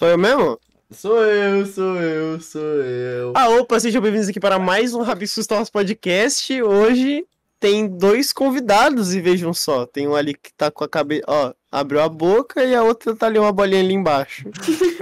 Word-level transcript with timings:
Sou 0.00 0.08
eu 0.08 0.16
mesmo? 0.16 0.58
Sou 0.90 1.22
eu, 1.22 1.66
sou 1.66 1.96
eu, 1.96 2.40
sou 2.40 2.62
eu. 2.62 3.34
Ah, 3.36 3.50
opa, 3.50 3.78
sejam 3.78 4.00
bem-vindos 4.00 4.30
aqui 4.30 4.40
para 4.40 4.58
mais 4.58 4.94
um 4.94 5.02
Rabiscos 5.02 5.46
Talks 5.46 5.68
Podcast. 5.68 6.62
Hoje 6.62 7.26
tem 7.60 7.86
dois 7.86 8.32
convidados 8.32 9.12
e 9.12 9.20
vejam 9.20 9.52
só. 9.52 9.84
Tem 9.84 10.08
um 10.08 10.14
ali 10.16 10.32
que 10.32 10.54
tá 10.54 10.70
com 10.70 10.84
a 10.84 10.88
cabeça. 10.88 11.24
Ó, 11.28 11.52
abriu 11.70 12.00
a 12.00 12.08
boca 12.08 12.64
e 12.64 12.74
a 12.74 12.82
outra 12.82 13.14
tá 13.14 13.26
ali 13.26 13.38
uma 13.38 13.52
bolinha 13.52 13.80
ali 13.80 13.92
embaixo. 13.92 14.46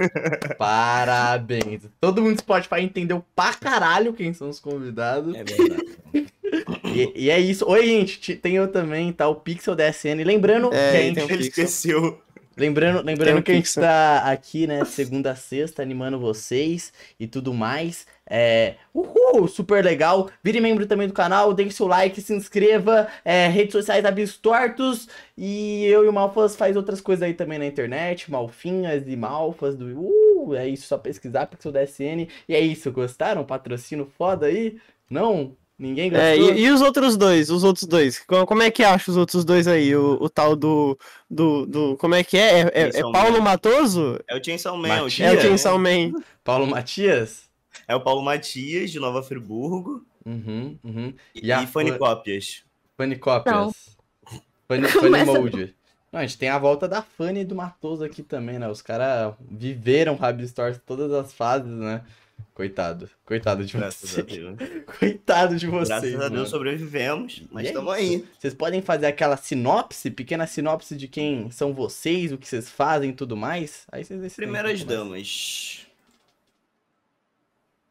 Parabéns. 0.59 1.83
Todo 2.01 2.21
mundo 2.21 2.35
do 2.35 2.41
Spotify 2.41 2.81
entendeu 2.81 3.23
pra 3.33 3.53
caralho 3.53 4.11
quem 4.11 4.33
são 4.33 4.49
os 4.49 4.59
convidados. 4.59 5.33
É 5.33 5.45
verdade. 5.45 5.97
E, 6.83 7.25
e 7.25 7.29
é 7.29 7.39
isso. 7.39 7.63
Oi, 7.69 7.85
gente. 7.85 8.35
Tem 8.35 8.55
eu 8.55 8.67
também, 8.67 9.13
tá? 9.13 9.27
O 9.27 9.35
Pixel 9.35 9.75
DSN. 9.75 10.23
Lembrando 10.25 10.73
É, 10.73 10.91
que 10.91 11.19
a 11.19 11.21
gente 11.21 11.33
Ele 11.33 11.43
esqueceu. 11.43 12.19
Lembrando, 12.59 13.01
lembrando 13.03 13.41
que 13.41 13.51
a 13.51 13.55
gente 13.55 13.63
Pixel. 13.63 13.83
tá 13.83 14.29
aqui, 14.29 14.67
né, 14.67 14.83
segunda 14.83 15.31
a 15.31 15.35
sexta, 15.35 15.81
animando 15.81 16.19
vocês 16.19 16.91
e 17.19 17.25
tudo 17.25 17.53
mais. 17.53 18.05
É. 18.29 18.75
Uhul! 18.93 19.47
Super 19.47 19.83
legal. 19.83 20.29
Vire 20.43 20.59
membro 20.59 20.85
também 20.85 21.07
do 21.07 21.13
canal, 21.13 21.53
deixe 21.53 21.71
seu 21.71 21.87
like, 21.87 22.21
se 22.21 22.33
inscreva. 22.33 23.07
É, 23.23 23.47
redes 23.47 23.71
sociais 23.71 24.05
Abistortos. 24.05 25.07
E 25.37 25.85
eu 25.85 26.05
e 26.05 26.07
o 26.07 26.13
Malfas 26.13 26.55
faz 26.55 26.75
outras 26.75 27.01
coisas 27.01 27.23
aí 27.23 27.33
também 27.33 27.57
na 27.57 27.65
internet. 27.65 28.29
Malfinhas 28.29 29.07
e 29.07 29.15
Malfas 29.15 29.75
do. 29.75 29.85
Uh! 29.99 30.53
É 30.55 30.67
isso, 30.67 30.87
só 30.87 30.97
pesquisar 30.97 31.47
Pixel 31.47 31.71
DSN. 31.71 32.27
E 32.47 32.55
é 32.55 32.59
isso, 32.59 32.91
gostaram? 32.91 33.43
Patrocínio 33.43 34.11
foda 34.17 34.47
aí? 34.47 34.77
Não? 35.09 35.55
Ninguém 35.79 36.09
gostou? 36.09 36.27
É, 36.27 36.37
e, 36.37 36.65
e 36.65 36.69
os 36.69 36.81
outros 36.81 37.15
dois? 37.15 37.49
Os 37.49 37.63
outros 37.63 37.85
dois? 37.87 38.19
Co- 38.19 38.45
Como 38.45 38.61
é 38.61 38.69
que 38.69 38.83
acha 38.83 39.09
os 39.09 39.15
outros 39.15 39.45
dois 39.45 39.65
aí? 39.65 39.95
O, 39.95 40.17
o 40.21 40.29
tal 40.29 40.53
do, 40.55 40.97
do, 41.29 41.65
do. 41.65 41.97
Como 41.97 42.13
é 42.15 42.23
que 42.23 42.37
é? 42.37 42.59
É, 42.59 42.71
é- 42.73 42.89
é 42.99 43.01
Paulo 43.01 43.37
Man. 43.37 43.41
Matoso? 43.41 44.19
É 44.27 44.35
o 44.37 44.43
Chainsaw 44.43 44.75
Man. 44.77 44.89
É 44.89 44.99
o, 44.99 45.03
Matias? 45.05 45.33
É 45.33 45.37
o 45.37 45.41
Chainsaw 45.41 45.79
Man. 45.79 46.11
Paulo 46.43 46.67
Matias? 46.67 47.47
é 47.87 47.95
o 47.95 48.01
Paulo 48.01 48.21
Matias, 48.21 48.91
de 48.91 48.99
Nova 48.99 49.23
Friburgo. 49.23 50.05
Uhum, 50.25 50.77
uhum. 50.83 51.13
E, 51.33 51.47
E 51.47 51.51
a 51.51 51.63
e 51.63 51.67
Fanny 51.67 51.91
Fan- 51.91 51.97
Cópias. 51.97 52.63
Funny. 52.97 53.15
Funny, 54.89 55.23
Mode. 55.25 55.75
Não, 56.11 56.19
a 56.19 56.25
gente 56.25 56.37
tem 56.37 56.49
a 56.49 56.57
volta 56.59 56.87
da 56.87 57.01
Fanny 57.01 57.41
e 57.41 57.45
do 57.45 57.55
Matoso 57.55 58.03
aqui 58.03 58.21
também, 58.23 58.59
né? 58.59 58.67
Os 58.67 58.81
caras 58.81 59.33
viveram 59.49 60.15
Rabi 60.15 60.47
Stories 60.47 60.79
todas 60.85 61.11
as 61.13 61.31
fases, 61.33 61.71
né? 61.71 62.01
Coitado. 62.59 63.09
Coitado 63.23 63.63
de 63.63 63.77
Graças 63.77 64.03
a 64.03 64.21
vocês. 64.21 64.37
Deus. 64.37 64.57
Coitado 64.99 65.55
de 65.55 65.65
vocês. 65.65 65.87
Graças 65.87 66.13
a 66.13 66.17
mano. 66.17 66.35
Deus 66.35 66.49
sobrevivemos, 66.49 67.43
mas 67.49 67.63
é 67.63 67.67
estamos 67.69 67.97
isso. 67.97 68.03
aí. 68.03 68.25
Vocês 68.37 68.53
podem 68.53 68.81
fazer 68.81 69.05
aquela 69.05 69.37
sinopse, 69.37 70.11
pequena 70.11 70.45
sinopse 70.45 70.93
de 70.97 71.07
quem 71.07 71.49
são 71.51 71.73
vocês, 71.73 72.33
o 72.33 72.37
que 72.37 72.45
vocês 72.45 72.69
fazem 72.69 73.11
e 73.11 73.13
tudo 73.13 73.37
mais? 73.37 73.87
Aí 73.89 74.03
vocês 74.03 74.19
decidem. 74.19 74.45
Primeiras 74.45 74.83
damas. 74.83 75.87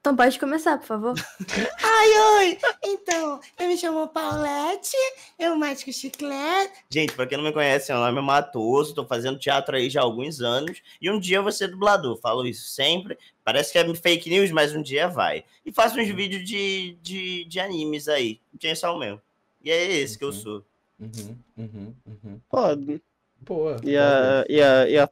Então 0.01 0.15
pode 0.15 0.39
começar, 0.39 0.79
por 0.79 0.87
favor. 0.87 1.15
Ai, 1.83 2.09
oi! 2.39 2.59
Então, 2.85 3.41
eu 3.59 3.69
me 3.69 3.77
chamo 3.77 4.07
Paulette, 4.09 4.97
eu 5.39 5.57
mágico 5.57 5.93
chiclete. 5.93 6.73
Gente, 6.91 7.15
pra 7.15 7.27
quem 7.27 7.37
não 7.37 7.45
me 7.45 7.53
conhece, 7.53 7.93
meu 7.93 8.01
nome 8.01 8.19
é 8.19 8.23
Matoso, 8.23 8.95
tô 8.95 9.05
fazendo 9.05 9.39
teatro 9.39 9.77
aí 9.77 9.91
já 9.91 10.01
há 10.01 10.05
alguns 10.05 10.41
anos. 10.41 10.81
E 11.01 11.11
um 11.11 11.19
dia 11.19 11.39
eu 11.39 11.43
vou 11.43 11.53
ser 11.53 11.69
dublador, 11.69 12.17
falo 12.21 12.47
isso 12.47 12.69
sempre. 12.69 13.19
Parece 13.49 13.73
que 13.73 13.79
é 13.79 13.95
fake 13.95 14.29
news, 14.29 14.51
mas 14.51 14.75
um 14.75 14.83
dia 14.83 15.09
vai. 15.09 15.43
E 15.65 15.73
faço 15.73 15.99
uns 15.99 16.07
vídeos 16.09 16.45
de, 16.47 16.99
de, 17.01 17.45
de 17.47 17.59
animes 17.59 18.07
aí, 18.07 18.39
Chainsaw 18.61 18.99
Man. 18.99 19.19
E 19.65 19.71
é 19.71 19.91
esse 19.91 20.19
que 20.19 20.25
eu 20.25 20.29
Uhum. 20.29 20.35
sou. 20.35 20.65
Uhum, 21.01 21.39
uhum, 21.57 21.95
uhum. 22.07 22.41
Pode. 22.47 23.03
Boa. 23.41 23.81
E 23.83 23.97
a. 23.97 24.45
E 24.51 24.61
a, 24.61 24.87
e 24.91 24.99
a 24.99 25.11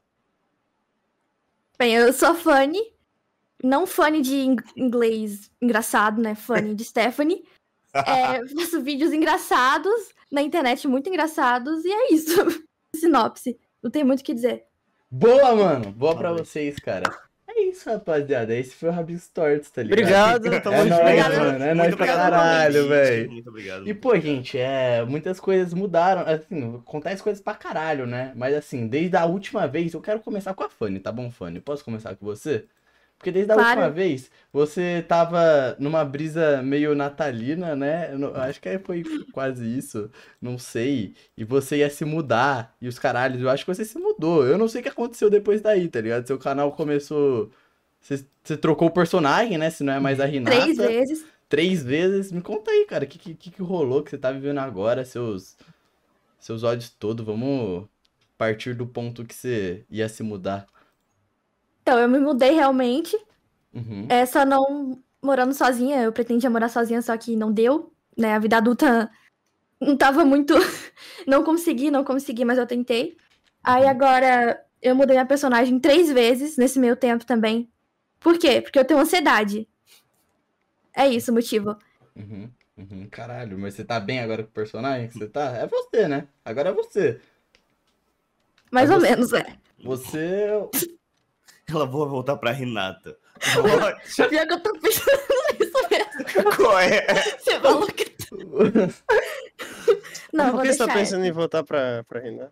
Bem, 1.78 1.94
eu 1.94 2.12
sou 2.12 2.28
a 2.28 2.34
Fanny. 2.34 2.92
Não 3.64 3.86
Fanny 3.86 4.20
de 4.20 4.34
ing- 4.36 4.62
inglês 4.76 5.50
engraçado, 5.62 6.20
né? 6.20 6.34
Fanny 6.34 6.74
de 6.74 6.84
Stephanie. 6.84 7.42
É, 7.94 8.46
faço 8.48 8.82
vídeos 8.82 9.14
engraçados 9.14 10.10
na 10.30 10.42
internet, 10.42 10.86
muito 10.86 11.08
engraçados, 11.08 11.82
e 11.86 11.90
é 11.90 12.12
isso. 12.12 12.36
Sinopse. 12.94 13.58
Não 13.82 13.90
tem 13.90 14.04
muito 14.04 14.20
o 14.20 14.24
que 14.24 14.34
dizer. 14.34 14.64
Boa, 15.10 15.54
mano. 15.54 15.90
Boa 15.92 16.14
pra 16.14 16.34
vocês, 16.34 16.76
cara. 16.76 17.04
É 17.76 17.78
isso, 17.78 17.90
rapaziada. 17.90 18.54
Esse 18.54 18.74
foi 18.74 18.88
o 18.88 18.92
Rabis 18.92 19.28
Tortos, 19.28 19.70
tá 19.70 19.82
ligado? 19.82 20.36
Obrigado, 20.36 20.62
tamo 20.62 20.76
É 20.76 20.78
junto. 20.82 20.88
nóis, 20.90 21.00
Obrigado. 21.02 21.36
mano. 21.38 21.64
É 21.64 21.74
Muito 21.74 21.76
nóis 21.76 21.94
pra 21.94 22.04
obrigado 22.04 22.30
caralho, 22.30 22.88
velho. 22.88 23.30
Muito 23.30 23.48
obrigado. 23.50 23.88
E, 23.88 23.94
pô, 23.94 24.18
gente, 24.18 24.58
é, 24.58 25.04
muitas 25.04 25.38
coisas 25.40 25.74
mudaram. 25.74 26.22
Assim, 26.22 26.76
acontece 26.76 27.22
coisas 27.22 27.42
pra 27.42 27.54
caralho, 27.54 28.06
né? 28.06 28.32
Mas, 28.34 28.54
assim, 28.54 28.86
desde 28.86 29.16
a 29.16 29.24
última 29.26 29.66
vez, 29.66 29.92
eu 29.94 30.00
quero 30.00 30.20
começar 30.20 30.54
com 30.54 30.64
a 30.64 30.68
Fanny, 30.70 30.98
tá 31.00 31.12
bom, 31.12 31.30
Fanny? 31.30 31.60
Posso 31.60 31.84
começar 31.84 32.14
com 32.16 32.24
você? 32.24 32.64
Porque 33.18 33.32
desde 33.32 33.50
a 33.50 33.54
Claro. 33.54 33.70
última 33.80 33.90
vez, 33.90 34.30
você 34.52 35.02
tava 35.08 35.74
numa 35.78 36.04
brisa 36.04 36.60
meio 36.62 36.94
natalina, 36.94 37.74
né? 37.74 38.10
Não- 38.14 38.36
acho 38.36 38.60
que 38.60 38.78
foi 38.80 39.02
quase 39.32 39.64
isso, 39.66 40.10
não 40.40 40.58
sei. 40.58 41.14
E 41.34 41.42
você 41.42 41.78
ia 41.78 41.88
se 41.88 42.04
mudar, 42.04 42.74
e 42.78 42.86
os 42.86 42.98
caralhos, 42.98 43.40
eu 43.40 43.48
acho 43.48 43.64
que 43.64 43.74
você 43.74 43.86
se 43.86 43.98
mudou. 43.98 44.46
Eu 44.46 44.58
não 44.58 44.68
sei 44.68 44.80
o 44.82 44.84
que 44.84 44.90
aconteceu 44.90 45.30
depois 45.30 45.62
daí, 45.62 45.88
tá 45.88 45.98
ligado? 45.98 46.26
Seu 46.26 46.38
canal 46.38 46.70
começou. 46.72 47.50
Você, 48.06 48.56
trocou 48.56 48.86
o 48.86 48.92
personagem, 48.92 49.58
né? 49.58 49.68
Se 49.68 49.82
não 49.82 49.94
é 49.94 49.98
mais 49.98 50.20
a 50.20 50.24
Renata 50.24 50.56
Três 50.56 50.76
vezes. 50.76 51.26
três 51.48 51.82
vezes. 51.82 52.30
Me 52.30 52.40
conta 52.40 52.70
aí, 52.70 52.84
cara, 52.84 53.04
o 53.04 53.08
que, 53.08 53.34
que, 53.34 53.50
que 53.50 53.62
rolou 53.62 54.02
que 54.02 54.10
você 54.10 54.18
tá 54.18 54.30
vivendo 54.30 54.58
agora, 54.58 55.04
seus, 55.04 55.56
seus 56.38 56.62
ódios 56.62 56.88
todos. 56.90 57.26
Vamos 57.26 57.88
partir 58.38 58.74
do 58.74 58.86
ponto 58.86 59.24
que 59.24 59.34
você 59.34 59.84
ia 59.90 60.08
se 60.08 60.22
mudar. 60.22 60.66
Então, 61.82 61.98
eu 61.98 62.08
me 62.08 62.20
mudei 62.20 62.52
realmente. 62.52 63.16
Uhum. 63.74 64.06
É 64.08 64.24
só 64.24 64.44
não 64.44 65.02
morando 65.20 65.52
sozinha. 65.52 66.02
Eu 66.02 66.12
pretendia 66.12 66.48
morar 66.48 66.68
sozinha, 66.68 67.02
só 67.02 67.16
que 67.16 67.34
não 67.34 67.50
deu. 67.50 67.92
Né? 68.16 68.34
A 68.34 68.38
vida 68.38 68.58
adulta 68.58 69.10
não 69.80 69.96
tava 69.96 70.24
muito. 70.24 70.54
não 71.26 71.42
consegui, 71.42 71.90
não 71.90 72.04
consegui, 72.04 72.44
mas 72.44 72.56
eu 72.56 72.66
tentei. 72.68 73.16
Aí 73.64 73.84
agora 73.84 74.64
eu 74.80 74.94
mudei 74.94 75.16
minha 75.16 75.26
personagem 75.26 75.80
três 75.80 76.12
vezes 76.12 76.56
nesse 76.56 76.78
meio 76.78 76.94
tempo 76.94 77.26
também. 77.26 77.68
Por 78.20 78.38
quê? 78.38 78.60
Porque 78.60 78.78
eu 78.78 78.84
tenho 78.84 79.00
ansiedade. 79.00 79.68
É 80.94 81.06
isso 81.08 81.30
o 81.30 81.34
motivo. 81.34 81.76
Uhum. 82.14 82.50
Uhum. 82.76 83.08
Caralho, 83.10 83.58
mas 83.58 83.74
você 83.74 83.84
tá 83.84 83.98
bem 83.98 84.20
agora 84.20 84.42
com 84.42 84.50
o 84.50 84.52
personagem 84.52 85.08
que 85.08 85.18
você 85.18 85.26
tá? 85.28 85.50
É 85.56 85.66
você, 85.66 86.06
né? 86.08 86.28
Agora 86.44 86.70
é 86.70 86.72
você. 86.72 87.20
Mais 88.70 88.90
É 88.90 88.94
ou 88.94 89.00
você. 89.00 89.10
menos, 89.10 89.32
é. 89.32 89.46
Você. 89.82 90.46
Ela 91.68 91.86
vou 91.86 92.08
voltar 92.08 92.36
pra 92.36 92.50
Renata. 92.52 93.18
Pior 94.28 94.46
que 94.46 94.52
eu 94.52 94.60
tô 94.60 94.72
pensando 94.78 95.20
nisso 95.58 95.88
mesmo. 95.90 96.56
Qual 96.56 96.78
é? 96.78 97.06
Você 97.38 97.60
falou 97.60 97.86
que. 97.88 98.16
Não, 100.32 100.52
Por 100.52 100.62
que 100.62 100.72
você 100.72 100.86
tá 100.86 100.92
pensando 100.92 101.24
em 101.24 101.32
voltar 101.32 101.62
pra, 101.64 102.04
pra 102.04 102.20
Renan? 102.20 102.50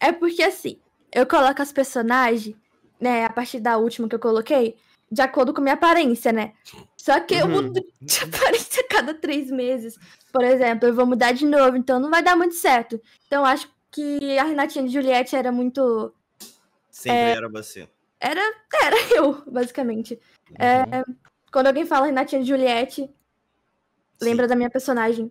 É 0.00 0.12
porque 0.12 0.42
assim, 0.42 0.78
eu 1.12 1.26
coloco 1.26 1.60
as 1.62 1.72
personagens, 1.72 2.54
né, 3.00 3.24
a 3.24 3.30
partir 3.30 3.60
da 3.60 3.76
última 3.76 4.08
que 4.08 4.14
eu 4.14 4.18
coloquei, 4.20 4.76
de 5.10 5.22
acordo 5.22 5.54
com 5.54 5.60
minha 5.60 5.74
aparência, 5.74 6.32
né? 6.32 6.52
Só 6.96 7.20
que 7.20 7.34
eu 7.34 7.46
Uhum. 7.46 7.52
mudo 7.62 7.72
de 8.00 8.24
aparência 8.24 8.82
a 8.82 8.88
cada 8.88 9.14
três 9.14 9.50
meses. 9.50 9.96
Por 10.32 10.42
exemplo, 10.44 10.88
eu 10.88 10.94
vou 10.94 11.06
mudar 11.06 11.32
de 11.32 11.46
novo, 11.46 11.76
então 11.76 12.00
não 12.00 12.10
vai 12.10 12.22
dar 12.22 12.36
muito 12.36 12.54
certo. 12.54 13.00
Então 13.26 13.42
eu 13.42 13.46
acho 13.46 13.70
que 13.90 14.38
a 14.38 14.44
Renatinha 14.44 14.84
de 14.86 14.92
Juliette 14.92 15.36
era 15.36 15.52
muito. 15.52 16.12
Sempre 16.90 17.18
É. 17.18 17.30
era 17.36 17.48
você. 17.48 17.88
Era, 18.18 18.40
era 18.82 18.96
eu, 19.16 19.42
basicamente. 19.46 20.18
É, 20.58 20.82
Uhum. 20.98 21.14
Quando 21.52 21.68
alguém 21.68 21.86
fala 21.86 22.06
Renatinha 22.06 22.42
de 22.42 22.48
Juliette, 22.48 23.08
lembra 24.20 24.44
Sim. 24.46 24.48
da 24.50 24.56
minha 24.56 24.70
personagem. 24.70 25.30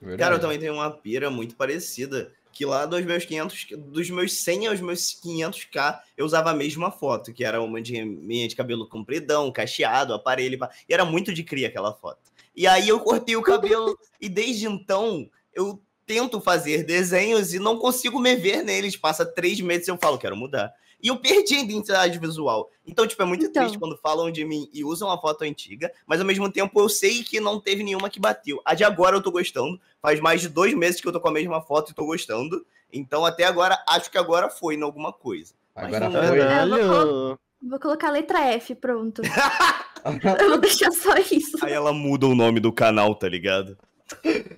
Verdade. 0.00 0.20
Cara, 0.22 0.34
eu 0.36 0.40
também 0.40 0.58
tenho 0.58 0.74
uma 0.74 0.90
pira 0.90 1.30
muito 1.30 1.56
parecida. 1.56 2.32
Que 2.52 2.64
lá 2.66 2.84
dos 2.84 3.04
meus 3.04 3.24
500, 3.24 3.66
dos 3.78 4.10
meus 4.10 4.38
100 4.38 4.66
aos 4.66 4.80
meus 4.80 5.14
500k, 5.24 6.00
eu 6.16 6.26
usava 6.26 6.50
a 6.50 6.54
mesma 6.54 6.90
foto, 6.90 7.32
que 7.32 7.44
era 7.44 7.62
uma 7.62 7.80
de 7.80 8.04
minha 8.04 8.48
de 8.48 8.56
cabelo 8.56 8.88
compridão, 8.88 9.52
cacheado, 9.52 10.12
aparelho, 10.12 10.58
e 10.88 10.92
era 10.92 11.04
muito 11.04 11.32
de 11.32 11.44
cria 11.44 11.68
aquela 11.68 11.94
foto. 11.94 12.30
E 12.54 12.66
aí 12.66 12.88
eu 12.88 13.00
cortei 13.00 13.36
o 13.36 13.42
cabelo 13.42 13.96
e 14.20 14.28
desde 14.28 14.66
então 14.66 15.28
eu 15.54 15.80
tento 16.04 16.40
fazer 16.40 16.82
desenhos 16.82 17.54
e 17.54 17.58
não 17.60 17.78
consigo 17.78 18.18
me 18.18 18.34
ver 18.34 18.64
neles. 18.64 18.96
Passa 18.96 19.24
três 19.24 19.60
meses 19.60 19.86
e 19.86 19.90
eu 19.90 19.96
falo, 19.96 20.18
quero 20.18 20.36
mudar. 20.36 20.74
E 21.02 21.08
eu 21.08 21.16
perdi 21.16 21.54
a 21.54 21.60
identidade 21.60 22.18
visual. 22.18 22.68
Então, 22.86 23.06
tipo, 23.06 23.22
é 23.22 23.24
muito 23.24 23.46
Então. 23.46 23.62
triste 23.62 23.78
quando 23.78 23.96
falam 23.96 24.30
de 24.30 24.44
mim 24.44 24.68
e 24.72 24.84
usam 24.84 25.10
a 25.10 25.18
foto 25.18 25.44
antiga, 25.44 25.90
mas 26.06 26.20
ao 26.20 26.26
mesmo 26.26 26.50
tempo 26.50 26.78
eu 26.78 26.88
sei 26.88 27.22
que 27.22 27.40
não 27.40 27.58
teve 27.58 27.82
nenhuma 27.82 28.10
que 28.10 28.20
bateu. 28.20 28.60
A 28.64 28.74
de 28.74 28.84
agora 28.84 29.16
eu 29.16 29.22
tô 29.22 29.30
gostando. 29.30 29.80
Faz 30.02 30.18
mais 30.20 30.40
de 30.40 30.48
dois 30.48 30.74
meses 30.74 31.00
que 31.00 31.06
eu 31.08 31.12
tô 31.12 31.20
com 31.20 31.28
a 31.28 31.32
mesma 31.32 31.60
foto 31.60 31.90
e 31.90 31.94
tô 31.94 32.04
gostando. 32.06 32.64
Então, 32.92 33.24
até 33.24 33.44
agora, 33.44 33.78
acho 33.88 34.10
que 34.10 34.18
agora 34.18 34.48
foi 34.48 34.74
em 34.74 34.82
alguma 34.82 35.12
coisa. 35.12 35.52
Agora 35.74 36.08
Mas 36.08 36.14
não- 36.14 36.28
foi. 36.28 36.38
Caralho! 36.38 37.38
Vou 37.62 37.78
colocar 37.78 38.08
a 38.08 38.12
letra 38.12 38.40
F, 38.54 38.74
pronto. 38.74 39.20
eu 40.40 40.48
vou 40.48 40.58
deixar 40.58 40.90
só 40.92 41.14
isso. 41.16 41.58
Aí 41.62 41.72
ela 41.72 41.92
muda 41.92 42.26
o 42.26 42.34
nome 42.34 42.58
do 42.58 42.72
canal, 42.72 43.14
tá 43.14 43.28
ligado? 43.28 43.76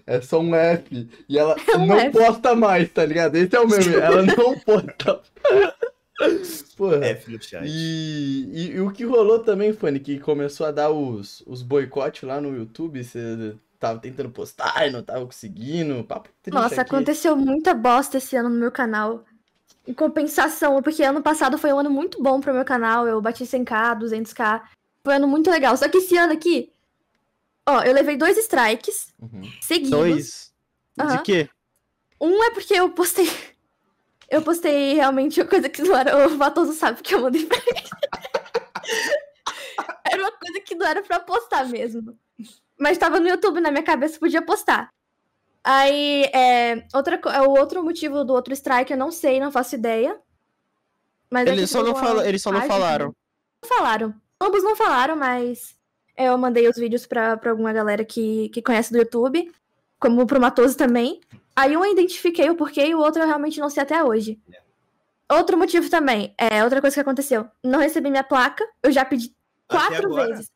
É 0.07 0.21
só 0.21 0.39
um 0.41 0.55
F. 0.55 1.09
E 1.29 1.37
ela 1.39 1.57
É 1.69 1.77
um 1.77 1.87
não 1.87 1.99
F. 1.99 2.13
posta 2.17 2.55
mais, 2.55 2.89
tá 2.91 3.05
ligado? 3.05 3.35
Esse 3.37 3.57
é 3.57 3.61
o 3.61 3.69
meme. 3.69 3.95
Ela 3.97 4.23
não 4.23 4.59
posta. 4.65 5.21
Porra. 6.77 7.05
F 7.05 7.31
no 7.31 7.43
chat. 7.43 7.65
E, 7.67 8.49
e- 8.53 8.71
e 8.77 8.81
o 8.81 8.91
que 8.93 9.05
rolou 9.05 9.41
também, 9.41 9.73
Fanny, 9.73 9.99
que 9.99 10.19
começou 10.19 10.67
a 10.67 10.71
dar 10.71 10.91
os, 10.91 11.43
os 11.47 11.63
boicotes 11.63 12.23
lá 12.23 12.41
no 12.41 12.57
YouTube, 12.57 13.03
você 13.03 13.55
tava 13.83 13.99
tentando 13.99 14.31
postar 14.31 14.87
e 14.87 14.91
não 14.91 15.03
tava 15.03 15.27
conseguindo, 15.27 16.05
papo 16.05 16.31
Nossa, 16.53 16.83
aqui. 16.83 16.95
aconteceu 16.95 17.37
muita 17.37 17.75
bosta 17.75 18.19
esse 18.19 18.37
ano 18.37 18.49
no 18.49 18.55
meu 18.61 18.71
canal. 18.71 19.25
Em 19.87 19.93
compensação, 19.93 20.81
porque 20.81 21.03
ano 21.03 21.21
passado 21.21 21.59
foi 21.59 21.73
um 21.73 21.81
ano 21.81 21.91
muito 21.91 22.23
bom 22.23 22.41
pro 22.41 22.55
meu 22.55 22.65
canal. 22.65 23.09
Eu 23.09 23.21
bati 23.21 23.45
100k, 23.45 23.99
200k. 23.99 24.63
Foi 25.03 25.15
um 25.15 25.17
ano 25.17 25.27
muito 25.27 25.51
legal. 25.51 25.77
Só 25.77 25.89
que 25.89 25.99
esse 25.99 26.17
ano 26.17 26.33
aqui, 26.33 26.71
ó, 27.69 27.83
eu 27.83 27.93
levei 27.93 28.17
dois 28.17 28.39
strikes 28.39 29.13
Uhum. 29.21 29.43
seguidos. 29.61 29.91
Dois. 29.91 30.53
De 30.97 31.03
Aham. 31.03 31.23
quê? 31.25 31.49
Um 32.21 32.41
é 32.45 32.51
porque 32.53 32.75
eu 32.75 32.89
postei. 32.91 33.29
Eu 34.31 34.43
postei 34.43 34.95
realmente 34.95 35.41
uma 35.41 35.49
coisa 35.49 35.69
que 35.69 35.83
não 35.83 35.97
era. 35.97 36.27
O 36.29 36.37
Vatoso 36.39 36.73
sabe 36.73 37.03
que 37.03 37.15
eu 37.15 37.21
mandei 37.21 37.45
pra 37.45 37.59
ele. 37.59 37.67
era 40.11 40.23
uma 40.23 40.33
coisa 40.33 40.61
que 40.61 40.75
não 40.77 40.87
era 40.87 41.03
pra 41.03 41.19
postar 41.19 41.67
mesmo. 41.69 42.17
Mas 42.83 42.99
tava 42.99 43.21
no 43.21 43.29
YouTube, 43.29 43.61
na 43.61 43.71
minha 43.71 43.85
cabeça 43.85 44.19
podia 44.19 44.43
postar. 44.43 44.91
Aí, 45.63 46.25
é, 46.35 46.85
outra, 46.93 47.17
co- 47.17 47.29
o 47.31 47.57
outro 47.57 47.81
motivo 47.85 48.25
do 48.25 48.33
outro 48.33 48.53
strike 48.53 48.91
eu 48.93 48.99
não 48.99 49.13
sei, 49.13 49.39
não 49.39 49.53
faço 49.53 49.77
ideia. 49.77 50.19
Mas 51.31 51.47
é 51.47 51.53
Eles 51.53 51.71
só 51.71 51.81
não, 51.85 51.95
fala, 51.95 52.27
eles 52.29 52.43
só 52.43 52.51
não 52.51 52.61
falaram. 52.63 53.15
Não 53.63 53.69
falaram. 53.69 54.15
Ambos 54.41 54.65
não 54.65 54.75
falaram, 54.75 55.15
mas 55.15 55.77
é, 56.17 56.25
eu 56.27 56.37
mandei 56.37 56.69
os 56.69 56.77
vídeos 56.77 57.07
pra, 57.07 57.37
pra 57.37 57.53
alguma 57.53 57.73
galera 57.73 58.05
que, 58.05 58.49
que 58.49 58.61
conhece 58.61 58.91
do 58.91 58.99
YouTube, 58.99 59.53
como 60.01 60.27
pro 60.27 60.41
Matoso 60.41 60.77
também. 60.77 61.21
Aí 61.55 61.77
um 61.77 61.85
eu 61.85 61.93
identifiquei 61.93 62.51
o 62.51 62.57
porquê 62.57 62.87
e 62.87 62.95
o 62.97 62.99
outro 62.99 63.23
eu 63.23 63.27
realmente 63.29 63.61
não 63.61 63.71
sei 63.71 63.85
até 63.85 64.03
hoje. 64.03 64.41
Outro 65.31 65.57
motivo 65.57 65.89
também, 65.89 66.35
é 66.37 66.65
outra 66.65 66.81
coisa 66.81 66.95
que 66.95 67.01
aconteceu. 67.01 67.49
Não 67.63 67.79
recebi 67.79 68.11
minha 68.11 68.25
placa, 68.25 68.69
eu 68.83 68.91
já 68.91 69.05
pedi 69.05 69.33
quatro 69.69 70.09
vezes. 70.29 70.51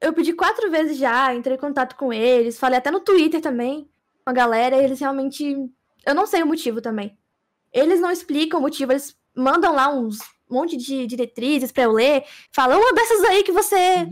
Eu 0.00 0.12
pedi 0.12 0.32
quatro 0.32 0.70
vezes 0.70 0.96
já, 0.98 1.34
entrei 1.34 1.56
em 1.56 1.60
contato 1.60 1.96
com 1.96 2.12
eles, 2.12 2.58
falei 2.58 2.78
até 2.78 2.90
no 2.90 3.00
Twitter 3.00 3.40
também 3.40 3.88
com 4.24 4.30
a 4.30 4.32
galera, 4.32 4.76
e 4.76 4.84
eles 4.84 5.00
realmente. 5.00 5.56
Eu 6.06 6.14
não 6.14 6.26
sei 6.26 6.42
o 6.42 6.46
motivo 6.46 6.80
também. 6.80 7.16
Eles 7.72 8.00
não 8.00 8.10
explicam 8.10 8.58
o 8.58 8.62
motivo, 8.62 8.92
eles 8.92 9.16
mandam 9.34 9.74
lá 9.74 9.88
uns 9.92 10.18
um 10.50 10.56
monte 10.56 10.76
de 10.76 11.06
diretrizes 11.06 11.72
pra 11.72 11.84
eu 11.84 11.92
ler, 11.92 12.24
falam 12.52 12.78
uma 12.78 12.92
dessas 12.92 13.22
aí 13.24 13.42
que 13.42 13.52
você. 13.52 14.08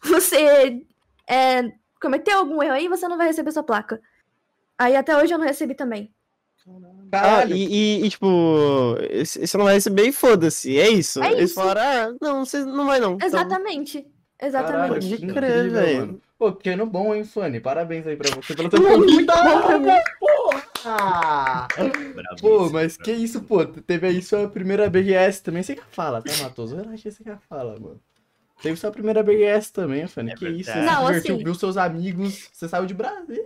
Você 0.04 0.80
é, 1.26 1.72
cometeu 2.00 2.38
algum 2.38 2.62
erro 2.62 2.74
aí, 2.74 2.86
você 2.88 3.08
não 3.08 3.16
vai 3.16 3.26
receber 3.26 3.50
sua 3.50 3.64
placa. 3.64 4.00
Aí 4.78 4.94
até 4.94 5.16
hoje 5.16 5.34
eu 5.34 5.38
não 5.38 5.44
recebi 5.44 5.74
também. 5.74 6.14
Ah, 7.10 7.44
e, 7.44 7.52
e- 8.00 8.04
e, 8.06 8.08
tipo, 8.10 8.94
você 9.24 9.56
não 9.58 9.64
vai 9.64 9.74
receber 9.74 10.06
e 10.06 10.12
foda-se, 10.12 10.78
é 10.78 10.88
isso. 10.88 11.20
É 11.20 11.32
Eles 11.32 11.46
isso. 11.50 11.54
falaram, 11.54 11.80
ah, 11.80 12.16
não, 12.20 12.44
você 12.44 12.64
não 12.64 12.86
vai 12.86 13.00
não. 13.00 13.14
Então, 13.14 13.26
Exatamente. 13.26 14.02
caralho, 14.02 14.17
Exatamente. 14.40 14.88
Pode 14.94 15.16
que 15.16 15.24
incrível, 15.24 15.70
velho. 15.72 15.98
mano. 16.00 16.20
Pô, 16.38 16.52
pequeno 16.52 16.86
bom, 16.86 17.12
hein, 17.14 17.24
Fanny? 17.24 17.58
Parabéns 17.60 18.06
aí 18.06 18.16
pra 18.16 18.30
você 18.30 18.54
pelo 18.54 18.68
teu 18.70 18.80
Muito 18.80 19.16
bom 19.16 19.24
pra 19.26 19.62
convidado, 19.62 20.04
porra! 20.20 21.68
Pô, 22.40 22.70
mas 22.70 22.96
que 22.96 23.10
isso, 23.12 23.42
pô? 23.42 23.64
Teve 23.66 24.06
aí 24.06 24.22
sua 24.22 24.48
primeira 24.48 24.88
BGS 24.88 25.42
também. 25.42 25.62
Você 25.62 25.74
que 25.74 25.82
fala, 25.90 26.22
tá, 26.22 26.30
Matoso? 26.42 26.76
Relaxa, 26.76 27.10
você 27.10 27.24
que 27.24 27.30
fala, 27.48 27.78
mano. 27.78 28.00
Teve 28.62 28.76
sua 28.76 28.90
primeira 28.90 29.22
BGS 29.22 29.72
também, 29.72 30.06
Fanny. 30.06 30.32
É 30.32 30.34
que 30.34 30.48
isso, 30.48 30.70
você 30.70 30.78
verdade. 30.78 30.88
se 30.88 30.94
Não, 31.02 31.06
divertiu, 31.08 31.34
assim- 31.34 31.44
viu 31.44 31.54
seus 31.54 31.76
amigos, 31.76 32.48
você 32.52 32.68
saiu 32.68 32.86
de 32.86 32.94
Brasília. 32.94 33.44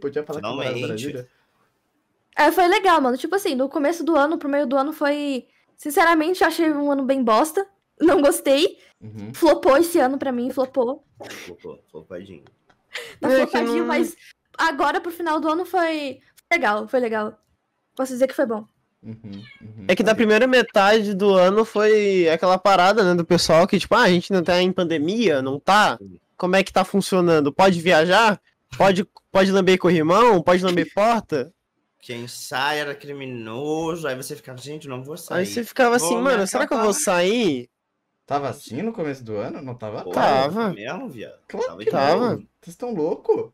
Podia 0.00 0.22
falar 0.24 0.40
que 0.40 0.46
morava 0.46 0.70
em 0.70 0.74
Finalmente. 0.74 0.86
Brasília. 1.12 1.28
É, 2.36 2.52
foi 2.52 2.68
legal, 2.68 3.00
mano. 3.00 3.16
Tipo 3.16 3.34
assim, 3.34 3.54
no 3.56 3.68
começo 3.68 4.04
do 4.04 4.16
ano, 4.16 4.38
pro 4.38 4.48
meio 4.48 4.66
do 4.66 4.76
ano 4.76 4.92
foi. 4.92 5.46
Sinceramente, 5.76 6.42
eu 6.42 6.48
achei 6.48 6.70
um 6.72 6.90
ano 6.90 7.02
bem 7.04 7.22
bosta. 7.22 7.66
Não 8.00 8.20
gostei. 8.20 8.78
Uhum. 9.00 9.32
Flopou 9.34 9.76
esse 9.76 9.98
ano 9.98 10.18
pra 10.18 10.32
mim, 10.32 10.50
flopou. 10.50 11.04
Flopou, 11.44 11.82
flopadinho. 11.90 12.44
Tá 13.20 13.28
É 13.28 13.46
que 13.46 13.52
flopadinho, 13.52 13.78
não- 13.80 13.86
mas 13.86 14.16
agora 14.56 15.00
pro 15.00 15.10
final 15.12 15.40
do 15.40 15.48
ano 15.48 15.64
foi 15.64 16.20
legal, 16.50 16.88
foi 16.88 17.00
legal. 17.00 17.38
Posso 17.94 18.12
dizer 18.12 18.26
que 18.26 18.34
foi 18.34 18.46
bom. 18.46 18.64
Uhum, 19.02 19.42
uhum. 19.62 19.84
É 19.86 19.94
que 19.94 20.02
da 20.02 20.14
primeira 20.14 20.46
metade 20.46 21.14
do 21.14 21.32
ano 21.34 21.64
foi 21.64 22.28
aquela 22.28 22.58
parada, 22.58 23.04
né, 23.04 23.14
do 23.14 23.24
pessoal 23.24 23.66
que, 23.66 23.78
tipo, 23.78 23.94
ah, 23.94 24.02
a 24.02 24.08
gente 24.08 24.32
não 24.32 24.42
tá 24.42 24.60
em 24.60 24.72
pandemia, 24.72 25.40
não 25.40 25.60
tá? 25.60 25.98
Como 26.36 26.56
é 26.56 26.62
que 26.64 26.72
tá 26.72 26.84
funcionando? 26.84 27.52
Pode 27.52 27.80
viajar? 27.80 28.40
Pode, 28.76 29.04
pode 29.30 29.52
lamber 29.52 29.78
corrimão? 29.78 30.42
Pode 30.42 30.64
lamber 30.64 30.92
porta? 30.92 31.52
Quem 32.00 32.26
sai 32.28 32.80
era 32.80 32.94
criminoso, 32.94 34.06
aí 34.06 34.16
você 34.16 34.34
ficava, 34.36 34.58
gente, 34.58 34.88
não 34.88 35.02
vou 35.02 35.16
sair. 35.16 35.38
Aí 35.38 35.46
você 35.46 35.64
ficava 35.64 35.96
assim, 35.96 36.14
Vou 36.14 36.22
mano, 36.22 36.46
será 36.46 36.66
que 36.66 36.74
eu 36.74 36.80
vou 36.80 36.92
sair? 36.92 37.68
Tava 38.28 38.48
assim 38.50 38.82
no 38.82 38.92
começo 38.92 39.24
do 39.24 39.36
ano? 39.38 39.62
Não 39.62 39.74
tava? 39.74 40.02
Pô, 40.02 40.10
Tava. 40.10 40.68
mesmo, 40.74 41.08
viado. 41.08 41.38
Claro 41.48 41.78
de 41.78 41.84
que 41.86 41.90
tava. 41.90 42.36
Vocês 42.36 42.74
estão 42.74 42.92
loucos? 42.94 43.50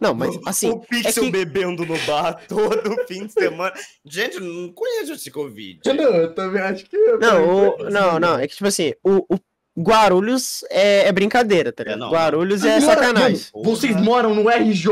Não, 0.00 0.12
mas 0.12 0.36
assim, 0.44 0.70
o 0.70 0.80
Pixel 0.80 1.22
é 1.22 1.26
que- 1.26 1.30
bebendo 1.32 1.86
no 1.86 1.96
bar 2.04 2.40
todo 2.48 2.96
fim 3.06 3.26
de 3.26 3.32
semana. 3.32 3.72
Gente, 4.04 4.36
eu 4.38 4.42
não 4.42 4.72
conheço 4.72 5.12
esse 5.12 5.30
Covid. 5.30 5.80
Não, 5.86 5.94
eu 6.16 6.34
também 6.34 6.60
acho 6.60 6.84
que. 6.86 6.96
é 6.96 7.16
não, 7.16 7.68
o- 7.76 7.90
não, 7.90 8.18
não, 8.18 8.38
é 8.40 8.48
que 8.48 8.54
tipo 8.56 8.66
assim, 8.66 8.92
o, 9.04 9.24
o 9.32 9.38
Guarulhos 9.80 10.64
é, 10.68 11.06
é 11.06 11.12
brincadeira, 11.12 11.72
tá 11.72 11.84
ligado? 11.84 12.00
não, 12.00 12.10
Guarulhos 12.10 12.64
é 12.64 12.80
moram- 12.80 12.94
sacanagem. 12.94 13.46
Mano, 13.54 13.64
vocês 13.64 13.96
moram 14.02 14.34
no 14.34 14.48
RJ, 14.50 14.88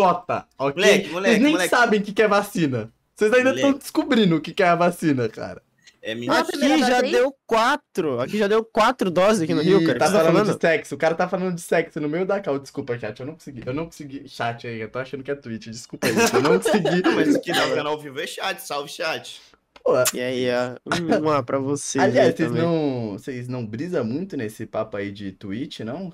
ok? 0.57 0.83
Moleque, 0.85 1.09
moleque, 1.09 1.11
Vocês 1.11 1.43
nem 1.43 1.53
moleque. 1.53 1.69
sabem 1.71 2.01
o 2.01 2.03
que 2.05 2.13
que 2.13 2.23
é 2.23 2.29
vacina. 2.29 2.93
Vocês 3.17 3.33
ainda 3.33 3.55
estão 3.55 3.73
descobrindo 3.73 4.37
o 4.37 4.41
que 4.41 4.53
que 4.55 4.63
é 4.63 4.69
a 4.69 4.75
vacina, 4.77 5.29
cara. 5.29 5.61
É 6.09 6.15
Não, 6.15 6.21
mentira. 6.21 6.39
a 6.39 6.45
primeira 6.45 6.75
Aqui 6.77 6.85
já 6.87 7.01
dose 7.01 7.13
deu 7.13 7.37
quatro. 7.47 8.21
Aqui 8.21 8.39
já 8.39 8.47
deu 8.47 8.65
quatro 8.65 9.11
doses 9.11 9.43
aqui 9.43 9.53
no 9.53 9.61
Rio, 9.61 9.85
cara. 9.85 9.99
Tá 9.99 10.07
Você 10.07 10.13
tá 10.13 10.19
falando, 10.21 10.33
falando? 10.37 10.55
de 10.55 10.61
sexo. 10.61 10.95
O 10.95 10.99
cara 10.99 11.15
tá 11.17 11.29
falando 11.29 11.55
de 11.57 11.61
sexo 11.61 12.01
no 12.01 12.09
meio 12.09 12.25
da 12.25 12.41
cal. 12.41 12.59
Desculpa, 12.61 12.97
chat. 12.97 13.19
Eu 13.19 13.27
não 13.27 13.35
consegui. 13.35 13.63
Eu 13.67 13.75
não 13.75 13.87
consegui. 13.87 14.29
Chat 14.29 14.69
aí, 14.69 14.81
eu 14.81 14.89
tô 14.89 15.01
achando 15.01 15.25
que 15.25 15.31
é 15.33 15.35
Twitch. 15.35 15.67
Desculpa 15.67 16.07
aí. 16.07 16.15
Eu 16.33 16.43
não 16.43 16.59
consegui. 16.61 17.03
Mas 17.15 17.35
aqui 17.35 17.51
no 17.53 17.75
canal 17.75 17.93
ao 17.95 17.99
vivo 18.01 18.21
é 18.21 18.27
chat, 18.27 18.59
salve 18.61 18.89
chat. 18.89 19.41
Pô, 19.83 19.95
E 20.15 20.21
aí, 20.21 20.47
ó, 20.51 21.19
uma 21.19 21.43
pra 21.43 21.59
vocês. 21.59 22.03
aí 22.03 22.11
aliás, 22.11 22.35
vocês 22.37 22.49
também. 22.51 22.63
não. 22.63 23.13
Vocês 23.19 23.49
não 23.49 23.67
brisam 23.67 24.05
muito 24.05 24.37
nesse 24.37 24.65
papo 24.65 24.97
aí 24.97 25.11
de 25.11 25.33
Twitch, 25.33 25.81
não? 25.81 26.13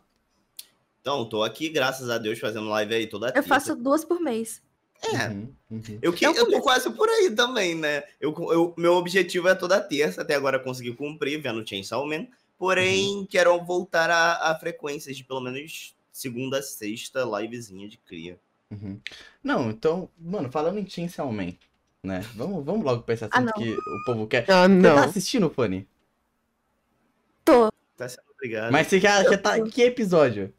Então, 1.03 1.29
tô 1.29 1.43
aqui, 1.43 1.69
graças 1.69 2.09
a 2.09 2.17
Deus, 2.17 2.39
fazendo 2.39 2.69
live 2.69 2.95
aí 2.95 3.07
toda 3.07 3.27
Eu 3.29 3.33
terça. 3.33 3.49
faço 3.49 3.75
duas 3.77 4.05
por 4.05 4.21
mês. 4.21 4.63
É, 5.05 5.29
Uhum, 5.29 5.53
uhum. 5.71 5.99
eu, 6.01 6.13
que, 6.13 6.25
Eu 6.25 6.33
eu 6.35 6.49
tô 6.51 6.61
quase 6.61 6.89
por 6.91 7.09
aí 7.09 7.31
também, 7.35 7.75
né? 7.75 8.05
Eu, 8.21 8.33
eu, 8.51 8.75
meu 8.77 8.95
objetivo 8.95 9.49
é 9.49 9.55
toda 9.55 9.81
terça, 9.81 10.23
até 10.23 10.35
agora 10.35 10.59
consegui 10.61 10.95
cumprir, 10.95 11.41
vendo 11.41 11.67
Chainsaw 11.69 12.07
Man. 12.07 12.27
Porém, 12.57 13.27
quero 13.29 13.59
voltar 13.65 14.09
a, 14.11 14.51
a 14.53 14.59
frequências 14.59 15.17
de 15.17 15.25
pelo 15.25 15.41
menos 15.41 15.97
segunda, 16.13 16.63
sexta, 16.63 17.25
livezinha 17.25 17.89
de 17.89 17.99
cria. 17.99 18.39
Uhum. 18.71 19.01
Não, 19.43 19.71
então, 19.71 20.09
mano, 20.17 20.51
falando 20.51 20.79
em 20.79 20.89
Chainsaw 20.89 21.31
Man, 21.33 21.53
né? 22.03 22.21
Vamos, 22.37 22.65
vamos 22.65 22.85
logo 22.85 23.03
pra 23.03 23.15
esse 23.15 23.25
Ah, 23.25 23.29
assunto 23.33 23.47
não. 23.47 23.53
que 23.63 23.73
o 23.75 24.05
povo 24.07 24.27
quer. 24.29 24.45
Ah, 24.49 24.69
Você 24.69 24.69
tá 24.69 24.69
não. 24.69 24.99
assistindo, 24.99 25.51
Fanny? 25.51 25.89
Tô. 27.45 27.73
Tá 27.97 28.09
sendo 28.09 28.23
obrigado. 28.35 28.71
Mas 28.73 28.87
você 28.87 29.01
já, 29.01 29.23
já 29.25 29.37
tá. 29.37 29.61
Que 29.65 29.83
episódio? 29.83 30.53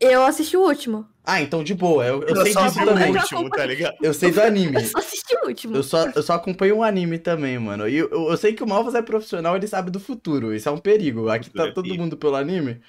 Eu 0.00 0.24
assisti 0.24 0.56
o 0.56 0.62
último. 0.62 1.06
Ah, 1.26 1.40
então 1.40 1.64
de 1.64 1.74
boa. 1.74 2.04
Eu, 2.04 2.22
eu 2.22 2.36
sei 2.36 2.52
só 2.52 2.66
disso 2.66 2.80
o 2.82 2.84
também. 2.84 3.12
já 3.12 3.22
último, 3.22 3.50
tá 3.50 3.64
ligado? 3.64 3.96
Eu 4.02 4.12
sei 4.12 4.30
do 4.30 4.42
anime. 4.42 4.76
Eu 4.76 4.84
só 4.86 4.98
assisti 4.98 5.34
o 5.36 5.48
último. 5.48 5.76
Eu 5.76 5.82
só, 5.82 6.06
eu 6.14 6.22
só 6.22 6.34
acompanho 6.34 6.76
um 6.76 6.82
anime 6.82 7.18
também, 7.18 7.58
mano. 7.58 7.88
E 7.88 7.96
eu, 7.96 8.10
eu, 8.10 8.30
eu 8.30 8.36
sei 8.36 8.52
que 8.52 8.62
o 8.62 8.66
Malvas 8.66 8.94
é 8.94 9.00
profissional, 9.00 9.56
ele 9.56 9.66
sabe 9.66 9.90
do 9.90 9.98
futuro. 9.98 10.54
Isso 10.54 10.68
é 10.68 10.72
um 10.72 10.78
perigo. 10.78 11.28
Aqui 11.30 11.48
tá 11.50 11.64
é 11.64 11.72
todo 11.72 11.94
mundo 11.94 12.16
pelo 12.16 12.36
anime? 12.36 12.80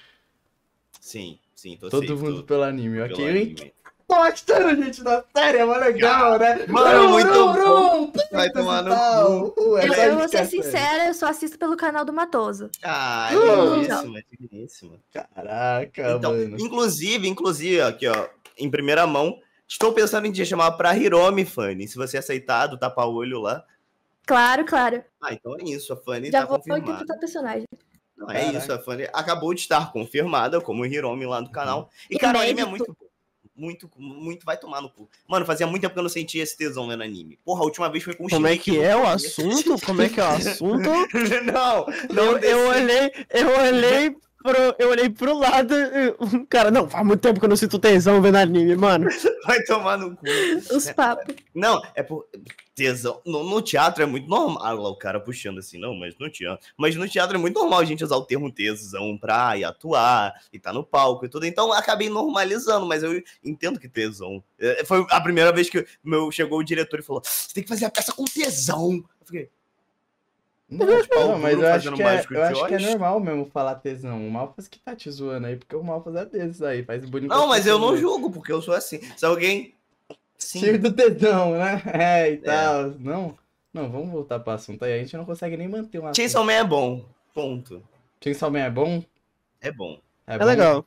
Sim, 1.00 1.38
sim, 1.54 1.76
tô 1.76 1.88
Todo 1.88 2.06
safe, 2.06 2.22
mundo 2.22 2.40
tô 2.40 2.46
pelo 2.46 2.62
anime, 2.62 2.98
pelo 3.06 3.14
ok? 3.14 3.30
anime. 3.30 3.72
Tô 4.08 4.14
gostando, 4.16 4.84
gente, 4.84 5.02
da 5.02 5.24
série, 5.36 5.58
é 5.58 5.64
mó 5.64 5.76
legal, 5.76 6.38
né? 6.38 6.64
Mano, 6.68 7.08
muito 7.10 7.28
bom. 7.28 8.12
Vai 8.30 8.50
tomar 8.52 8.82
no 8.82 9.50
cu. 9.50 9.78
Eu, 9.78 9.92
eu 9.92 10.18
vou 10.18 10.28
ser 10.28 10.46
sincera, 10.46 11.08
eu 11.08 11.14
só 11.14 11.26
assisto 11.26 11.58
pelo 11.58 11.76
canal 11.76 12.04
do 12.04 12.12
Matoso. 12.12 12.70
Ah, 12.84 13.30
Hum. 13.32 13.80
digníssima, 13.80 14.22
digníssima. 14.30 14.96
Caraca, 15.12 16.12
Então, 16.12 16.32
mano. 16.32 16.56
inclusive, 16.56 17.26
inclusive, 17.26 17.80
aqui, 17.80 18.06
ó, 18.06 18.28
em 18.56 18.70
primeira 18.70 19.08
mão, 19.08 19.40
estou 19.66 19.92
pensando 19.92 20.26
em 20.28 20.32
te 20.32 20.46
chamar 20.46 20.70
pra 20.72 20.96
Hiromi, 20.96 21.44
Fanny. 21.44 21.88
Se 21.88 21.96
você 21.96 22.16
aceitar, 22.18 22.68
do 22.68 22.78
tapa-olho 22.78 23.40
lá. 23.40 23.64
Claro, 24.24 24.64
claro. 24.64 25.02
Ah, 25.20 25.32
então 25.32 25.56
é 25.58 25.64
isso, 25.64 25.92
a 25.92 25.96
Fanny 25.96 26.30
Já 26.30 26.42
tá 26.42 26.46
vou 26.46 26.58
confirmada. 26.58 27.04
o 27.12 27.18
personagem. 27.18 27.64
Não, 28.16 28.30
é 28.30 28.38
Caraca. 28.38 28.58
isso, 28.58 28.72
a 28.72 28.78
Fanny 28.78 29.08
acabou 29.12 29.52
de 29.52 29.60
estar 29.62 29.90
confirmada 29.92 30.60
como 30.60 30.86
Hiromi 30.86 31.26
lá 31.26 31.40
no 31.40 31.50
canal. 31.50 31.90
E, 32.08 32.14
E 32.14 32.18
cara, 32.18 32.38
o 32.38 32.40
anime 32.40 32.60
é 32.60 32.64
muito 32.64 32.86
bom. 32.86 33.05
Muito, 33.56 33.90
muito, 33.96 34.44
vai 34.44 34.56
tomar 34.56 34.82
no 34.82 34.90
cu. 34.90 35.08
Mano, 35.26 35.46
fazia 35.46 35.66
muito 35.66 35.80
tempo 35.80 35.94
que 35.94 35.98
eu 35.98 36.02
não 36.02 36.10
sentia 36.10 36.42
esse 36.42 36.56
tesão 36.56 36.86
vendo 36.88 37.02
anime. 37.02 37.38
Porra, 37.44 37.62
a 37.62 37.64
última 37.64 37.88
vez 37.88 38.04
foi 38.04 38.14
com 38.14 38.26
o 38.26 38.28
Como 38.28 38.46
é 38.46 38.56
que 38.58 38.78
é 38.78 38.94
o 38.94 39.06
assunto? 39.06 39.80
Como 39.84 40.02
é 40.02 40.08
que 40.08 40.20
é 40.20 40.24
o 40.24 40.26
assunto? 40.26 40.90
não, 41.46 41.86
não, 42.12 42.32
Eu, 42.32 42.38
eu 42.38 42.68
olhei, 42.68 43.12
eu 43.30 43.48
olhei 43.48 44.16
pro, 44.42 44.74
eu 44.78 44.90
olhei 44.90 45.08
pro 45.08 45.38
lado, 45.38 45.74
cara, 46.48 46.70
não, 46.70 46.88
faz 46.88 47.04
muito 47.04 47.20
tempo 47.20 47.40
que 47.40 47.46
eu 47.46 47.48
não 47.48 47.56
sinto 47.56 47.78
tesão 47.78 48.20
vendo 48.22 48.36
anime, 48.36 48.76
mano. 48.76 49.08
vai 49.46 49.62
tomar 49.62 49.96
no 49.98 50.16
cu. 50.16 50.26
Os 50.74 50.90
papos. 50.92 51.34
Não, 51.54 51.82
é 51.94 52.02
por. 52.02 52.26
Tesão. 52.76 53.20
No, 53.24 53.42
no 53.42 53.62
teatro 53.62 54.02
é 54.02 54.06
muito 54.06 54.28
normal. 54.28 54.62
Ah, 54.62 54.72
lá 54.72 54.90
o 54.90 54.96
cara 54.96 55.18
puxando 55.18 55.58
assim, 55.58 55.78
não, 55.78 55.94
mas 55.94 56.14
no 56.18 56.28
teatro. 56.30 56.64
Mas 56.76 56.94
no 56.94 57.08
teatro 57.08 57.36
é 57.36 57.40
muito 57.40 57.58
normal 57.58 57.80
a 57.80 57.84
gente 57.84 58.04
usar 58.04 58.16
o 58.16 58.24
termo 58.24 58.52
tesão 58.52 59.16
pra 59.18 59.56
ir 59.56 59.64
atuar 59.64 60.34
e 60.52 60.58
tá 60.58 60.72
no 60.72 60.84
palco 60.84 61.24
e 61.24 61.28
tudo. 61.28 61.46
Então 61.46 61.72
acabei 61.72 62.10
normalizando, 62.10 62.86
mas 62.86 63.02
eu 63.02 63.20
entendo 63.42 63.80
que 63.80 63.88
tesão. 63.88 64.44
É, 64.58 64.84
Foi 64.84 65.04
a 65.10 65.20
primeira 65.20 65.50
vez 65.52 65.70
que 65.70 65.84
meu, 66.04 66.30
chegou 66.30 66.58
o 66.58 66.64
diretor 66.64 67.00
e 67.00 67.02
falou: 67.02 67.22
você 67.24 67.54
tem 67.54 67.62
que 67.62 67.68
fazer 67.68 67.86
a 67.86 67.90
peça 67.90 68.12
com 68.12 68.24
tesão. 68.24 68.92
Eu 69.20 69.26
fiquei, 69.26 69.50
Não, 70.68 70.86
pau 71.06 71.28
não, 71.28 71.38
mas 71.38 71.54
duro 71.54 71.66
eu 71.66 71.72
acho, 71.72 71.92
que 71.94 72.02
é, 72.02 72.06
eu 72.36 72.42
acho 72.42 72.66
que 72.66 72.74
é 72.74 72.78
normal 72.78 73.20
mesmo 73.20 73.46
falar 73.46 73.76
tesão. 73.76 74.26
O 74.26 74.30
Malfas 74.30 74.68
que 74.68 74.78
tá 74.78 74.94
te 74.94 75.10
zoando 75.10 75.46
aí, 75.46 75.56
porque 75.56 75.74
o 75.74 75.82
Malfas 75.82 76.14
é 76.14 76.26
desses 76.26 76.60
aí, 76.60 76.84
faz 76.84 77.04
bonito. 77.06 77.30
não, 77.30 77.48
mas 77.48 77.66
eu 77.66 77.78
não 77.78 77.96
julgo, 77.96 78.30
porque 78.30 78.52
eu 78.52 78.60
sou 78.60 78.74
assim. 78.74 79.00
Se 79.16 79.24
alguém. 79.24 79.75
Sim. 80.38 80.60
Tiro 80.60 80.78
do 80.78 80.92
tesão, 80.92 81.52
né? 81.58 81.82
É, 81.92 82.30
e 82.32 82.36
tal. 82.38 82.90
Não, 82.98 83.36
não, 83.72 83.90
vamos 83.90 84.10
voltar 84.10 84.38
pro 84.40 84.52
assunto 84.52 84.84
aí. 84.84 84.94
A 84.94 84.98
gente 84.98 85.16
não 85.16 85.24
consegue 85.24 85.56
nem 85.56 85.68
manter 85.68 85.98
uma. 85.98 86.14
Chainsaw 86.14 86.44
Man 86.44 86.52
é 86.52 86.64
bom. 86.64 87.04
Ponto. 87.34 87.82
Chainsaw 88.22 88.50
Man 88.50 88.60
é 88.60 88.70
bom? 88.70 89.02
É 89.60 89.72
bom. 89.72 89.98
É 90.26 90.38
bom? 90.38 90.44
legal. 90.44 90.86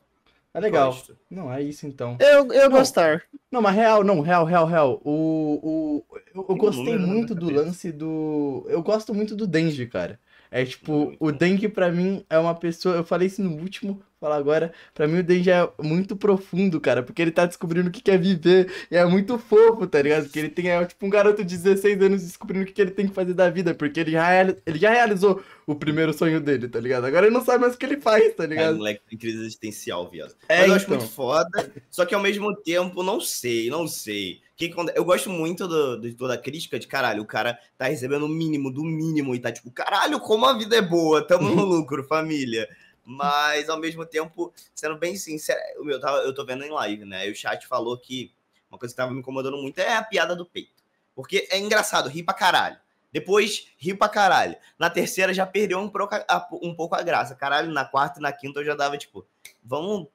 É 0.54 0.60
legal. 0.60 0.88
Gosto. 0.92 1.16
Não, 1.30 1.52
é 1.54 1.62
isso 1.62 1.86
então. 1.86 2.18
Eu, 2.20 2.52
eu 2.52 2.70
Não. 2.70 2.78
gostar. 2.78 3.22
Não, 3.52 3.62
mas 3.62 3.76
real, 3.76 4.04
não, 4.04 4.20
real, 4.22 4.46
real, 4.46 4.66
real. 4.66 5.02
O, 5.06 5.60
o, 5.62 6.06
eu, 6.34 6.46
eu 6.50 6.56
um 6.56 6.58
gostei 6.58 6.98
muito 6.98 7.36
do 7.36 7.48
cabeça. 7.48 7.66
lance 7.66 7.92
do. 7.92 8.66
Eu 8.68 8.82
gosto 8.82 9.14
muito 9.14 9.36
do 9.36 9.46
Denji, 9.46 9.86
cara. 9.86 10.20
É 10.52 10.66
tipo, 10.66 10.92
Muito 10.92 11.18
o. 11.20 11.32
Denji 11.32 11.70
pra 11.70 11.92
mim 11.92 12.26
é 12.30 12.40
uma 12.40 12.56
pessoa. 12.56 12.96
Eu 12.96 13.04
falei 13.04 13.28
isso 13.28 13.42
no 13.44 13.52
último, 13.62 14.02
falar 14.20 14.36
agora. 14.36 14.74
Pra 14.94 15.08
mim 15.08 15.20
o 15.20 15.24
Denji 15.24 15.50
é 15.50 15.68
muito 15.82 16.16
profundo, 16.16 16.80
cara. 16.82 17.02
Porque 17.02 17.22
ele 17.22 17.32
tá 17.32 17.46
descobrindo 17.46 17.90
o 17.90 17.92
que 17.92 18.02
quer 18.02 18.20
viver. 18.20 18.72
E 18.92 18.98
é 18.98 19.06
muito 19.06 19.38
fofo, 19.40 19.88
tá 19.88 20.02
ligado? 20.02 20.24
Porque 20.24 20.40
ele 20.40 20.50
tem, 20.50 20.70
é 20.70 20.86
tipo 20.86 21.06
um 21.06 21.10
garoto 21.10 21.44
de 21.44 21.58
16 21.58 22.02
anos 22.02 22.24
descobrindo 22.24 22.64
o 22.64 22.68
que 22.68 22.74
que 22.74 22.82
ele 22.82 22.92
tem 22.92 23.08
que 23.08 23.14
fazer 23.14 23.34
da 23.34 23.50
vida. 23.50 23.74
Porque 23.74 24.00
ele 24.00 24.12
já, 24.12 24.42
ele 24.42 24.78
já 24.78 24.90
realizou 24.92 25.42
o 25.66 25.76
primeiro 25.76 26.14
sonho 26.14 26.42
dele, 26.42 26.68
tá 26.68 26.80
ligado? 26.80 27.06
Agora 27.06 27.28
ele 27.28 27.34
não 27.34 27.44
sabe 27.46 27.62
mais 27.62 27.76
o 27.76 27.78
que 27.78 27.86
ele 27.86 28.02
faz, 28.02 28.34
tá 28.36 28.44
É, 28.44 28.48
ligado? 28.48 28.78
moleque 28.78 29.02
tem 29.10 29.18
crise 29.18 29.38
existencial, 29.40 30.10
viado. 30.10 30.34
É, 30.50 30.60
Mas 30.62 30.68
eu 30.70 30.76
acho 30.76 30.86
então. 30.86 30.98
muito 30.98 31.12
foda, 31.12 31.72
só 31.92 32.06
que 32.06 32.16
ao 32.16 32.22
mesmo 32.22 32.56
tempo, 32.56 33.04
não 33.04 33.22
sei, 33.22 33.70
não 33.70 33.88
sei. 33.88 34.42
Que 34.58 34.70
quando- 34.70 34.90
eu 34.90 35.06
gosto 35.06 35.30
muito 35.30 35.68
do- 35.68 36.02
de 36.02 36.14
toda 36.16 36.34
a 36.34 36.38
crítica 36.38 36.78
de 36.80 36.88
caralho, 36.88 37.22
o 37.22 37.26
cara 37.26 37.58
tá 37.78 37.86
recebendo 37.86 38.26
o 38.26 38.28
mínimo 38.30 38.70
do 38.72 38.84
mínimo 38.84 39.34
e 39.34 39.40
tá 39.40 39.52
tipo, 39.52 39.72
caralho, 39.72 40.20
como 40.20 40.46
a 40.46 40.58
vida 40.58 40.76
é 40.76 40.82
boa, 40.82 41.22
tamo 41.26 41.50
no 41.56 41.64
lucro, 41.64 42.04
família. 42.04 42.68
Mas 43.12 43.70
ao 43.70 43.80
mesmo 43.80 44.06
tempo, 44.06 44.54
sendo 44.76 44.96
bem 44.98 45.16
sincero, 45.16 45.60
o 45.82 45.84
meu 45.84 46.00
tava- 46.00 46.20
eu 46.20 46.34
tô 46.34 46.46
vendo 46.46 46.64
em 46.64 46.70
live, 46.70 47.06
né? 47.06 47.28
E 47.28 47.32
o 47.32 47.36
chat 47.36 47.66
falou 47.66 47.98
que 47.98 48.32
uma 48.70 48.78
coisa 48.78 48.94
que 48.94 48.98
tava 48.98 49.12
me 49.12 49.20
incomodando 49.20 49.58
muito 49.58 49.80
é 49.80 49.96
a 49.96 50.04
piada 50.04 50.36
do 50.36 50.46
peito. 50.46 50.84
Porque 51.16 51.48
é 51.50 51.58
engraçado, 51.58 52.08
ri 52.08 52.22
pra 52.22 52.36
caralho. 52.36 52.78
Depois, 53.12 53.66
ri 53.80 53.96
pra 53.96 54.08
caralho. 54.08 54.56
Na 54.78 54.92
terceira 54.92 55.34
já 55.34 55.44
perdeu 55.44 55.80
um, 55.80 55.90
pouco 55.90 56.14
a- 56.14 56.24
a- 56.30 56.48
um 56.62 56.76
pouco 56.76 56.94
a 56.94 57.02
graça. 57.02 57.34
Caralho, 57.34 57.72
na 57.72 57.84
quarta 57.84 58.20
e 58.20 58.22
na 58.22 58.32
quinta 58.32 58.60
eu 58.60 58.66
já 58.66 58.76
dava, 58.76 58.96
tipo, 58.96 59.26
vamos 59.64 60.08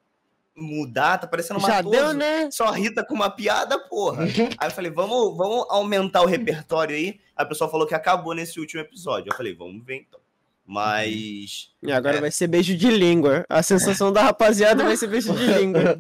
mudar, 0.57 1.19
tá 1.19 1.27
parecendo 1.27 1.59
uma 1.59 1.67
Já 1.69 1.83
deu, 1.83 2.15
né? 2.15 2.49
Só 2.53 2.71
Rita 2.71 3.05
com 3.05 3.15
uma 3.15 3.29
piada, 3.29 3.77
porra. 3.89 4.23
Aí 4.59 4.69
eu 4.69 4.71
falei, 4.71 4.91
vamos, 4.93 5.37
vamos 5.37 5.67
aumentar 5.69 6.23
o 6.23 6.27
repertório 6.27 6.95
aí. 6.95 7.21
Aí 7.37 7.45
o 7.45 7.49
pessoal 7.49 7.69
falou 7.69 7.89
que 7.89 7.95
acabou 7.95 8.35
nesse 8.35 8.61
último 8.61 8.81
episódio. 8.81 9.31
Eu 9.33 9.37
falei, 9.37 9.53
vamos 9.53 9.85
ver 9.85 9.97
então. 9.97 10.21
Mas. 10.67 11.69
E 11.83 11.93
agora 11.93 12.17
É. 12.17 12.21
vai 12.23 12.31
ser 12.31 12.47
beijo 12.47 12.75
de 12.77 12.91
língua. 12.91 13.45
A 13.49 13.63
sensação 13.63 14.11
da 14.13 14.23
rapaziada 14.23 14.83
vai 14.83 14.97
ser 14.97 15.09
beijo 15.09 15.33
de 15.35 15.47
língua. 15.47 15.99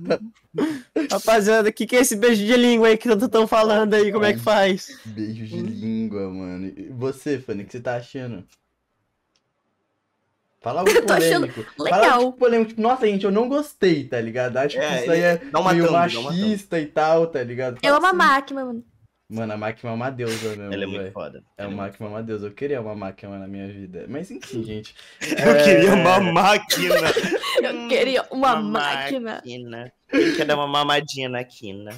rapaziada, 1.11 1.68
o 1.68 1.73
que, 1.73 1.87
que 1.87 1.97
é 1.97 2.00
esse 2.00 2.16
beijo 2.16 2.44
de 2.44 2.56
língua 2.56 2.88
aí 2.88 2.97
que 2.97 3.09
estão 3.09 3.47
falando 3.47 3.92
aí? 3.94 4.11
Como 4.11 4.25
é 4.25 4.33
que 4.33 4.38
faz? 4.38 4.99
Beijo 5.04 5.47
de 5.47 5.61
língua, 5.61 6.30
mano. 6.30 6.66
E 6.76 6.88
você, 6.90 7.38
Fanny, 7.38 7.62
o 7.62 7.66
que 7.66 7.73
você 7.73 7.80
tá 7.80 7.97
achando? 7.97 8.44
Fala 10.62 10.80
algo 10.80 10.90
tô 11.06 11.12
achando 11.12 11.47
polêmico. 11.47 11.75
Fala 11.76 12.00
legal. 12.00 12.18
tipo, 12.21 12.33
polêmico. 12.38 12.68
Tipo, 12.71 12.80
nossa, 12.80 13.06
gente, 13.06 13.25
eu 13.25 13.30
não 13.30 13.49
gostei, 13.50 14.04
tá 14.04 14.18
ligado? 14.18 14.56
Acho 14.56 14.76
que 14.78 14.83
É, 14.83 15.02
isso 15.02 15.11
aí 15.11 15.21
é 15.21 15.40
meio 15.44 15.87
thumb, 15.87 15.92
machista 16.25 16.80
e 16.80 16.87
tal, 16.87 17.26
tá 17.26 17.42
ligado? 17.42 17.78
Eu 17.83 17.94
amo 17.97 18.00
Fala 18.00 18.06
a 18.06 18.09
assim. 18.09 18.16
máquina, 18.35 18.64
mano. 18.64 18.85
Mano, 19.28 19.54
a 19.54 19.57
máquina 19.57 19.90
é 19.90 19.95
uma 19.95 20.11
deusa 20.11 20.49
mesmo, 20.50 20.73
Ela 20.73 20.85
é 20.85 20.87
muito 20.87 21.00
velho. 21.00 21.12
foda. 21.12 21.43
É 21.57 21.62
Ela 21.62 21.71
uma 21.73 21.83
máquina, 21.85 22.07
é 22.09 22.11
uma 22.12 22.23
deusa. 22.23 22.47
Eu 22.47 22.52
queria 22.52 22.81
uma 22.81 22.95
máquina 22.95 23.38
na 23.38 23.49
minha 23.49 23.66
vida. 23.69 24.04
Mas 24.09 24.31
enfim, 24.31 24.62
gente. 24.62 24.95
Eu 25.23 25.64
queria 25.64 25.95
uma 25.95 26.21
máquina. 26.21 26.95
Eu 27.64 27.88
queria 27.88 28.23
uma, 28.31 28.54
Uma 28.54 28.62
máquina. 28.62 29.35
máquina. 29.37 29.93
Eu 30.12 30.35
quero 30.37 30.49
dar 30.49 30.57
uma 30.57 30.66
mamadinha 30.66 31.28
na 31.31 31.43
quina. 31.43 31.93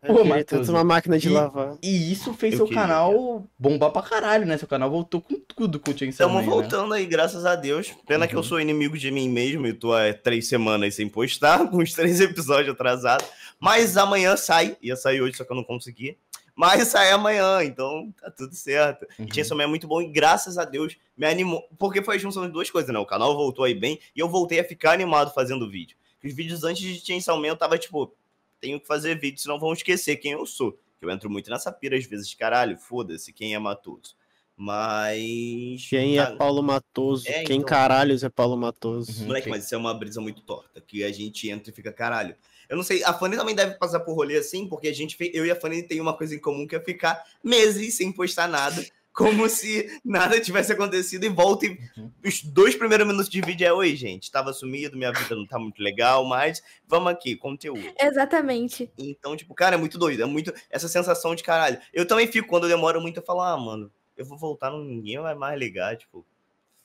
Eu 0.00 0.14
Ô, 0.14 0.18
queria 0.18 0.36
Matoso, 0.36 0.46
tanto 0.62 0.70
uma 0.70 0.84
máquina 0.84 1.18
de 1.18 1.26
e- 1.28 1.30
lavar. 1.32 1.76
E 1.82 2.12
isso 2.12 2.32
fez 2.32 2.52
Eu 2.54 2.58
seu 2.58 2.66
queria. 2.68 2.82
canal 2.82 3.44
bombar 3.58 3.90
pra 3.90 4.00
caralho, 4.00 4.46
né? 4.46 4.56
Seu 4.56 4.68
canal 4.68 4.88
voltou 4.88 5.20
com 5.20 5.34
tudo 5.40 5.80
com 5.80 5.90
o 5.90 5.98
Chainsaw 5.98 6.28
Estamos 6.28 6.34
Man, 6.34 6.40
né? 6.42 6.46
voltando 6.62 6.94
aí, 6.94 7.04
graças 7.04 7.44
a 7.44 7.56
Deus. 7.56 7.92
Pena 8.06 8.26
que 8.28 8.34
eu 8.34 8.38
Uhum. 8.38 8.44
sou 8.44 8.60
inimigo 8.60 8.96
de 8.96 9.10
mim 9.10 9.28
mesmo 9.28 9.66
e 9.66 9.72
tô 9.74 9.92
há 9.92 10.14
três 10.14 10.48
semanas 10.48 10.94
sem 10.94 11.08
postar, 11.08 11.66
com 11.68 11.78
os 11.78 11.92
três 11.92 12.20
episódios 12.20 12.72
atrasados. 12.72 13.26
Mas 13.60 13.96
amanhã 13.96 14.36
sai. 14.36 14.76
Ia 14.82 14.96
sair 14.96 15.20
hoje, 15.20 15.36
só 15.36 15.44
que 15.44 15.52
eu 15.52 15.56
não 15.56 15.64
consegui. 15.64 16.16
Mas 16.54 16.88
sai 16.88 17.10
amanhã, 17.12 17.62
então 17.62 18.12
tá 18.20 18.30
tudo 18.30 18.54
certo. 18.54 19.06
Uhum. 19.18 19.26
E 19.30 19.34
Chainsaw 19.34 19.56
Man 19.56 19.64
é 19.64 19.66
muito 19.66 19.86
bom 19.86 20.00
e 20.02 20.08
graças 20.08 20.58
a 20.58 20.64
Deus 20.64 20.96
me 21.16 21.26
animou. 21.26 21.68
Porque 21.78 22.02
foi 22.02 22.16
a 22.16 22.18
junção 22.18 22.46
de 22.46 22.52
duas 22.52 22.70
coisas, 22.70 22.92
né? 22.92 22.98
O 22.98 23.06
canal 23.06 23.34
voltou 23.36 23.64
aí 23.64 23.74
bem 23.74 23.98
e 24.14 24.20
eu 24.20 24.28
voltei 24.28 24.58
a 24.60 24.64
ficar 24.64 24.92
animado 24.92 25.32
fazendo 25.32 25.70
vídeo. 25.70 25.96
Os 26.24 26.32
vídeos 26.34 26.64
antes 26.64 26.82
de 26.82 27.06
Chainsaw 27.06 27.40
Man 27.40 27.48
eu 27.48 27.56
tava 27.56 27.78
tipo, 27.78 28.12
tenho 28.60 28.80
que 28.80 28.86
fazer 28.86 29.18
vídeo, 29.18 29.40
senão 29.40 29.58
vão 29.58 29.72
esquecer 29.72 30.16
quem 30.16 30.32
eu 30.32 30.44
sou. 30.46 30.72
Que 30.98 31.04
eu 31.06 31.10
entro 31.10 31.30
muito 31.30 31.48
nessa 31.48 31.70
pira 31.70 31.96
às 31.96 32.04
vezes, 32.04 32.34
caralho, 32.34 32.76
foda-se, 32.76 33.32
quem 33.32 33.54
é 33.54 33.58
Matoso. 33.58 34.16
Mas. 34.56 35.86
Quem 35.88 36.18
é 36.18 36.26
Paulo 36.36 36.62
Matoso? 36.62 37.28
É, 37.28 37.44
Quem 37.44 37.58
então. 37.58 37.68
caralhos 37.68 38.24
é 38.24 38.28
Paulo 38.28 38.56
Matoso? 38.56 39.20
Uhum. 39.20 39.26
Moleque, 39.28 39.44
Quem- 39.44 39.52
mas 39.52 39.64
isso 39.64 39.74
é 39.74 39.78
uma 39.78 39.94
brisa 39.94 40.20
muito 40.20 40.42
torta, 40.42 40.80
que 40.80 41.04
a 41.04 41.12
gente 41.12 41.48
entra 41.48 41.70
e 41.70 41.74
fica 41.74 41.92
caralho. 41.92 42.34
Eu 42.68 42.76
não 42.76 42.84
sei, 42.84 43.02
a 43.02 43.14
Fanny 43.14 43.36
também 43.36 43.54
deve 43.54 43.74
passar 43.76 44.00
por 44.00 44.14
rolê 44.14 44.36
assim, 44.36 44.68
porque 44.68 44.88
a 44.88 44.94
gente, 44.94 45.16
eu 45.32 45.46
e 45.46 45.50
a 45.50 45.56
Fanny 45.56 45.82
tem 45.82 46.00
uma 46.00 46.14
coisa 46.16 46.34
em 46.34 46.38
comum 46.38 46.66
que 46.66 46.76
é 46.76 46.80
ficar 46.80 47.24
meses 47.42 47.96
sem 47.96 48.12
postar 48.12 48.46
nada, 48.46 48.84
como 49.12 49.48
se 49.48 50.00
nada 50.04 50.38
tivesse 50.40 50.70
acontecido 50.72 51.24
e 51.24 51.28
volta 51.28 51.66
e 51.66 51.70
Uhum. 51.96 52.12
os 52.24 52.42
dois 52.44 52.76
primeiros 52.76 53.06
minutos 53.06 53.28
de 53.28 53.40
vídeo 53.40 53.66
é 53.66 53.72
oi, 53.72 53.96
gente, 53.96 54.30
tava 54.30 54.52
sumido, 54.52 54.96
minha 54.96 55.10
vida 55.12 55.34
não 55.34 55.46
tá 55.46 55.58
muito 55.58 55.82
legal, 55.82 56.24
mas 56.24 56.62
vamos 56.86 57.10
aqui, 57.10 57.34
conteúdo. 57.34 57.82
Exatamente. 58.00 58.90
Então, 58.98 59.34
tipo, 59.36 59.54
cara, 59.54 59.74
é 59.74 59.78
muito 59.78 59.98
doido, 59.98 60.22
é 60.22 60.26
muito 60.26 60.52
essa 60.70 60.86
sensação 60.88 61.34
de 61.34 61.42
caralho. 61.42 61.78
Eu 61.92 62.06
também 62.06 62.26
fico 62.26 62.46
quando 62.48 62.64
eu 62.64 62.68
demoro 62.68 63.00
muito 63.00 63.16
eu 63.18 63.24
falo, 63.24 63.40
ah, 63.40 63.56
mano, 63.56 63.90
eu 64.16 64.24
vou 64.24 64.36
voltar, 64.38 64.70
ninguém 64.70 65.18
vai 65.18 65.34
mais 65.34 65.58
ligar, 65.58 65.96
tipo, 65.96 66.24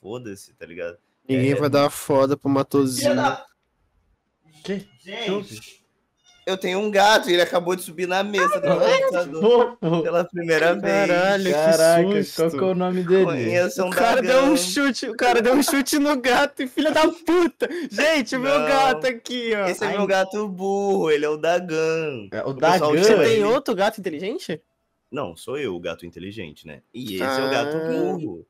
foda-se, 0.01 0.53
tá 0.53 0.65
ligado? 0.65 0.97
Ninguém 1.27 1.51
É. 1.51 1.55
vai 1.55 1.69
dar 1.69 1.83
uma 1.83 1.89
foda 1.89 2.35
pro 2.35 2.49
Matosinho. 2.49 3.11
Filha 3.11 3.15
da 3.21 3.45
Que? 4.63 4.87
Gente, 5.03 5.83
eu 6.45 6.57
tenho 6.57 6.79
um 6.79 6.89
gato 6.91 7.29
e 7.29 7.33
ele 7.33 7.41
acabou 7.41 7.75
de 7.75 7.81
subir 7.81 8.07
na 8.07 8.23
mesa 8.23 8.59
do 8.59 8.67
meu 8.67 8.79
computador 8.79 9.77
pela 10.03 10.23
primeira 10.25 10.73
vez. 10.73 11.07
Caralho, 11.07 11.51
Caraca, 11.51 12.03
que 12.03 12.11
qual 12.13 12.23
susto. 12.23 12.57
que 12.57 12.63
é 12.63 12.67
o 12.67 12.75
nome 12.75 13.03
dele? 13.03 13.25
Conheçam 13.25 13.87
O 13.87 13.91
cara 13.91 14.21
Dagão. 14.21 14.43
deu 14.45 14.53
um 14.53 14.57
chute, 14.57 15.09
o 15.09 15.15
cara 15.15 15.41
deu 15.41 15.53
um 15.53 15.63
chute 15.63 15.99
no 15.99 16.15
gato 16.19 16.63
e 16.63 16.67
filha 16.67 16.91
da 16.91 17.07
puta! 17.07 17.69
Gente, 17.91 18.35
o 18.35 18.39
meu 18.39 18.59
gato 18.59 19.07
aqui, 19.07 19.51
ó. 19.55 19.67
Esse 19.67 19.83
é 19.83 19.87
Ai, 19.87 19.97
meu 19.97 20.07
gato 20.07 20.47
burro, 20.47 21.11
ele 21.11 21.25
é 21.25 21.29
o 21.29 21.37
Dagan. 21.37 22.27
É, 22.31 22.41
o 22.43 22.49
O 22.49 22.53
Dagan. 22.53 22.87
Você 22.89 23.15
tem 23.15 23.33
ele- 23.33 23.43
outro 23.43 23.75
gato 23.75 23.99
inteligente? 23.99 24.61
Não, 25.11 25.35
sou 25.37 25.57
eu 25.59 25.75
o 25.75 25.79
gato 25.79 26.05
inteligente, 26.05 26.65
né? 26.65 26.81
E 26.93 27.15
esse 27.15 27.23
é 27.23 27.45
o 27.45 27.49
gato 27.49 27.77
Ah. 27.77 27.87
burro. 27.91 28.45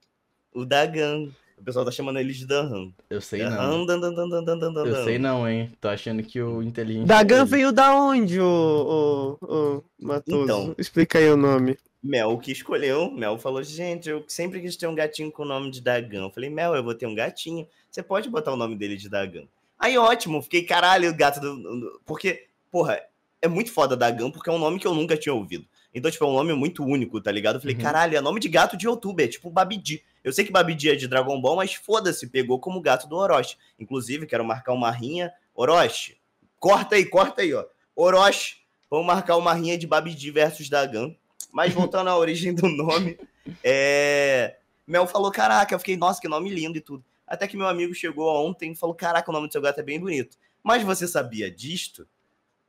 O 0.53 0.63
Dagan. 0.65 1.29
O 1.63 1.65
pessoal 1.65 1.85
tá 1.85 1.91
chamando 1.91 2.19
ele 2.19 2.33
de 2.33 2.45
Dahan. 2.45 2.91
Eu 3.09 3.21
sei 3.21 3.41
não. 3.41 3.85
Dahan, 3.85 3.85
dan, 3.85 3.99
dan, 4.01 4.13
dan, 4.13 4.43
dan, 4.43 4.57
dan, 4.59 4.73
dan, 4.73 4.85
Eu 4.85 5.03
sei 5.05 5.17
não, 5.17 5.47
hein? 5.47 5.71
Tô 5.79 5.87
achando 5.87 6.21
que 6.21 6.41
o 6.41 6.61
inteligente. 6.61 7.07
Dagan 7.07 7.43
é 7.43 7.45
veio 7.45 7.71
da 7.71 7.95
onde, 7.95 8.37
o, 8.37 9.37
o, 9.41 9.45
o 9.45 9.83
Matoso? 9.97 10.43
Então. 10.43 10.75
Explica 10.77 11.19
aí 11.19 11.29
o 11.29 11.37
nome. 11.37 11.77
Mel 12.03 12.37
que 12.37 12.51
escolheu. 12.51 13.09
Mel 13.11 13.37
falou: 13.37 13.63
gente, 13.63 14.09
eu 14.09 14.25
sempre 14.27 14.59
quis 14.59 14.75
ter 14.75 14.87
um 14.87 14.93
gatinho 14.93 15.31
com 15.31 15.43
o 15.43 15.45
nome 15.45 15.71
de 15.71 15.79
Dagan. 15.79 16.23
Eu 16.23 16.31
falei: 16.31 16.49
Mel, 16.49 16.75
eu 16.75 16.83
vou 16.83 16.93
ter 16.93 17.07
um 17.07 17.15
gatinho. 17.15 17.65
Você 17.89 18.03
pode 18.03 18.27
botar 18.29 18.51
o 18.51 18.57
nome 18.57 18.75
dele 18.75 18.97
de 18.97 19.07
Dagan. 19.07 19.45
Aí 19.79 19.97
ótimo, 19.97 20.41
fiquei 20.41 20.63
caralho, 20.63 21.09
o 21.09 21.15
gato 21.15 21.39
do. 21.39 22.01
Porque, 22.05 22.47
porra, 22.69 22.99
é 23.41 23.47
muito 23.47 23.71
foda 23.71 23.95
Dagan, 23.95 24.29
porque 24.31 24.49
é 24.49 24.53
um 24.53 24.59
nome 24.59 24.79
que 24.79 24.87
eu 24.87 24.93
nunca 24.93 25.15
tinha 25.15 25.33
ouvido. 25.33 25.65
Então, 25.95 26.11
tipo, 26.11 26.25
é 26.25 26.27
um 26.27 26.33
nome 26.33 26.53
muito 26.53 26.83
único, 26.83 27.21
tá 27.21 27.31
ligado? 27.31 27.55
Eu 27.55 27.61
falei, 27.61 27.75
Uhum. 27.77 27.81
caralho, 27.81 28.17
é 28.17 28.19
nome 28.21 28.41
de 28.41 28.49
gato 28.49 28.75
de 28.75 28.85
YouTube, 28.85 29.23
é 29.23 29.27
tipo 29.27 29.49
Babidi. 29.49 30.03
Eu 30.23 30.31
sei 30.31 30.45
que 30.45 30.51
Babidi 30.51 30.89
é 30.89 30.95
de 30.95 31.07
Dragon 31.07 31.39
Ball, 31.39 31.57
mas 31.57 31.73
foda-se, 31.73 32.27
pegou 32.27 32.59
como 32.59 32.79
gato 32.79 33.07
do 33.07 33.17
Orochi. 33.17 33.57
Inclusive, 33.77 34.25
quero 34.25 34.45
marcar 34.45 34.71
uma 34.71 34.89
rinha. 34.89 35.33
Orochi, 35.53 36.17
corta 36.59 36.95
aí, 36.95 37.05
corta 37.05 37.41
aí, 37.41 37.53
ó. 37.53 37.65
Orochi, 37.95 38.57
vamos 38.89 39.05
marcar 39.05 39.35
uma 39.35 39.53
rinha 39.53 39.77
de 39.77 39.85
Babidi 39.85 40.31
versus 40.31 40.69
Dagan. 40.69 41.13
Mas 41.51 41.73
voltando 41.73 42.09
à 42.09 42.15
origem 42.17 42.53
do 42.53 42.67
nome, 42.67 43.17
é... 43.63 44.57
Mel 44.87 45.07
falou, 45.07 45.31
caraca, 45.31 45.73
eu 45.73 45.79
fiquei, 45.79 45.97
nossa, 45.97 46.21
que 46.21 46.27
nome 46.27 46.49
lindo 46.49 46.77
e 46.77 46.81
tudo. 46.81 47.03
Até 47.27 47.47
que 47.47 47.57
meu 47.57 47.67
amigo 47.67 47.93
chegou 47.93 48.33
ontem 48.45 48.71
e 48.71 48.75
falou, 48.75 48.95
caraca, 48.95 49.29
o 49.29 49.33
nome 49.33 49.47
do 49.47 49.51
seu 49.51 49.61
gato 49.61 49.79
é 49.79 49.83
bem 49.83 49.99
bonito. 49.99 50.37
Mas 50.63 50.83
você 50.83 51.07
sabia 51.07 51.51
disto? 51.51 52.07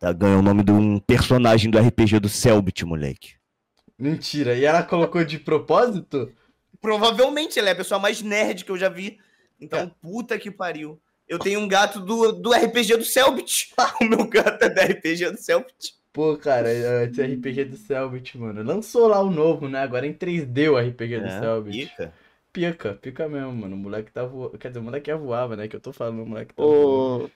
Dagan 0.01 0.35
é 0.35 0.37
o 0.37 0.43
nome 0.43 0.63
de 0.65 0.73
um 0.73 0.99
personagem 0.99 1.71
do 1.71 1.79
RPG 1.79 2.21
do 2.21 2.29
Selbit, 2.29 2.85
moleque. 2.85 3.35
Mentira. 3.99 4.55
E 4.57 4.65
ela 4.65 4.83
colocou 4.83 5.25
de 5.25 5.39
propósito? 5.39 6.33
Provavelmente, 6.81 7.59
ela 7.59 7.69
é 7.69 7.73
a 7.73 7.77
pessoa 7.77 7.99
mais 7.99 8.23
nerd 8.23 8.65
que 8.65 8.71
eu 8.71 8.79
já 8.79 8.89
vi. 8.89 9.19
Então, 9.61 9.81
É. 9.81 9.91
puta 10.01 10.39
que 10.39 10.51
pariu. 10.51 11.01
Eu 11.29 11.39
tenho 11.39 11.61
um 11.61 11.69
gato 11.69 12.01
do, 12.01 12.33
do 12.33 12.53
RPG 12.53 12.99
do 12.99 13.05
Selbit. 13.05 13.73
o 14.01 14.05
meu 14.05 14.27
gato 14.27 14.63
é 14.63 14.69
do 14.69 14.81
RPG 14.81 15.31
do 15.31 15.39
Selbit. 15.39 15.95
Pô, 16.13 16.37
cara, 16.37 16.71
esse 16.71 17.23
RPG 17.23 17.65
do 17.65 17.77
Selbit, 17.77 18.39
mano. 18.39 18.63
Lançou 18.63 19.09
lá 19.09 19.21
o 19.21 19.31
novo, 19.31 19.69
né? 19.69 19.81
Agora 19.81 20.07
em 20.07 20.13
3D 20.13 20.71
o 20.71 20.79
RPG 20.79 21.21
do 21.21 21.29
Selbit. 21.29 21.89
Pica. 21.89 22.15
Pica, 22.53 22.95
pica 22.95 23.29
mesmo, 23.29 23.53
mano. 23.53 23.75
O 23.75 23.79
moleque 23.79 24.13
tá 24.13 24.25
voando. 24.25 24.57
Quer 24.59 24.69
dizer, 24.69 24.79
o 24.81 24.83
moleque 24.85 25.11
ia 25.11 25.17
voava, 25.17 25.57
né? 25.57 25.67
Que 25.67 25.75
eu 25.75 25.81
tô 25.81 25.93
falando, 25.93 26.23
o 26.23 26.27
moleque 26.27 26.55
tá 26.55 26.63
voando. 26.63 27.25
O... 27.25 27.31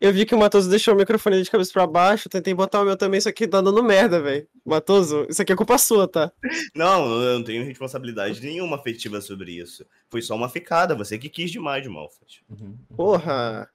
Eu 0.00 0.12
vi 0.14 0.24
que 0.24 0.34
o 0.34 0.38
Matoso 0.38 0.70
deixou 0.70 0.94
o 0.94 0.96
microfone 0.96 1.42
de 1.42 1.50
cabeça 1.50 1.72
pra 1.72 1.86
baixo, 1.86 2.28
tentei 2.28 2.54
botar 2.54 2.80
o 2.80 2.84
meu 2.84 2.96
também, 2.96 3.18
isso 3.18 3.28
aqui 3.28 3.46
tá 3.46 3.60
dando 3.60 3.82
merda, 3.84 4.20
velho. 4.20 4.46
Matoso, 4.64 5.26
isso 5.28 5.42
aqui 5.42 5.52
é 5.52 5.56
culpa 5.56 5.76
sua, 5.76 6.08
tá? 6.08 6.32
Não, 6.74 7.20
eu 7.22 7.38
não 7.38 7.44
tenho 7.44 7.64
responsabilidade 7.64 8.40
nenhuma 8.40 8.76
afetiva 8.76 9.20
sobre 9.20 9.52
isso. 9.52 9.84
Foi 10.08 10.22
só 10.22 10.34
uma 10.34 10.48
ficada, 10.48 10.94
você 10.94 11.18
que 11.18 11.28
quis 11.28 11.50
demais, 11.50 11.86
Malfas. 11.86 12.40
Uhum, 12.48 12.68
uhum. 12.90 12.96
Porra. 12.96 13.68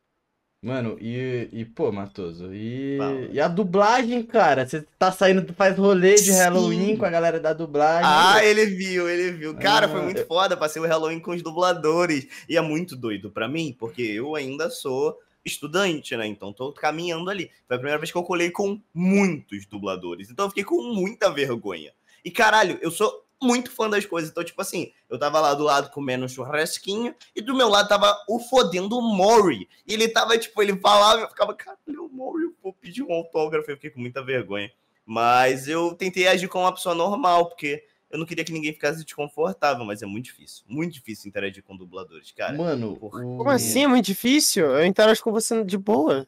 Mano, 0.63 0.97
e, 0.99 1.47
e 1.53 1.63
pô, 1.63 1.91
Matoso, 1.91 2.51
e, 2.51 2.97
Fala. 2.97 3.19
e 3.31 3.39
a 3.39 3.47
dublagem, 3.47 4.23
cara? 4.23 4.67
Você 4.67 4.83
tá 4.97 5.11
saindo, 5.11 5.53
faz 5.53 5.77
rolê 5.77 6.15
de 6.15 6.31
Sim. 6.31 6.39
Halloween 6.39 6.97
com 6.97 7.05
a 7.05 7.09
galera 7.11 7.39
da 7.39 7.53
dublagem. 7.53 8.01
Ah, 8.03 8.43
ele 8.43 8.65
viu, 8.65 9.07
ele 9.07 9.29
viu. 9.31 9.53
Cara, 9.57 9.87
foi 9.87 9.99
Ah, 9.99 10.03
muito 10.03 10.21
eu- 10.21 10.25
foda. 10.25 10.57
Passei 10.57 10.81
o 10.81 10.87
Halloween 10.87 11.19
com 11.19 11.31
os 11.35 11.43
dubladores. 11.43 12.25
E 12.49 12.57
é 12.57 12.61
muito 12.61 12.95
doido 12.95 13.29
pra 13.29 13.47
mim, 13.47 13.75
porque 13.77 14.01
eu 14.01 14.33
ainda 14.35 14.71
sou 14.71 15.15
estudante, 15.45 16.17
né? 16.17 16.25
Então 16.25 16.51
tô 16.51 16.73
caminhando 16.73 17.29
ali. 17.29 17.51
Foi 17.67 17.75
a 17.75 17.79
primeira 17.79 17.99
vez 17.99 18.11
que 18.11 18.17
eu 18.17 18.23
colei 18.23 18.49
com 18.49 18.81
muitos 18.93 19.65
dubladores. 19.65 20.29
Então 20.29 20.45
eu 20.45 20.49
fiquei 20.49 20.63
com 20.63 20.81
muita 20.81 21.31
vergonha. 21.31 21.93
E 22.23 22.31
caralho, 22.31 22.79
eu 22.81 22.89
sou 22.89 23.23
muito 23.41 23.71
fã 23.71 23.89
das 23.89 24.05
coisas. 24.05 24.31
Então, 24.31 24.43
tipo 24.43 24.61
assim, 24.61 24.91
eu 25.09 25.19
tava 25.19 25.39
lá 25.39 25.53
do 25.53 25.63
lado 25.63 25.91
comendo 25.91 26.25
um 26.25 26.29
churrasquinho 26.29 27.13
e 27.35 27.41
do 27.41 27.55
meu 27.55 27.69
lado 27.69 27.87
tava 27.87 28.17
o 28.27 28.39
fodendo 28.39 28.99
Mori. 29.01 29.69
E 29.87 29.93
ele 29.93 30.07
tava, 30.07 30.37
tipo, 30.37 30.61
ele 30.61 30.75
falava, 30.77 31.21
eu 31.21 31.29
ficava, 31.29 31.53
caralho, 31.53 32.09
Mori, 32.11 32.45
eu 32.45 32.55
vou 32.63 32.73
pedir 32.73 33.03
um 33.03 33.13
autógrafo. 33.13 33.69
Eu 33.69 33.75
fiquei 33.75 33.91
com 33.91 33.99
muita 33.99 34.23
vergonha. 34.23 34.71
Mas 35.05 35.67
eu 35.67 35.93
tentei 35.93 36.27
agir 36.27 36.47
como 36.47 36.65
uma 36.65 36.73
pessoa 36.73 36.95
normal, 36.95 37.47
porque 37.47 37.83
eu 38.09 38.19
não 38.19 38.25
queria 38.25 38.43
que 38.43 38.51
ninguém 38.51 38.73
ficasse 38.73 39.03
desconfortável, 39.03 39.85
mas 39.85 40.01
é 40.01 40.05
muito 40.05 40.25
difícil. 40.25 40.63
Muito 40.67 40.93
difícil 40.93 41.27
interagir 41.27 41.63
com 41.63 41.75
dubladores, 41.75 42.31
cara. 42.31 42.57
Mano, 42.57 42.95
Como 42.97 43.49
assim? 43.49 43.83
É 43.83 43.87
muito 43.87 44.05
difícil? 44.05 44.65
Eu 44.65 44.85
interajo 44.85 45.23
com 45.23 45.31
você 45.31 45.63
de 45.63 45.77
boa. 45.77 46.27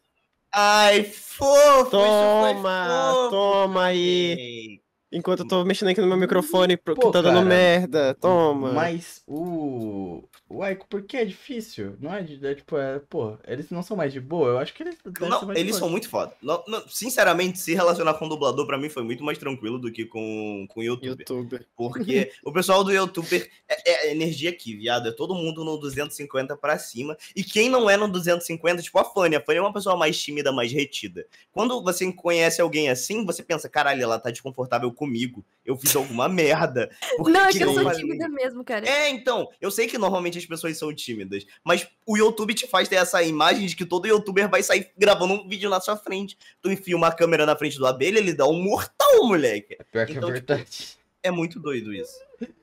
Ai, 0.54 1.04
fofo! 1.04 1.92
Toma, 1.92 2.54
fofo, 2.64 3.30
toma 3.30 3.86
aí. 3.86 4.36
Ei. 4.40 4.82
Enquanto 5.12 5.42
eu 5.42 5.48
tô 5.48 5.64
mexendo 5.64 5.90
aqui 5.90 6.02
no 6.02 6.08
meu 6.08 6.18
microfone, 6.18 6.76
porque 6.76 7.02
Pô, 7.02 7.12
tá 7.12 7.22
dando 7.22 7.36
cara. 7.36 7.46
merda. 7.46 8.14
Toma. 8.16 8.74
Mas 8.74 9.22
o. 9.26 10.24
O 10.50 10.64
Aiko, 10.64 10.88
por 10.88 11.02
que 11.02 11.18
é 11.18 11.26
difícil? 11.26 11.98
Não 12.00 12.14
é 12.14 12.22
de. 12.24 12.46
É, 12.46 12.56
tipo, 12.56 12.78
é. 12.78 13.00
Pô, 13.10 13.38
eles 13.46 13.70
não 13.70 13.84
são 13.84 13.98
mais 13.98 14.14
de 14.14 14.20
boa? 14.22 14.50
Eu 14.52 14.58
acho 14.60 14.74
que 14.74 14.82
eles. 14.82 14.96
Não, 15.20 15.42
mais 15.42 15.56
de 15.56 15.60
eles 15.60 15.72
boa. 15.72 15.80
são 15.80 15.90
muito 15.90 16.10
foda. 16.10 16.34
Não- 16.42 16.64
não, 16.68 16.88
sinceramente, 16.88 17.60
se 17.60 17.74
relacionar 17.74 18.14
com 18.14 18.30
dublador, 18.30 18.66
pra 18.66 18.78
mim 18.78 18.88
foi 18.90 19.04
muito 19.04 19.24
mais 19.26 19.38
tranquilo 19.38 19.78
do 19.78 19.92
que 19.92 20.06
com, 20.06 20.66
com 20.70 20.82
youtuber. 20.82 21.18
YouTube. 21.20 21.60
Porque 21.76 22.32
o 22.46 22.54
pessoal 22.54 22.82
do 22.82 22.94
youtuber 22.94 23.50
é, 23.68 24.08
é 24.08 24.12
energia 24.12 24.50
aqui, 24.50 24.74
viado. 24.74 25.10
É 25.10 25.12
todo 25.12 25.36
mundo 25.36 25.66
no 25.66 25.78
250 25.78 26.56
pra 26.56 26.80
cima. 26.80 27.18
E 27.36 27.44
quem 27.44 27.70
não 27.70 27.90
é 27.90 27.98
no 27.98 28.08
250, 28.08 28.82
tipo 28.82 28.98
a 29.00 29.04
Fanny. 29.04 29.36
A 29.36 29.42
Fanny 29.42 29.58
é 29.60 29.62
uma 29.62 29.74
pessoa 29.74 29.98
mais 29.98 30.18
tímida, 30.18 30.52
mais 30.54 30.72
retida. 30.72 31.26
Quando 31.52 31.84
você 31.84 32.10
conhece 32.14 32.62
alguém 32.62 32.90
assim, 32.90 33.26
você 33.26 33.44
pensa, 33.44 33.68
caralho, 33.68 34.02
ela 34.02 34.18
tá 34.18 34.32
desconfortável 34.32 34.90
comigo. 34.94 35.44
Eu 35.66 35.76
fiz 35.76 35.94
alguma 35.94 36.30
merda. 36.30 36.90
Por 37.18 37.30
Não, 37.30 37.42
é 37.48 37.52
que 37.52 37.62
eu 37.62 37.74
sou 37.74 37.84
falei?" 37.84 38.00
tímida 38.00 38.30
mesmo, 38.30 38.64
cara. 38.64 38.88
É, 38.88 39.10
então, 39.10 39.50
eu 39.60 39.70
sei 39.70 39.88
que 39.88 39.98
normalmente 39.98 40.37
as 40.38 40.46
pessoas 40.46 40.78
são 40.78 40.94
tímidas, 40.94 41.46
mas 41.64 41.88
o 42.06 42.18
YouTube 42.18 42.54
te 42.54 42.68
faz 42.68 42.88
ter 42.88 42.96
essa 42.96 43.22
imagem 43.24 43.66
de 43.66 43.76
que 43.76 43.86
todo 43.86 44.08
youtuber 44.08 44.50
vai 44.50 44.62
sair 44.64 44.90
gravando 44.98 45.34
um 45.34 45.48
vídeo 45.48 45.70
na 45.70 45.80
sua 45.82 45.96
frente. 45.98 46.38
Tu 46.62 46.72
enfia 46.72 46.96
uma 46.96 47.12
câmera 47.12 47.46
na 47.46 47.56
frente 47.56 47.78
do 47.78 47.86
abelha, 47.88 48.20
ele 48.20 48.34
dá 48.34 48.46
um 48.48 48.62
mortal, 48.62 49.24
moleque. 49.24 49.78
Pior 49.92 50.06
que 50.06 50.14
Então, 50.14 50.30
é 50.30 50.34
tipo, 50.36 50.48
verdade. 50.48 50.98
É 51.24 51.32
muito 51.32 51.60
doido 51.60 51.94
isso. 51.94 52.16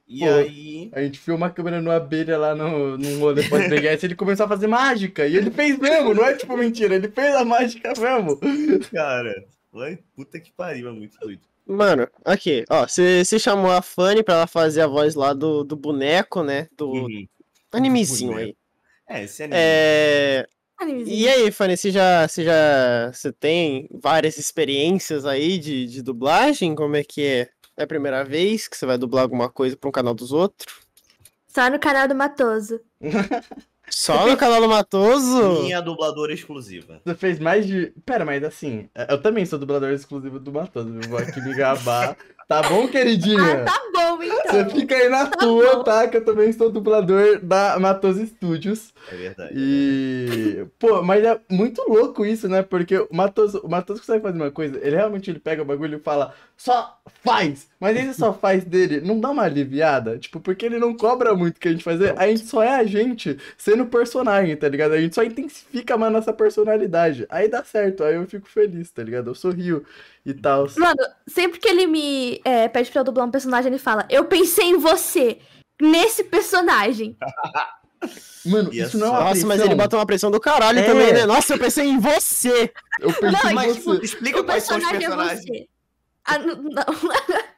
E 0.06 0.20
Pô. 0.20 0.26
aí. 0.26 0.90
A 0.92 1.02
gente 1.02 1.18
filma 1.18 1.46
a 1.46 1.50
câmera 1.50 1.80
no 1.80 1.90
abelha 1.90 2.38
lá 2.38 2.54
no, 2.54 2.96
no 2.96 3.18
rolê 3.18 3.42
podcast 3.48 4.04
e 4.04 4.06
ele 4.06 4.14
começou 4.14 4.46
a 4.46 4.48
fazer 4.48 4.66
mágica. 4.66 5.26
E 5.26 5.36
ele 5.36 5.50
fez 5.50 5.78
mesmo, 5.78 6.14
não 6.14 6.24
é 6.24 6.34
tipo 6.34 6.56
mentira, 6.56 6.94
ele 6.94 7.08
fez 7.08 7.34
a 7.34 7.44
mágica 7.44 7.92
mesmo. 7.98 8.38
Cara, 8.92 9.44
ai, 9.76 9.98
puta 10.14 10.38
que 10.38 10.52
pariu, 10.52 10.88
é 10.88 10.92
muito 10.92 11.18
doido. 11.18 11.42
Mano, 11.66 12.06
aqui, 12.24 12.62
ó, 12.68 12.86
você 12.86 13.24
você 13.24 13.38
chamou 13.38 13.70
a 13.70 13.80
Fanny 13.80 14.22
pra 14.22 14.34
ela 14.34 14.46
fazer 14.46 14.82
a 14.82 14.86
voz 14.86 15.14
lá 15.14 15.32
do, 15.32 15.64
do 15.64 15.74
boneco, 15.74 16.42
né? 16.42 16.68
Do 16.76 16.90
Uhum. 16.90 17.26
Animezinho 17.76 18.36
aí. 18.36 18.56
É, 19.08 19.24
esse 19.24 19.42
anime. 19.42 19.56
É. 19.58 20.46
Animezinho. 20.80 21.16
E 21.16 21.28
aí, 21.28 21.50
Fanny, 21.50 21.76
você 21.76 21.90
já, 21.90 22.26
você 22.26 22.44
já, 22.44 23.12
você 23.12 23.32
tem 23.32 23.88
várias 23.92 24.38
experiências 24.38 25.24
aí 25.24 25.58
de, 25.58 25.86
de 25.86 26.02
dublagem? 26.02 26.74
Como 26.74 26.96
é 26.96 27.04
que 27.04 27.22
é? 27.24 27.48
É 27.76 27.82
a 27.82 27.86
primeira 27.86 28.24
vez 28.24 28.68
que 28.68 28.76
você 28.76 28.86
vai 28.86 28.96
dublar 28.96 29.22
alguma 29.22 29.48
coisa 29.48 29.76
pra 29.76 29.88
um 29.88 29.92
canal 29.92 30.14
dos 30.14 30.32
outros? 30.32 30.72
Só 31.48 31.68
no 31.68 31.78
canal 31.78 32.06
do 32.06 32.14
Matoso. 32.14 32.80
Só 33.90 34.26
no 34.26 34.36
canal 34.36 34.60
do 34.60 34.68
Matoso? 34.68 35.62
Minha 35.62 35.80
dubladora 35.80 36.32
exclusiva. 36.32 37.00
Você 37.04 37.14
fez 37.14 37.38
mais 37.38 37.66
de. 37.66 37.92
Pera, 38.04 38.24
mas 38.24 38.42
assim, 38.42 38.88
eu 39.08 39.20
também 39.20 39.44
sou 39.44 39.58
dublador 39.58 39.90
exclusivo 39.90 40.38
do 40.38 40.52
Matoso. 40.52 40.88
Eu 40.88 41.08
vou 41.08 41.18
aqui 41.18 41.40
me 41.40 41.54
gabar. 41.54 42.16
Tá 42.46 42.62
bom, 42.62 42.86
queridinha? 42.88 43.62
Ah, 43.62 43.64
tá 43.64 43.82
bom, 43.92 44.18
Você 44.18 44.60
então. 44.60 44.70
fica 44.70 44.94
aí 44.94 45.08
na 45.08 45.26
tua, 45.26 45.82
tá? 45.82 46.06
Que 46.06 46.18
eu 46.18 46.24
também 46.24 46.52
sou 46.52 46.70
dublador 46.70 47.40
da 47.42 47.78
Matoso 47.80 48.26
Studios. 48.26 48.92
É 49.10 49.16
verdade. 49.16 49.52
E. 49.56 50.66
Pô, 50.78 51.02
mas 51.02 51.24
é 51.24 51.40
muito 51.50 51.82
louco 51.88 52.24
isso, 52.24 52.48
né? 52.48 52.62
Porque 52.62 52.98
o 52.98 53.08
Matoso, 53.10 53.60
o 53.64 53.68
Matoso 53.68 54.00
consegue 54.00 54.22
fazer 54.22 54.36
uma 54.36 54.50
coisa, 54.50 54.78
ele 54.82 54.96
realmente 54.96 55.30
ele 55.30 55.38
pega 55.38 55.62
o 55.62 55.64
bagulho 55.64 55.98
e 55.98 56.02
fala, 56.02 56.34
só 56.56 56.98
faz! 57.24 57.68
Mas 57.84 57.96
ele 57.98 58.14
só 58.14 58.32
faz 58.32 58.64
dele, 58.64 59.00
não 59.02 59.20
dá 59.20 59.28
uma 59.30 59.42
aliviada? 59.42 60.18
Tipo, 60.18 60.40
porque 60.40 60.64
ele 60.64 60.78
não 60.78 60.96
cobra 60.96 61.34
muito 61.34 61.58
o 61.58 61.60
que 61.60 61.68
a 61.68 61.70
gente 61.70 61.84
fazer, 61.84 62.14
a 62.18 62.26
gente 62.26 62.46
só 62.46 62.62
é 62.62 62.74
a 62.76 62.84
gente 62.84 63.38
sendo 63.58 63.84
personagem, 63.84 64.56
tá 64.56 64.66
ligado? 64.68 64.92
A 64.92 65.00
gente 65.00 65.14
só 65.14 65.22
intensifica 65.22 65.96
mais 65.98 66.10
nossa 66.10 66.32
personalidade. 66.32 67.26
Aí 67.28 67.46
dá 67.46 67.62
certo, 67.62 68.02
aí 68.02 68.14
eu 68.14 68.26
fico 68.26 68.48
feliz, 68.48 68.90
tá 68.90 69.02
ligado? 69.02 69.28
Eu 69.30 69.34
sorrio 69.34 69.84
e 70.24 70.32
tal. 70.32 70.66
Mano, 70.78 70.96
sempre 71.26 71.58
que 71.60 71.68
ele 71.68 71.86
me 71.86 72.40
é, 72.42 72.68
pede 72.68 72.90
pra 72.90 73.00
eu 73.02 73.04
dublar 73.04 73.26
um 73.26 73.30
personagem, 73.30 73.70
ele 73.70 73.78
fala: 73.78 74.06
Eu 74.08 74.24
pensei 74.24 74.64
em 74.64 74.78
você, 74.78 75.38
nesse 75.80 76.24
personagem. 76.24 77.16
Mano, 78.46 78.70
é 78.72 78.76
isso 78.76 78.98
não 78.98 79.06
é 79.06 79.10
uma 79.10 79.20
Nossa, 79.20 79.34
mas 79.34 79.46
pressão. 79.46 79.66
ele 79.66 79.74
bota 79.74 79.96
uma 79.96 80.06
pressão 80.06 80.30
do 80.30 80.40
caralho 80.40 80.78
É. 80.78 80.82
também, 80.82 81.12
né? 81.12 81.24
Nossa, 81.26 81.54
eu 81.54 81.58
pensei 81.58 81.86
em 81.86 81.98
você! 81.98 82.70
Eu 83.00 83.12
pensei 83.14 83.30
Não, 83.42 83.50
em 83.50 83.54
Mas 83.54 83.76
você. 83.84 84.04
explica 84.04 84.40
o 84.40 84.44
quais 84.44 84.62
são 84.64 84.76
os 84.76 84.82
personagem 84.84 85.06
é 85.06 85.08
personagens. 85.16 85.44
você. 85.46 85.68
Ah, 86.26 86.38
n- 86.38 86.54
não. 86.54 86.84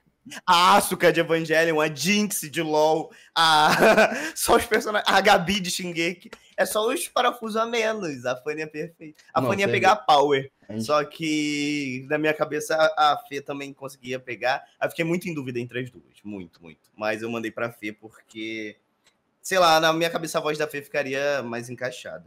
A 0.47 0.77
Asuka 0.77 1.12
de 1.12 1.21
Evangelion, 1.21 1.81
a 1.81 1.89
Jinx 1.93 2.41
de 2.51 2.62
LoL, 2.62 3.12
a... 3.35 4.11
só 4.35 4.57
os 4.57 4.65
personagens. 4.65 5.09
A 5.09 5.21
Gabi 5.21 5.61
de 5.61 5.71
Shingeki. 5.71 6.31
É 6.57 6.65
só 6.65 6.89
os 6.89 7.07
parafusos 7.09 7.57
a 7.57 7.67
menos. 7.67 8.25
A 8.25 8.35
Fanny 8.37 8.62
é 8.62 8.67
perfeita. 8.67 9.23
A 9.33 9.41
Não, 9.41 9.49
Fanny 9.49 9.61
ia 9.62 9.67
sério. 9.67 9.81
pegar 9.81 9.93
a 9.93 9.97
Power. 9.97 10.51
Só 10.79 11.05
que 11.05 12.05
na 12.09 12.19
minha 12.19 12.35
cabeça 12.35 12.75
a 12.75 13.12
a 13.12 13.19
Fê 13.29 13.41
também 13.41 13.73
conseguia 13.73 14.19
pegar. 14.19 14.65
Eu 14.83 14.89
fiquei 14.89 15.05
muito 15.05 15.29
em 15.29 15.35
dúvida 15.35 15.61
entre 15.61 15.81
as 15.81 15.91
duas. 15.91 16.05
Muito, 16.25 16.61
muito. 16.62 16.81
Mas 16.97 17.23
eu 17.23 17.31
mandei 17.31 17.51
pra 17.51 17.71
Fê 17.71 17.93
porque, 17.93 18.77
sei 19.41 19.59
lá, 19.59 19.79
na 19.79 19.93
minha 19.93 20.11
cabeça 20.11 20.39
a 20.39 20.41
voz 20.41 20.59
da 20.59 20.67
Fê 20.67 20.83
ficaria 20.83 21.43
mais 21.43 21.69
encaixada. 21.71 22.27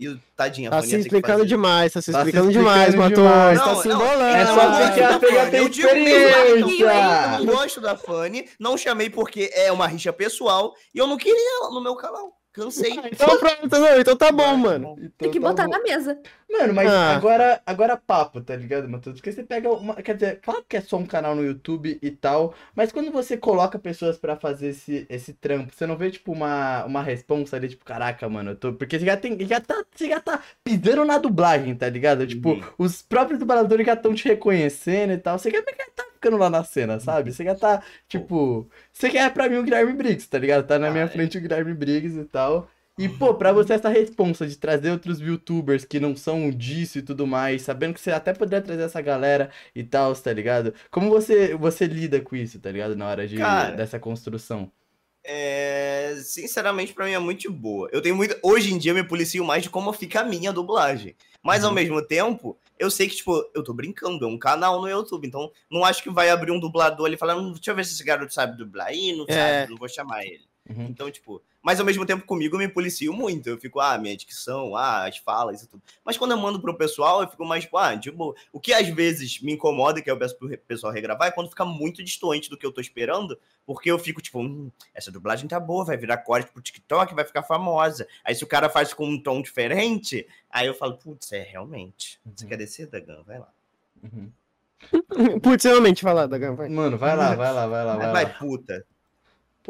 E 0.00 0.08
o 0.08 0.18
tadinha, 0.34 0.70
Tá 0.70 0.80
se 0.82 0.96
explicando 0.96 1.38
fazer. 1.40 1.48
demais, 1.48 1.92
tá 1.92 2.00
se 2.00 2.10
Tá 2.10 2.22
se 2.22 2.28
explicando 2.28 2.50
explicando 2.50 2.74
demais, 2.88 3.14
demais. 3.14 3.58
Tá 3.60 3.66
Não, 3.66 3.82
se 3.82 3.88
embolando. 3.88 4.36
É 4.36 4.46
só 4.46 4.54
não 4.56 4.78
porque 4.78 5.00
gosto 5.00 5.04
a 5.04 5.08
da 5.10 5.20
Fê 5.20 5.26
já 5.26 5.40
Fanny. 5.40 5.50
tem 5.50 5.66
experiência. 5.68 6.38
Eu 6.48 7.44
não 7.44 7.46
gosto 7.46 7.80
da 7.82 7.96
Fanny, 7.96 8.48
não 8.58 8.78
chamei 8.78 9.10
porque 9.10 9.50
é 9.52 9.70
uma 9.70 9.86
rixa 9.86 10.10
pessoal 10.12 10.72
e 10.94 10.98
eu 10.98 11.06
não 11.06 11.18
queria 11.18 11.58
ela 11.58 11.70
no 11.70 11.82
meu 11.82 11.94
canal. 11.96 12.32
Cansei. 12.52 12.90
Então 13.12 13.38
pronto, 13.38 13.68
não, 13.78 14.00
então 14.00 14.16
tá 14.16 14.32
bom, 14.32 14.56
mano. 14.56 14.94
Então 14.98 15.10
Tem 15.18 15.30
que 15.30 15.38
tá 15.38 15.48
botar 15.48 15.64
bom. 15.66 15.70
na 15.70 15.78
mesa. 15.80 16.18
Mano, 16.50 16.74
mas 16.74 16.90
Ah. 16.90 17.14
agora, 17.16 17.62
agora 17.64 17.96
papo, 17.96 18.40
tá 18.40 18.56
ligado, 18.56 18.88
Matheus? 18.88 19.16
Porque 19.16 19.30
você 19.30 19.44
pega 19.44 19.70
uma. 19.72 19.94
Quer 20.02 20.14
dizer, 20.16 20.40
claro 20.40 20.64
que 20.68 20.76
é 20.76 20.80
só 20.80 20.96
um 20.96 21.06
canal 21.06 21.36
no 21.36 21.44
YouTube 21.44 21.96
e 22.02 22.10
tal, 22.10 22.52
mas 22.74 22.90
quando 22.90 23.12
você 23.12 23.36
coloca 23.36 23.78
pessoas 23.78 24.18
pra 24.18 24.34
fazer 24.36 24.70
esse, 24.70 25.06
esse 25.08 25.32
trampo, 25.32 25.72
você 25.72 25.86
não 25.86 25.96
vê, 25.96 26.10
tipo, 26.10 26.32
uma, 26.32 26.84
uma 26.86 27.02
responsa 27.02 27.54
ali, 27.56 27.68
tipo, 27.68 27.84
caraca, 27.84 28.28
mano, 28.28 28.50
eu 28.50 28.56
tô. 28.56 28.72
Porque 28.72 28.98
você 28.98 29.06
já 29.06 29.16
tem. 29.16 29.38
Já 29.46 29.60
tá, 29.60 29.84
você 29.94 30.08
já 30.08 30.18
tá 30.20 30.42
pisando 30.64 31.04
na 31.04 31.18
dublagem, 31.18 31.74
tá 31.76 31.88
ligado? 31.88 32.26
Tipo, 32.26 32.50
Uhum. 32.50 32.62
os 32.78 33.00
próprios 33.00 33.38
dubladores 33.38 33.86
já 33.86 33.92
estão 33.94 34.12
te 34.12 34.26
reconhecendo 34.26 35.12
e 35.12 35.18
tal. 35.18 35.38
Você 35.38 35.50
já 35.52 35.62
tá 35.62 36.04
ficando 36.20 36.36
lá 36.36 36.50
na 36.50 36.62
cena, 36.62 37.00
sabe? 37.00 37.32
Você 37.32 37.42
já 37.42 37.54
tá, 37.54 37.82
tipo. 38.06 38.68
Você 38.92 39.08
quer 39.08 39.32
pra 39.32 39.48
mim 39.48 39.56
o 39.56 39.62
Guilherme 39.62 39.94
Briggs, 39.94 40.28
tá 40.28 40.38
ligado? 40.38 40.66
Tá 40.66 40.78
na 40.78 40.90
minha 40.90 41.08
frente 41.08 41.38
o 41.38 41.40
Guilherme 41.40 41.72
Briggs 41.72 42.18
e 42.20 42.24
tal. 42.26 42.68
E, 42.98 43.08
pô, 43.08 43.32
pra 43.32 43.50
você 43.50 43.72
essa 43.72 43.88
responsa 43.88 44.46
de 44.46 44.56
trazer 44.58 44.90
outros 44.90 45.20
youtubers 45.20 45.86
que 45.86 45.98
não 45.98 46.14
são 46.14 46.50
disso 46.50 46.98
e 46.98 47.02
tudo 47.02 47.26
mais, 47.26 47.62
sabendo 47.62 47.94
que 47.94 48.00
você 48.00 48.10
até 48.12 48.34
poderia 48.34 48.60
trazer 48.62 48.82
essa 48.82 49.00
galera 49.00 49.48
e 49.74 49.82
tal, 49.82 50.14
tá 50.14 50.30
ligado? 50.30 50.74
Como 50.90 51.08
você, 51.08 51.54
você 51.56 51.86
lida 51.86 52.20
com 52.20 52.36
isso, 52.36 52.60
tá 52.60 52.70
ligado? 52.70 52.94
Na 52.94 53.08
hora 53.08 53.26
de, 53.26 53.36
Cara. 53.38 53.74
dessa 53.74 53.98
construção. 53.98 54.70
É, 55.24 56.14
sinceramente, 56.22 56.92
pra 56.92 57.06
mim 57.06 57.12
é 57.12 57.18
muito 57.18 57.50
boa. 57.50 57.88
Eu 57.92 58.02
tenho 58.02 58.14
muito. 58.16 58.36
Hoje 58.42 58.74
em 58.74 58.78
dia 58.78 58.90
eu 58.92 58.96
me 58.96 59.04
policio 59.04 59.42
mais 59.44 59.62
de 59.62 59.70
como 59.70 59.90
fica 59.94 60.20
a 60.20 60.24
minha 60.24 60.52
dublagem. 60.52 61.14
Mas 61.42 61.62
ao 61.64 61.70
Uhum. 61.70 61.74
mesmo 61.76 62.02
tempo, 62.06 62.58
eu 62.80 62.90
sei 62.90 63.08
que, 63.08 63.14
tipo, 63.16 63.32
eu 63.54 63.62
tô 63.62 63.72
brincando, 63.72 64.24
é 64.24 64.28
um 64.28 64.38
canal 64.38 64.80
no 64.80 64.88
YouTube. 64.88 65.26
Então, 65.28 65.52
não 65.70 65.84
acho 65.84 66.02
que 66.02 66.10
vai 66.10 66.30
abrir 66.30 66.50
um 66.50 66.58
dublador 66.58 67.06
ali 67.06 67.16
falar, 67.16 67.36
"Hum, 67.36 67.52
deixa 67.52 67.70
eu 67.70 67.76
ver 67.76 67.84
se 67.84 67.92
esse 67.94 68.02
garoto 68.04 68.32
sabe 68.34 68.56
dublar. 68.56 68.92
Ih, 68.92 69.12
não 69.16 69.26
É. 69.28 69.60
sabe, 69.60 69.70
não 69.70 69.78
vou 69.78 69.88
chamar 69.88 70.24
ele. 70.24 70.44
Uhum. 70.68 70.86
Então, 70.86 71.10
tipo, 71.10 71.42
mas 71.62 71.78
ao 71.78 71.86
mesmo 71.86 72.06
tempo 72.06 72.24
comigo 72.26 72.54
eu 72.56 72.58
me 72.60 72.68
policio 72.68 73.12
muito. 73.12 73.48
Eu 73.48 73.58
fico, 73.58 73.80
ah, 73.80 73.98
minha 73.98 74.16
dicção, 74.16 74.74
ah, 74.76 75.06
as 75.06 75.18
falas 75.18 75.62
e 75.62 75.68
tudo. 75.68 75.82
Mas 76.04 76.16
quando 76.16 76.30
eu 76.32 76.38
mando 76.38 76.60
pro 76.60 76.76
pessoal, 76.76 77.22
eu 77.22 77.28
fico 77.28 77.44
mais, 77.44 77.64
tipo, 77.64 77.76
ah, 77.76 77.94
de 77.94 78.10
boa. 78.10 78.34
O 78.52 78.58
que 78.60 78.72
às 78.72 78.88
vezes 78.88 79.40
me 79.42 79.52
incomoda, 79.52 80.00
que 80.00 80.10
eu 80.10 80.16
peço 80.18 80.36
pro 80.38 80.56
pessoal 80.58 80.92
regravar, 80.92 81.28
é 81.28 81.30
quando 81.30 81.50
fica 81.50 81.64
muito 81.64 82.02
distante 82.02 82.48
do 82.48 82.56
que 82.56 82.64
eu 82.64 82.72
tô 82.72 82.80
esperando, 82.80 83.38
porque 83.66 83.90
eu 83.90 83.98
fico, 83.98 84.20
tipo, 84.22 84.40
hum, 84.40 84.70
essa 84.94 85.10
dublagem 85.12 85.46
tá 85.48 85.60
boa, 85.60 85.84
vai 85.84 85.96
virar 85.96 86.16
corte 86.18 86.50
pro 86.50 86.62
TikTok, 86.62 87.14
vai 87.14 87.24
ficar 87.24 87.42
famosa. 87.42 88.06
Aí 88.24 88.34
se 88.34 88.42
o 88.42 88.46
cara 88.46 88.68
faz 88.68 88.92
com 88.94 89.06
um 89.06 89.22
tom 89.22 89.42
diferente, 89.42 90.26
aí 90.50 90.66
eu 90.66 90.74
falo, 90.74 90.96
putz, 90.96 91.30
é 91.32 91.42
realmente. 91.42 92.20
Você 92.34 92.44
Uhum. 92.44 92.48
quer 92.48 92.56
descer, 92.56 92.86
Dagan? 92.86 93.22
Vai 93.26 93.38
lá. 93.38 93.48
Uhum. 94.02 94.30
Putz, 95.42 95.64
realmente, 95.64 96.02
vai 96.02 96.14
lá, 96.14 96.26
Dagan, 96.26 96.54
vai. 96.54 96.68
Mano, 96.70 96.96
vai 96.96 97.14
lá, 97.14 97.34
vai 97.34 97.52
lá, 97.52 97.66
vai 97.66 97.84
lá, 97.84 97.96
vai, 97.96 98.12
Vai, 98.12 98.24
lá. 98.24 98.30
puta. 98.30 98.84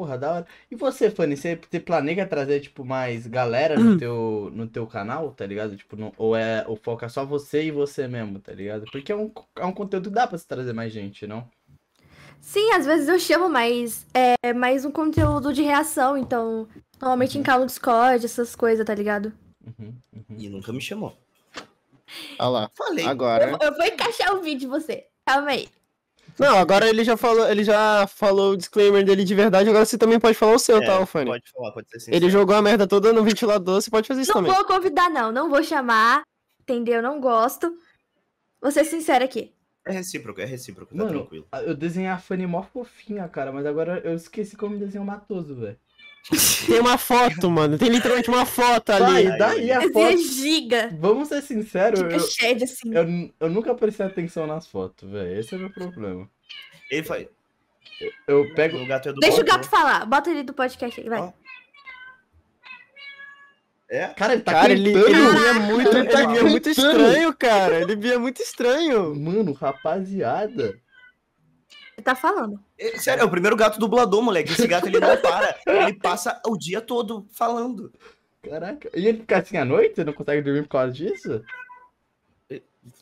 Porra, 0.01 0.17
da 0.17 0.33
hora. 0.33 0.47
E 0.71 0.75
você, 0.75 1.11
Fanny, 1.11 1.37
você, 1.37 1.57
você 1.71 1.79
planeja 1.79 2.25
trazer, 2.25 2.61
tipo, 2.61 2.87
mais 2.87 3.27
galera 3.27 3.79
Hum. 3.79 3.85
no 3.85 3.99
teu, 3.99 4.51
no 4.55 4.67
teu 4.67 4.87
canal, 4.87 5.31
tá 5.33 5.45
ligado? 5.45 5.77
Tipo, 5.77 5.95
no- 5.95 6.11
ou 6.17 6.35
é, 6.35 6.65
ou 6.67 6.75
foca 6.75 7.07
só 7.11 7.23
você 7.23 7.65
e 7.65 7.71
você 7.71 8.09
mesmo, 8.09 8.39
tá 8.39 8.51
ligado? 8.55 8.87
Porque 8.91 9.13
é 9.13 9.15
um, 9.15 9.31
é 9.59 9.65
um 9.67 9.73
conteúdo 9.73 10.09
que 10.09 10.15
dá 10.15 10.27
pra 10.27 10.39
se 10.39 10.47
trazer 10.49 10.73
mais 10.73 10.91
gente, 10.91 11.27
não? 11.27 11.47
Sim, 12.41 12.73
às 12.73 12.87
vezes 12.87 13.09
eu 13.11 13.19
chamo, 13.21 13.51
mas 13.51 14.07
é 14.15 14.55
mais 14.55 14.87
um 14.87 14.91
conteúdo 14.91 15.53
de 15.53 15.61
reação, 15.61 16.17
então. 16.17 16.67
Normalmente 16.99 17.37
em 17.37 17.43
calo 17.43 17.67
Discord, 17.67 18.25
essas 18.25 18.57
coisas, 18.57 18.87
tá 18.87 18.95
ligado? 18.95 19.35
Uhum, 19.67 19.93
uhum. 20.15 20.37
E 20.39 20.49
nunca 20.49 20.73
me 20.73 20.81
chamou. 20.81 21.15
Olha 22.39 22.49
lá. 22.49 22.71
Falei. 22.75 23.05
Agora. 23.05 23.51
Eu, 23.61 23.69
eu 23.69 23.77
vou 23.77 23.85
encaixar 23.85 24.35
o 24.35 24.41
vídeo 24.41 24.61
de 24.61 24.67
você. 24.67 25.09
Calma 25.27 25.51
aí. 25.51 25.69
Não, 26.41 26.59
agora 26.59 26.89
ele 26.89 27.05
já 27.05 27.17
falou, 27.17 27.47
ele 27.49 27.63
já 27.63 28.07
falou 28.07 28.53
o 28.53 28.57
disclaimer 28.57 29.05
dele 29.05 29.25
de 29.25 29.35
verdade, 29.35 29.69
agora 29.69 29.85
você 29.85 29.99
também 29.99 30.19
pode 30.19 30.37
falar 30.39 30.55
o 30.55 30.59
seu, 30.59 30.79
É, 30.79 30.87
tá, 30.87 31.05
Fanny? 31.05 31.31
Pode 31.31 31.51
falar, 31.53 31.73
pode 31.73 31.89
ser 31.91 31.99
sincero. 32.01 32.17
Ele 32.17 32.31
jogou 32.31 32.57
a 32.57 32.63
merda 32.63 32.87
toda 32.87 33.13
no 33.13 33.23
ventilador, 33.23 33.81
você 33.81 33.91
pode 33.91 34.09
fazer 34.09 34.23
isso 34.23 34.33
Não 34.33 34.43
também. 34.43 34.53
vou 34.55 34.65
convidar, 34.65 35.11
não. 35.11 35.31
Não 35.31 35.51
vou 35.51 35.63
chamar. 35.63 36.23
Entendeu? 36.63 37.03
Não 37.03 37.21
gosto. 37.21 37.77
Vou 38.61 38.71
ser 38.71 38.85
sincera 38.85 39.25
aqui. 39.25 39.53
É 39.87 39.93
recíproco, 39.93 40.41
é 40.41 40.45
recíproco, 40.45 40.95
tá 40.95 41.05
Mano, 41.05 41.21
tranquilo. 41.21 41.47
Eu 41.65 41.75
desenhei 41.75 42.11
a 42.11 42.19
Fanny 42.19 42.47
mó 42.47 42.63
fofinha, 42.63 43.27
cara, 43.29 43.51
mas 43.51 43.67
agora 43.67 44.01
eu 44.05 44.15
esqueci 44.15 44.57
como 44.57 44.79
desenhar 44.79 45.03
o 45.03 45.07
Matoso, 45.07 45.55
velho. 45.57 45.79
Tem 46.67 46.79
uma 46.79 46.97
foto, 46.99 47.51
mano. 47.51 47.77
Tem 47.79 47.89
literalmente 47.89 48.29
uma 48.29 48.47
foto 48.47 48.91
ali. 48.91 49.05
Vai, 49.05 49.27
Aí, 49.27 49.39
daí 49.39 49.73
a 49.73 49.79
Esse 49.79 49.89
é 49.89 49.93
foto. 49.93 50.19
giga. 50.19 50.91
Vamos 50.99 51.29
ser 51.29 51.43
sinceros, 51.43 52.01
Fica 52.01 52.15
eu, 52.15 52.21
shed 52.21 52.63
assim. 52.65 52.95
eu, 52.95 53.33
eu 53.41 53.51
nunca 53.51 53.75
prestei 53.75 54.07
atenção 54.07 54.47
nas 54.47 54.67
fotos, 54.67 55.11
velho. 55.11 55.39
Esse 55.41 55.55
é 55.55 55.57
o 55.57 55.61
meu 55.61 55.71
problema. 55.71 56.29
Ele 56.91 57.03
faz. 57.03 57.27
Eu 58.29 58.55
pego. 58.55 58.79
O 58.79 58.87
gato 58.87 59.09
é 59.09 59.13
do 59.13 59.21
Deixa 59.21 59.41
o 59.41 59.45
gato 59.45 59.69
falar. 59.69 60.07
Bota 60.07 60.31
ele 60.31 60.43
do 60.43 60.53
podcast 60.55 61.01
aí, 61.01 61.09
vai. 61.09 61.21
Ó. 61.21 61.33
É? 63.91 64.07
Cara, 64.09 64.35
ele 64.35 64.43
tá 64.43 64.53
Cara, 64.53 64.73
ele, 64.73 64.93
cantando. 64.93 65.17
ele 65.17 65.31
via 65.41 65.55
muito, 65.55 65.97
Ele 65.97 66.09
tá 66.09 66.23
ele 66.23 66.33
via 66.33 66.43
muito 66.45 66.69
estranho, 66.71 67.35
cara. 67.37 67.81
Ele 67.81 67.97
via 67.97 68.19
muito 68.21 68.41
estranho. 68.41 69.17
Mano, 69.17 69.53
rapaziada. 69.53 70.79
Ele 71.97 72.05
tá 72.05 72.15
falando. 72.15 72.63
É, 72.81 72.99
Sério, 72.99 73.21
é 73.21 73.25
o 73.25 73.31
primeiro 73.31 73.55
gato 73.57 73.79
dublador, 73.79 74.23
moleque. 74.23 74.53
Esse 74.53 74.67
gato 74.67 74.87
ele 74.87 74.99
não 74.99 75.17
para. 75.19 75.55
Ele 75.67 75.93
passa 75.93 76.41
o 76.47 76.57
dia 76.57 76.81
todo 76.81 77.27
falando. 77.31 77.93
Caraca. 78.43 78.91
E 78.95 79.07
ele 79.07 79.19
fica 79.19 79.39
assim 79.39 79.59
à 79.59 79.65
noite? 79.67 80.03
Não 80.03 80.15
consegue 80.15 80.41
dormir 80.41 80.63
por 80.63 80.71
causa 80.71 80.93
disso? 80.93 81.43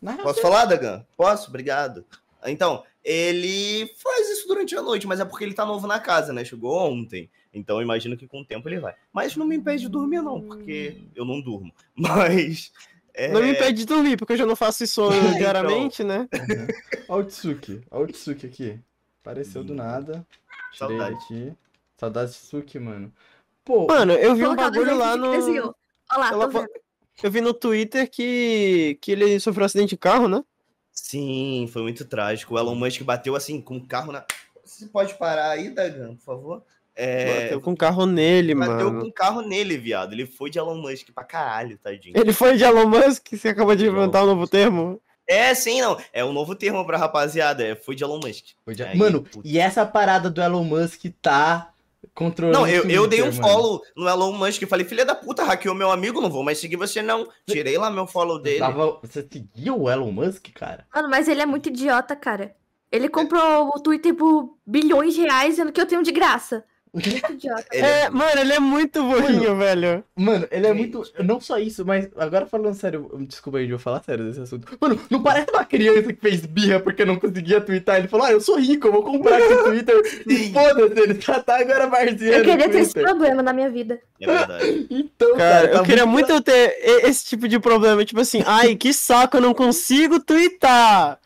Real, 0.02 0.18
Posso 0.22 0.40
falar, 0.40 0.64
Dagan? 0.64 1.06
Posso? 1.16 1.48
Obrigado. 1.48 2.04
Então, 2.44 2.82
ele 3.04 3.86
faz 4.02 4.28
isso 4.30 4.48
durante 4.48 4.74
a 4.76 4.82
noite, 4.82 5.06
mas 5.06 5.20
é 5.20 5.24
porque 5.24 5.44
ele 5.44 5.54
tá 5.54 5.64
novo 5.64 5.86
na 5.86 6.00
casa, 6.00 6.32
né? 6.32 6.44
Chegou 6.44 6.76
ontem. 6.76 7.30
Então, 7.54 7.76
eu 7.76 7.82
imagino 7.82 8.16
que 8.16 8.26
com 8.26 8.40
o 8.40 8.44
tempo 8.44 8.68
ele 8.68 8.80
vai. 8.80 8.94
Mas 9.12 9.36
não 9.36 9.46
me 9.46 9.56
impede 9.56 9.82
de 9.84 9.88
dormir, 9.88 10.20
não, 10.20 10.40
porque 10.42 10.98
eu 11.14 11.24
não 11.24 11.40
durmo. 11.40 11.72
Mas. 11.96 12.72
é, 13.14 13.28
Não 13.28 13.40
me 13.42 13.52
impede 13.52 13.78
de 13.78 13.86
dormir, 13.86 14.16
porque 14.16 14.32
eu 14.32 14.36
já 14.36 14.46
não 14.46 14.56
faço 14.56 14.82
isso 14.84 15.02
Então. 15.14 15.34
diariamente, 15.38 16.02
né? 16.04 16.28
Olha 17.08 17.22
o 17.24 17.26
Tsuki. 17.26 17.80
Olha 17.90 18.04
o 18.04 18.08
Tsuki 18.08 18.46
aqui. 18.46 18.80
Apareceu 19.28 19.62
do 19.62 19.74
nada. 19.74 20.26
Tirei 20.72 20.96
Saudade. 20.96 21.14
aqui. 21.16 21.52
Saudades 21.98 22.32
de 22.34 22.40
Tsuki, 22.40 22.78
mano. 22.78 23.12
Pô, 23.62 23.86
Mano, 23.86 24.14
eu 24.14 24.34
vi 24.34 24.46
um 24.46 24.56
bagulho 24.56 24.96
lá 24.96 25.18
no. 25.18 25.32
desenhou. 25.32 25.74
Olha 26.10 26.18
lá, 26.20 26.28
Ela 26.32 26.46
tô 26.46 26.52
fa- 26.52 26.60
vendo. 26.60 26.70
Eu 27.22 27.30
vi 27.30 27.40
no 27.42 27.52
Twitter 27.52 28.08
que, 28.10 28.96
que 29.02 29.12
ele 29.12 29.38
sofreu 29.38 29.64
um 29.64 29.66
acidente 29.66 29.90
de 29.90 29.96
carro, 29.98 30.28
né? 30.28 30.42
Sim, 30.90 31.68
foi 31.70 31.82
muito 31.82 32.06
trágico. 32.06 32.54
O 32.54 32.58
Elon 32.58 32.74
Musk 32.74 33.02
bateu 33.02 33.36
assim 33.36 33.60
com 33.60 33.76
o 33.76 33.86
carro 33.86 34.12
na. 34.12 34.24
Você 34.64 34.86
pode 34.86 35.12
parar 35.18 35.50
aí, 35.50 35.68
Dagan, 35.68 36.14
por 36.16 36.22
favor? 36.24 36.62
É, 36.96 37.42
Bateu 37.42 37.60
com 37.60 37.72
o 37.72 37.76
carro 37.76 38.06
nele, 38.06 38.54
bateu 38.54 38.86
mano. 38.90 39.00
com 39.02 39.08
o 39.08 39.12
carro 39.12 39.42
nele, 39.42 39.76
viado. 39.76 40.14
Ele 40.14 40.24
foi 40.26 40.48
de 40.48 40.58
Elon 40.58 40.76
Musk 40.80 41.08
pra 41.14 41.22
caralho, 41.22 41.76
tadinho. 41.78 42.16
Ele 42.18 42.32
foi 42.32 42.56
de 42.56 42.64
Elon 42.64 42.88
Musk, 42.88 43.28
você 43.32 43.50
acabou 43.50 43.76
de 43.76 43.86
inventar 43.86 44.24
um 44.24 44.26
novo 44.28 44.48
termo. 44.48 45.00
É, 45.28 45.54
sim, 45.54 45.80
não. 45.82 45.96
É 46.12 46.24
um 46.24 46.32
novo 46.32 46.54
termo 46.54 46.84
pra 46.86 46.96
rapaziada. 46.96 47.62
É, 47.62 47.74
foi 47.76 47.94
de 47.94 48.02
Elon 48.02 48.18
Musk. 48.24 48.46
de- 48.66 48.82
Aí, 48.82 48.96
Mano, 48.96 49.22
puta. 49.22 49.46
e 49.46 49.58
essa 49.58 49.84
parada 49.84 50.30
do 50.30 50.40
Elon 50.40 50.64
Musk 50.64 51.04
tá 51.20 51.70
controlando. 52.14 52.58
Não, 52.60 52.66
eu, 52.66 52.84
o 52.86 52.90
eu 52.90 53.06
dei 53.06 53.22
um 53.22 53.26
mano. 53.26 53.42
follow 53.42 53.82
no 53.94 54.08
Elon 54.08 54.32
Musk 54.32 54.62
e 54.62 54.66
falei, 54.66 54.86
filha 54.86 55.04
da 55.04 55.14
puta, 55.14 55.44
hackeou 55.44 55.74
meu 55.74 55.90
amigo, 55.90 56.20
não 56.20 56.30
vou 56.30 56.42
mais 56.42 56.58
seguir 56.58 56.76
você, 56.76 57.02
não. 57.02 57.28
Tirei 57.46 57.76
lá 57.76 57.90
meu 57.90 58.06
follow 58.06 58.38
dele. 58.38 58.60
Tava... 58.60 58.98
Você 59.02 59.26
seguia 59.30 59.74
o 59.74 59.90
Elon 59.90 60.10
Musk, 60.10 60.46
cara? 60.54 60.86
Mano, 60.94 61.08
mas 61.10 61.28
ele 61.28 61.42
é 61.42 61.46
muito 61.46 61.68
idiota, 61.68 62.16
cara. 62.16 62.56
Ele 62.90 63.08
comprou 63.10 63.68
o 63.74 63.80
Twitter 63.80 64.14
por 64.14 64.56
bilhões 64.66 65.12
de 65.12 65.20
reais, 65.20 65.56
sendo 65.56 65.70
que 65.70 65.78
eu 65.80 65.84
tenho 65.86 66.02
de 66.02 66.10
graça. 66.10 66.64
Muito 66.92 67.32
idiota. 67.32 67.64
Ele 67.72 67.86
É, 67.86 68.10
mano, 68.10 68.40
ele 68.40 68.52
é 68.52 68.58
muito 68.58 69.02
burrinho, 69.02 69.56
velho. 69.56 70.04
Mano, 70.16 70.46
ele 70.50 70.66
é 70.66 70.70
Gente. 70.74 70.78
muito. 70.78 71.02
Não 71.22 71.40
só 71.40 71.58
isso, 71.58 71.84
mas 71.84 72.08
agora 72.16 72.46
falando 72.46 72.74
sério, 72.74 73.10
desculpa 73.26 73.58
aí, 73.58 73.64
eu 73.64 73.70
vou 73.70 73.78
falar 73.78 74.02
sério 74.02 74.24
desse 74.24 74.40
assunto. 74.40 74.66
Mano, 74.80 75.00
não 75.10 75.22
parece 75.22 75.50
uma 75.50 75.64
criança 75.64 76.12
que 76.12 76.20
fez 76.20 76.44
birra 76.46 76.80
porque 76.80 77.04
não 77.04 77.16
conseguia 77.16 77.60
twittar. 77.60 77.98
Ele 77.98 78.08
falou, 78.08 78.26
ah, 78.26 78.32
eu 78.32 78.40
sou 78.40 78.58
rico, 78.58 78.86
eu 78.88 78.92
vou 78.92 79.02
comprar 79.02 79.40
esse 79.40 79.64
Twitter. 79.64 79.96
E 80.28 80.52
foda-se, 80.52 81.00
ele 81.00 81.20
já 81.20 81.40
tá 81.40 81.58
agora 81.58 81.84
Eu 81.84 81.90
marziano. 81.90 82.44
queria 82.44 82.68
ter 82.68 82.78
esse 82.80 82.94
problema 82.94 83.42
na 83.42 83.52
minha 83.52 83.70
vida. 83.70 84.00
É 84.20 84.26
verdade. 84.26 84.86
Então, 84.90 85.36
Cara, 85.36 85.38
cara, 85.38 85.68
tá 85.68 85.78
eu 85.78 85.82
queria 85.84 86.06
muito 86.06 86.30
eu 86.30 86.40
ter 86.40 86.76
esse 87.04 87.24
tipo 87.26 87.48
de 87.48 87.58
problema. 87.58 88.04
Tipo 88.04 88.20
assim, 88.20 88.42
ai, 88.46 88.74
que 88.76 88.92
saco, 88.92 89.36
eu 89.36 89.40
não 89.40 89.54
consigo 89.54 90.20
twittar. 90.20 91.18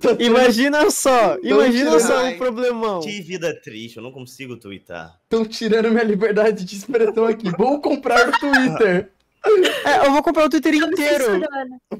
Tô 0.00 0.10
Imagina 0.22 0.90
só, 0.90 1.36
imagina 1.42 1.90
tirando- 1.90 2.00
só 2.00 2.24
um 2.26 2.36
problemão. 2.38 3.00
que 3.00 3.20
vida 3.20 3.54
triste, 3.62 3.96
eu 3.96 4.02
não 4.02 4.12
consigo 4.12 4.56
twittar. 4.56 5.18
Tão 5.28 5.44
tirando 5.44 5.90
minha 5.90 6.04
liberdade 6.04 6.64
de 6.64 6.76
expressão 6.76 7.24
aqui. 7.26 7.50
Vou 7.56 7.80
comprar 7.80 8.28
o 8.28 8.32
Twitter. 8.38 9.10
É, 9.84 10.04
eu 10.06 10.10
vou 10.12 10.22
comprar 10.22 10.44
o 10.46 10.48
Twitter 10.48 10.74
inteiro. 10.74 11.40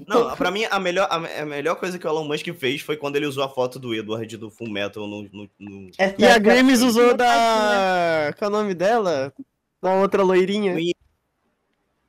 Não, 0.06 0.34
pra 0.36 0.50
mim, 0.50 0.64
a 0.70 0.78
melhor, 0.80 1.06
a, 1.08 1.16
a 1.42 1.46
melhor 1.46 1.76
coisa 1.76 1.98
que 1.98 2.06
o 2.06 2.10
Elon 2.10 2.24
Musk 2.24 2.46
fez 2.58 2.80
foi 2.82 2.96
quando 2.96 3.16
ele 3.16 3.26
usou 3.26 3.44
a 3.44 3.48
foto 3.48 3.78
do 3.78 3.94
Edward 3.94 4.36
do 4.36 4.50
Full 4.50 4.68
Metal 4.68 5.06
no... 5.06 5.22
no, 5.32 5.48
no... 5.58 5.90
Essa 5.96 6.14
E 6.18 6.24
a 6.24 6.30
época- 6.30 6.40
Grimes 6.52 6.82
usou 6.82 7.14
da. 7.14 8.34
Qual 8.38 8.50
é 8.50 8.54
o 8.54 8.56
nome 8.56 8.74
dela? 8.74 9.32
Da 9.80 9.94
outra 9.94 10.22
loirinha. 10.22 10.78
In- 10.78 10.92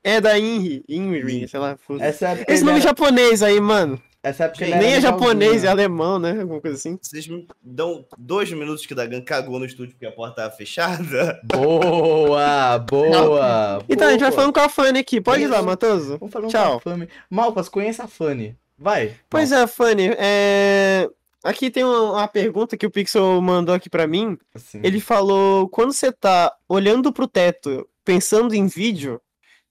É 0.04 0.20
da 0.20 0.38
Inri. 0.38 0.84
Inri, 0.90 1.48
sei 1.48 1.60
lá. 1.60 1.78
época 1.78 2.52
Esse 2.52 2.64
nome 2.66 2.82
japonês 2.82 3.44
aí, 3.44 3.62
mano. 3.62 4.02
Essa 4.22 4.46
época 4.46 4.66
Nem 4.66 4.96
é 4.96 5.02
japonês, 5.02 5.64
é 5.64 5.70
legalzinho. 5.70 5.72
alemão, 5.72 6.20
né? 6.20 6.42
Alguma 6.42 6.60
coisa 6.60 6.76
assim. 6.76 7.00
Vocês 7.02 7.26
me 7.28 7.48
dão 7.62 8.06
dois 8.18 8.52
minutos 8.52 8.86
que 8.86 8.92
o 8.92 8.96
Dagan 8.96 9.22
cagou 9.22 9.60
no 9.60 9.66
estúdio 9.66 9.94
porque 9.94 10.06
a 10.06 10.12
porta 10.12 10.42
tava 10.42 10.52
fechada? 10.56 11.40
Boa, 11.46 12.80
boa. 12.80 13.84
Então, 13.88 14.08
a 14.10 14.12
gente 14.12 14.20
vai 14.20 14.30
boa. 14.30 14.42
falando 14.42 14.54
com 14.54 14.60
a 14.60 14.68
Fanny 14.70 15.00
aqui. 15.00 15.22
Pode 15.22 15.44
ir 15.44 15.48
lá, 15.48 15.58
Isso. 15.58 15.66
Matoso. 15.66 16.18
Vamos 16.18 16.34
falar 16.34 16.48
Tchau. 16.48 16.82
com 16.82 16.90
a 16.90 16.94
Fanny. 16.94 17.10
Malpas, 17.30 17.70
conheça 17.70 18.04
a 18.04 18.08
Fanny. 18.08 18.58
Vai. 18.78 19.16
Pois 19.30 19.52
é, 19.54 19.66
Fanny. 19.66 20.10
É... 20.18 21.10
Aqui 21.42 21.72
tem 21.72 21.86
uma, 21.86 22.12
uma 22.12 22.28
pergunta 22.28 22.76
que 22.76 22.86
o 22.86 22.92
Pixel 22.92 23.42
mandou 23.42 23.74
aqui 23.74 23.90
pra 23.90 24.06
mim. 24.06 24.38
Assim. 24.54 24.82
Ele 24.84 25.00
falou: 25.00 25.70
quando 25.70 25.94
você 25.94 26.12
tá 26.12 26.54
olhando 26.68 27.14
pro 27.14 27.28
teto, 27.28 27.88
pensando 28.04 28.54
em 28.54 28.68
vídeo, 28.68 29.22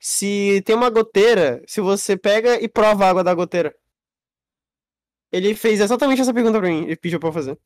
se 0.01 0.63
tem 0.65 0.75
uma 0.75 0.89
goteira, 0.89 1.63
se 1.67 1.83
você 1.83 2.17
pega 2.17 2.63
e 2.63 2.67
prova 2.67 3.05
a 3.05 3.11
água 3.11 3.23
da 3.23 3.35
goteira. 3.35 3.75
Ele 5.31 5.55
fez 5.55 5.81
exatamente 5.81 6.21
essa 6.21 6.33
pergunta 6.33 6.59
pra 6.59 6.69
mim, 6.69 6.85
ele 6.85 6.97
pediu 6.97 7.21
pra 7.21 7.29
eu 7.29 7.33
fazer. 7.33 7.59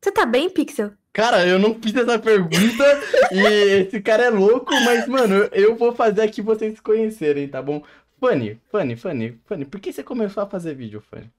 Você 0.00 0.12
tá 0.12 0.24
bem, 0.24 0.48
Pixel? 0.48 0.92
Cara, 1.12 1.46
eu 1.46 1.58
não 1.58 1.74
fiz 1.74 1.94
essa 1.94 2.18
pergunta 2.18 2.84
e 3.32 3.40
esse 3.80 4.00
cara 4.00 4.24
é 4.24 4.30
louco, 4.30 4.72
mas, 4.84 5.06
mano, 5.08 5.48
eu 5.52 5.74
vou 5.76 5.94
fazer 5.94 6.22
aqui 6.22 6.40
vocês 6.40 6.74
se 6.74 6.82
conhecerem, 6.82 7.48
tá 7.48 7.60
bom? 7.60 7.82
Fanny, 8.20 8.60
Fanny, 8.70 8.96
Fanny, 8.96 9.40
Fanny, 9.44 9.64
por 9.64 9.80
que 9.80 9.92
você 9.92 10.02
começou 10.02 10.42
a 10.42 10.46
fazer 10.46 10.74
vídeo, 10.74 11.00
Fanny? 11.00 11.30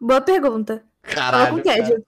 Boa 0.00 0.20
pergunta. 0.20 0.84
Fala 1.02 1.50
com 1.50 1.62
cara. 1.62 2.02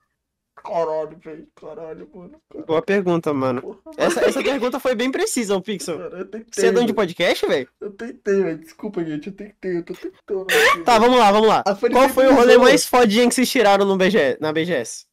Caralho, 0.66 1.16
velho, 1.18 1.48
caralho, 1.54 2.10
mano. 2.14 2.40
caralho, 2.50 2.66
Boa 2.66 2.82
pergunta, 2.82 3.32
mano. 3.32 3.60
porra, 3.62 3.78
Essa, 3.96 4.20
essa 4.24 4.42
pergunta 4.42 4.80
foi 4.80 4.94
bem 4.94 5.12
precisa, 5.12 5.56
o 5.56 5.62
Pixel. 5.62 5.98
cara, 5.98 6.18
eu 6.18 6.24
tentei, 6.26 6.46
Você 6.52 6.66
é 6.66 6.72
dono 6.72 6.86
de 6.86 6.92
podcast, 6.94 7.46
velho? 7.46 7.68
Eu 7.80 7.90
tentei, 7.92 8.42
velho. 8.42 8.58
Desculpa, 8.58 9.04
gente. 9.04 9.28
Eu 9.28 9.32
tentei, 9.34 9.76
eu 9.78 9.84
tô 9.84 9.94
tentando. 9.94 10.46
aqui, 10.50 10.80
Tá, 10.84 10.98
vamos 10.98 11.18
lá, 11.18 11.30
vamos 11.30 11.48
lá. 11.48 11.62
Qual 11.92 12.08
foi 12.08 12.26
o 12.26 12.34
rolê 12.34 12.58
mais 12.58 12.84
fodinha 12.86 13.28
que 13.28 13.34
vocês 13.34 13.48
tiraram 13.50 13.84
no 13.84 13.96
BG, 13.96 14.38
na 14.40 14.52
BGS? 14.52 15.06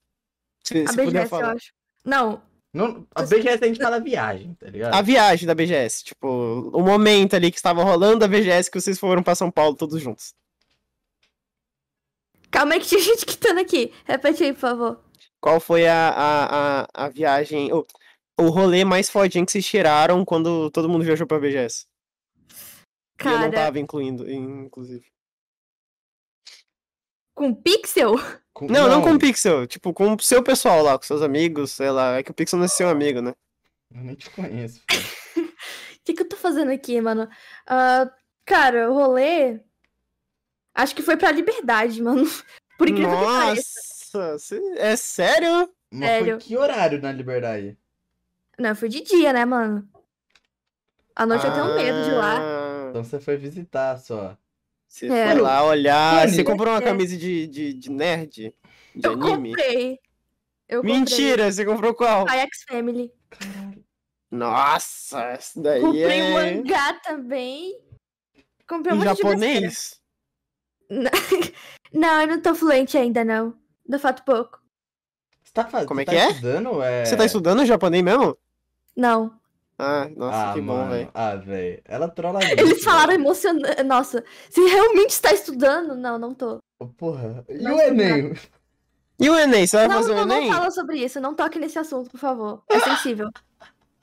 Se, 0.63 0.83
A 0.83 0.87
se 0.87 0.95
puder 0.95 1.05
BGS, 1.05 1.23
eu 1.23 1.29
falar. 1.29 1.53
acho. 1.53 1.71
Não, 2.03 2.41
Não, 2.73 3.05
a 3.13 3.21
BGS 3.21 3.63
a 3.63 3.67
gente 3.67 3.79
fala 3.81 3.99
viagem, 3.99 4.55
tá 4.55 4.67
ligado? 4.67 4.93
A 4.95 5.01
viagem 5.01 5.45
da 5.47 5.53
BGS, 5.53 6.03
tipo, 6.05 6.27
o 6.73 6.81
momento 6.81 7.35
ali 7.35 7.51
que 7.51 7.57
estava 7.57 7.83
rolando 7.83 8.25
a 8.25 8.27
BGS 8.27 8.71
que 8.71 8.81
vocês 8.81 8.97
foram 8.97 9.21
pra 9.21 9.35
São 9.35 9.51
Paulo 9.51 9.75
todos 9.75 10.01
juntos. 10.01 10.33
calma 12.49 12.73
aí 12.73 12.79
que 12.79 12.87
tinha 12.87 13.01
gente 13.01 13.25
quitando 13.25 13.59
aqui. 13.59 13.91
Repete 14.05 14.43
aí, 14.43 14.53
por 14.53 14.59
favor. 14.59 14.99
Qual 15.43 15.59
foi 15.59 15.85
a, 15.85 16.07
a, 16.09 16.83
a, 16.83 16.87
a 17.05 17.09
viagem, 17.09 17.69
o, 17.73 17.85
o 18.39 18.47
rolê 18.47 18.85
mais 18.85 19.09
fodinho 19.09 19.45
que 19.45 19.51
vocês 19.51 19.65
tiraram 19.65 20.23
quando 20.23 20.71
todo 20.71 20.87
mundo 20.87 21.03
viajou 21.03 21.27
pra 21.27 21.37
BGS? 21.37 21.85
E 22.49 23.25
eu 23.25 23.31
não 23.31 23.39
Cara, 23.39 23.51
tava 23.51 23.77
incluindo, 23.77 24.29
inclusive. 24.31 25.05
com 27.35 27.53
Pixel? 27.53 28.13
Com- 28.53 28.67
Não, 28.67 28.87
não, 28.87 29.01
com 29.01 29.15
o 29.15 29.19
Pixel, 29.19 29.67
tipo, 29.67 29.91
com 29.93 30.13
o 30.13 30.21
seu 30.21 30.41
pessoal 30.41 30.81
lá, 30.81 30.97
com 30.97 31.03
seus 31.03 31.21
amigos, 31.21 31.71
sei 31.73 31.91
lá. 31.91 32.19
É 32.19 32.23
que 32.23 32.31
o 32.31 32.33
Pixel 32.33 32.57
não 32.57 32.65
é 32.65 32.69
seu 32.69 32.87
amigo, 32.87 33.19
né? 33.21 33.33
Eu 33.93 34.01
nem 34.01 34.15
te 34.15 34.29
conheço. 34.29 34.81
O 35.35 36.05
que, 36.05 36.13
que 36.13 36.21
eu 36.23 36.27
tô 36.27 36.35
fazendo 36.35 36.69
aqui, 36.69 36.99
mano? 36.99 37.29
Ah, 37.65 38.11
cara, 38.45 38.91
o 38.91 38.93
rolê. 38.93 39.61
Acho 40.75 40.93
que 40.93 41.01
foi 41.01 41.15
pra 41.15 41.31
liberdade, 41.31 42.01
mano. 42.03 42.25
Por 42.77 42.89
incrível 42.89 43.17
que 43.17 43.25
pareça. 43.25 43.92
Nossa, 44.13 44.37
cê- 44.39 44.75
é 44.77 44.95
sério? 44.95 45.69
Mas 45.91 46.09
Sério. 46.09 46.39
foi 46.39 46.47
que 46.47 46.57
horário 46.57 47.01
na 47.01 47.11
Liberdade? 47.11 47.77
Não, 48.59 48.75
foi 48.75 48.87
de 48.89 49.01
dia, 49.01 49.33
né, 49.33 49.43
mano? 49.45 49.87
À 51.15 51.25
noite 51.25 51.45
eu 51.45 51.53
tenho 51.53 51.75
medo 51.75 52.03
de 52.03 52.11
lá. 52.11 52.39
Ah, 52.39 52.87
Então 52.89 53.03
você 53.03 53.19
foi 53.19 53.37
visitar 53.37 53.97
só. 53.97 54.37
Você 54.87 55.07
É. 55.07 55.31
foi 55.31 55.41
lá 55.41 55.63
olhar. 55.63 56.27
Você 56.29 56.43
comprou 56.43 56.73
uma 56.73 56.81
camisa 56.81 57.17
de, 57.17 57.47
de, 57.47 57.73
de 57.73 57.89
nerd? 57.91 58.53
De 58.95 59.07
Eu 59.07 59.13
anime? 59.13 59.49
comprei. 59.49 59.99
Eu 60.67 60.81
comprei. 60.81 60.99
Mentira, 60.99 61.51
você 61.51 61.65
comprou 61.65 61.93
qual? 61.93 62.27
A 62.27 62.37
X 62.37 62.63
Family. 62.67 63.11
Caralho. 63.29 63.83
Nossa, 64.29 65.21
essa 65.25 65.61
daí 65.61 65.81
Comprei 65.81 66.19
é 66.19 66.23
um 66.23 66.33
mangá 66.33 66.93
também. 67.01 67.79
Comprei 68.67 68.95
um 68.95 69.01
em 69.01 69.03
japonês? 69.03 70.01
Não, 71.93 72.21
eu 72.21 72.27
não 72.27 72.41
tô 72.41 72.55
fluente 72.55 72.97
ainda, 72.97 73.23
não. 73.23 73.55
Do 73.87 73.99
fato 73.99 74.23
pouco. 74.23 74.61
Você 75.43 75.51
tá 75.53 75.65
fazendo. 75.65 75.87
Como 75.87 76.01
é 76.01 76.05
tá 76.05 76.11
que 76.11 76.17
é? 76.17 76.29
estudando? 76.29 76.81
É... 76.81 77.05
Você 77.05 77.17
tá 77.17 77.25
estudando 77.25 77.65
japonês 77.65 78.03
mesmo? 78.03 78.37
Não. 78.95 79.37
Ah, 79.77 80.07
nossa, 80.15 80.51
ah, 80.51 80.53
que 80.53 80.61
bom, 80.61 80.77
mano. 80.77 80.91
velho. 80.91 81.11
Ah, 81.13 81.35
velho. 81.35 81.81
Ela 81.85 82.07
trola 82.07 82.39
Eles 82.45 82.63
muito, 82.65 82.83
falaram 82.83 83.13
emocionante. 83.13 83.83
Nossa, 83.83 84.23
você 84.49 84.61
realmente 84.61 85.09
está 85.09 85.33
estudando? 85.33 85.95
Não, 85.95 86.17
não 86.17 86.33
tô. 86.33 86.61
Porra. 86.97 87.43
E 87.49 87.57
Não 87.57 87.75
o 87.75 87.81
Enem? 87.81 88.33
E 89.19 89.29
o 89.29 89.37
Enem, 89.37 89.65
você 89.65 89.77
vai 89.77 89.87
Não, 89.87 89.95
fazer 89.95 90.11
o 90.11 90.15
não, 90.15 90.25
não 90.25 90.37
Enem? 90.37 90.51
fala 90.53 90.71
sobre 90.71 90.97
isso. 90.97 91.19
Não 91.19 91.33
toque 91.33 91.59
nesse 91.59 91.79
assunto, 91.79 92.09
por 92.09 92.19
favor. 92.19 92.63
É 92.69 92.79
sensível. 92.79 93.29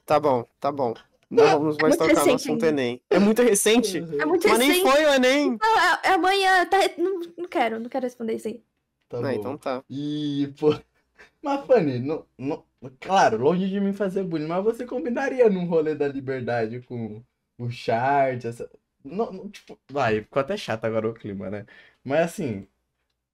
Tá 0.04 0.18
bom, 0.18 0.44
tá 0.58 0.72
bom. 0.72 0.94
Não 1.30 1.44
vamos 1.58 1.76
mais 1.80 1.96
muito 1.96 2.08
tocar 2.08 2.26
no 2.26 2.34
assunto 2.34 2.64
ainda. 2.64 2.68
Enem. 2.68 3.02
É 3.08 3.18
muito 3.18 3.42
recente? 3.42 3.98
É 3.98 4.24
muito 4.24 4.48
Mas 4.48 4.58
nem 4.58 4.68
recente. 4.68 4.90
foi 4.90 5.04
o 5.04 5.14
Enem. 5.14 5.58
Não, 5.60 5.78
é, 5.78 6.00
é 6.04 6.12
amanhã. 6.14 6.66
Tá... 6.66 6.78
Não, 6.98 7.20
não 7.38 7.48
quero, 7.48 7.78
não 7.78 7.88
quero 7.88 8.04
responder 8.04 8.34
isso 8.34 8.48
aí. 8.48 8.62
Tá 9.10 9.20
bom. 9.20 9.28
então 9.28 9.58
tá. 9.58 9.84
E, 9.90 10.54
pô. 10.58 10.70
Mas, 11.42 11.66
Fanny, 11.66 11.98
não, 11.98 12.24
não, 12.38 12.64
claro, 13.00 13.36
longe 13.36 13.68
de 13.68 13.80
mim 13.80 13.92
fazer 13.92 14.22
bullying, 14.24 14.46
mas 14.46 14.62
você 14.62 14.86
combinaria 14.86 15.48
num 15.48 15.66
rolê 15.66 15.94
da 15.94 16.06
liberdade 16.06 16.80
com 16.82 17.22
o 17.58 17.70
Chart, 17.70 18.44
essa. 18.44 18.70
Não, 19.02 19.32
não, 19.32 19.48
tipo, 19.48 19.78
vai, 19.90 20.20
ficou 20.20 20.40
até 20.40 20.56
chato 20.56 20.84
agora 20.84 21.08
o 21.08 21.14
clima, 21.14 21.50
né? 21.50 21.66
Mas 22.04 22.20
assim, 22.20 22.66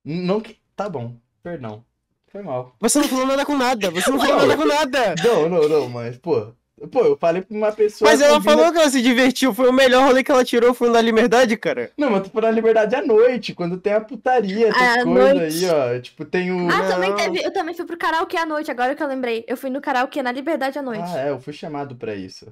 não 0.05 0.41
que. 0.41 0.61
Tá 0.77 0.89
bom, 0.89 1.17
perdão. 1.43 1.85
Foi 2.29 2.43
mal. 2.43 2.77
Você 2.81 2.99
não 3.01 3.09
falou 3.09 3.27
nada 3.27 3.47
com 3.47 3.57
nada. 3.57 3.91
Você 3.91 4.11
não 4.11 4.21
falou 4.21 4.37
nada 4.37 4.57
com 4.57 4.67
nada. 4.67 5.15
Não, 5.25 5.49
não, 5.49 5.69
não, 5.69 5.89
mas, 5.89 6.19
pô. 6.19 6.53
Pô, 6.93 7.01
eu 7.05 7.17
falei 7.17 7.41
pra 7.41 7.57
uma 7.57 7.73
pessoa. 7.73 8.11
Mas 8.11 8.21
ela 8.21 8.41
falou 8.41 8.71
que 8.71 8.77
ela 8.79 8.91
se 8.91 9.01
divertiu. 9.01 9.55
Foi 9.55 9.69
o 9.69 9.73
melhor 9.73 10.05
rolê 10.07 10.23
que 10.23 10.31
ela 10.31 10.45
tirou. 10.45 10.75
Foi 10.75 10.93
da 10.93 11.01
liberdade, 11.01 11.57
cara. 11.57 11.91
Não, 11.97 12.11
mas 12.11 12.25
tu 12.25 12.31
foi 12.31 12.43
na 12.43 12.51
liberdade 12.51 12.95
à 12.95 13.01
noite, 13.05 13.55
quando 13.55 13.79
tem 13.79 13.95
a 13.95 14.01
putaria, 14.01 14.69
essas 14.69 14.83
À 14.99 15.03
coisas 15.05 15.35
noite. 15.35 15.65
aí, 15.65 15.71
ó. 15.97 16.01
Tipo, 16.01 16.25
tem 16.27 16.53
o. 16.53 16.69
Ah, 16.69 16.87
também 16.87 17.15
teve. 17.15 17.43
Eu 17.43 17.51
também 17.51 17.75
fui 17.75 17.87
pro 17.87 17.97
karaokê 17.97 18.37
à 18.37 18.45
noite, 18.45 18.71
agora 18.71 18.95
que 18.95 19.03
eu 19.03 19.07
lembrei. 19.09 19.43
Eu 19.49 19.57
fui 19.57 19.71
no 19.71 19.81
karaokê 19.81 20.23
na 20.23 20.31
Liberdade 20.31 20.79
à 20.79 20.83
noite. 20.83 21.03
Ah, 21.07 21.21
é, 21.21 21.31
eu 21.31 21.41
fui 21.41 21.55
chamado 21.55 21.97
pra 21.97 22.15
isso. 22.15 22.47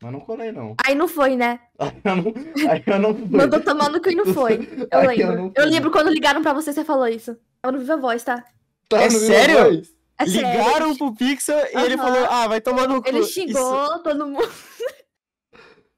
Mas 0.00 0.12
não 0.12 0.20
colei, 0.20 0.52
não. 0.52 0.76
Aí 0.86 0.94
não 0.94 1.08
foi, 1.08 1.34
né? 1.34 1.58
Aí 1.78 1.90
eu 2.04 2.16
não, 2.16 2.34
aí 2.70 2.82
eu 2.86 2.98
não 3.00 3.14
fui. 3.16 3.26
Mandou 3.30 3.60
tomar 3.62 3.88
no 3.90 4.00
cu 4.00 4.10
e 4.10 4.14
não 4.14 4.26
foi. 4.26 4.60
Eu 4.92 5.00
Aí 5.00 5.16
lembro. 5.18 5.52
Eu, 5.56 5.62
fui. 5.64 5.72
lembro 5.72 5.90
quando 5.90 6.10
ligaram 6.10 6.42
pra 6.42 6.52
você, 6.52 6.72
você 6.72 6.84
falou 6.84 7.08
isso. 7.08 7.36
Eu 7.64 7.72
não 7.72 7.78
Viva 7.80 7.96
Voz, 7.96 8.22
tá? 8.22 8.44
Tá 8.88 9.02
É 9.02 9.10
sério? 9.10 9.64
Voz? 9.64 9.95
É 10.18 10.26
sério. 10.26 10.48
Ligaram 10.48 10.96
pro 10.96 11.14
Pixel 11.14 11.58
e 11.58 11.76
ele 11.84 11.94
Aham. 11.94 12.02
falou: 12.04 12.26
Ah, 12.30 12.48
vai 12.48 12.60
tomar 12.60 12.88
no 12.88 13.02
cu. 13.02 13.08
Ele 13.08 13.20
Isso- 13.20 13.32
xingou 13.34 13.98
todo 14.00 14.26
mundo. 14.26 14.48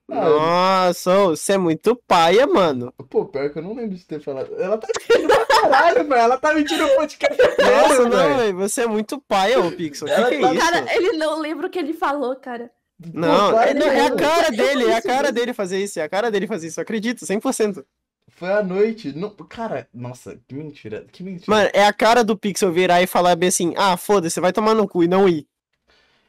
Nossa, 0.09 1.19
você 1.27 1.53
é 1.53 1.59
muito 1.59 1.95
paia, 2.07 2.47
mano. 2.47 2.93
Pô, 3.11 3.27
pior 3.27 3.51
que 3.51 3.59
eu 3.59 3.63
não 3.63 3.75
lembro 3.75 3.95
de 3.95 4.05
ter 4.07 4.21
falado. 4.23 4.55
Ela 4.59 4.79
tá 4.79 4.89
mentindo 4.89 5.29
pra 5.29 5.45
caralho, 5.47 6.09
velho. 6.09 6.15
Ela 6.15 6.39
tá 6.39 6.55
mentindo 6.55 6.87
o 6.87 6.95
podcast 6.97 7.37
Nossa, 7.59 8.09
não, 8.09 8.37
velho. 8.39 8.57
Você 8.57 8.83
é 8.83 8.87
muito 8.87 9.21
paia, 9.21 9.61
ô 9.61 9.71
Pixel. 9.71 10.09
Ela 10.09 10.29
que 10.31 10.37
é 10.37 10.41
tá- 10.41 10.53
isso? 10.55 10.63
Cara, 10.65 10.95
ele 10.97 11.13
não 11.19 11.39
lembra 11.39 11.67
o 11.67 11.71
que 11.71 11.79
ele 11.79 11.93
falou, 11.93 12.35
cara. 12.37 12.71
Não, 13.15 13.51
claro 13.51 13.71
é, 13.71 13.75
não, 13.75 13.87
é 13.87 14.07
a 14.07 14.11
cara 14.17 14.51
dele, 14.51 14.85
é 14.87 14.95
a 14.95 14.99
isso 14.99 15.07
cara 15.07 15.31
dele 15.31 15.53
fazer 15.53 15.79
isso, 15.79 16.01
é 16.01 16.03
a 16.03 16.09
cara 16.09 16.31
dele 16.33 16.49
fazer 16.49 16.67
isso, 16.67 16.81
acredito, 16.81 17.25
100%. 17.25 17.85
Foi 18.39 18.53
à 18.53 18.63
noite. 18.63 19.13
Não... 19.13 19.31
Cara, 19.31 19.89
nossa, 19.93 20.41
que 20.47 20.55
mentira. 20.55 21.05
Que 21.11 21.23
mentira. 21.23 21.47
Mano, 21.49 21.71
é 21.73 21.85
a 21.85 21.93
cara 21.93 22.23
do 22.23 22.39
Pixel 22.39 22.73
virar 22.73 23.03
e 23.03 23.07
falar 23.07 23.35
bem 23.35 23.49
assim, 23.49 23.75
ah, 23.77 23.97
foda-se, 23.97 24.35
você 24.35 24.41
vai 24.41 24.53
tomar 24.53 24.75
no 24.75 24.87
cu 24.87 25.03
e 25.03 25.09
não 25.09 25.29
ir. 25.29 25.47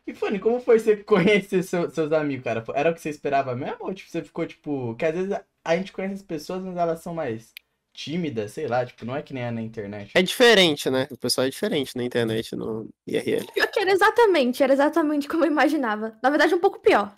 E 0.07 0.13
Fanny, 0.13 0.39
como 0.39 0.59
foi 0.59 0.79
você 0.79 0.97
conhecer 0.97 1.61
seu- 1.61 1.89
seus 1.91 2.11
amigos, 2.11 2.43
cara? 2.43 2.63
Era 2.73 2.89
o 2.89 2.95
que 2.95 3.01
você 3.01 3.09
esperava 3.09 3.55
mesmo? 3.55 3.77
Ou 3.81 3.93
tipo, 3.93 4.09
você 4.09 4.23
ficou, 4.23 4.45
tipo. 4.45 4.95
Que 4.95 5.05
às 5.05 5.13
vezes 5.13 5.39
a 5.63 5.77
gente 5.77 5.91
conhece 5.91 6.15
as 6.15 6.23
pessoas, 6.23 6.63
mas 6.63 6.75
elas 6.75 6.99
são 7.01 7.13
mais 7.13 7.53
tímidas, 7.93 8.53
sei 8.53 8.65
lá, 8.67 8.83
tipo, 8.85 9.05
não 9.05 9.15
é 9.15 9.21
que 9.21 9.33
nem 9.33 9.43
é 9.43 9.51
na 9.51 9.61
internet. 9.61 10.11
É 10.15 10.21
diferente, 10.23 10.89
né? 10.89 11.07
O 11.11 11.17
pessoal 11.17 11.45
é 11.45 11.49
diferente 11.49 11.95
na 11.95 12.03
internet, 12.03 12.55
no 12.55 12.89
IRL. 13.05 13.45
Pior 13.53 13.67
que 13.67 13.79
era 13.79 13.91
exatamente, 13.91 14.63
era 14.63 14.73
exatamente 14.73 15.27
como 15.27 15.43
eu 15.45 15.51
imaginava. 15.51 16.17
Na 16.23 16.29
verdade, 16.31 16.55
um 16.55 16.59
pouco 16.59 16.79
pior. 16.79 17.15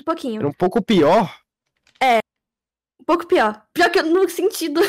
Um 0.00 0.04
pouquinho. 0.04 0.40
Era 0.40 0.48
um 0.48 0.52
pouco 0.52 0.82
pior. 0.82 1.41
Um 3.02 3.04
pouco 3.04 3.26
pior. 3.26 3.62
Pior 3.74 3.90
que 3.90 3.98
eu- 3.98 4.06
no 4.06 4.28
sentido. 4.28 4.80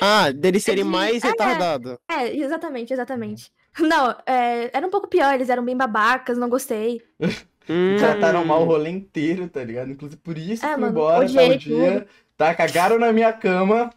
Ah, 0.00 0.30
dele 0.32 0.58
serem 0.58 0.84
de- 0.84 0.90
mais 0.90 1.22
é. 1.22 1.28
retardado. 1.28 1.98
É, 2.10 2.34
exatamente, 2.34 2.92
exatamente. 2.92 3.52
Não, 3.78 4.10
é, 4.26 4.70
era 4.76 4.86
um 4.86 4.90
pouco 4.90 5.06
pior, 5.08 5.34
eles 5.34 5.48
eram 5.50 5.64
bem 5.64 5.76
babacas, 5.76 6.36
não 6.38 6.48
gostei. 6.48 7.02
Hum, 7.66 7.96
Trataram 7.96 8.44
mal 8.44 8.60
o 8.60 8.66
rolê 8.66 8.90
inteiro, 8.90 9.48
tá 9.48 9.64
ligado? 9.64 9.90
Inclusive 9.90 10.20
por 10.20 10.36
isso 10.36 10.62
É, 10.66 10.72
fui 10.72 10.80
mano, 10.82 10.92
embora 10.92 11.24
odiei 11.24 11.48
tal 11.48 11.56
dia. 11.56 12.06
Tá, 12.36 12.54
cagaram 12.54 12.98
na 12.98 13.10
minha 13.10 13.32
cama. 13.32 13.88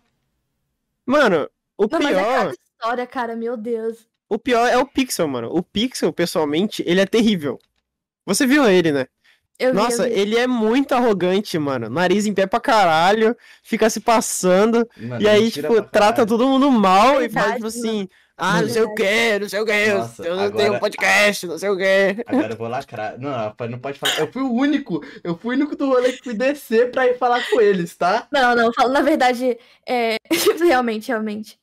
Mano, 1.05 1.49
o 1.77 1.83
Não, 1.91 1.99
mas 1.99 2.15
é 2.15 2.21
pior, 2.23 2.37
cada 2.37 2.53
história, 2.53 3.05
cara, 3.07 3.35
meu 3.35 3.57
Deus. 3.57 4.07
o 4.29 4.39
pior 4.39 4.65
é 4.69 4.77
o 4.77 4.85
Pixel, 4.85 5.27
mano. 5.27 5.49
O 5.53 5.61
Pixel, 5.61 6.13
pessoalmente, 6.13 6.81
ele 6.87 7.01
é 7.01 7.05
terrível. 7.05 7.59
Você 8.25 8.47
viu 8.47 8.65
ele, 8.69 8.93
né? 8.93 9.07
Eu 9.59 9.71
vi, 9.71 9.75
Nossa, 9.77 10.07
eu 10.07 10.13
vi. 10.13 10.19
ele 10.19 10.37
é 10.37 10.45
muito 10.47 10.93
arrogante, 10.93 11.57
mano. 11.57 11.89
Nariz 11.89 12.25
em 12.25 12.33
pé 12.33 12.45
pra 12.45 12.59
caralho, 12.59 13.35
fica 13.63 13.89
se 13.89 13.99
passando. 13.99 14.87
Mano, 14.95 15.21
E 15.21 15.27
aí, 15.27 15.49
tipo, 15.49 15.73
trata 15.81 15.89
caralho. 15.89 16.27
todo 16.27 16.47
mundo 16.47 16.69
mal 16.71 17.21
e 17.23 17.29
fala, 17.29 17.47
Verdade, 17.47 17.63
tipo 17.63 17.65
mano. 17.65 17.67
assim, 17.67 18.09
ah, 18.37 18.61
não 18.61 18.69
sei 18.69 18.81
o 18.83 18.93
que, 18.93 19.39
não 19.39 19.49
sei 19.49 19.59
o 19.59 19.65
que, 19.65 19.93
Nossa, 19.93 20.23
eu 20.23 20.35
não 20.35 20.43
agora- 20.43 20.63
tenho 20.67 20.79
podcast, 20.79 21.47
não 21.47 21.57
sei 21.57 21.69
o 21.69 21.75
que. 21.77 22.23
Agora 22.27 22.53
eu 22.53 22.57
vou 22.57 22.67
lacrar. 22.67 23.17
Não, 23.19 23.31
não, 23.31 23.67
não 23.69 23.79
pode 23.79 23.97
falar. 23.97 24.19
Eu 24.19 24.31
fui 24.31 24.43
o 24.43 24.53
único. 24.53 25.03
Eu 25.23 25.35
fui 25.35 25.55
o 25.55 25.57
único 25.57 25.75
do 25.75 25.87
rolê 25.87 26.11
que 26.11 26.23
fui 26.23 26.35
descer 26.35 26.91
pra 26.91 27.07
ir 27.07 27.17
falar 27.17 27.43
com 27.49 27.59
eles, 27.59 27.95
tá? 27.95 28.27
Não, 28.31 28.55
não, 28.55 28.71
falo, 28.71 28.93
na 28.93 29.01
verdade, 29.01 29.57
é. 29.87 30.17
realmente, 30.63 31.07
realmente. 31.07 31.57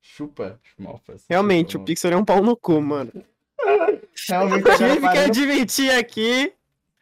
Chupa, 0.00 0.58
Schmalfas. 0.62 1.24
Realmente, 1.28 1.72
Chupa, 1.72 1.82
o 1.82 1.84
Pixel 1.84 2.12
é 2.12 2.16
um 2.16 2.24
pau 2.24 2.42
no 2.42 2.56
cu, 2.56 2.80
mano. 2.80 3.12
Realmente, 4.28 4.64
Tive 4.76 5.00
que 5.00 5.18
admitir 5.18 5.90
aqui, 5.90 6.52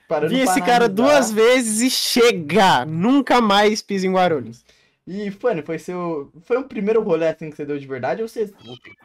parando 0.09 0.35
vi 0.35 0.41
esse 0.41 0.61
cara 0.61 0.87
analisar. 0.87 0.95
duas 0.95 1.33
vezes 1.33 1.81
e 1.81 1.91
chega, 1.91 2.85
nunca 2.85 3.41
mais 3.41 3.83
pisa 3.83 4.07
em 4.07 4.13
Guarulhos. 4.13 4.65
E, 5.07 5.31
Fanny, 5.31 5.63
foi 5.63 5.79
seu. 5.79 6.33
Foi 6.45 6.57
o 6.57 6.65
primeiro 6.65 7.03
rolê 7.03 7.29
assim 7.29 7.51
que 7.51 7.57
você 7.57 7.67
deu 7.67 7.79
de 7.79 7.87
verdade 7.87 8.23
ou 8.23 8.29
você 8.29 8.53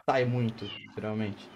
sai 0.06 0.24
muito, 0.24 0.66
geralmente? 0.94 1.48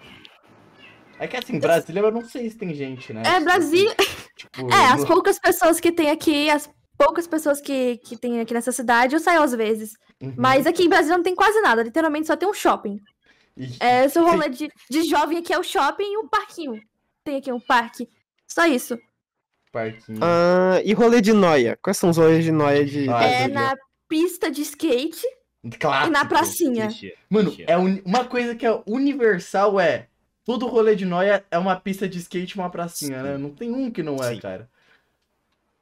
É 1.17 1.27
que 1.27 1.37
assim, 1.37 1.59
Brasília 1.59 2.01
eu 2.01 2.11
não 2.11 2.23
sei 2.25 2.49
se 2.49 2.57
tem 2.57 2.73
gente, 2.73 3.13
né? 3.13 3.23
É, 3.25 3.39
Brasília. 3.39 3.95
Tipo, 4.35 4.69
É, 4.71 4.91
as 4.91 5.05
poucas 5.05 5.39
pessoas 5.39 5.79
que 5.79 5.91
tem 5.91 6.11
aqui, 6.11 6.49
as 6.49 6.69
poucas 6.97 7.25
pessoas 7.25 7.61
que, 7.61 7.97
que 7.97 8.17
tem 8.17 8.41
aqui 8.41 8.53
nessa 8.53 8.71
cidade, 8.71 9.15
eu 9.15 9.19
saio 9.19 9.41
às 9.41 9.53
vezes. 9.53 9.93
Uhum. 10.21 10.33
Mas 10.37 10.67
aqui 10.67 10.83
em 10.83 10.89
Brasília 10.89 11.17
não 11.17 11.23
tem 11.23 11.35
quase 11.35 11.59
nada, 11.61 11.83
literalmente 11.83 12.27
só 12.27 12.35
tem 12.35 12.47
um 12.47 12.53
shopping. 12.53 12.99
É, 13.79 14.07
seu 14.09 14.25
rolê 14.25 14.49
de, 14.49 14.69
de 14.89 15.03
jovem 15.03 15.37
aqui 15.37 15.53
é 15.53 15.57
o 15.57 15.63
shopping 15.63 16.03
e 16.03 16.17
um 16.17 16.27
parquinho. 16.27 16.81
Tem 17.23 17.37
aqui 17.37 17.51
um 17.51 17.59
parque. 17.59 18.09
Só 18.47 18.65
isso. 18.65 18.97
Parquinho. 19.75 20.19
Ah, 20.21 20.81
e 20.85 20.93
rolê 20.93 21.19
de 21.19 21.33
noia? 21.33 21.77
Quais 21.81 21.97
são 21.97 22.09
os 22.09 22.15
rolês 22.17 22.45
de 22.45 22.51
noia 22.51 22.85
de 22.85 23.09
Ah, 23.09 23.23
é 23.25 23.47
na 23.49 23.75
pista 24.07 24.49
de 24.49 24.61
skate 24.61 25.27
Clássico. 25.77 26.07
e 26.07 26.11
na 26.11 26.23
pracinha. 26.23 26.89
Mano, 27.29 27.53
é 27.67 27.77
uni- 27.77 28.01
uma 28.05 28.23
coisa 28.23 28.55
que 28.55 28.65
é 28.65 28.81
universal 28.87 29.77
é. 29.77 30.07
Todo 30.45 30.67
rolê 30.67 30.95
de 30.95 31.03
noia 31.05 31.43
é 31.51 31.57
uma 31.57 31.75
pista 31.75 32.07
de 32.07 32.17
skate 32.19 32.55
e 32.55 32.59
uma 32.61 32.69
pracinha, 32.69 33.17
Sim. 33.17 33.23
né? 33.23 33.37
Não 33.37 33.49
tem 33.49 33.69
um 33.71 33.91
que 33.91 34.01
não 34.01 34.15
é, 34.17 34.35
Sim. 34.35 34.39
cara. 34.39 34.69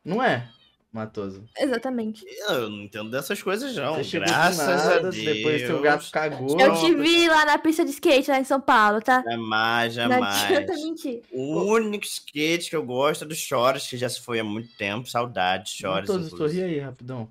Não 0.04 0.24
é, 0.24 0.50
Matoso? 0.94 1.44
Exatamente. 1.58 2.24
Eu 2.48 2.70
não 2.70 2.84
entendo 2.84 3.10
dessas 3.10 3.42
coisas, 3.42 3.76
não. 3.76 3.96
Você 3.96 4.20
Graças 4.20 4.60
a 4.60 4.76
nada, 4.76 5.10
Deus. 5.10 5.16
depois 5.26 5.62
seu 5.62 5.82
gato 5.82 6.12
cagou. 6.12 6.60
Eu 6.60 6.76
te 6.80 6.94
vi 6.94 7.28
lá 7.28 7.46
na 7.46 7.58
pista 7.58 7.84
de 7.84 7.90
skate, 7.90 8.30
lá 8.30 8.40
em 8.40 8.44
São 8.44 8.62
Paulo, 8.62 9.02
tá? 9.02 9.24
Jamais, 9.28 9.96
Não 9.98 10.04
jamais. 10.10 10.44
adianta 10.44 10.74
mentir. 10.74 11.24
O 11.32 11.64
único 11.64 12.06
skate 12.06 12.70
que 12.70 12.76
eu 12.76 12.86
gosto 12.86 13.24
é 13.24 13.28
do 13.28 13.34
Chores, 13.34 13.88
que 13.88 13.98
já 13.98 14.08
se 14.08 14.22
foi 14.22 14.40
há 14.40 14.44
muito 14.44 14.70
tempo. 14.78 15.10
Saudade, 15.10 15.72
Chores. 15.72 16.08
Matoso, 16.08 16.28
inclusive. 16.36 16.62
sorri 16.62 16.74
aí, 16.76 16.80
rapidão. 16.80 17.28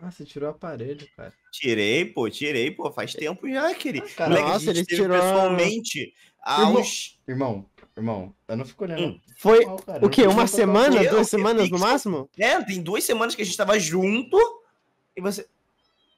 Ah, 0.00 0.10
você 0.10 0.24
tirou 0.24 0.48
o 0.48 0.52
aparelho, 0.52 1.06
cara. 1.16 1.32
Tirei, 1.52 2.04
pô, 2.06 2.28
tirei, 2.30 2.70
pô, 2.70 2.90
faz 2.90 3.12
tempo 3.12 3.48
já, 3.48 3.74
querido. 3.74 4.08
cara, 4.16 4.30
Moleque, 4.30 4.48
nossa, 4.48 4.70
a 4.70 4.74
gente 4.74 4.90
ele 4.92 5.02
tirou- 5.02 5.18
pessoalmente 5.20 6.14
Irmão, 6.46 6.80
uns... 6.80 7.18
Irmão, 7.28 7.66
irmão, 7.96 8.34
eu 8.48 8.56
não 8.56 8.64
fico 8.64 8.84
olhando. 8.84 9.02
Hum. 9.02 9.20
Foi 9.38 9.64
mal, 9.66 9.76
cara. 9.76 10.02
o 10.02 10.06
Eu 10.06 10.10
quê? 10.10 10.26
Uma 10.26 10.46
semana? 10.46 11.02
Eu, 11.02 11.10
Duas 11.10 11.32
eu 11.32 11.38
semanas 11.38 11.62
no 11.70 11.76
fixo. 11.78 11.84
máximo? 11.90 12.28
É, 12.38 12.60
tem 12.62 12.82
duas 12.82 13.04
semanas 13.04 13.34
que 13.34 13.42
a 13.42 13.44
gente 13.44 13.56
tava 13.56 13.78
junto 13.78 14.36
e 15.16 15.20
você... 15.20 15.46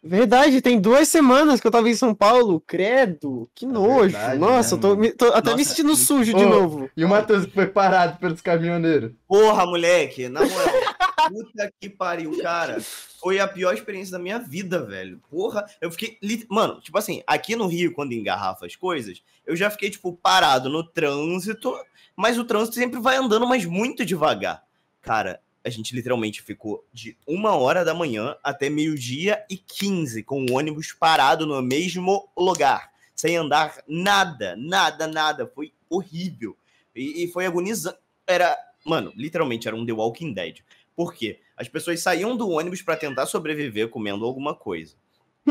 Verdade, 0.02 0.60
tem 0.62 0.78
duas 0.80 1.08
semanas 1.08 1.60
que 1.60 1.66
eu 1.66 1.70
tava 1.70 1.88
em 1.90 1.94
São 1.94 2.14
Paulo. 2.14 2.62
Credo, 2.64 3.50
que 3.52 3.66
nojo. 3.66 4.10
verdade, 4.16 4.38
Nossa, 4.38 4.76
né, 4.76 4.78
eu 4.78 4.80
tô, 4.80 4.96
me- 4.96 5.10
tô 5.12 5.26
até 5.32 5.50
me 5.50 5.56
Nossa, 5.56 5.64
sentindo 5.70 5.96
sujo 5.96 6.32
de 6.32 6.44
Ô, 6.44 6.48
novo. 6.48 6.88
E 6.96 7.04
o 7.04 7.08
Matheus 7.08 7.46
foi 7.46 7.66
parado 7.66 8.16
pelos 8.20 8.40
caminhoneiros. 8.40 9.10
Porra, 9.26 9.66
moleque, 9.66 10.28
na 10.28 10.46
moral, 10.46 10.74
puta 11.16 11.72
que 11.80 11.88
pariu, 11.88 12.40
cara. 12.42 12.80
Foi 13.20 13.40
a 13.40 13.48
pior 13.48 13.74
experiência 13.74 14.12
da 14.12 14.18
minha 14.18 14.38
vida, 14.38 14.82
velho. 14.84 15.20
Porra, 15.30 15.64
eu 15.80 15.90
fiquei. 15.90 16.18
Mano, 16.48 16.80
tipo 16.80 16.96
assim, 16.96 17.22
aqui 17.26 17.56
no 17.56 17.66
Rio, 17.66 17.92
quando 17.92 18.12
engarrafa 18.12 18.66
as 18.66 18.76
coisas, 18.76 19.22
eu 19.46 19.56
já 19.56 19.70
fiquei, 19.70 19.90
tipo, 19.90 20.12
parado 20.12 20.68
no 20.68 20.84
trânsito, 20.84 21.74
mas 22.14 22.38
o 22.38 22.44
trânsito 22.44 22.76
sempre 22.76 23.00
vai 23.00 23.16
andando, 23.16 23.46
mas 23.46 23.64
muito 23.64 24.04
devagar. 24.04 24.64
Cara, 25.00 25.40
a 25.66 25.70
gente 25.70 25.94
literalmente 25.94 26.42
ficou 26.42 26.86
de 26.92 27.16
uma 27.26 27.56
hora 27.56 27.84
da 27.84 27.92
manhã 27.92 28.36
até 28.42 28.70
meio-dia 28.70 29.44
e 29.50 29.56
15 29.56 30.22
com 30.22 30.46
o 30.46 30.52
ônibus 30.52 30.92
parado 30.92 31.44
no 31.44 31.60
mesmo 31.60 32.28
lugar, 32.36 32.92
sem 33.16 33.36
andar 33.36 33.76
nada, 33.88 34.54
nada, 34.56 35.08
nada. 35.08 35.50
Foi 35.52 35.72
horrível. 35.90 36.56
E, 36.94 37.24
e 37.24 37.32
foi 37.32 37.46
agonizante. 37.46 37.98
Era, 38.26 38.56
mano, 38.84 39.12
literalmente 39.16 39.66
era 39.66 39.76
um 39.76 39.84
The 39.84 39.92
Walking 39.92 40.32
Dead. 40.32 40.60
Por 40.96 41.12
quê? 41.14 41.38
As 41.56 41.68
pessoas 41.68 42.00
saíam 42.00 42.36
do 42.36 42.48
ônibus 42.50 42.80
pra 42.82 42.96
tentar 42.96 43.26
sobreviver 43.26 43.88
comendo 43.90 44.24
alguma 44.24 44.54
coisa. 44.54 44.94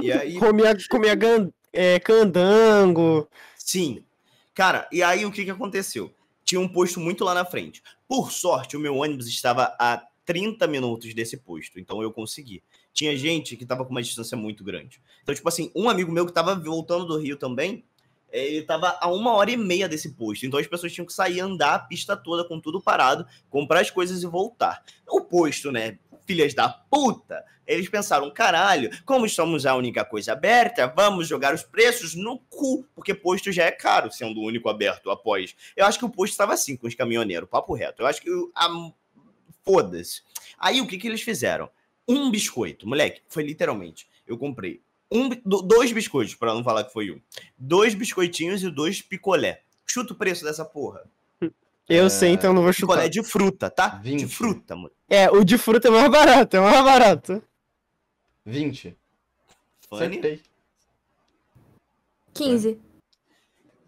E 0.02 0.12
aí, 0.12 0.34
Comia, 0.40 0.76
comia 0.90 1.16
gan- 1.16 1.50
é, 1.72 2.00
candango. 2.00 3.30
sim. 3.58 4.04
Cara, 4.54 4.88
e 4.92 5.04
aí 5.04 5.26
o 5.26 5.32
que 5.32 5.44
que 5.46 5.52
aconteceu? 5.52 6.14
Tinha 6.44 6.62
um 6.62 6.68
posto 6.68 7.00
muito 7.00 7.24
lá 7.26 7.34
na 7.34 7.44
frente. 7.46 7.84
Por 8.08 8.32
sorte, 8.32 8.78
o 8.78 8.80
meu 8.80 8.96
ônibus 8.96 9.28
estava 9.28 9.76
a 9.78 10.02
30 10.26 10.66
minutos 10.66 11.14
desse 11.14 11.36
posto, 11.38 11.80
então 11.80 12.02
eu 12.02 12.12
consegui. 12.12 12.64
Tinha 12.94 13.16
gente 13.18 13.58
que 13.58 13.66
tava 13.66 13.84
com 13.84 13.92
uma 13.92 14.02
distância 14.02 14.38
muito 14.38 14.64
grande. 14.64 15.02
Então, 15.22 15.36
tipo 15.36 15.48
assim, 15.50 15.72
um 15.76 15.90
amigo 15.90 16.12
meu 16.12 16.26
que 16.26 16.32
tava 16.32 16.56
voltando 16.56 17.06
do 17.06 17.18
Rio 17.18 17.36
também, 17.36 17.84
ele 18.36 18.64
tava 18.64 18.98
a 19.00 19.12
uma 19.12 19.34
hora 19.34 19.52
e 19.52 19.58
meia 19.58 19.88
desse 19.88 20.12
posto. 20.12 20.46
Então 20.46 20.60
as 20.60 20.68
pessoas 20.68 20.92
tinham 20.92 21.06
que 21.06 21.14
sair 21.14 21.40
andar 21.40 21.76
a 21.76 21.80
pista 21.80 22.18
toda 22.18 22.48
com 22.48 22.60
tudo 22.60 22.82
parado, 22.82 23.26
comprar 23.50 23.80
as 23.82 23.90
coisas 23.90 24.24
e 24.24 24.28
voltar. 24.28 24.84
O 25.08 25.22
posto, 25.22 25.72
né? 25.72 25.98
Filhas 26.26 26.54
da 26.54 26.68
puta, 26.68 27.46
eles 27.68 27.88
pensaram, 27.88 28.32
caralho, 28.32 28.90
como 29.06 29.30
somos 29.30 29.66
a 29.66 29.76
única 29.76 30.04
coisa 30.04 30.34
aberta, 30.34 30.88
vamos 30.88 31.28
jogar 31.28 31.54
os 31.54 31.64
preços 31.64 32.16
no 32.16 32.40
cu, 32.40 32.84
porque 32.96 33.14
posto 33.14 33.52
já 33.52 33.66
é 33.66 33.72
caro, 33.72 34.12
sendo 34.12 34.40
o 34.40 34.46
único 34.46 34.68
aberto 34.68 35.12
após. 35.12 35.56
Eu 35.76 35.86
acho 35.86 36.00
que 36.00 36.06
o 36.06 36.10
posto 36.10 36.32
estava 36.32 36.54
assim 36.54 36.76
com 36.76 36.88
os 36.88 36.96
caminhoneiros, 36.96 37.50
papo 37.50 37.74
reto. 37.74 38.02
Eu 38.02 38.08
acho 38.08 38.22
que 38.22 38.30
foda-se. 39.64 40.22
Aí 40.58 40.82
o 40.82 40.88
que 40.88 40.98
que 40.98 41.08
eles 41.08 41.22
fizeram? 41.22 41.70
Um 42.08 42.30
biscoito, 42.30 42.88
moleque, 42.88 43.22
foi 43.28 43.44
literalmente. 43.44 44.08
Eu 44.28 44.38
comprei 44.38 44.82
um, 45.12 45.30
dois 45.46 45.92
biscoitos, 45.92 46.36
para 46.36 46.54
não 46.54 46.64
falar 46.64 46.84
que 46.84 46.94
foi 46.94 47.12
um. 47.12 47.22
Dois 47.58 47.94
biscoitinhos 47.94 48.64
e 48.64 48.70
dois 48.70 49.02
picolé. 49.02 49.62
Chuta 49.86 50.14
o 50.14 50.16
preço 50.16 50.44
dessa 50.44 50.66
porra. 50.66 51.04
Eu 51.88 52.10
sei, 52.10 52.32
então 52.32 52.52
não 52.52 52.64
vou 52.64 52.74
Picolé 52.74 53.04
chutar. 53.04 53.10
de 53.10 53.24
fruta, 53.24 53.70
tá? 53.70 54.00
20. 54.04 54.20
De 54.20 54.28
fruta, 54.28 54.76
mano. 54.76 54.92
É, 55.08 55.30
o 55.30 55.44
de 55.44 55.56
fruta 55.56 55.88
é 55.88 55.92
mais 55.92 56.10
barato, 56.10 56.58
é 56.58 56.60
mais 56.60 56.84
barato. 56.84 57.44
20. 58.44 58.98
Fanny. 59.88 60.18
Acertei. 60.18 60.42
15. 62.34 62.80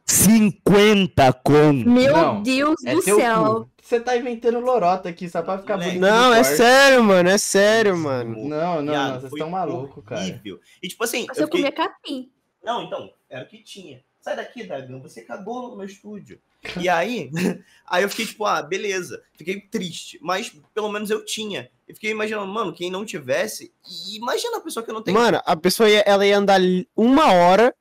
50 0.08 1.34
com. 1.43 1.74
Meu 1.74 2.15
Não, 2.15 2.41
Deus 2.43 2.76
É 2.86 2.93
do 2.93 3.02
céu. 3.02 3.43
cu. 3.65 3.72
Você 3.82 4.00
tá 4.00 4.17
inventando 4.17 4.60
lorota 4.60 5.08
aqui, 5.10 5.30
só 5.30 5.41
pra 5.41 5.58
ficar 5.60 5.78
bonito. 5.78 6.00
Não, 6.00 6.30
no 6.30 6.34
é 6.36 6.43
corte. 6.43 6.58
sério, 6.58 7.04
mano, 7.04 7.30
é 7.30 7.38
sério, 7.38 7.98
mano. 7.98 8.36
Não, 8.48 8.82
não, 8.82 8.91
Viado, 8.93 9.13
não, 9.13 9.20
vocês 9.22 9.32
estão 9.34 9.50
malucos, 9.50 10.04
cara. 10.06 10.22
horrível. 10.22 10.60
E 10.84 10.88
tipo 10.89 11.04
assim, 11.04 11.26
Mas 11.28 11.38
eu 11.38 11.43
eu 11.43 11.48
fiquei... 11.48 11.62
comia 11.62 11.72
capim. 11.72 12.30
Não, 12.63 12.84
então, 12.84 13.12
era 13.30 13.46
o 13.46 13.48
que 13.48 13.63
tinha. 13.63 14.02
Sai 14.20 14.36
daqui, 14.36 14.63
Dagan, 14.65 15.00
você 15.00 15.22
cagou 15.22 15.70
no 15.70 15.78
meu 15.78 15.86
estúdio. 15.86 16.38
E 16.78 16.89
aí, 16.89 17.32
aí 17.88 18.04
eu 18.04 18.10
fiquei 18.10 18.26
tipo, 18.26 18.43
ah, 18.43 18.62
beleza. 18.62 19.22
Fiquei 19.38 19.62
triste, 19.62 20.20
mas 20.22 20.54
pelo 20.74 20.91
menos 20.91 21.10
eu 21.10 21.24
tinha. 21.24 21.70
E 21.88 21.93
fiquei 21.93 22.12
imaginando, 22.12 22.52
mano, 22.52 22.74
quem 22.74 22.91
não 22.91 23.06
tivesse, 23.06 23.72
e 23.89 24.17
imagina 24.17 24.58
a 24.58 24.62
pessoa 24.62 24.86
que 24.86 24.91
não 24.91 25.02
tem. 25.02 25.13
Mano, 25.13 25.41
a 25.46 25.56
pessoa 25.56 25.89
ia, 25.89 26.00
ela 26.06 26.26
ia 26.28 26.38
andar 26.38 26.60
uma 26.93 27.32
hora 27.32 27.74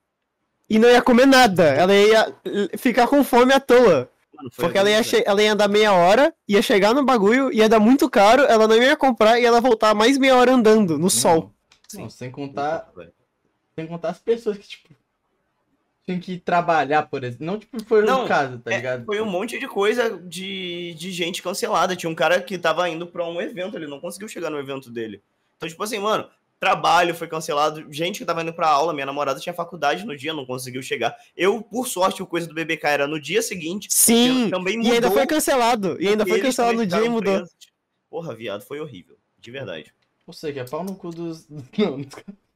e 0.68 0.78
não 0.78 0.88
ia 0.88 1.02
comer 1.02 1.26
nada. 1.26 1.64
Ela 1.64 1.94
ia 1.94 2.34
ficar 2.78 3.06
com 3.06 3.22
fome 3.24 3.52
à 3.52 3.60
toa. 3.60 4.10
Mano, 4.34 4.50
Porque 4.54 4.76
ela 4.76 4.90
ia, 4.90 5.00
ela 5.24 5.42
ia 5.42 5.52
andar 5.52 5.68
meia 5.68 5.92
hora, 5.92 6.34
ia 6.46 6.60
chegar 6.60 6.92
no 6.94 7.04
bagulho, 7.04 7.50
ia 7.52 7.68
dar 7.68 7.80
muito 7.80 8.08
caro, 8.10 8.42
ela 8.42 8.68
não 8.68 8.76
ia 8.76 8.96
comprar 8.96 9.40
e 9.40 9.46
ela 9.46 9.60
voltar 9.60 9.94
mais 9.94 10.18
meia 10.18 10.36
hora 10.36 10.52
andando 10.52 10.98
no 10.98 11.08
sol. 11.08 11.52
Não, 11.94 12.02
não, 12.02 12.10
Sim. 12.10 12.16
sem 12.18 12.30
contar, 12.30 12.90
sem 13.74 13.86
contar 13.86 14.10
as 14.10 14.18
pessoas 14.18 14.58
que, 14.58 14.68
tipo, 14.68 14.90
tinham 16.06 16.20
que 16.20 16.38
trabalhar, 16.38 17.04
por 17.04 17.24
exemplo. 17.24 17.46
Não, 17.46 17.58
tipo, 17.58 17.82
foi 17.84 18.04
Não, 18.04 18.22
no 18.22 18.28
caso, 18.28 18.58
tá 18.58 18.70
É, 18.72 18.76
ligado? 18.76 19.04
foi 19.06 19.20
um 19.20 19.26
monte 19.26 19.58
de 19.58 19.66
coisa 19.66 20.18
de, 20.18 20.94
de 20.94 21.10
gente 21.10 21.42
cancelada. 21.42 21.96
Tinha 21.96 22.10
um 22.10 22.14
cara 22.14 22.40
que 22.40 22.58
tava 22.58 22.88
indo 22.90 23.06
pra 23.06 23.24
um 23.26 23.40
evento, 23.40 23.76
ele 23.76 23.86
não 23.86 23.98
conseguiu 24.00 24.28
chegar 24.28 24.50
no 24.50 24.58
evento 24.58 24.90
dele. 24.90 25.22
Então, 25.56 25.68
tipo 25.68 25.82
assim, 25.82 25.98
mano, 25.98 26.28
trabalho 26.58 27.14
foi 27.14 27.28
cancelado, 27.28 27.86
gente 27.92 28.18
que 28.18 28.24
tava 28.24 28.42
indo 28.42 28.52
pra 28.52 28.68
aula, 28.68 28.92
minha 28.92 29.06
namorada 29.06 29.40
tinha 29.40 29.54
faculdade 29.54 30.04
no 30.04 30.16
dia, 30.16 30.32
não 30.32 30.46
conseguiu 30.46 30.82
chegar. 30.82 31.14
Eu, 31.36 31.62
por 31.62 31.86
sorte, 31.86 32.22
o 32.22 32.26
coisa 32.26 32.46
do 32.46 32.54
BBK 32.54 32.86
era 32.86 33.06
no 33.06 33.20
dia 33.20 33.42
seguinte. 33.42 33.88
Sim, 33.90 34.48
também 34.50 34.74
e 34.74 34.86
ainda 34.86 35.08
mudou, 35.08 35.12
foi 35.12 35.26
cancelado. 35.26 35.96
E 36.00 36.08
ainda 36.08 36.26
foi 36.26 36.40
cancelado 36.40 36.78
no 36.78 36.86
dia 36.86 37.04
e 37.04 37.08
mudou. 37.08 37.34
presos. 37.34 37.56
Porra, 38.08 38.34
viado, 38.34 38.62
foi 38.62 38.80
horrível. 38.80 39.16
De 39.38 39.50
verdade. 39.50 39.92
Ou 40.26 40.32
seja, 40.32 40.62
é 40.62 40.64
pau 40.64 40.82
no 40.82 40.96
cu 40.96 41.10
dos. 41.10 41.46
Não, 41.78 42.06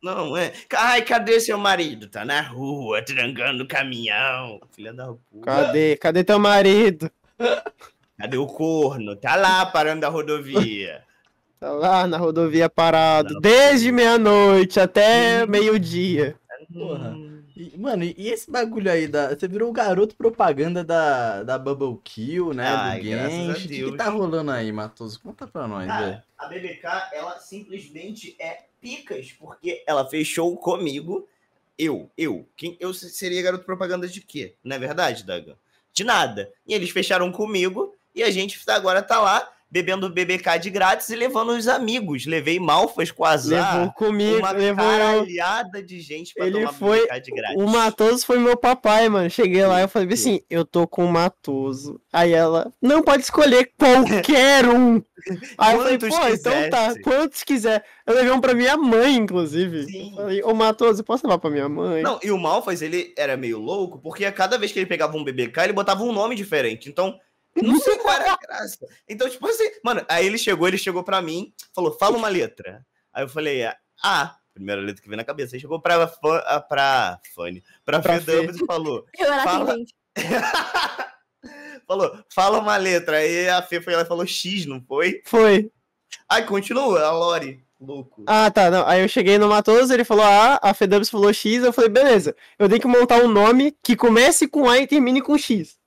Não, 0.03 0.37
é. 0.37 0.53
Ai, 0.75 1.03
cadê 1.03 1.39
seu 1.39 1.59
marido? 1.59 2.09
Tá 2.09 2.25
na 2.25 2.41
rua, 2.41 3.03
trancando 3.05 3.65
o 3.65 3.69
caminhão. 3.69 4.61
Filha 4.73 4.93
da 4.93 5.09
puta. 5.09 5.45
Cadê? 5.45 5.97
Cadê 5.97 6.25
teu 6.25 6.39
marido? 6.39 7.11
Cadê 8.19 8.37
o 8.39 8.47
corno? 8.47 9.15
Tá 9.15 9.37
lá 9.37 9.67
parando 9.67 10.05
a 10.07 10.09
rodovia. 10.09 11.05
Tá 11.61 11.73
lá 11.73 12.07
na 12.07 12.17
rodovia 12.17 12.71
parado, 12.71 13.35
Não. 13.35 13.41
desde 13.43 13.93
meia-noite 13.93 14.81
até 14.81 15.45
meio-dia. 15.45 16.35
Porra. 16.73 17.11
Hum. 17.11 17.43
E, 17.55 17.77
mano, 17.77 18.03
e, 18.03 18.31
esse 18.31 18.51
bagulho 18.51 18.91
aí 18.91 19.07
da. 19.07 19.29
Você 19.29 19.47
virou 19.47 19.69
o 19.69 19.73
garoto 19.73 20.17
propaganda 20.17 20.83
da, 20.83 21.43
da 21.43 21.59
Bubble 21.59 22.01
Kill, 22.03 22.55
né? 22.55 22.67
Ai, 22.67 23.01
do 23.01 23.05
Genshin. 23.05 23.83
O 23.83 23.85
que, 23.85 23.91
que 23.91 23.97
tá 23.99 24.09
rolando 24.09 24.51
aí, 24.51 24.73
Matoso? 24.73 25.21
Conta 25.21 25.47
pra 25.47 25.69
nós, 25.69 25.87
velho. 25.87 26.23
A 26.39 26.47
BBK, 26.47 26.87
ela 27.13 27.39
simplesmente 27.39 28.35
é 28.39 28.63
picas, 28.81 29.31
porque 29.33 29.85
ela 29.87 30.09
fechou 30.09 30.57
comigo. 30.57 31.29
Eu, 31.79 32.11
eu. 32.17 32.49
Quem, 32.57 32.75
eu 32.81 32.95
seria 32.95 33.43
garoto 33.43 33.67
propaganda 33.67 34.09
de 34.09 34.23
quê? 34.23 34.55
Não 34.65 34.77
é 34.77 34.79
verdade, 34.79 35.25
Dagan? 35.25 35.57
De 35.93 36.05
nada. 36.05 36.51
E 36.67 36.73
eles 36.73 36.89
fecharam 36.89 37.31
comigo 37.31 37.95
e 38.15 38.23
a 38.23 38.31
gente 38.31 38.59
agora 38.71 39.03
tá 39.03 39.21
lá 39.21 39.47
bebendo 39.71 40.11
BBK 40.11 40.59
de 40.59 40.71
grátis 40.71 41.09
e 41.11 41.17
levando 41.17 41.51
os 41.51 41.69
amigos. 41.69 42.27
Levei 42.27 42.59
Malfas 42.59 43.11
com 43.11 43.25
azar. 43.25 43.79
Levou 43.79 43.93
comigo, 43.93 44.39
uma 44.39 44.51
levou 44.51 44.85
eu. 44.85 44.91
caralhada 44.91 45.83
de 45.83 46.01
gente 46.01 46.35
pra 46.35 46.47
Ele 46.47 46.59
tomar 46.61 46.73
foi 46.73 47.01
BBK 47.01 47.21
de 47.21 47.31
grátis. 47.31 47.63
O 47.63 47.67
Matoso 47.69 48.27
foi 48.27 48.39
meu 48.39 48.57
papai, 48.57 49.09
mano. 49.09 49.31
Cheguei 49.31 49.65
lá 49.65 49.81
e 49.81 49.85
eu 49.85 49.89
falei 49.89 50.13
assim: 50.13 50.41
eu 50.51 50.65
tô 50.65 50.89
com 50.89 51.05
o 51.05 51.13
Matoso. 51.13 52.01
Aí 52.13 52.33
ela, 52.33 52.73
não 52.83 53.03
pode 53.03 53.23
escolher 53.23 53.73
qualquer 53.79 54.67
um. 54.67 55.01
Aí 55.59 55.75
eu 55.75 55.83
falei, 55.83 55.99
pô, 55.99 56.07
então 56.29 56.71
tá, 56.71 56.89
quisesse. 56.89 57.01
quantos 57.03 57.45
quiser. 57.45 57.85
Eu 58.07 58.15
levei 58.15 58.33
um 58.33 58.41
pra 58.41 58.55
minha 58.55 58.77
mãe, 58.77 59.17
inclusive. 59.17 59.85
Sim. 59.85 60.11
Eu 60.13 60.17
falei, 60.17 60.43
ô 60.43 60.55
Matoso, 60.55 61.05
posso 61.05 61.27
levar 61.27 61.39
pra 61.39 61.51
minha 61.51 61.69
mãe? 61.69 62.03
Não, 62.03 62.19
e 62.23 62.31
o 62.31 62.39
Malfas, 62.39 62.81
ele 62.81 63.13
era 63.17 63.37
meio 63.37 63.59
louco, 63.59 63.99
porque 63.99 64.25
a 64.25 64.33
cada 64.33 64.57
vez 64.57 64.73
que 64.73 64.79
ele 64.79 64.87
pegava 64.87 65.17
um 65.17 65.23
BBK, 65.23 65.61
ele 65.65 65.73
botava 65.75 66.03
um 66.03 66.13
nome 66.13 66.35
diferente. 66.35 66.89
Então, 66.89 67.19
não 67.57 67.79
sei 67.81 67.97
qual 67.99 68.15
era 68.15 68.33
a 68.33 68.37
graça. 68.37 68.87
Então, 69.09 69.29
tipo 69.29 69.47
assim, 69.49 69.71
mano, 69.85 70.05
aí 70.09 70.27
ele 70.27 70.39
chegou, 70.39 70.67
ele 70.69 70.79
chegou 70.79 71.03
pra 71.03 71.21
mim, 71.23 71.53
falou, 71.75 71.93
fala 71.99 72.17
uma 72.17 72.29
letra. 72.29 72.85
Aí 73.13 73.25
eu 73.25 73.29
falei, 73.29 73.65
ah, 74.03 74.37
primeira 74.55 74.81
letra 74.81 75.03
que 75.03 75.09
veio 75.09 75.17
na 75.17 75.25
cabeça. 75.25 75.57
Aí 75.57 75.61
chegou 75.61 75.81
pra, 75.81 76.07
Fa- 76.07 76.45
ah, 76.47 76.61
pra 76.61 77.21
Fanny, 77.35 77.63
pra, 77.85 78.01
Pra 78.01 78.21
Fê 78.21 78.45
e 78.47 78.67
falou, 78.67 79.05
Eu 79.19 79.33
era 79.33 79.43
Fala. 79.43 79.77
falou, 81.87 82.19
fala 82.33 82.59
uma 82.59 82.77
letra. 82.77 83.17
Aí 83.19 83.49
a 83.49 83.63
Fê 83.63 83.81
foi 83.81 83.95
lá 83.95 84.03
e 84.03 84.07
falou 84.07 84.27
X, 84.27 84.67
não 84.67 84.81
foi? 84.83 85.23
Foi. 85.25 85.71
Aí 86.29 86.43
continua, 86.45 87.03
a 87.05 87.13
Lori, 87.13 87.65
louco. 87.81 88.25
Ah, 88.27 88.51
tá, 88.51 88.71
não. 88.71 88.87
Aí 88.87 89.01
eu 89.03 89.09
cheguei 89.09 89.39
no 89.39 89.49
Matoso, 89.49 89.93
ele 89.93 90.05
falou 90.05 90.25
A, 90.25 90.59
a 90.63 90.75
Fedubs 90.75 91.09
falou 91.11 91.33
X, 91.33 91.63
eu 91.63 91.73
falei, 91.73 91.91
beleza, 91.91 92.35
eu 92.59 92.69
tenho 92.69 92.81
que 92.81 92.87
montar 92.87 93.17
um 93.23 93.29
nome 93.29 93.77
que 93.83 93.97
comece 93.97 94.47
com 94.49 94.69
A 94.69 94.79
e 94.79 94.87
termine 94.87 95.21
com 95.23 95.37
X. 95.39 95.79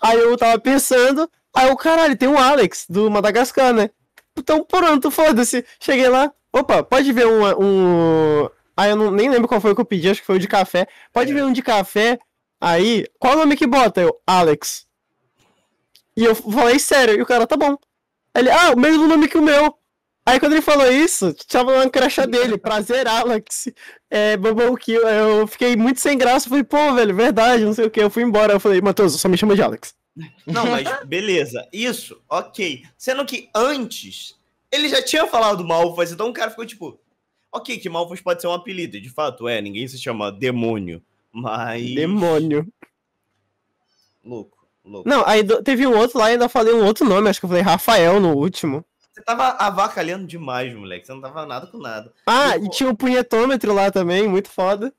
Aí 0.00 0.18
eu 0.18 0.36
tava 0.36 0.58
pensando, 0.60 1.30
aí 1.54 1.70
o 1.70 1.76
caralho, 1.76 2.16
tem 2.16 2.28
o 2.28 2.38
Alex, 2.38 2.86
do 2.88 3.10
Madagascar, 3.10 3.72
né? 3.72 3.90
Então 4.36 4.64
pronto, 4.64 5.10
foda-se. 5.12 5.64
Cheguei 5.80 6.08
lá, 6.08 6.32
opa, 6.52 6.82
pode 6.82 7.12
ver 7.12 7.26
um. 7.26 7.42
um... 7.62 8.48
Ah, 8.76 8.88
eu 8.88 8.96
não, 8.96 9.10
nem 9.10 9.30
lembro 9.30 9.48
qual 9.48 9.60
foi 9.60 9.72
o 9.72 9.74
que 9.74 9.80
eu 9.80 9.86
pedi, 9.86 10.10
acho 10.10 10.20
que 10.20 10.26
foi 10.26 10.36
o 10.36 10.40
de 10.40 10.48
café. 10.48 10.86
Pode 11.12 11.30
É. 11.30 11.34
ver 11.34 11.44
um 11.44 11.52
de 11.52 11.62
café. 11.62 12.18
Aí, 12.60 13.06
qual 13.18 13.34
o 13.34 13.38
nome 13.38 13.56
que 13.56 13.66
bota? 13.66 14.00
Eu, 14.02 14.20
Alex. 14.26 14.86
E 16.16 16.24
eu 16.24 16.34
falei 16.34 16.78
sério, 16.78 17.14
e 17.18 17.22
o 17.22 17.26
cara, 17.26 17.46
tá 17.46 17.56
bom. 17.56 17.76
Ele, 18.34 18.50
ah, 18.50 18.72
o 18.74 18.78
mesmo 18.78 19.06
nome 19.06 19.28
que 19.28 19.38
o 19.38 19.42
meu. 19.42 19.74
Aí 20.28 20.40
quando 20.40 20.54
ele 20.54 20.62
falou 20.62 20.90
isso, 20.90 21.32
tava 21.46 21.70
lá 21.70 21.84
no 21.84 21.90
crachá 21.90 22.26
dele, 22.26 22.58
prazer, 22.58 23.06
Alex. 23.06 23.68
É, 24.10 24.36
Bubble 24.36 24.76
Kill. 24.76 25.06
Eu 25.08 25.46
fiquei 25.46 25.76
muito 25.76 26.00
sem 26.00 26.18
graça. 26.18 26.48
Falei, 26.48 26.64
pô, 26.64 26.94
velho, 26.94 27.14
verdade, 27.14 27.64
não 27.64 27.72
sei 27.72 27.86
o 27.86 27.90
que. 27.90 28.00
Eu 28.00 28.10
fui 28.10 28.24
embora. 28.24 28.54
Eu 28.54 28.60
falei, 28.60 28.80
Matheus, 28.80 29.20
só 29.20 29.28
me 29.28 29.38
chama 29.38 29.54
de 29.54 29.62
Alex. 29.62 29.94
Não, 30.46 30.66
mas 30.66 30.88
beleza, 31.04 31.68
isso, 31.72 32.20
ok. 32.28 32.82
Sendo 32.96 33.24
que 33.26 33.50
antes, 33.54 34.34
ele 34.72 34.88
já 34.88 35.02
tinha 35.02 35.26
falado 35.26 35.64
Malfas, 35.64 36.10
então 36.10 36.30
o 36.30 36.32
cara 36.32 36.50
ficou 36.50 36.64
tipo, 36.64 36.98
ok, 37.52 37.78
que 37.78 37.88
Malfas 37.88 38.20
pode 38.20 38.40
ser 38.40 38.46
um 38.46 38.52
apelido, 38.52 38.98
de 38.98 39.10
fato 39.10 39.46
é, 39.46 39.60
ninguém 39.60 39.86
se 39.86 39.98
chama 39.98 40.32
demônio, 40.32 41.02
mas... 41.30 41.94
Demônio. 41.94 42.66
Louco, 44.24 44.56
louco. 44.82 45.08
Não, 45.08 45.22
aí 45.26 45.44
teve 45.62 45.86
um 45.86 45.96
outro 45.96 46.18
lá 46.18 46.30
e 46.30 46.32
ainda 46.32 46.48
falei 46.48 46.72
um 46.72 46.84
outro 46.84 47.06
nome. 47.06 47.28
Acho 47.28 47.38
que 47.38 47.44
eu 47.44 47.50
falei 47.50 47.62
Rafael 47.62 48.18
no 48.18 48.32
último. 48.32 48.84
Você 49.16 49.22
tava 49.24 49.48
avacalhando 49.58 50.26
demais, 50.26 50.74
moleque, 50.74 51.06
você 51.06 51.14
não 51.14 51.22
tava 51.22 51.46
nada 51.46 51.66
com 51.68 51.78
nada. 51.78 52.12
Ah, 52.26 52.54
Eu- 52.56 52.66
e 52.66 52.68
tinha 52.68 52.90
o 52.90 52.94
punhetômetro 52.94 53.72
lá 53.72 53.90
também, 53.90 54.28
muito 54.28 54.50
foda. 54.50 54.92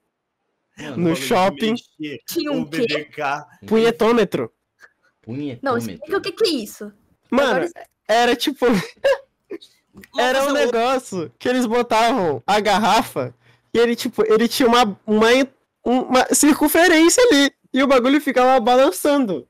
Mano, 0.75 0.97
No 1.09 1.15
shopping. 1.15 1.71
mexer 1.99 2.19
Tinha 2.27 2.51
um 2.51 2.65
quê? 2.65 2.87
BBK. 2.87 3.45
Punhetômetro. 3.67 4.51
Punhetômetro. 5.21 5.59
Não, 5.61 5.77
explica 5.77 6.17
o 6.17 6.21
que 6.21 6.31
que 6.31 6.45
é 6.45 6.49
isso. 6.49 6.91
Mano, 7.29 7.51
Agora- 7.65 7.71
era 8.07 8.35
tipo. 8.35 8.65
Era 10.17 10.45
um 10.47 10.51
negócio 10.51 11.31
que 11.39 11.47
eles 11.49 11.65
botavam 11.65 12.41
a 12.45 12.59
garrafa 12.59 13.33
e 13.73 13.77
ele, 13.79 13.95
tipo, 13.95 14.23
ele 14.31 14.47
tinha 14.47 14.67
uma, 14.69 14.99
uma, 15.05 15.27
uma 15.83 16.25
circunferência 16.33 17.21
ali. 17.23 17.51
E 17.73 17.81
o 17.83 17.87
bagulho 17.87 18.19
ficava 18.21 18.59
balançando. 18.59 19.47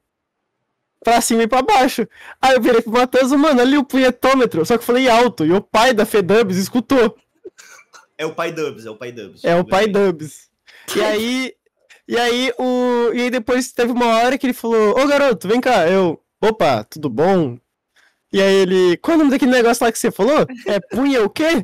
Pra 1.07 1.21
cima 1.21 1.43
e 1.43 1.47
pra 1.47 1.61
baixo. 1.61 2.05
Aí 2.41 2.53
eu 2.53 2.61
virei 2.61 2.81
pro 2.81 2.91
Matheus, 2.91 3.31
mano, 3.31 3.61
ali 3.61 3.77
o 3.77 3.85
punhetômetro. 3.85 4.65
Só 4.65 4.75
que 4.75 4.81
eu 4.81 4.85
falei 4.85 5.07
alto. 5.07 5.45
E 5.45 5.53
o 5.53 5.61
pai 5.61 5.93
da 5.93 6.05
Fedubs 6.05 6.57
escutou. 6.57 7.17
É 8.17 8.25
o 8.25 8.35
pai 8.35 8.51
Dubs, 8.51 8.85
é 8.85 8.89
o 8.89 8.95
pai 8.97 9.13
Dubs. 9.13 9.41
É 9.45 9.55
o 9.55 9.63
pai 9.63 9.87
Dubs. 9.87 10.49
E 10.93 11.01
aí. 11.01 11.53
E 12.09 12.17
aí, 12.17 12.51
o. 12.59 13.13
E 13.13 13.21
aí 13.21 13.29
depois 13.29 13.71
teve 13.71 13.93
uma 13.93 14.17
hora 14.17 14.37
que 14.37 14.47
ele 14.47 14.53
falou, 14.53 14.99
ô 14.99 15.07
garoto, 15.07 15.47
vem 15.47 15.61
cá, 15.61 15.87
eu. 15.89 16.21
Opa, 16.41 16.83
tudo 16.83 17.09
bom? 17.09 17.57
E 18.33 18.41
aí 18.41 18.55
ele. 18.55 18.97
Qual 18.97 19.13
é 19.13 19.15
o 19.15 19.19
nome 19.19 19.31
daquele 19.31 19.51
negócio 19.51 19.85
lá 19.85 19.93
que 19.93 19.99
você 19.99 20.11
falou? 20.11 20.45
É 20.65 20.77
punha 20.93 21.23
o 21.23 21.29
quê? 21.29 21.63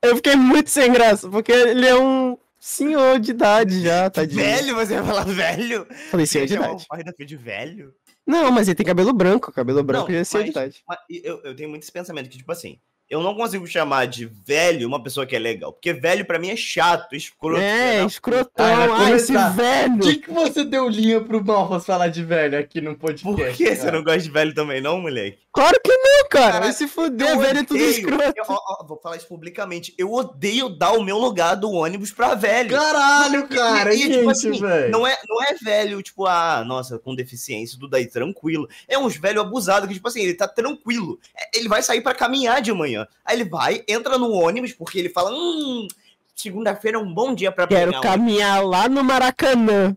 Eu 0.00 0.14
fiquei 0.14 0.36
muito 0.36 0.70
sem 0.70 0.92
graça, 0.92 1.28
porque 1.28 1.50
ele 1.50 1.88
é 1.88 1.98
um 1.98 2.38
senhor 2.60 3.18
de 3.18 3.30
idade 3.30 3.82
já, 3.82 4.08
tadinho. 4.10 4.44
Velho, 4.44 4.76
você 4.76 4.94
vai 4.94 5.06
falar 5.06 5.24
velho? 5.24 5.88
Falei 6.10 6.26
senhor 6.26 6.46
de 6.46 6.54
chamar 6.54 6.66
idade. 6.66 6.84
o 6.84 6.86
pai 6.86 7.02
da 7.02 7.12
de 7.18 7.36
velho? 7.36 7.94
Não, 8.30 8.50
mas 8.50 8.68
ele 8.68 8.74
tem 8.76 8.86
cabelo 8.86 9.12
branco, 9.12 9.52
cabelo 9.52 9.82
branco 9.82 10.10
Não, 10.10 10.24
já 10.24 10.38
é 10.38 10.42
mas- 10.42 10.48
idade. 10.50 10.82
Mas 10.88 10.98
eu, 11.22 11.40
eu 11.44 11.54
tenho 11.56 11.68
muito 11.68 11.82
esse 11.82 11.92
pensamento 11.92 12.28
que, 12.30 12.38
tipo 12.38 12.52
assim, 12.52 12.78
eu 13.08 13.20
não 13.24 13.34
consigo 13.34 13.66
chamar 13.66 14.06
de 14.06 14.24
velho 14.26 14.86
uma 14.86 15.02
pessoa 15.02 15.26
que 15.26 15.34
é 15.34 15.38
legal. 15.38 15.72
Porque 15.72 15.92
velho 15.92 16.24
pra 16.24 16.38
mim 16.38 16.50
é 16.50 16.56
chato, 16.56 17.16
escroto. 17.16 17.60
É, 17.60 18.04
escrotão, 18.04 18.64
Ah, 18.94 18.98
ai, 19.06 19.12
esse 19.14 19.32
velho. 19.32 19.98
Por 19.98 20.02
que, 20.06 20.16
que 20.16 20.30
você 20.30 20.64
deu 20.64 20.88
linha 20.88 21.20
pro 21.20 21.44
Malfas 21.44 21.84
falar 21.84 22.06
de 22.06 22.22
velho 22.22 22.56
aqui 22.56 22.80
no 22.80 22.96
podcast? 22.96 23.34
Por 23.36 23.56
que 23.56 23.66
você 23.74 23.76
cara? 23.84 23.96
não 23.96 24.04
gosta 24.04 24.20
de 24.20 24.30
velho 24.30 24.54
também, 24.54 24.80
não, 24.80 25.00
moleque? 25.00 25.38
Claro 25.52 25.80
que 25.82 25.90
não, 25.92 26.28
cara. 26.28 26.52
Cara, 26.52 26.64
Vai 26.66 26.72
se 26.72 26.86
fuder, 26.86 27.28
Eu 27.30 27.38
velho 27.40 27.58
é 27.58 27.64
tudo 27.64 27.74
odeio- 27.74 27.90
escroto. 27.90 28.32
eu- 28.36 28.44
ó, 28.48 28.58
ó, 28.80 28.86
vou 28.86 28.96
falar 29.02 29.16
isso 29.16 29.26
publicamente. 29.26 29.92
Eu 29.98 30.12
odeio 30.12 30.68
dar 30.68 30.92
o 30.92 31.02
meu 31.02 31.18
lugar 31.18 31.56
do 31.56 31.70
ônibus 31.72 32.12
pra 32.12 32.34
velho. 32.36 32.70
Caralho, 32.70 33.48
cara, 33.48 33.92
E, 33.92 33.98
tipo 33.98 34.12
gente, 34.12 34.30
assim, 34.30 34.60
velho. 34.60 34.90
Não 34.92 35.04
é, 35.04 35.18
não 35.28 35.42
é 35.42 35.54
velho, 35.60 36.00
tipo, 36.02 36.24
ah, 36.26 36.62
nossa, 36.64 37.00
com 37.00 37.16
deficiência, 37.16 37.76
tudo 37.80 37.96
aí, 37.96 38.06
tranquilo. 38.06 38.68
É 38.86 38.96
uns 38.96 39.16
velho 39.16 39.40
abusado 39.40 39.88
que, 39.88 39.94
tipo 39.94 40.06
assim, 40.06 40.20
ele 40.22 40.34
tá 40.34 40.46
tranquilo. 40.46 41.18
É, 41.36 41.58
Ele 41.58 41.68
vai 41.68 41.82
sair 41.82 42.00
pra 42.00 42.14
caminhar 42.14 42.62
de 42.62 42.72
manhã. 42.72 43.06
Aí 43.24 43.36
ele 43.36 43.48
vai, 43.50 43.82
entra 43.88 44.16
no 44.16 44.30
ônibus, 44.30 44.72
porque 44.72 45.00
ele 45.00 45.08
fala, 45.08 45.32
hum, 45.32 45.88
segunda-feira 46.36 46.96
é 46.96 47.00
um 47.00 47.12
bom 47.12 47.34
dia 47.34 47.50
pra 47.50 47.66
Quero 47.66 47.90
pegar 47.90 47.98
um 47.98 48.02
caminhar 48.02 48.64
lá 48.64 48.88
no 48.88 49.02
Maracanã. 49.02 49.96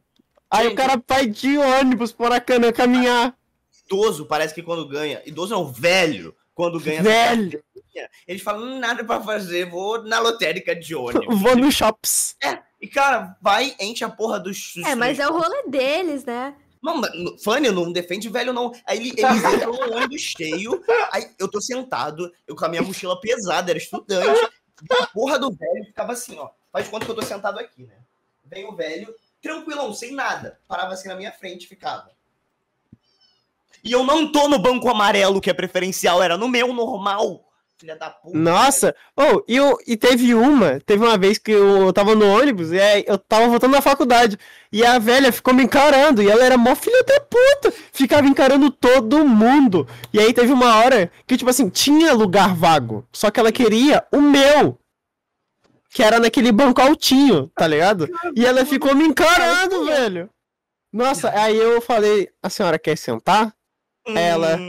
Aí 0.50 0.64
Gente. 0.66 0.74
o 0.74 0.76
cara 0.76 1.02
vai 1.08 1.28
de 1.28 1.58
ônibus 1.60 2.12
pro 2.12 2.24
Maracanã 2.26 2.72
caminhar. 2.72 3.36
Idoso, 3.94 4.26
parece 4.26 4.54
que 4.54 4.64
quando 4.64 4.88
ganha, 4.88 5.22
idoso 5.26 5.54
não, 5.54 5.72
velho, 5.72 6.36
quando 6.56 6.80
ganha 6.80 7.02
Velho, 7.02 7.64
eles 8.28 8.42
falam, 8.42 8.64
"Hum, 8.64 8.80
nada 8.80 9.04
pra 9.04 9.22
fazer, 9.22 9.70
vou 9.70 10.04
na 10.04 10.20
lotérica 10.20 10.76
de 10.76 10.96
ônibus. 10.96 11.26
vou 11.42 11.56
no 11.56 11.72
shops. 11.72 12.36
E, 12.82 12.88
cara, 12.88 13.38
vai, 13.42 13.76
enche 13.80 14.04
a 14.04 14.10
porra 14.10 14.40
dos... 14.40 14.76
É, 14.86 14.94
mas 14.96 15.18
é 15.20 15.28
o 15.28 15.34
rolê 15.38 15.64
deles, 15.68 16.26
né? 16.26 16.56
Não, 16.82 17.02
Fanny 17.42 17.72
não 17.72 17.94
defende 17.94 18.28
velho, 18.28 18.52
não. 18.52 18.74
Aí 18.86 18.98
ele- 18.98 19.14
eles 19.18 19.44
entram 19.54 19.72
no 19.72 19.96
ônibus 19.96 20.22
cheio, 20.22 20.84
aí 21.14 21.30
eu 21.40 21.48
tô 21.50 21.62
sentado, 21.62 22.30
eu 22.46 22.56
com 22.58 22.66
a 22.66 22.70
minha 22.70 22.82
mochila 22.82 23.20
pesada, 23.22 23.72
era 23.72 23.78
estudante, 23.80 24.50
a 24.92 25.08
porra 25.08 25.40
do 25.40 25.50
velho 25.52 25.86
ficava 25.86 26.12
assim, 26.12 26.38
ó. 26.38 26.50
Faz 26.74 26.86
de 26.86 26.92
conta 26.92 27.06
que 27.06 27.12
eu 27.12 27.16
tô 27.16 27.22
sentado 27.22 27.58
aqui, 27.58 27.84
né? 27.84 27.96
Vem 28.44 28.66
o 28.66 28.76
velho, 28.76 29.16
tranquilão, 29.42 29.94
sem 29.94 30.12
nada. 30.12 30.60
Parava 30.68 30.94
assim 30.94 31.08
na 31.08 31.16
minha 31.16 31.32
frente 31.32 31.68
ficava. 31.68 32.12
E 33.84 33.92
eu 33.92 34.04
não 34.04 34.32
tô 34.32 34.48
no 34.48 34.58
banco 34.60 34.90
amarelo, 34.90 35.42
que 35.42 35.50
é 35.50 35.54
preferencial, 35.54 36.24
era 36.24 36.38
no 36.38 36.48
meu 36.48 36.74
normal. 36.74 37.44
Filha 37.78 37.98
da 37.98 38.10
puta. 38.10 38.38
Nossa, 38.38 38.96
oh, 39.18 39.44
e, 39.46 39.58
eu, 39.58 39.78
e 39.86 39.98
teve 39.98 40.34
uma, 40.34 40.80
teve 40.86 41.04
uma 41.04 41.18
vez 41.18 41.38
que 41.38 41.52
eu 41.52 41.92
tava 41.92 42.16
no 42.16 42.26
ônibus 42.26 42.72
e 42.72 42.80
aí 42.80 43.04
eu 43.06 43.18
tava 43.18 43.48
voltando 43.48 43.74
da 43.74 43.82
faculdade 43.82 44.38
e 44.72 44.86
a 44.86 44.98
velha 45.00 45.34
ficou 45.34 45.54
me 45.54 45.64
encarando 45.64 46.24
e 46.24 46.30
ela 46.30 46.46
era 46.46 46.58
mó 46.58 46.76
filha 46.76 47.04
da 47.04 47.20
puta, 47.20 47.74
ficava 47.92 48.26
encarando 48.26 48.72
todo 48.72 49.26
mundo. 49.26 49.86
E 50.14 50.20
aí 50.20 50.34
teve 50.34 50.54
uma 50.54 50.78
hora 50.78 51.12
que, 51.28 51.36
tipo 51.36 51.50
assim, 51.50 51.68
tinha 51.68 52.14
lugar 52.14 52.56
vago, 52.56 53.06
só 53.12 53.30
que 53.30 53.40
ela 53.40 53.52
queria 53.52 54.06
o 54.14 54.22
meu, 54.22 54.80
que 55.90 56.02
era 56.02 56.20
naquele 56.20 56.54
banco 56.54 56.82
altinho, 56.82 57.52
tá 57.54 57.68
ligado? 57.68 58.08
E 58.34 58.46
ela 58.46 58.66
ficou 58.66 58.96
me 58.96 59.04
encarando, 59.04 59.86
velho. 59.86 60.30
Nossa, 60.92 61.32
aí 61.38 61.58
eu 61.58 61.82
falei, 61.82 62.30
a 62.42 62.50
senhora 62.50 62.80
quer 62.80 62.98
sentar? 62.98 63.54
Hum, 64.08 64.18
ela- 64.18 64.60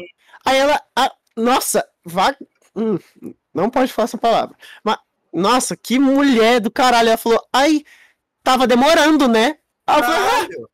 Aí 0.44 0.56
ela. 0.58 0.80
ah, 0.96 1.12
nossa, 1.36 1.86
vá. 2.04 2.34
hum, 2.76 2.98
não 3.52 3.70
pode 3.70 3.92
falar 3.92 4.04
essa 4.04 4.18
palavra. 4.18 4.56
Mas, 4.82 4.96
nossa, 5.32 5.76
que 5.76 5.98
mulher 5.98 6.60
do 6.60 6.70
caralho. 6.70 7.08
Ela 7.08 7.16
falou, 7.18 7.44
ai, 7.52 7.84
tava 8.42 8.66
demorando, 8.66 9.26
né? 9.28 9.58
Caralho. 9.86 10.70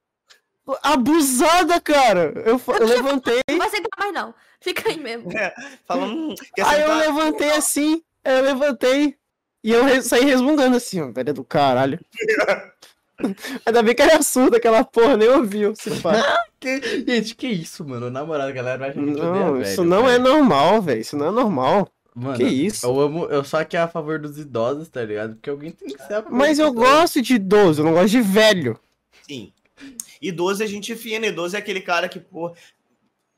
"Ah, 0.82 0.92
abusada, 0.92 1.80
cara. 1.80 2.32
Eu, 2.44 2.60
eu 2.80 2.86
levantei. 2.86 3.40
Não 3.50 3.58
vai 3.58 3.68
sentar 3.70 3.90
mais, 3.98 4.12
não. 4.12 4.34
Fica 4.60 4.88
aí 4.88 4.98
mesmo. 5.00 5.28
Falando, 5.86 6.12
hum, 6.14 6.34
aí 6.64 6.80
eu 6.82 6.94
levantei 6.96 7.50
assim. 7.52 8.02
Eu 8.24 8.42
levantei. 8.42 9.16
E 9.64 9.72
eu 9.72 10.02
saí 10.02 10.24
resmungando 10.24 10.76
assim, 10.76 11.00
ó, 11.02 11.10
velha 11.10 11.32
do 11.34 11.44
caralho. 11.44 11.98
Ainda 13.66 13.82
bem 13.82 13.94
que 13.94 14.02
era 14.02 14.22
surdo 14.22 14.56
aquela 14.56 14.84
porra, 14.84 15.16
nem 15.16 15.28
ouviu. 15.28 15.74
Se. 15.76 15.90
Que- 16.60 17.04
Gente, 17.06 17.34
que 17.36 17.46
isso, 17.48 17.82
mano? 17.88 18.10
Na 18.10 18.22
moral, 18.24 18.48
a 18.48 18.52
galera 18.52 18.76
vai 18.78 18.90
achar 18.90 18.98
que 19.02 19.04
a 19.04 19.08
gente 19.14 19.18
odeia 19.20 19.44
Não, 19.46 19.52
velho, 19.54 19.62
isso 19.62 19.82
não 19.84 20.06
é 20.08 20.18
velho. 20.18 20.24
normal, 20.24 20.82
velho. 20.82 21.00
Isso 21.00 21.16
não 21.16 21.28
é 21.28 21.30
normal. 21.30 21.88
Mano, 22.14 22.36
Que 22.36 22.44
isso? 22.44 22.84
Eu 22.84 23.00
amo, 23.00 23.24
eu 23.26 23.42
só 23.44 23.60
aqui 23.60 23.78
a 23.78 23.88
favor 23.88 24.18
dos 24.18 24.36
idosos, 24.36 24.88
tá 24.90 25.02
ligado? 25.02 25.36
Porque 25.36 25.48
alguém 25.48 25.70
tem 25.70 25.88
que 25.88 25.96
ser 25.96 26.12
a 26.14 26.22
favor 26.22 26.32
Mas 26.36 26.58
eu 26.58 26.68
idosos. 26.68 26.88
gosto 26.90 27.22
de 27.22 27.34
idoso, 27.34 27.80
eu 27.80 27.86
não 27.86 27.94
gosto 27.94 28.10
de 28.10 28.20
velho. 28.20 28.78
Sim. 29.26 29.52
Idoso 30.20 30.62
é 30.62 30.66
gente 30.66 30.94
fina, 30.96 31.26
idoso 31.26 31.56
é 31.56 31.58
aquele 31.58 31.80
cara 31.80 32.10
que, 32.10 32.20
pô, 32.20 32.52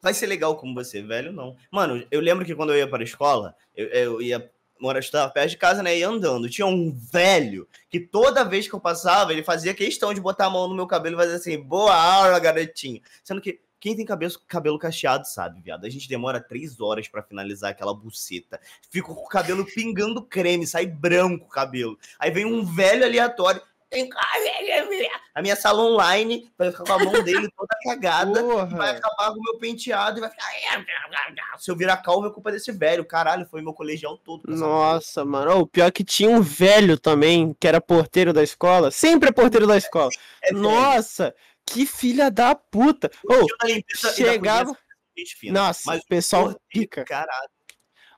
vai 0.01 0.13
ser 0.13 0.27
legal 0.27 0.57
como 0.57 0.75
você, 0.75 1.01
velho, 1.01 1.33
não. 1.33 1.55
Mano, 1.71 2.05
eu 2.11 2.21
lembro 2.21 2.45
que 2.45 2.57
quando 2.57 2.73
eu 2.73 2.79
ia 2.79 2.89
para 2.89 3.03
a 3.03 3.05
escola, 3.05 3.55
eu, 3.77 3.87
eu 3.87 4.23
ia 4.23 4.51
estudar 4.99 5.29
perto 5.31 5.51
de 5.51 5.57
casa, 5.57 5.83
né, 5.83 5.97
e 5.97 6.03
andando. 6.03 6.49
Tinha 6.49 6.67
um 6.67 6.93
velho 6.93 7.69
que 7.89 8.01
toda 8.01 8.45
vez 8.45 8.69
que 8.69 8.75
eu 8.75 8.81
passava, 8.81 9.33
ele 9.33 9.43
fazia 9.43 9.75
questão 9.75 10.13
de 10.13 10.21
botar 10.21 10.47
a 10.47 10.51
mão 10.51 10.69
no 10.69 10.75
meu 10.75 10.87
cabelo 10.87 11.17
e 11.17 11.19
fazer 11.19 11.35
assim, 11.35 11.61
boa 11.61 11.95
aula, 11.95 12.39
garotinho. 12.39 13.01
Sendo 13.23 13.41
que 13.41 13.61
quem 13.83 13.97
tem 13.97 14.07
cabelo, 14.07 14.33
cabelo 14.47 14.79
cacheado 14.79 15.27
sabe, 15.27 15.61
viado. 15.61 15.85
A 15.85 15.91
gente 15.91 16.09
demora 16.09 16.41
três 16.41 16.81
horas 16.81 17.09
pra 17.09 17.21
finalizar 17.21 17.73
aquela 17.73 17.93
buceta. 17.93 18.61
Fico 18.89 19.13
com 19.13 19.23
o 19.23 19.29
cabelo 19.29 19.67
pingando 19.67 20.23
creme, 20.23 20.65
sai 20.65 20.87
branco 20.87 21.47
o 21.47 21.49
cabelo. 21.49 21.99
Aí 22.17 22.31
vem 22.31 22.45
um 22.45 22.65
velho 22.65 23.05
aleatório. 23.05 23.61
Tem- 23.93 24.11
A 25.35 25.43
minha 25.43 25.55
sala 25.57 25.83
online 25.83 26.51
vai 26.59 26.71
ficar 26.71 26.85
com 26.85 26.93
a 26.93 26.99
mão 27.05 27.23
dele 27.23 27.49
toda 27.57 27.77
cagada. 27.85 28.43
Vai 28.77 28.91
acabar 28.97 29.33
com 29.33 29.39
o 29.39 29.43
meu 29.43 29.59
penteado 29.59 30.19
e 30.19 30.21
vai 30.21 30.31
ficar. 30.31 30.47
Se 31.59 31.71
eu 31.71 31.77
virar 31.77 31.99
calvo, 31.99 32.27
é 32.27 32.31
culpa 32.33 32.51
desse 32.51 32.73
velho. 32.73 33.05
Caralho, 33.05 33.47
foi 33.47 33.63
meu 33.63 33.73
colegial 33.73 34.17
todo. 34.19 34.43
Nossa, 34.49 35.25
mano. 35.25 35.61
O 35.61 35.67
pior 35.67 35.87
é 35.87 35.91
que 35.91 36.03
tinha 36.05 36.29
um 36.31 36.41
velho 36.41 36.99
também, 36.99 37.55
que 37.59 37.69
era 37.69 37.81
porteiro 37.81 38.33
da 38.33 38.43
escola. 38.43 38.91
Sempre 38.91 39.29
é 39.29 39.33
porteiro 39.33 39.67
da 39.67 39.77
escola. 39.77 40.11
É 40.43 40.53
velho. 40.53 40.63
Nossa, 40.63 41.35
que 41.67 41.87
filha 41.87 42.31
da 42.31 42.55
puta. 42.55 43.11
E 43.69 43.85
da 44.03 44.13
chegava- 44.13 44.77
nossa, 45.53 45.83
Mas 45.87 46.01
o 46.03 46.07
pessoal 46.07 46.61
pica. 46.69 47.05
Caralho. 47.05 47.51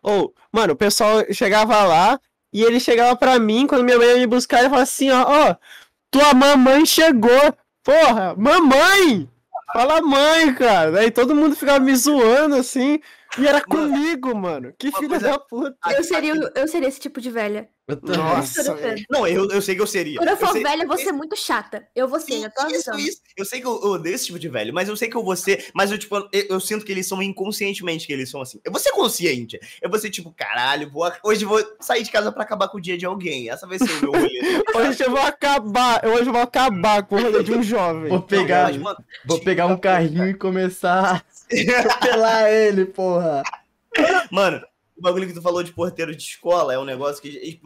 Ô, 0.03 0.33
mano, 0.53 0.75
o 0.75 0.77
pessoal 0.77 1.25
chegava 1.33 1.83
lá 1.85 2.21
e 2.55 2.63
ele 2.63 2.79
chegava 2.81 3.15
pra 3.17 3.39
mim 3.39 3.67
quando 3.67 3.85
minha 3.85 3.99
mãe 3.99 4.07
ia 4.09 4.17
me 4.19 4.27
buscar 4.27 4.61
e 4.61 4.65
falava 4.65 4.83
assim, 4.83 5.11
ó, 5.11 5.25
ó, 5.51 5.57
tua 6.11 6.33
mamãe 6.33 6.87
chegou. 6.87 7.53
Porra, 7.83 8.35
mamãe! 8.37 9.29
Fala 9.75 10.01
mãe, 10.01 10.55
cara. 10.55 11.01
Aí 11.01 11.11
todo 11.11 11.35
mundo 11.35 11.57
ficava 11.57 11.81
me 11.81 11.95
zoando 11.97 12.55
assim. 12.55 13.01
E 13.37 13.47
era 13.47 13.61
Mano, 13.69 13.91
comigo, 13.93 14.35
mano. 14.35 14.73
Que 14.79 14.93
filha 14.93 15.09
coisa- 15.09 15.29
da 15.31 15.39
puta. 15.39 15.77
Eu 15.91 16.05
seria, 16.05 16.33
eu 16.55 16.69
seria 16.69 16.89
esse 16.89 17.01
tipo 17.01 17.21
de 17.21 17.29
velha. 17.31 17.69
Eu 17.87 17.97
tô- 17.97 18.13
Nossa. 18.17 18.77
Não, 19.11 19.27
eu, 19.27 19.51
eu 19.51 19.61
sei 19.61 19.75
que 19.75 19.83
eu 19.83 19.87
seria. 19.87 20.17
Quando 20.17 20.31
eu 20.31 20.37
for 20.39 20.53
sei- 20.53 20.63
velha, 20.63 20.85
eu 20.85 20.89
vou 20.89 20.97
ser 20.97 21.13
muito 21.13 21.37
chata. 21.37 21.87
Eu 21.95 22.09
vou 22.09 22.19
ser, 22.19 22.33
Sim, 22.33 22.41
já 22.41 22.51
tô 22.51 22.63
isso, 22.69 22.91
avisando. 22.91 22.99
isso. 23.01 23.21
Eu 23.37 23.45
sei 23.45 23.61
que 23.61 23.67
eu, 23.67 23.79
eu 23.83 23.91
odeio 23.91 24.15
esse 24.15 24.25
tipo 24.27 24.39
de 24.39 24.49
velho, 24.49 24.73
mas 24.73 24.89
eu 24.89 24.97
sei 24.97 25.07
que 25.09 25.17
eu 25.17 25.23
vou 25.23 25.37
ser. 25.37 25.67
Mas 25.75 25.93
eu, 25.93 25.99
tipo, 25.99 26.17
eu, 26.17 26.47
eu 26.49 26.61
sinto 26.61 26.83
que 26.83 26.91
eles 26.91 27.07
são 27.07 27.23
inconscientemente 27.23 28.07
que 28.07 28.13
eles 28.15 28.31
são 28.31 28.41
assim. 28.41 28.59
Eu 28.65 28.73
vou 28.73 28.81
ser 28.81 28.91
consciente. 28.93 29.61
Eu 29.83 29.91
vou 29.91 29.99
ser 29.99 30.09
tipo, 30.09 30.33
caralho, 30.33 30.91
vou, 30.91 31.13
hoje 31.23 31.45
eu 31.45 31.49
vou 31.51 31.63
sair 31.79 32.03
de 32.03 32.11
casa 32.11 32.33
pra 32.33 32.43
acabar 32.43 32.69
com 32.69 32.79
o 32.79 32.81
dia 32.81 32.97
de 32.97 33.05
alguém. 33.05 33.51
Essa 33.51 33.67
vai 33.67 33.79
ser 33.79 33.91
o 33.91 34.01
meu 34.01 34.13
rolê. 34.13 34.41
Hoje 34.75 35.05
eu 35.05 35.11
vou 35.11 35.21
acabar, 35.21 36.05
hoje 36.07 36.27
eu 36.29 36.33
vou 36.33 36.43
acabar 36.43 37.03
com 37.05 37.17
o 37.17 37.23
rolê 37.23 37.43
de 37.43 37.53
um 37.53 37.63
jovem. 37.63 38.09
Vou 38.09 38.23
pegar, 38.23 38.73
Não, 38.73 38.81
mano, 38.81 39.05
vou 39.25 39.41
pegar 39.41 39.67
um 39.67 39.77
carrinho 39.77 40.29
e 40.29 40.35
começar 40.35 41.23
a 41.23 41.23
atropelar 41.81 42.51
ele, 42.51 42.85
porra. 42.87 43.43
Mano, 44.31 44.61
o 44.97 45.03
bagulho 45.03 45.27
que 45.27 45.35
tu 45.35 45.43
falou 45.43 45.63
de 45.63 45.73
porteiro 45.73 46.15
de 46.15 46.23
escola 46.23 46.73
é 46.73 46.79
um 46.79 46.85
negócio 46.85 47.21
que. 47.21 47.61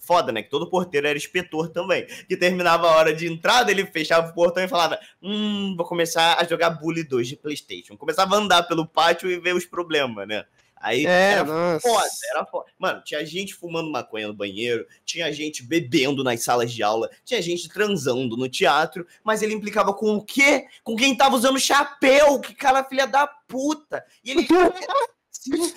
Foda, 0.00 0.32
né? 0.32 0.42
Que 0.42 0.50
todo 0.50 0.68
porteiro 0.68 1.06
era 1.06 1.16
inspetor 1.16 1.68
também. 1.68 2.06
Que 2.28 2.36
terminava 2.36 2.88
a 2.88 2.96
hora 2.96 3.14
de 3.14 3.26
entrada, 3.30 3.70
ele 3.70 3.86
fechava 3.86 4.28
o 4.30 4.34
portão 4.34 4.62
e 4.62 4.68
falava: 4.68 4.98
Hum, 5.22 5.74
vou 5.76 5.86
começar 5.86 6.36
a 6.40 6.44
jogar 6.44 6.70
Bully 6.70 7.04
2 7.04 7.28
de 7.28 7.36
PlayStation. 7.36 7.96
Começava 7.96 8.34
a 8.34 8.38
andar 8.38 8.64
pelo 8.64 8.86
pátio 8.86 9.30
e 9.30 9.38
ver 9.38 9.54
os 9.54 9.64
problemas, 9.64 10.26
né? 10.26 10.44
Aí 10.78 11.06
É, 11.06 11.32
era 11.32 11.44
nossa. 11.44 11.88
foda, 11.88 12.08
era 12.30 12.44
foda. 12.44 12.66
Mano, 12.78 13.02
tinha 13.02 13.24
gente 13.24 13.54
fumando 13.54 13.90
maconha 13.90 14.28
no 14.28 14.34
banheiro, 14.34 14.86
tinha 15.04 15.32
gente 15.32 15.62
bebendo 15.62 16.22
nas 16.22 16.42
salas 16.42 16.70
de 16.70 16.82
aula, 16.82 17.10
tinha 17.24 17.40
gente 17.40 17.68
transando 17.68 18.36
no 18.36 18.48
teatro, 18.48 19.06
mas 19.24 19.42
ele 19.42 19.54
implicava 19.54 19.94
com 19.94 20.14
o 20.16 20.22
quê? 20.22 20.66
Com 20.84 20.94
quem 20.94 21.16
tava 21.16 21.34
usando 21.34 21.58
chapéu, 21.58 22.38
que 22.40 22.54
cara 22.54 22.84
filha 22.84 23.06
da 23.06 23.26
puta. 23.26 24.04
E 24.22 24.30
ele. 24.30 24.46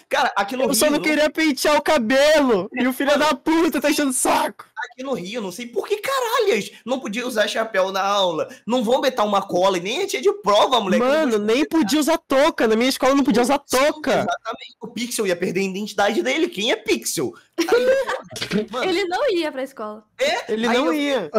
Cara, 0.08 0.32
aqui 0.36 0.56
no 0.56 0.64
Eu 0.64 0.74
só 0.74 0.86
Rio, 0.88 0.96
não 0.96 1.02
queria 1.02 1.30
pentear 1.30 1.78
o 1.78 1.82
cabelo. 1.82 2.70
E 2.74 2.88
o 2.88 2.94
filho 2.94 3.18
da 3.18 3.34
puta 3.36 3.80
tá 3.80 3.90
enchendo 3.90 4.10
o 4.10 4.14
saco. 4.14 4.66
aqui 4.92 5.04
no 5.04 5.14
Rio, 5.14 5.42
não 5.42 5.52
sei 5.52 5.68
por 5.68 5.88
que 5.88 5.98
caralhas 5.98 6.72
não 6.86 7.00
podia 7.00 7.26
usar 7.28 7.48
chapéu 7.48 7.92
na 7.92 8.02
aula. 8.02 8.48
Não 8.66 8.84
vão 8.84 9.02
botar 9.02 9.24
uma 9.24 9.42
cola 9.42 9.78
e 9.78 9.82
nem 9.82 10.06
tinha 10.08 10.22
de 10.22 10.32
prova, 10.42 10.80
moleque. 10.80 11.04
Mano, 11.04 11.38
nem 11.38 11.66
podia 11.66 12.00
usar 12.00 12.18
touca. 12.18 12.68
Na 12.68 12.76
minha 12.76 12.90
escola 12.90 13.14
não 13.16 13.24
podia 13.24 13.42
usar 13.42 13.60
touca. 13.60 14.12
Exatamente. 14.12 14.76
O 14.82 14.88
Pixel 14.88 15.28
ia 15.28 15.36
perder 15.36 15.60
a 15.60 15.64
identidade 15.64 16.22
dele. 16.24 16.48
Quem 16.50 16.72
é 16.72 16.76
Pixel? 16.76 17.34
Aí, 17.58 18.66
mano, 18.72 18.90
Ele 18.90 19.06
não 19.06 19.30
ia 19.32 19.52
pra 19.52 19.64
escola. 19.64 20.04
Ele 20.48 20.68
Aí 20.68 20.78
não 20.78 20.88
eu- 20.88 20.94
ia. 20.94 21.30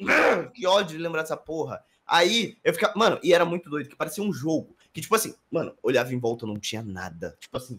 Mano, 0.00 0.50
que 0.52 0.66
ódio 0.66 0.96
de 0.96 1.02
lembrar 1.02 1.22
dessa 1.22 1.36
porra. 1.36 1.80
Aí 2.06 2.56
eu 2.64 2.72
ficava. 2.72 2.92
Mano, 2.96 3.18
e 3.22 3.32
era 3.34 3.44
muito 3.44 3.68
doido, 3.68 3.88
que 3.88 3.96
parecia 3.96 4.22
um 4.22 4.32
jogo. 4.32 4.76
Que, 4.96 5.02
tipo 5.02 5.14
assim, 5.14 5.34
mano, 5.52 5.74
olhava 5.82 6.14
em 6.14 6.18
volta, 6.18 6.46
não 6.46 6.58
tinha 6.58 6.82
nada. 6.82 7.36
Tipo 7.38 7.58
assim, 7.58 7.78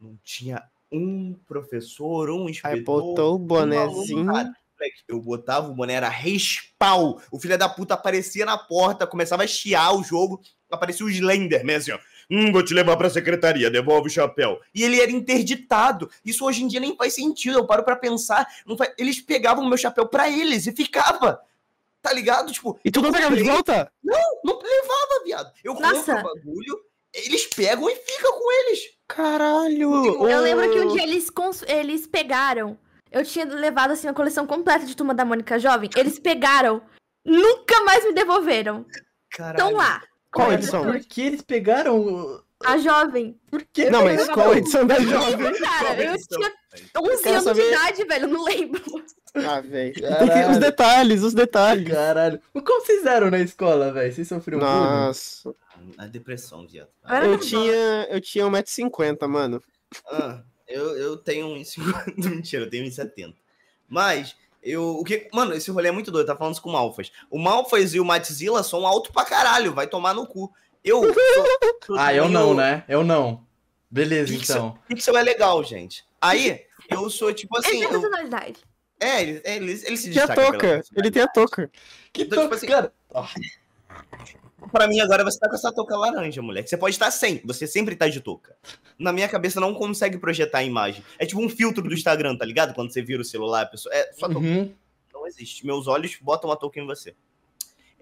não 0.00 0.18
tinha 0.24 0.60
um 0.90 1.32
professor, 1.46 2.28
um 2.28 2.48
inspetor. 2.48 2.76
Aí 2.76 2.82
botou 2.82 3.38
o 3.38 3.54
um 3.54 3.78
aluno, 3.78 4.24
nada. 4.24 4.52
Moleque, 4.76 5.00
Eu 5.06 5.20
botava 5.20 5.68
o 5.68 5.74
boné, 5.76 5.92
era 5.92 6.08
respal. 6.08 7.22
O 7.30 7.38
filho 7.38 7.56
da 7.56 7.68
puta 7.68 7.94
aparecia 7.94 8.44
na 8.44 8.58
porta, 8.58 9.06
começava 9.06 9.44
a 9.44 9.46
chiar 9.46 9.92
o 9.92 10.02
jogo. 10.02 10.42
Aparecia 10.68 11.06
o 11.06 11.08
Slenderman, 11.08 11.76
assim, 11.76 11.92
ó. 11.92 12.00
Hum, 12.28 12.50
vou 12.50 12.64
te 12.64 12.74
levar 12.74 12.96
pra 12.96 13.08
secretaria, 13.08 13.70
devolve 13.70 14.08
o 14.08 14.12
chapéu. 14.12 14.58
E 14.74 14.82
ele 14.82 15.00
era 15.00 15.12
interditado. 15.12 16.10
Isso 16.24 16.44
hoje 16.44 16.64
em 16.64 16.66
dia 16.66 16.80
nem 16.80 16.96
faz 16.96 17.14
sentido. 17.14 17.58
Eu 17.58 17.66
paro 17.66 17.84
pra 17.84 17.94
pensar. 17.94 18.44
Faz... 18.76 18.92
Eles 18.98 19.20
pegavam 19.20 19.64
o 19.64 19.68
meu 19.68 19.78
chapéu 19.78 20.08
pra 20.08 20.28
eles 20.28 20.66
e 20.66 20.72
ficava. 20.72 21.40
Tá 22.02 22.12
ligado? 22.12 22.52
Tipo, 22.52 22.78
E 22.84 22.90
tu 22.90 23.02
não 23.02 23.12
pegava 23.12 23.36
de 23.36 23.42
volta? 23.42 23.92
não 24.02 24.58
levava, 24.58 25.24
viado. 25.24 25.52
Eu 25.62 25.74
compro 25.74 25.96
Nossa. 25.96 26.12
o 26.12 26.22
bagulho, 26.22 26.80
eles 27.12 27.46
pegam 27.48 27.88
e 27.90 27.94
ficam 27.96 28.32
com 28.32 28.52
eles. 28.52 28.80
Caralho. 29.06 30.26
Eu 30.28 30.40
lembro 30.40 30.70
que 30.70 30.80
um 30.80 30.88
dia 30.94 31.02
eles, 31.02 31.28
cons- 31.28 31.64
eles 31.66 32.06
pegaram. 32.06 32.78
Eu 33.10 33.24
tinha 33.24 33.44
levado 33.44 33.90
assim 33.90 34.06
a 34.08 34.14
coleção 34.14 34.46
completa 34.46 34.86
de 34.86 34.94
Turma 34.96 35.12
da 35.14 35.24
Mônica 35.24 35.58
Jovem. 35.58 35.90
Eles 35.96 36.18
pegaram. 36.18 36.80
Nunca 37.24 37.82
mais 37.82 38.04
me 38.04 38.12
devolveram. 38.12 38.86
Caralho. 39.30 39.56
Estão 39.58 39.76
lá. 39.76 40.02
Qual 40.32 40.52
edição? 40.52 40.84
Por 40.84 41.00
que 41.00 41.20
eles 41.22 41.42
pegaram. 41.42 42.40
A 42.64 42.76
jovem. 42.78 43.38
Por 43.50 43.64
que? 43.72 43.88
Não, 43.88 44.04
mas 44.04 44.28
qual 44.28 44.50
a 44.52 44.58
edição 44.58 44.86
da 44.86 45.00
jovem? 45.00 45.52
Cara, 45.60 46.02
eu 46.04 46.16
tinha 46.28 46.52
11 46.98 47.22
quero 47.22 47.34
anos 47.36 47.44
saber- 47.44 47.62
de 47.62 47.68
idade, 47.68 48.04
velho. 48.04 48.24
Eu 48.24 48.28
não 48.28 48.44
lembro. 48.44 48.82
Ah, 49.34 49.60
velho. 49.60 49.94
Os 50.50 50.58
detalhes, 50.58 51.22
os 51.22 51.32
detalhes. 51.34 51.88
Caralho. 51.88 52.40
Como 52.52 52.84
vocês 52.84 53.06
eram 53.06 53.30
na 53.30 53.38
escola, 53.38 53.92
velho? 53.92 54.12
Vocês 54.12 54.28
sofriam 54.28 54.60
bullying? 54.60 54.72
Nossa. 54.72 55.54
A 55.96 56.06
depressão, 56.06 56.66
viado. 56.66 56.88
Eu 57.24 57.38
tinha, 57.38 58.06
eu 58.10 58.20
tinha 58.20 58.44
1,50m, 58.44 59.26
mano. 59.28 59.62
Ah, 60.10 60.42
eu, 60.68 60.96
eu 60.98 61.16
tenho 61.16 61.46
um 61.46 61.64
50. 61.64 62.12
Mentira, 62.28 62.64
eu 62.64 62.70
tenho 62.70 62.86
um 62.86 62.90
70. 62.90 63.34
Mas, 63.88 64.36
eu. 64.62 64.96
O 64.98 65.04
que. 65.04 65.28
Mano, 65.32 65.54
esse 65.54 65.70
rolê 65.70 65.88
é 65.88 65.92
muito 65.92 66.10
doido, 66.10 66.26
tá 66.26 66.36
falando 66.36 66.52
isso 66.54 66.62
com 66.62 66.68
o 66.68 66.72
Malfas. 66.72 67.10
O 67.30 67.38
Malfas 67.38 67.94
e 67.94 68.00
o 68.00 68.04
Matzilla 68.04 68.62
são 68.62 68.86
alto 68.86 69.12
pra 69.12 69.24
caralho, 69.24 69.72
vai 69.72 69.86
tomar 69.86 70.12
no 70.14 70.26
cu. 70.26 70.52
Eu. 70.84 71.02
sou- 71.84 71.96
Ah, 71.98 72.14
eu 72.14 72.28
não, 72.28 72.54
né? 72.54 72.84
Eu 72.88 73.02
não. 73.04 73.44
Beleza, 73.90 74.32
Pixel. 74.32 74.56
então. 74.56 74.78
Pixel 74.88 75.16
é 75.16 75.22
legal, 75.22 75.62
gente. 75.64 76.04
Aí, 76.20 76.64
eu 76.88 77.08
sou 77.10 77.32
tipo 77.32 77.56
Ele 77.58 77.66
assim. 77.66 77.78
tem 77.78 77.82
eu- 77.82 77.90
personalidade. 78.00 78.60
é, 79.00 79.22
ele, 79.22 79.42
ele, 79.44 79.72
ele 79.72 79.96
se 79.96 80.10
Tinha 80.10 80.26
destaca 80.26 80.34
pela 80.34 80.46
touca. 80.52 80.58
personalidade. 80.58 80.90
Ele 80.96 81.10
tem 81.10 81.22
a 81.22 81.28
touca. 81.28 81.70
Que 82.12 82.22
Então, 82.22 82.38
tipo 82.38 82.48
to- 82.50 82.54
assim- 82.54 82.66
cara. 82.66 82.92
Pra 84.70 84.86
mim, 84.86 85.00
agora 85.00 85.24
você 85.24 85.38
tá 85.38 85.48
com 85.48 85.54
essa 85.56 85.72
touca 85.72 85.96
laranja, 85.96 86.40
moleque. 86.42 86.68
Você 86.68 86.76
pode 86.76 86.94
estar 86.94 87.10
sem, 87.10 87.40
você 87.44 87.66
sempre 87.66 87.96
tá 87.96 88.06
de 88.08 88.20
touca. 88.20 88.54
Na 88.98 89.12
minha 89.12 89.28
cabeça 89.28 89.58
não 89.58 89.74
consegue 89.74 90.18
projetar 90.18 90.58
a 90.58 90.62
imagem. 90.64 91.02
É 91.18 91.24
tipo 91.26 91.40
um 91.40 91.48
filtro 91.48 91.82
do 91.82 91.94
Instagram, 91.94 92.36
tá 92.36 92.44
ligado? 92.44 92.74
Quando 92.74 92.92
você 92.92 93.02
vira 93.02 93.22
o 93.22 93.24
celular, 93.24 93.62
a 93.62 93.66
pessoa. 93.66 93.92
É 93.94 94.12
só 94.12 94.28
touca. 94.28 94.46
Uhum. 94.46 94.72
Não 95.12 95.26
existe. 95.26 95.66
Meus 95.66 95.88
olhos 95.88 96.16
botam 96.20 96.50
a 96.52 96.56
touca 96.56 96.78
em 96.78 96.86
você. 96.86 97.14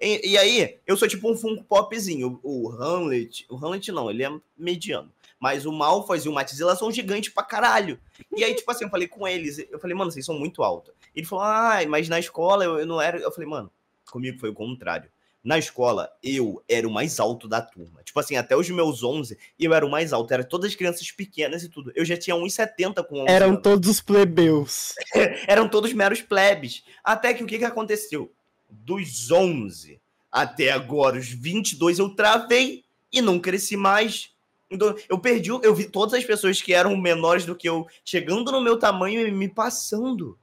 E, 0.01 0.33
e 0.33 0.39
aí, 0.39 0.79
eu 0.87 0.97
sou 0.97 1.09
tipo 1.09 1.31
um 1.31 1.37
Funko 1.37 1.65
Popzinho. 1.65 2.41
O, 2.43 2.69
o 2.69 2.73
Hamlet. 2.73 3.47
O 3.49 3.57
Hamlet 3.57 3.91
não, 3.93 4.11
ele 4.11 4.25
é 4.25 4.31
mediano. 4.57 5.13
Mas 5.39 5.67
o 5.67 5.73
Malfoy 5.73 6.19
e 6.25 6.29
o 6.29 6.33
Matzilla 6.33 6.75
são 6.75 6.91
gigantes 6.91 7.33
pra 7.33 7.45
caralho. 7.45 7.99
E 8.37 8.43
aí, 8.43 8.55
tipo 8.55 8.71
assim, 8.71 8.85
eu 8.85 8.91
falei 8.91 9.07
com 9.07 9.27
eles. 9.27 9.59
Eu 9.71 9.79
falei, 9.79 9.97
mano, 9.97 10.11
vocês 10.11 10.25
são 10.25 10.39
muito 10.39 10.63
altos. 10.63 10.93
Ele 11.15 11.27
falou, 11.27 11.45
ah, 11.45 11.79
mas 11.89 12.09
na 12.09 12.19
escola 12.19 12.65
eu, 12.65 12.79
eu 12.79 12.87
não 12.87 13.01
era. 13.01 13.19
Eu 13.19 13.31
falei, 13.31 13.49
mano, 13.49 13.71
comigo 14.11 14.39
foi 14.39 14.51
o 14.51 14.55
contrário. 14.55 15.11
Na 15.43 15.57
escola, 15.57 16.11
eu 16.23 16.63
era 16.69 16.87
o 16.87 16.91
mais 16.91 17.21
alto 17.21 17.47
da 17.47 17.63
turma. 17.63 18.03
Tipo 18.03 18.19
assim, 18.19 18.37
até 18.37 18.57
os 18.57 18.69
meus 18.69 19.05
11, 19.05 19.39
eu 19.59 19.73
era 19.73 19.87
o 19.87 19.91
mais 19.91 20.13
alto. 20.13 20.35
Era 20.35 20.43
todas 20.43 20.71
as 20.71 20.77
crianças 20.77 21.11
pequenas 21.13 21.63
e 21.63 21.69
tudo. 21.69 21.93
Eu 21.95 22.05
já 22.05 22.17
tinha 22.17 22.35
1,70 22.37 23.05
com 23.07 23.21
11 23.21 23.31
Eram 23.31 23.49
anos 23.51 23.63
todos 23.63 23.89
os 23.89 24.01
plebeus. 24.01 24.95
eram 25.47 25.69
todos 25.69 25.93
meros 25.93 26.21
plebes. 26.21 26.83
Até 27.05 27.33
que 27.33 27.45
o 27.45 27.47
que, 27.47 27.59
que 27.59 27.65
aconteceu? 27.65 28.33
Dos 28.69 29.31
11 29.31 30.01
até 30.31 30.71
agora, 30.71 31.19
os 31.19 31.29
22, 31.29 31.99
eu 31.99 32.11
travei 32.11 32.85
e 33.13 33.21
não 33.23 33.39
cresci 33.39 33.77
mais. 33.77 34.31
Então, 34.71 34.95
eu 35.09 35.19
perdi, 35.19 35.49
eu 35.49 35.75
vi 35.75 35.85
todas 35.89 36.13
as 36.15 36.25
pessoas 36.25 36.61
que 36.61 36.75
eram 36.75 36.95
menores 36.97 37.47
do 37.47 37.55
que 37.55 37.69
eu 37.69 37.87
chegando 38.05 38.53
no 38.53 38.61
meu 38.61 38.79
tamanho 38.79 39.27
e 39.27 39.31
me 39.31 39.49
passando. 39.49 40.39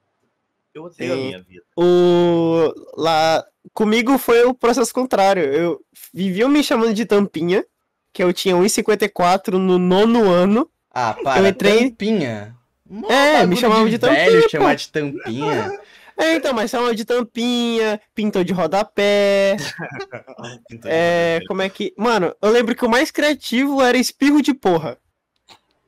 Eu 0.74 0.86
odeio 0.86 1.14
a 1.14 1.16
Sim. 1.16 1.26
minha 1.28 1.42
vida. 1.44 1.64
O 1.78 2.74
lá 2.98 3.46
comigo 3.74 4.18
foi 4.18 4.44
o 4.44 4.54
processo 4.54 4.94
contrário. 4.94 5.44
Eu 5.44 5.80
viviam 6.14 6.50
me 6.50 6.64
chamando 6.64 6.94
de 6.94 7.06
tampinha, 7.06 7.64
que 8.12 8.24
eu 8.24 8.34
tinha 8.34 8.56
1,54 8.56 9.54
no 9.54 9.78
nono 9.78 10.28
ano. 10.30 10.70
Ah, 10.92 11.14
para, 11.24 11.42
Eu 11.42 11.48
entrei- 11.48 11.90
tampinha. 11.92 12.56
Mó 12.90 13.08
É, 13.10 13.46
me 13.46 13.56
chamavam 13.56 13.88
de 13.88 13.98
tampinha, 14.00 14.26
velho 14.32 14.50
chamar 14.50 14.76
de 14.76 14.90
tampinha. 14.90 15.80
É, 16.18 16.36
então, 16.36 16.54
mas 16.54 16.72
chamava 16.72 16.96
de 16.96 17.04
tampinha, 17.04 18.00
pintou 18.14 18.44
de 18.44 18.54
rodapé. 18.54 19.58
Então, 20.72 20.90
É, 20.92 21.40
como 21.48 21.62
é 21.62 21.70
que. 21.70 21.94
Mano, 21.98 22.34
eu 22.42 22.52
lembro 22.52 22.76
que 22.76 22.86
o 22.86 22.90
mais 22.90 23.12
criativo 23.12 23.82
era 23.82 23.98
espirro 23.98 24.42
de 24.42 24.54
porra. 24.54 24.98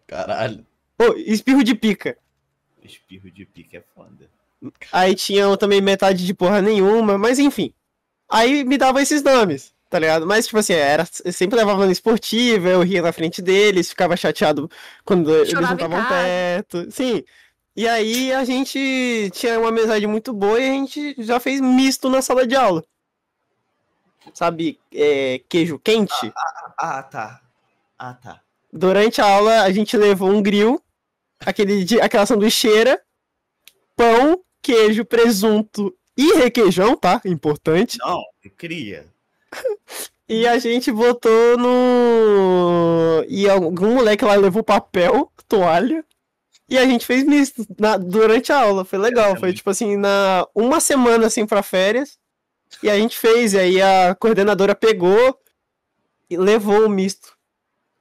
Caralho. 0.05 0.65
Ô, 0.99 1.13
espirro 1.15 1.63
de 1.63 1.75
pica. 1.75 2.17
Espirro 2.83 3.29
de 3.29 3.45
pique 3.45 3.77
é 3.77 3.83
foda. 3.93 4.29
Aí 4.91 5.13
tinha 5.15 5.55
também 5.57 5.81
metade 5.81 6.25
de 6.25 6.33
porra 6.33 6.61
nenhuma, 6.61 7.17
mas 7.17 7.37
enfim. 7.39 7.73
Aí 8.29 8.63
me 8.63 8.77
dava 8.77 9.01
esses 9.01 9.21
nomes, 9.21 9.73
tá 9.89 9.99
ligado? 9.99 10.25
Mas, 10.25 10.45
tipo 10.45 10.57
assim, 10.57 10.73
era, 10.73 11.07
eu 11.23 11.31
sempre 11.31 11.57
levava 11.57 11.85
no 11.85 11.91
esportivo, 11.91 12.67
eu 12.67 12.81
ria 12.81 13.01
na 13.01 13.11
frente 13.11 13.41
deles, 13.41 13.89
ficava 13.89 14.17
chateado 14.17 14.69
quando 15.05 15.33
eles 15.33 15.53
não 15.53 15.61
Chorava 15.61 15.73
estavam 15.75 16.05
perto. 16.05 16.91
Sim. 16.91 17.23
E 17.77 17.87
aí 17.87 18.33
a 18.33 18.43
gente 18.43 19.29
tinha 19.35 19.59
uma 19.59 19.69
amizade 19.69 20.07
muito 20.07 20.33
boa 20.33 20.59
e 20.59 20.67
a 20.67 20.73
gente 20.73 21.15
já 21.19 21.39
fez 21.39 21.61
misto 21.61 22.09
na 22.09 22.23
sala 22.23 22.47
de 22.47 22.55
aula. 22.55 22.83
Sabe, 24.33 24.79
é, 24.91 25.43
queijo 25.47 25.77
quente? 25.77 26.33
Ah, 26.75 27.03
tá. 27.03 27.39
Ah, 27.99 28.15
tá. 28.15 28.41
Durante 28.73 29.21
a 29.21 29.31
aula, 29.31 29.61
a 29.61 29.71
gente 29.71 29.95
levou 29.95 30.27
um 30.27 30.41
grill, 30.41 30.81
aquele, 31.39 31.85
aquela 32.01 32.25
sanduicheira, 32.25 32.99
pão, 33.95 34.41
queijo, 34.59 35.05
presunto 35.05 35.95
e 36.17 36.33
requeijão, 36.33 36.97
tá? 36.97 37.21
Importante. 37.25 37.99
Não, 37.99 38.23
queria. 38.57 39.05
E 40.29 40.45
a 40.45 40.59
gente 40.59 40.91
botou 40.91 41.57
no. 41.57 43.23
E 43.29 43.49
algum 43.49 43.95
moleque 43.95 44.25
lá 44.25 44.35
levou 44.35 44.61
papel, 44.61 45.31
toalha. 45.47 46.03
E 46.69 46.77
a 46.77 46.85
gente 46.85 47.05
fez 47.05 47.23
misto 47.23 47.65
na- 47.79 47.97
durante 47.97 48.51
a 48.51 48.59
aula. 48.61 48.83
Foi 48.83 48.99
legal. 48.99 49.35
Foi 49.37 49.53
tipo 49.53 49.69
assim, 49.69 49.95
na 49.95 50.45
uma 50.53 50.79
semana 50.79 51.27
assim 51.27 51.45
pra 51.45 51.63
férias. 51.63 52.17
E 52.83 52.89
a 52.89 52.97
gente 52.97 53.17
fez. 53.17 53.53
E 53.53 53.59
aí 53.59 53.81
a 53.81 54.13
coordenadora 54.15 54.75
pegou 54.75 55.39
e 56.29 56.35
levou 56.37 56.85
o 56.85 56.89
misto. 56.89 57.35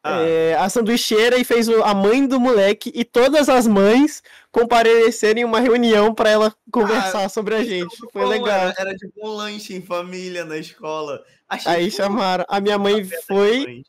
Ah, 0.03 0.21
É, 0.23 0.55
a 0.55 0.69
sanduicheira 0.69 1.37
e 1.37 1.43
fez 1.43 1.69
a 1.69 1.93
mãe 1.93 2.27
do 2.27 2.39
moleque 2.39 2.93
e 2.95 3.05
todas 3.05 3.49
as 3.49 3.67
mães 3.67 4.23
comparecerem 4.53 5.43
em 5.43 5.45
uma 5.45 5.59
reunião 5.59 6.15
pra 6.15 6.31
ela 6.31 6.55
conversar 6.71 7.29
sobre 7.29 7.57
a 7.57 7.65
gente. 7.65 7.97
Foi 8.13 8.23
bom, 8.23 8.29
legal. 8.29 8.49
Era, 8.69 8.75
era 8.79 8.95
tipo 8.95 9.13
um 9.27 9.31
lanche 9.31 9.75
em 9.75 9.83
família 9.83 10.45
na 10.45 10.59
escola. 10.59 11.25
Achei 11.49 11.73
Aí 11.73 11.91
chamaram. 11.91 12.45
A 12.49 12.61
minha 12.61 12.79
mãe 12.79 13.05
foi. 13.27 13.83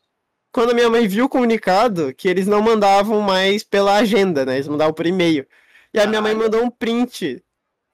Quando 0.52 0.70
a 0.70 0.74
minha 0.74 0.88
mãe 0.88 1.06
viu 1.06 1.26
o 1.26 1.28
comunicado, 1.28 2.14
que 2.14 2.28
eles 2.28 2.46
não 2.46 2.62
mandavam 2.62 3.20
mais 3.20 3.62
pela 3.62 3.96
agenda, 3.96 4.44
né? 4.44 4.54
Eles 4.54 4.68
mandavam 4.68 4.94
por 4.94 5.06
e-mail. 5.06 5.46
E 5.92 6.00
a 6.00 6.06
minha 6.06 6.20
mãe 6.22 6.34
mandou 6.34 6.62
um 6.62 6.70
print 6.70 7.42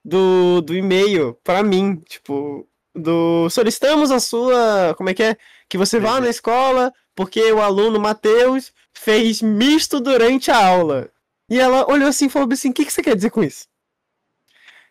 do, 0.04 0.60
do 0.60 0.74
e-mail 0.74 1.34
pra 1.42 1.62
mim, 1.62 1.96
tipo, 1.96 2.68
do 2.94 3.48
solicitamos 3.50 4.10
a 4.10 4.20
sua, 4.20 4.94
como 4.96 5.10
é 5.10 5.14
que 5.14 5.22
é? 5.22 5.36
Que 5.68 5.78
você 5.78 5.98
vá 5.98 6.20
na 6.20 6.28
escola, 6.28 6.92
porque 7.14 7.52
o 7.52 7.60
aluno 7.60 7.98
Matheus 7.98 8.72
fez 8.92 9.42
misto 9.42 10.00
durante 10.00 10.50
a 10.50 10.66
aula. 10.66 11.10
E 11.48 11.58
ela 11.58 11.90
olhou 11.90 12.08
assim 12.08 12.26
e 12.26 12.30
falou 12.30 12.48
assim: 12.52 12.70
"O 12.70 12.72
que 12.72 12.84
que 12.84 12.92
você 12.92 13.02
quer 13.02 13.16
dizer 13.16 13.30
com 13.30 13.42
isso?" 13.42 13.66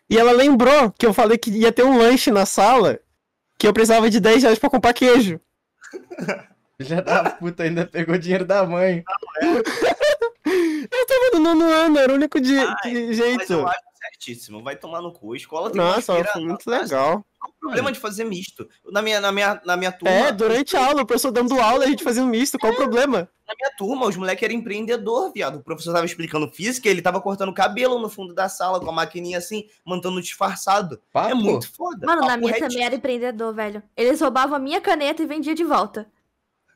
E 0.08 0.18
ela 0.18 0.32
lembrou 0.32 0.92
que 0.92 1.06
eu 1.06 1.14
falei 1.14 1.38
que 1.38 1.50
ia 1.50 1.72
ter 1.72 1.84
um 1.84 1.98
lanche 1.98 2.30
na 2.30 2.44
sala, 2.46 3.00
que 3.58 3.66
eu 3.66 3.72
precisava 3.72 4.10
de 4.10 4.20
10 4.20 4.42
reais 4.42 4.58
pra 4.58 4.70
comprar 4.70 4.92
queijo. 4.92 5.40
Filha 6.80 7.02
da 7.02 7.30
puta, 7.30 7.62
ainda 7.62 7.86
pegou 7.86 8.18
dinheiro 8.18 8.44
da 8.44 8.64
mãe. 8.66 9.04
Eu 10.46 11.06
tava 11.06 11.30
no 11.34 11.40
nono 11.40 11.64
ano, 11.64 11.98
era 11.98 12.12
o 12.12 12.16
único 12.16 12.40
de, 12.40 12.56
Ai, 12.58 12.76
de 12.84 13.06
Mas 13.06 13.16
jeito. 13.16 13.52
eu 13.54 13.66
acho 13.66 13.80
certíssimo. 13.98 14.62
Vai 14.62 14.76
tomar 14.76 15.00
no 15.00 15.10
cu. 15.12 15.32
A 15.32 15.36
escola 15.36 15.70
tem 15.70 15.80
Nossa, 15.80 16.22
foi 16.24 16.44
muito 16.44 16.68
legal. 16.68 17.24
Qual 17.40 17.50
o 17.50 17.60
problema 17.60 17.90
de 17.90 17.98
fazer 17.98 18.24
misto? 18.24 18.68
Na 18.90 19.00
minha, 19.00 19.20
na 19.20 19.32
minha, 19.32 19.60
na 19.64 19.76
minha 19.76 19.90
turma. 19.90 20.14
É, 20.14 20.32
durante 20.32 20.76
a 20.76 20.86
aula, 20.86 21.02
o 21.02 21.06
professor 21.06 21.30
dando 21.30 21.58
aula, 21.58 21.84
a 21.84 21.88
gente 21.88 22.04
fazia 22.04 22.22
um 22.22 22.26
misto, 22.26 22.58
qual 22.58 22.72
o 22.72 22.76
problema? 22.76 23.28
Na 23.46 23.54
minha 23.58 23.70
turma, 23.76 24.06
os 24.06 24.16
moleques 24.16 24.42
eram 24.42 24.54
empreendedor, 24.54 25.32
viado. 25.32 25.56
O 25.56 25.62
professor 25.62 25.92
tava 25.92 26.06
explicando 26.06 26.50
física, 26.50 26.88
ele 26.88 27.02
tava 27.02 27.20
cortando 27.20 27.52
cabelo 27.52 27.98
no 27.98 28.08
fundo 28.10 28.34
da 28.34 28.48
sala 28.48 28.80
com 28.80 28.88
a 28.90 28.92
maquininha 28.92 29.38
assim, 29.38 29.66
mantendo 29.84 30.20
disfarçado. 30.20 31.00
Papo. 31.12 31.30
É 31.30 31.34
muito 31.34 31.70
foda. 31.72 32.06
Mano, 32.06 32.20
na 32.22 32.28
Papo 32.28 32.40
minha 32.40 32.52
retinho. 32.52 32.68
também 32.68 32.84
era 32.84 32.94
empreendedor, 32.94 33.54
velho. 33.54 33.82
Eles 33.96 34.20
roubavam 34.20 34.56
a 34.56 34.58
minha 34.58 34.80
caneta 34.80 35.22
e 35.22 35.26
vendiam 35.26 35.54
de 35.54 35.64
volta. 35.64 36.06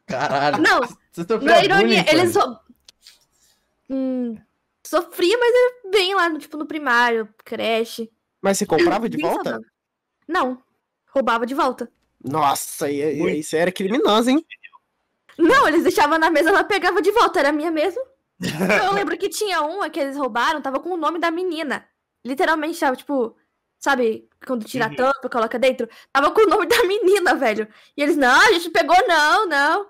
Caralho. 0.08 0.62
Não, 0.62 0.80
Vocês 0.80 0.98
estão 1.18 1.38
na 1.40 1.62
ironia, 1.62 2.04
eles 2.10 2.34
roub... 2.34 2.58
hum, 3.90 4.36
Sofria, 4.86 5.36
mas 5.38 5.54
era 5.54 5.90
bem 5.90 6.14
lá, 6.14 6.28
no, 6.30 6.38
tipo, 6.38 6.56
no 6.56 6.66
primário, 6.66 7.28
creche. 7.44 8.10
Mas 8.40 8.56
você 8.58 8.64
comprava 8.66 9.08
de 9.08 9.16
Bem 9.18 9.26
volta? 9.26 9.50
saudável. 9.50 9.70
Não, 10.26 10.62
roubava 11.08 11.44
de 11.44 11.54
volta. 11.54 11.90
Nossa, 12.24 12.90
e, 12.90 13.00
e, 13.00 13.38
isso 13.40 13.54
era 13.54 13.70
criminoso, 13.70 14.30
hein? 14.30 14.44
Não, 15.36 15.68
eles 15.68 15.82
deixavam 15.82 16.18
na 16.18 16.30
mesa, 16.30 16.48
ela 16.48 16.64
pegava 16.64 17.02
de 17.02 17.10
volta, 17.12 17.38
era 17.38 17.52
minha 17.52 17.70
mesmo. 17.70 18.00
Eu 18.84 18.92
lembro 18.92 19.16
que 19.18 19.28
tinha 19.28 19.60
uma 19.62 19.90
que 19.90 20.00
eles 20.00 20.16
roubaram, 20.16 20.62
tava 20.62 20.80
com 20.80 20.90
o 20.90 20.96
nome 20.96 21.18
da 21.18 21.30
menina. 21.30 21.86
Literalmente, 22.24 22.78
tava, 22.80 22.96
tipo, 22.96 23.36
sabe, 23.78 24.28
quando 24.46 24.64
tira 24.64 24.86
a 24.86 24.88
Uhum. 24.88 24.96
tampa, 24.96 25.28
coloca 25.30 25.58
dentro? 25.58 25.88
Tava 26.12 26.30
com 26.30 26.40
o 26.42 26.48
nome 26.48 26.66
da 26.66 26.82
menina, 26.84 27.34
velho. 27.34 27.68
E 27.96 28.02
eles, 28.02 28.16
não, 28.16 28.40
a 28.40 28.52
gente 28.52 28.70
pegou, 28.70 28.96
não, 29.06 29.46
não. 29.46 29.86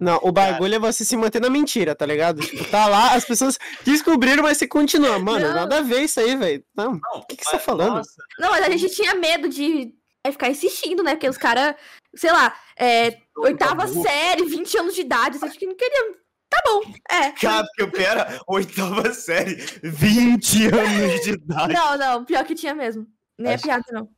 Não, 0.00 0.18
o 0.22 0.30
bagulho 0.30 0.74
é 0.76 0.78
você 0.78 1.04
se 1.04 1.16
manter 1.16 1.40
na 1.40 1.50
mentira, 1.50 1.94
tá 1.94 2.06
ligado? 2.06 2.40
Tipo, 2.40 2.64
tá 2.70 2.86
lá, 2.86 3.14
as 3.14 3.24
pessoas 3.24 3.58
descobriram, 3.84 4.42
mas 4.44 4.56
você 4.58 4.66
continua. 4.68 5.18
Mano, 5.18 5.48
Não. 5.48 5.54
nada 5.54 5.78
a 5.78 5.82
ver 5.82 6.02
isso 6.02 6.20
aí, 6.20 6.36
velho. 6.36 6.64
Não, 6.76 7.00
o 7.14 7.26
que, 7.26 7.36
que 7.36 7.44
você 7.44 7.52
tá 7.52 7.58
falando? 7.58 7.96
nossa, 7.96 8.12
Não, 8.38 8.50
mas 8.50 8.64
a 8.64 8.70
gente 8.70 8.88
tinha 8.94 9.14
medo 9.16 9.48
de 9.48 9.92
é, 10.22 10.30
ficar 10.30 10.48
insistindo, 10.50 11.02
né? 11.02 11.12
Porque 11.16 11.28
os 11.28 11.36
caras, 11.36 11.74
sei 12.14 12.30
lá, 12.30 12.54
é, 12.78 13.18
oitava 13.36 13.86
burro. 13.86 14.02
série, 14.02 14.44
20 14.44 14.78
anos 14.78 14.94
de 14.94 15.00
idade, 15.00 15.38
acho 15.42 15.58
que 15.58 15.66
não 15.66 15.74
queriam. 15.74 16.14
Tá 16.50 16.62
bom, 16.64 16.80
é. 17.10 17.30
Cara, 17.32 17.66
porque 17.66 17.90
pera, 17.98 18.40
oitava 18.46 19.12
série, 19.12 19.56
20 19.82 20.66
anos 20.68 21.20
de 21.24 21.30
idade. 21.32 21.72
Não, 21.74 21.98
não, 21.98 22.24
pior 22.24 22.44
que 22.44 22.54
tinha 22.54 22.74
mesmo. 22.74 23.04
Nem 23.36 23.52
Acho- 23.54 23.64
é 23.64 23.66
piada, 23.68 23.84
não. 23.92 24.08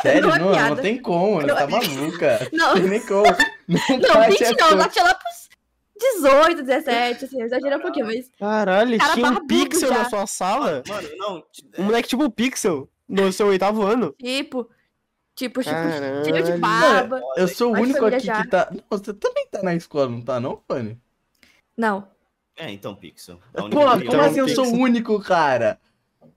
Sério? 0.00 0.22
Não 0.28 0.34
é 0.34 0.38
Não, 0.38 0.68
não, 0.70 0.76
tem 0.76 1.00
como, 1.00 1.40
Não 1.42 1.54
tá 1.54 1.62
é- 1.62 1.66
maluca. 1.66 2.48
Não, 2.52 2.74
Tem 2.74 2.82
nem 2.84 3.00
como. 3.00 3.24
Não, 3.68 3.78
não, 3.98 4.14
bate 4.14 4.44
20 4.44 4.60
a 4.62 4.70
não, 4.70 4.76
lá 4.78 4.88
tinha 4.88 5.04
lá 5.04 5.14
pros 5.14 5.48
18, 6.20 6.62
17, 6.62 7.24
assim, 7.24 7.40
eu 7.40 7.46
exagerei 7.46 7.76
um 7.76 7.80
pouquinho, 7.82 8.06
mas. 8.06 8.30
Caralho, 8.38 8.96
Cara 8.98 9.14
tinha 9.14 9.30
um 9.30 9.46
pixel 9.46 9.88
já. 9.88 9.98
na 9.98 10.08
sua 10.08 10.26
sala? 10.26 10.82
Mano, 10.86 11.08
não. 11.16 11.44
Um 11.78 11.82
moleque 11.84 12.08
tipo 12.08 12.22
um 12.24 12.30
pixel 12.30 12.88
no 13.08 13.32
seu 13.32 13.48
oitavo 13.48 13.82
ano? 13.82 14.14
Tipo, 14.18 14.68
tipo, 15.34 15.60
tipo, 15.60 15.74
Caralho. 15.74 16.24
cheio 16.24 16.42
de 16.44 16.52
barba. 16.56 17.20
Eu 17.36 17.48
sou 17.48 17.72
o 17.74 17.78
único 17.80 18.04
aqui 18.06 18.20
viajar. 18.20 18.42
que 18.44 18.48
tá. 18.48 18.68
Não, 18.70 18.82
você 18.88 19.12
também 19.12 19.46
tá 19.50 19.60
na 19.62 19.74
escola, 19.74 20.08
não 20.08 20.22
tá, 20.22 20.38
não, 20.38 20.62
Fanny? 20.68 20.98
Não. 21.76 22.06
É, 22.56 22.70
então, 22.70 22.94
Pixel. 22.94 23.38
Única 23.56 23.76
Pô, 23.76 23.84
como 23.90 24.04
Então, 24.04 24.20
assim 24.20 24.38
eu 24.40 24.48
sou 24.48 24.66
o 24.66 24.76
único, 24.78 25.20
cara? 25.20 25.80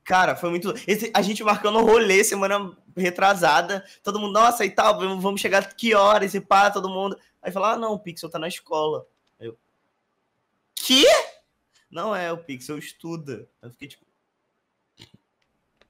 Cara, 0.04 0.36
foi 0.36 0.50
muito. 0.50 0.74
esse- 0.88 1.12
a 1.14 1.22
gente 1.22 1.44
marcando 1.44 1.80
rolê 1.82 2.24
semana 2.24 2.72
retrasada. 2.96 3.86
Todo 4.04 4.20
mundo, 4.20 4.34
nossa, 4.34 4.66
e 4.66 4.72
tal, 4.72 5.00
vamos 5.20 5.42
chegar 5.42 5.74
que 5.74 5.94
horas 5.94 6.34
e 6.34 6.42
pá, 6.42 6.72
todo 6.72 6.90
mundo. 6.90 7.18
Aí 7.42 7.52
fala, 7.52 7.74
ah, 7.74 7.78
não, 7.78 7.94
o 7.94 8.00
Pixel 8.00 8.30
tá 8.30 8.38
na 8.38 8.48
escola. 8.48 9.06
Aí 9.40 9.48
eu. 9.48 9.58
Que? 10.76 11.06
Não 11.90 12.16
é, 12.16 12.32
o 12.32 12.38
Pixel 12.38 12.78
estuda. 12.78 13.48
Eu 13.62 13.70
fiquei 13.72 13.88
tipo, 13.88 14.06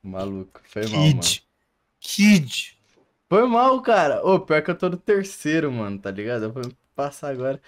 Maluco, 0.04 0.60
foi 0.64 0.88
mal, 0.88 1.02
mano. 1.02 1.20
Kid. 1.20 1.44
Kid. 2.00 2.78
Foi 3.30 3.48
mal, 3.48 3.82
cara. 3.82 4.26
Ô, 4.26 4.40
pior 4.40 4.64
que 4.64 4.72
eu 4.72 4.78
tô 4.78 4.90
no 4.90 4.98
terceiro, 4.98 5.72
mano, 5.72 6.00
tá 6.00 6.10
ligado? 6.10 6.46
Eu 6.46 6.52
vou 6.52 6.64
passar 6.96 7.30
agora. 7.30 7.62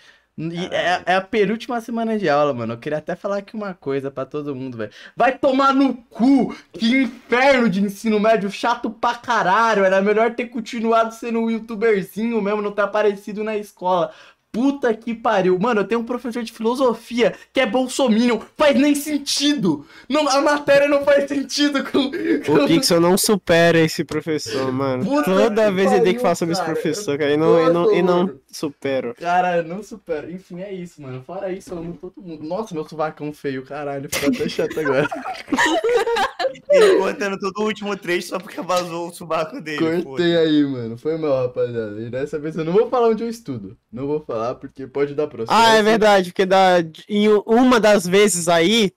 É, 0.72 1.14
é 1.14 1.16
a 1.16 1.22
penúltima 1.22 1.80
semana 1.80 2.18
de 2.18 2.28
aula, 2.28 2.54
mano. 2.54 2.74
Eu 2.74 2.78
queria 2.78 2.98
até 2.98 3.16
falar 3.16 3.38
aqui 3.38 3.56
uma 3.56 3.74
coisa 3.74 4.10
pra 4.10 4.26
todo 4.26 4.56
mundo, 4.56 4.78
velho. 4.78 4.92
Vai 5.16 5.38
tomar 5.38 5.74
no 5.74 5.94
cu! 5.94 6.56
Que 6.72 7.04
inferno 7.04 7.70
de 7.70 7.84
ensino 7.84 8.20
médio 8.20 8.50
chato 8.50 8.90
pra 8.90 9.14
caralho. 9.14 9.84
Era 9.84 10.02
melhor 10.02 10.34
ter 10.34 10.48
continuado 10.48 11.14
sendo 11.14 11.40
um 11.40 11.52
youtuberzinho 11.52 12.42
mesmo, 12.42 12.64
não 12.64 12.72
ter 12.72 12.82
aparecido 12.82 13.44
na 13.44 13.56
escola. 13.56 14.12
Puta 14.52 14.94
que 14.94 15.16
pariu. 15.16 15.58
Mano, 15.60 15.82
eu 15.82 15.88
tenho 15.88 16.02
um 16.02 16.06
professor 16.06 16.44
de 16.44 16.52
filosofia 16.52 17.34
que 17.52 17.60
é 17.60 17.66
bolsominion. 17.66 18.40
Faz 18.56 18.76
nem 18.76 18.94
sentido. 18.94 19.86
Não, 20.08 20.28
a 20.28 20.42
matéria 20.42 20.88
não 20.88 21.04
faz 21.04 21.28
sentido 21.28 21.84
com... 21.84 22.12
O 22.52 22.68
Pixel 22.68 23.02
não 23.02 23.18
supera 23.18 23.80
esse 23.80 24.04
professor, 24.04 24.72
mano. 24.72 25.04
Puta 25.04 25.24
Toda 25.24 25.72
vez 25.72 25.92
ele 25.92 26.02
tem 26.02 26.14
que 26.14 26.20
pariu, 26.20 26.22
falar 26.22 26.36
sobre 26.36 26.54
esse 26.54 26.62
cara. 26.62 26.74
professor, 26.74 27.18
cara, 27.18 27.32
e 27.34 27.38
não, 27.38 27.68
e 27.68 27.74
não, 27.74 27.94
e 27.96 28.02
não 28.04 28.43
Todo. 28.54 28.74
supera. 28.74 29.14
Cara, 29.16 29.58
eu 29.58 29.64
não 29.64 29.84
supero. 29.84 30.32
Enfim, 30.32 30.62
é 30.62 30.72
isso, 30.72 31.02
mano. 31.02 31.24
Fora 31.24 31.52
isso, 31.52 31.74
eu 31.74 31.78
amo 31.80 31.98
todo 32.00 32.22
mundo. 32.22 32.44
Nossa, 32.44 32.74
meu 32.74 32.88
sovacão 32.88 33.34
feio, 33.34 33.66
caralho. 33.66 34.10
Ficou 34.12 34.30
até 34.30 34.50
chato 34.50 34.80
agora. 34.80 35.08
Ele 36.70 36.98
cortando 36.98 37.40
todo 37.40 37.58
o 37.60 37.66
último 37.66 37.96
trecho 37.96 38.30
só 38.30 38.40
porque 38.40 38.62
vazou 38.62 39.10
o 39.10 39.14
subaco 39.14 39.62
dele. 39.62 40.04
Cortei 40.04 40.38
aí, 40.38 40.64
mano. 40.64 40.98
Foi 40.98 41.18
mal, 41.18 41.48
rapaziada. 41.48 42.00
E 42.02 42.10
dessa 42.10 42.40
vez 42.40 42.56
eu 42.56 42.66
não 42.66 42.74
vou 42.74 42.90
falar 42.90 43.10
onde 43.10 43.24
eu 43.24 43.30
estudo. 43.30 43.78
Não 43.92 44.08
vou 44.08 44.20
falar 44.20 44.56
porque 44.56 44.88
pode 44.88 45.14
dar 45.14 45.28
processo. 45.28 45.52
Ah, 45.52 45.76
é 45.76 45.84
verdade, 45.84 46.32
porque 46.32 46.46
da, 46.46 46.78
em 47.08 47.30
uma 47.46 47.80
das 47.80 48.08
vezes 48.08 48.48
aí, 48.48 48.92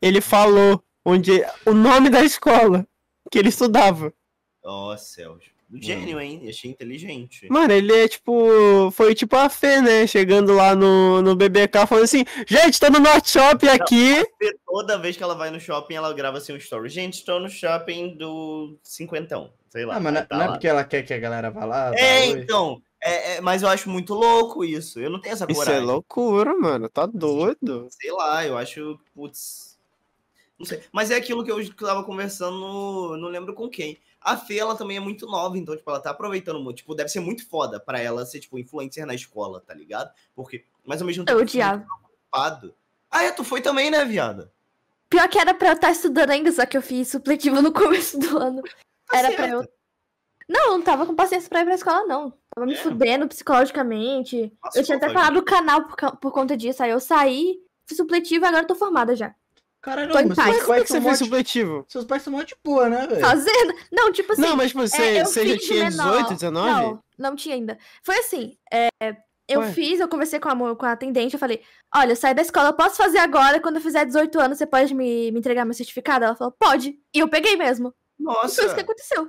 ele 0.00 0.20
falou 0.20 0.82
onde 1.04 1.44
o 1.66 1.72
nome 1.72 2.10
da 2.10 2.22
escola 2.24 2.86
que 3.30 3.38
ele 3.38 3.48
estudava. 3.48 4.12
Ó, 4.64 4.96
céus. 4.96 5.51
Gênio, 5.80 6.20
hein? 6.20 6.46
Achei 6.48 6.70
inteligente. 6.70 7.46
Mano, 7.50 7.72
ele 7.72 7.92
é 7.94 8.06
tipo. 8.08 8.90
Foi 8.92 9.14
tipo 9.14 9.34
a 9.36 9.48
Fê, 9.48 9.80
né? 9.80 10.06
Chegando 10.06 10.52
lá 10.52 10.74
no, 10.74 11.22
no 11.22 11.34
BBK 11.34 11.86
falando 11.86 12.04
assim: 12.04 12.24
gente, 12.46 12.78
tô 12.78 12.90
no 12.90 13.00
North 13.00 13.26
Shopping 13.28 13.68
aqui. 13.68 14.22
Toda 14.66 14.98
vez 14.98 15.16
que 15.16 15.22
ela 15.22 15.34
vai 15.34 15.50
no 15.50 15.58
shopping, 15.60 15.94
ela 15.94 16.12
grava 16.12 16.38
assim 16.38 16.52
um 16.52 16.56
story. 16.56 16.88
Gente, 16.88 17.14
estou 17.14 17.40
no 17.40 17.48
shopping 17.48 18.16
do 18.16 18.76
cinquentão. 18.82 19.50
Sei 19.70 19.86
lá. 19.86 19.96
Ah, 19.96 20.00
mas 20.00 20.12
não, 20.12 20.20
Aí 20.20 20.26
tá 20.26 20.36
não 20.36 20.42
é 20.44 20.46
lá. 20.46 20.52
porque 20.52 20.68
ela 20.68 20.84
quer 20.84 21.02
que 21.04 21.14
a 21.14 21.18
galera 21.18 21.50
vá 21.50 21.64
lá? 21.64 21.94
É, 21.96 22.26
então. 22.26 22.82
É, 23.04 23.36
é, 23.36 23.40
mas 23.40 23.62
eu 23.62 23.68
acho 23.68 23.88
muito 23.90 24.14
louco 24.14 24.64
isso. 24.64 25.00
Eu 25.00 25.10
não 25.10 25.20
tenho 25.20 25.32
essa 25.32 25.46
Isso 25.50 25.60
é 25.62 25.64
coragem. 25.64 25.84
loucura, 25.86 26.54
mano. 26.54 26.88
Tá 26.88 27.04
doido. 27.06 27.88
Sei 27.90 28.12
lá, 28.12 28.46
eu 28.46 28.56
acho. 28.56 28.98
Putz. 29.14 29.76
Não 30.58 30.66
sei. 30.66 30.80
Mas 30.92 31.10
é 31.10 31.16
aquilo 31.16 31.42
que 31.42 31.50
eu 31.50 31.74
tava 31.74 32.04
conversando, 32.04 32.56
no- 32.58 33.16
não 33.16 33.28
lembro 33.28 33.54
com 33.54 33.68
quem. 33.68 33.98
A 34.24 34.36
Fê, 34.36 34.58
ela 34.58 34.76
também 34.76 34.96
é 34.96 35.00
muito 35.00 35.26
nova, 35.26 35.56
então, 35.58 35.76
tipo, 35.76 35.88
ela 35.90 36.00
tá 36.00 36.10
aproveitando 36.10 36.60
muito. 36.60 36.78
Tipo, 36.78 36.94
deve 36.94 37.08
ser 37.08 37.20
muito 37.20 37.46
foda 37.48 37.78
pra 37.80 38.00
ela 38.00 38.24
ser, 38.24 38.40
tipo, 38.40 38.58
influencer 38.58 39.04
na 39.06 39.14
escola, 39.14 39.60
tá 39.60 39.74
ligado? 39.74 40.10
Porque, 40.34 40.64
mas 40.84 41.00
ao 41.00 41.06
mesmo 41.06 41.24
tempo. 41.24 41.38
Eu 41.38 41.42
odiava. 41.42 41.84
preocupado. 41.84 42.74
Ah, 43.10 43.24
é, 43.24 43.32
tu 43.32 43.44
foi 43.44 43.60
também, 43.60 43.90
né, 43.90 44.04
viada? 44.04 44.52
Pior 45.10 45.28
que 45.28 45.38
era 45.38 45.52
pra 45.52 45.68
eu 45.68 45.74
estar 45.74 45.90
estudando 45.90 46.30
ainda, 46.30 46.50
só 46.50 46.64
que 46.64 46.76
eu 46.76 46.82
fiz 46.82 47.08
supletivo 47.08 47.60
no 47.60 47.70
começo 47.74 48.18
do 48.18 48.38
ano. 48.38 48.62
Tá 49.06 49.18
Era 49.18 49.28
certo. 49.28 49.36
pra 49.36 49.48
eu. 49.48 49.68
Não, 50.48 50.66
eu 50.66 50.72
não 50.72 50.82
tava 50.82 51.06
com 51.06 51.14
paciência 51.14 51.48
pra 51.48 51.60
ir 51.60 51.64
pra 51.64 51.74
escola, 51.74 52.04
não. 52.06 52.32
Tava 52.54 52.66
me 52.66 52.74
É. 52.74 52.76
fudendo 52.76 53.28
psicologicamente. 53.28 54.52
Nossa, 54.62 54.78
eu 54.78 54.84
tinha 54.84 54.96
até 54.96 55.08
pô, 55.08 55.14
parado 55.14 55.38
o 55.38 55.44
canal 55.44 55.84
por, 55.86 56.16
por 56.18 56.32
conta 56.32 56.56
disso. 56.56 56.82
Aí 56.82 56.90
eu 56.90 57.00
saí, 57.00 57.58
fiz 57.86 57.96
supletivo 57.96 58.44
e 58.44 58.48
agora 58.48 58.62
eu 58.64 58.66
tô 58.66 58.74
formada 58.74 59.14
já. 59.14 59.34
Caralho, 59.82 60.14
em 60.14 60.28
mas 60.28 60.36
seus 60.36 60.38
é 60.38 60.66
pais 60.66 60.82
que 60.82 60.88
você 60.88 60.92
são 60.94 61.02
fez 61.02 61.04
mó 61.04 61.10
de- 61.12 61.18
supletivo? 61.18 61.84
Seus 61.88 62.04
pais 62.04 62.22
são 62.22 62.32
mó 62.32 62.42
de 62.44 62.54
boa, 62.64 62.88
né, 62.88 63.06
velho? 63.06 63.20
Fazendo. 63.20 63.74
Não, 63.90 64.12
tipo 64.12 64.32
assim. 64.32 64.40
Não, 64.42 64.56
mas 64.56 64.68
tipo, 64.68 64.80
você, 64.80 65.02
é, 65.02 65.24
você 65.24 65.46
já 65.46 65.58
tinha 65.58 65.90
menor. 65.90 66.12
18, 66.22 66.34
19? 66.34 66.80
Não, 66.80 67.04
não 67.18 67.36
tinha 67.36 67.56
ainda. 67.56 67.76
Foi 68.04 68.16
assim, 68.16 68.56
é, 68.72 68.88
eu 69.48 69.58
Ué? 69.60 69.72
fiz, 69.72 69.98
eu 69.98 70.06
conversei 70.08 70.38
com 70.38 70.48
a, 70.48 70.76
com 70.76 70.86
a 70.86 70.92
atendente, 70.92 71.34
eu 71.34 71.40
falei, 71.40 71.62
olha, 71.94 72.12
eu 72.12 72.16
saí 72.16 72.32
da 72.32 72.42
escola, 72.42 72.68
eu 72.68 72.74
posso 72.74 72.96
fazer 72.96 73.18
agora, 73.18 73.60
quando 73.60 73.76
eu 73.76 73.82
fizer 73.82 74.04
18 74.06 74.38
anos, 74.40 74.56
você 74.58 74.66
pode 74.66 74.94
me, 74.94 75.32
me 75.32 75.38
entregar 75.40 75.64
meu 75.64 75.74
certificado? 75.74 76.24
Ela 76.24 76.36
falou, 76.36 76.54
pode. 76.56 76.96
E 77.12 77.18
eu 77.18 77.28
peguei 77.28 77.56
mesmo. 77.56 77.92
E 78.20 78.22
foi 78.24 78.46
isso 78.46 78.54
que 78.60 78.62
Nossa, 78.66 78.80
aconteceu. 78.82 79.28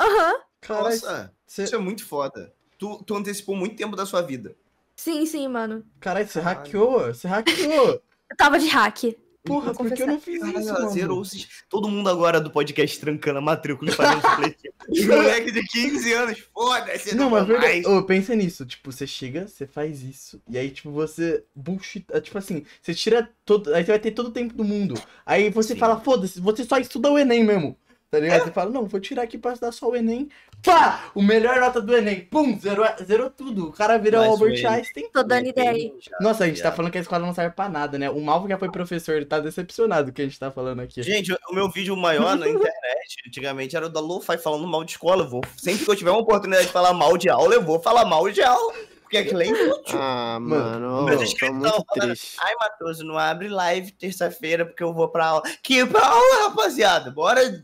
Aham, 0.00 0.34
Caralho, 0.62 0.84
nossa. 0.86 1.34
você 1.46 1.64
Isso 1.64 1.74
é 1.74 1.78
muito 1.78 2.06
foda. 2.06 2.54
Tu, 2.78 3.04
tu 3.04 3.14
antecipou 3.14 3.54
muito 3.54 3.76
tempo 3.76 3.94
da 3.94 4.06
sua 4.06 4.22
vida. 4.22 4.56
sim, 4.96 5.26
sim, 5.26 5.46
mano. 5.46 5.84
caralho, 6.00 6.26
você 6.26 6.40
Caralho. 6.40 6.58
hackeou, 6.60 7.00
você 7.14 7.28
hackeou. 7.28 8.00
Eu 8.30 8.36
tava 8.38 8.58
de 8.58 8.66
hack. 8.68 9.14
Porra, 9.44 9.74
Vou 9.74 9.84
por 9.84 9.94
que 9.94 10.02
eu 10.02 10.06
não 10.06 10.18
fiz 10.18 10.40
Caralho, 10.40 10.58
isso, 10.58 10.72
mano? 10.72 10.88
zerou 10.90 11.22
Todo 11.68 11.86
mundo 11.88 12.08
agora 12.08 12.40
do 12.40 12.50
podcast 12.50 12.98
trancando 12.98 13.38
a 13.40 13.42
matrícula 13.42 13.90
e 13.90 13.94
fazendo 13.94 14.22
supletivo. 14.22 14.74
Os 14.88 15.04
moleque 15.04 15.52
de 15.52 15.62
15 15.62 16.12
anos, 16.14 16.38
foda-se. 16.54 17.14
Não, 17.14 17.28
mas 17.28 17.46
vou 17.46 17.58
verdade. 17.58 17.82
mais. 17.82 17.86
Ô, 17.98 18.02
pensa 18.04 18.34
nisso. 18.34 18.64
Tipo, 18.64 18.90
você 18.90 19.06
chega, 19.06 19.46
você 19.46 19.66
faz 19.66 20.02
isso. 20.02 20.40
E 20.48 20.56
aí, 20.56 20.70
tipo, 20.70 20.90
você. 20.90 21.44
Bullshit. 21.54 22.06
é, 22.10 22.22
Tipo 22.22 22.38
assim, 22.38 22.64
você 22.80 22.94
tira 22.94 23.30
todo. 23.44 23.74
Aí 23.74 23.84
você 23.84 23.90
vai 23.92 23.98
ter 23.98 24.12
todo 24.12 24.28
o 24.28 24.32
tempo 24.32 24.54
do 24.54 24.64
mundo. 24.64 24.94
Aí 25.26 25.50
você 25.50 25.74
Sim. 25.74 25.78
fala, 25.78 26.00
foda-se, 26.00 26.40
você 26.40 26.64
só 26.64 26.78
estuda 26.78 27.10
o 27.10 27.18
Enem 27.18 27.44
mesmo. 27.44 27.76
Tá 28.14 28.20
ligado? 28.20 28.44
Você 28.44 28.50
fala, 28.52 28.70
não, 28.70 28.86
vou 28.86 29.00
tirar 29.00 29.22
aqui 29.22 29.36
pra 29.38 29.52
estudar 29.52 29.72
só 29.72 29.88
o 29.88 29.96
Enem. 29.96 30.28
Pá! 30.62 31.10
O 31.14 31.22
melhor 31.22 31.60
nota 31.60 31.80
do 31.80 31.94
Enem. 31.96 32.20
Pum! 32.22 32.58
Zerou, 32.58 32.86
zerou 33.04 33.28
tudo. 33.30 33.68
O 33.68 33.72
cara 33.72 33.98
vira 33.98 34.18
Mas 34.18 34.26
o 34.26 34.30
o 34.30 34.32
Albert 34.34 34.58
Enem- 34.58 34.66
Einstein. 34.66 35.10
Tô 35.12 35.22
dando 35.22 35.46
ideia 35.46 35.70
aí. 35.70 35.92
Nossa, 36.20 36.44
a 36.44 36.46
gente 36.46 36.62
tá 36.62 36.72
falando 36.72 36.90
que 36.92 36.98
a 36.98 37.00
escola 37.02 37.26
não 37.26 37.34
serve 37.34 37.54
pra 37.54 37.68
nada, 37.68 37.98
né? 37.98 38.08
O 38.08 38.20
Malvo 38.20 38.48
já 38.48 38.56
foi 38.58 38.70
professor, 38.70 39.14
ele 39.16 39.26
tá 39.26 39.38
decepcionado 39.40 40.06
com 40.06 40.10
o 40.10 40.14
que 40.14 40.22
a 40.22 40.24
gente 40.24 40.38
tá 40.38 40.50
falando 40.50 40.80
aqui. 40.80 41.02
Gente, 41.02 41.32
o 41.32 41.38
o 41.50 41.54
meu 41.54 41.68
vídeo 41.70 41.96
maior 41.96 42.36
na 42.36 42.48
internet, 42.48 43.16
antigamente, 43.28 43.76
era 43.76 43.86
o 43.86 43.88
da 43.90 44.00
Lo-Fi 44.00 44.38
falando 44.38 44.66
mal 44.66 44.82
de 44.84 44.92
escola. 44.92 45.24
Eu 45.24 45.28
vou, 45.28 45.42
sempre 45.56 45.84
que 45.84 45.90
eu 45.90 45.96
tiver 45.96 46.10
uma 46.10 46.20
oportunidade 46.20 46.66
de 46.66 46.72
falar 46.72 46.92
mal 46.94 47.16
de 47.18 47.28
aula, 47.28 47.54
eu 47.54 47.62
vou 47.62 47.78
falar 47.80 48.04
mal 48.06 48.28
de 48.30 48.42
aula. 48.42 48.72
Porque 49.02 49.18
aquilo 49.18 49.42
é 49.42 49.46
inútil. 49.46 49.98
Ah, 50.00 50.38
Mano, 50.40 51.06
tô 51.06 51.52
muito 51.52 51.84
triste. 51.92 52.36
Ai, 52.40 52.54
Matoso, 52.58 53.04
não 53.04 53.18
abre 53.18 53.48
live 53.48 53.92
terça-feira 53.92 54.64
porque 54.64 54.82
eu 54.82 54.92
vou 54.94 55.08
pra 55.08 55.26
aula. 55.26 55.42
Que 55.62 55.84
pra 55.86 56.04
aula, 56.04 56.44
rapaziada? 56.48 57.10
Bora 57.10 57.62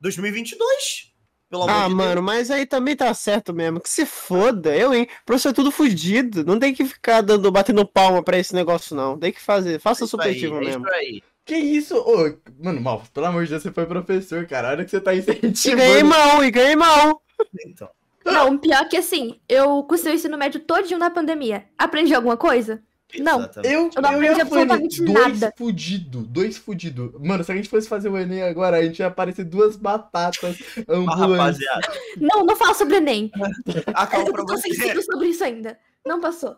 2022. 0.00 1.12
Pelo 1.48 1.62
amor 1.62 1.74
Ah, 1.84 1.88
de 1.88 1.94
mano, 1.94 2.22
mas 2.22 2.50
aí 2.50 2.66
também 2.66 2.96
tá 2.96 3.12
certo 3.14 3.54
mesmo. 3.54 3.80
Que 3.80 3.88
se 3.88 4.04
foda, 4.04 4.74
eu, 4.76 4.92
hein? 4.92 5.06
Professor 5.24 5.50
é 5.50 5.52
tudo 5.52 5.70
fudido. 5.70 6.44
Não 6.44 6.58
tem 6.58 6.74
que 6.74 6.84
ficar 6.84 7.20
dando, 7.20 7.50
batendo 7.52 7.86
palma 7.86 8.22
pra 8.22 8.36
esse 8.38 8.52
negócio, 8.54 8.96
não. 8.96 9.16
Tem 9.18 9.32
que 9.32 9.40
fazer. 9.40 9.78
Faça 9.80 10.00
Deus. 10.00 10.02
É 10.02 10.04
isso 10.04 10.10
supletivo 10.10 10.56
aí, 10.58 10.62
é 10.62 10.66
mesmo. 10.66 10.84
isso 10.86 10.94
aí. 10.94 11.22
Que 11.44 11.56
isso? 11.56 11.96
Ô, 11.96 12.36
mano, 12.60 12.80
Malvo, 12.80 13.08
pelo 13.12 13.26
amor 13.26 13.44
de 13.44 13.50
Deus, 13.50 13.62
você 13.62 13.70
foi 13.70 13.86
professor, 13.86 14.44
cara. 14.46 14.70
Olha 14.70 14.84
que 14.84 14.90
você 14.90 15.00
tá 15.00 15.14
E 15.14 15.18
incentivando. 15.20 15.76
ganhei 15.82 16.02
mal, 16.02 16.44
e 16.44 16.50
ganhei 16.50 16.74
mal. 16.76 17.22
Então. 17.64 17.88
Não, 18.24 18.58
pior 18.58 18.88
que 18.88 18.96
assim, 18.96 19.38
eu 19.48 19.84
cursei 19.84 20.12
o 20.12 20.14
ensino 20.16 20.36
médio 20.36 20.58
todinho 20.58 20.98
na 20.98 21.10
pandemia. 21.10 21.64
Aprendi 21.78 22.12
alguma 22.12 22.36
coisa? 22.36 22.82
Não. 23.22 23.38
Exatamente. 23.40 23.74
Eu, 23.74 23.90
Eu 23.94 24.02
não 24.02 24.10
eu 24.12 24.16
aprendi 24.16 24.40
absolutamente 24.40 25.04
dois 25.04 25.40
nada. 25.40 25.54
fudido, 25.56 26.20
dois 26.22 26.56
fudido. 26.56 27.14
Mano, 27.22 27.42
se 27.44 27.52
a 27.52 27.56
gente 27.56 27.68
fosse 27.68 27.88
fazer 27.88 28.08
o 28.08 28.16
Enem 28.18 28.42
agora, 28.42 28.76
a 28.78 28.82
gente 28.82 28.98
ia 29.00 29.06
aparecer 29.06 29.44
duas 29.44 29.76
batatas 29.76 30.56
ambulantes. 30.88 31.18
rapaziada, 31.66 31.88
Não, 32.18 32.44
não 32.44 32.56
fala 32.56 32.74
sobre 32.74 32.96
Enem. 32.96 33.30
acabou 33.94 34.26
Eu 34.28 34.32
pra 34.32 34.44
tô 34.44 34.56
você. 34.56 34.68
sensível 34.74 35.02
sobre 35.02 35.28
isso 35.28 35.44
ainda. 35.44 35.78
Não 36.04 36.20
passou. 36.20 36.56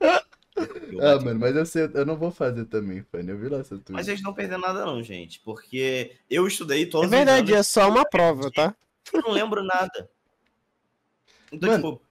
Ah, 0.00 1.18
mano, 1.22 1.38
mas 1.40 1.54
eu 1.56 1.64
sei, 1.64 1.88
eu 1.94 2.04
não 2.04 2.16
vou 2.16 2.30
fazer 2.30 2.64
também, 2.66 3.02
Fanny. 3.10 3.30
Eu 3.30 3.38
vi 3.38 3.48
lá 3.48 3.62
seu 3.64 3.78
tweet. 3.78 3.92
Mas 3.92 4.08
eles 4.08 4.22
não 4.22 4.34
perdendo 4.34 4.60
nada, 4.62 4.84
não, 4.84 5.02
gente. 5.02 5.40
Porque 5.40 6.16
eu 6.28 6.46
estudei 6.46 6.82
É 6.82 6.86
todos 6.86 7.06
os 7.06 7.10
verdade, 7.10 7.52
é 7.52 7.56
anos, 7.56 7.66
só 7.68 7.88
uma 7.88 8.04
prova, 8.04 8.50
tá? 8.50 8.74
eu 9.12 9.22
não 9.22 9.30
lembro 9.30 9.62
nada. 9.64 10.08
Então, 11.52 11.68
Mano, 11.70 11.82
tipo, 11.82 12.02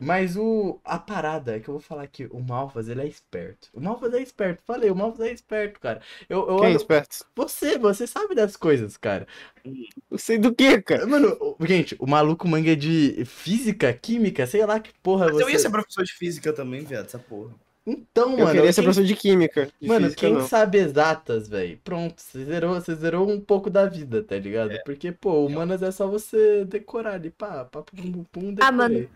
Mas 0.00 0.36
o 0.36 0.80
a 0.84 0.98
parada 0.98 1.56
é 1.56 1.60
que 1.60 1.68
eu 1.68 1.74
vou 1.74 1.80
falar 1.80 2.02
aqui, 2.04 2.26
o 2.30 2.40
Malfas, 2.40 2.88
ele 2.88 3.02
é 3.02 3.06
esperto. 3.06 3.68
O 3.74 3.80
Malfas 3.80 4.14
é 4.14 4.20
esperto. 4.22 4.62
Falei, 4.64 4.90
o 4.90 4.96
Malfas 4.96 5.20
é 5.26 5.32
esperto, 5.32 5.78
cara. 5.80 6.00
Eu, 6.28 6.48
eu 6.48 6.56
Quem 6.58 6.68
é 6.68 6.72
esperto? 6.72 7.24
Você, 7.36 7.78
você 7.78 8.06
sabe 8.06 8.34
das 8.34 8.56
coisas, 8.56 8.96
cara. 8.96 9.26
Eu 10.10 10.18
sei 10.18 10.38
do 10.38 10.54
que, 10.54 10.80
cara? 10.82 11.06
Mano, 11.06 11.56
gente, 11.60 11.96
o 11.98 12.06
maluco 12.06 12.48
manga 12.48 12.74
de 12.76 13.24
física, 13.26 13.92
química, 13.92 14.46
sei 14.46 14.64
lá 14.64 14.80
que 14.80 14.92
porra 15.02 15.26
mas 15.26 15.34
você. 15.34 15.42
eu 15.44 15.50
ia 15.50 15.58
ser 15.58 15.70
professor 15.70 16.04
de 16.04 16.12
física 16.14 16.52
também, 16.52 16.84
viado, 16.84 17.06
essa 17.06 17.18
porra. 17.18 17.54
Então, 17.86 18.38
Eu 18.38 18.38
mano, 18.44 18.52
queria 18.52 18.72
ser 18.72 18.82
quem- 18.82 18.84
professor 18.84 19.04
de 19.06 19.16
química. 19.16 19.72
De 19.80 19.88
Mano, 19.88 20.04
física, 20.06 20.20
quem 20.20 20.34
não. 20.34 20.46
sabe 20.46 20.78
exatas, 20.78 21.48
velho? 21.48 21.78
Pronto, 21.82 22.20
você 22.20 22.44
zerou, 22.44 22.74
você 22.74 22.94
zerou 22.94 23.28
um 23.28 23.40
pouco 23.40 23.70
da 23.70 23.86
vida, 23.86 24.22
tá 24.22 24.36
ligado? 24.38 24.72
É. 24.72 24.78
Porque, 24.84 25.10
pô, 25.12 25.46
humanas 25.46 25.82
é 25.82 25.90
só 25.90 26.06
você 26.06 26.64
decorar 26.66 27.14
ali, 27.14 27.30
pá, 27.30 27.64
pá, 27.64 27.82
pum, 27.82 28.12
pum, 28.12 28.24
pum, 28.24 28.54
Ah, 28.60 28.70
mano. 28.70 29.08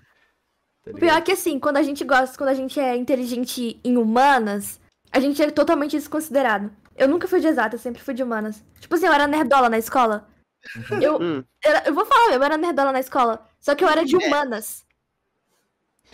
Tá 0.85 0.91
O 0.91 0.95
pior 0.95 1.17
é 1.17 1.21
que 1.21 1.33
assim, 1.33 1.59
quando 1.59 1.77
a 1.79 1.83
gente 1.83 2.05
gosta, 2.05 2.37
quando 2.37 2.51
a 2.51 2.55
gente 2.55 2.79
é 2.79 2.97
inteligente 2.97 3.81
em 3.83 3.97
humanas, 3.97 4.81
a 5.11 5.19
gente 5.21 5.43
é 5.43 5.51
totalmente 5.51 5.97
desconsiderado. 5.97 6.71
Eu 6.97 7.09
nunca 7.09 7.27
fui 7.27 7.41
de 7.41 7.47
exata, 7.49 7.75
eu 7.75 7.81
sempre 7.81 8.03
fui 8.03 8.15
de 8.15 8.23
humanas. 8.23 8.63
Tipo 8.81 8.95
assim, 8.95 9.07
eu 9.07 9.13
era 9.13 9.27
nerdola 9.27 9.69
na 9.69 9.79
escola. 9.79 10.29
Eu, 11.03 11.19
Hum. 11.21 11.45
era- 11.63 11.83
eu 11.87 11.93
vou 11.95 12.07
falar, 12.07 12.33
eu 12.35 12.43
era 12.43 12.57
nerdola 12.57 12.91
na 12.91 13.01
escola. 13.01 13.47
Só 13.61 13.75
que 13.75 13.85
eu 13.85 13.89
era 13.89 14.03
de 14.03 14.17
humanas. 14.17 14.83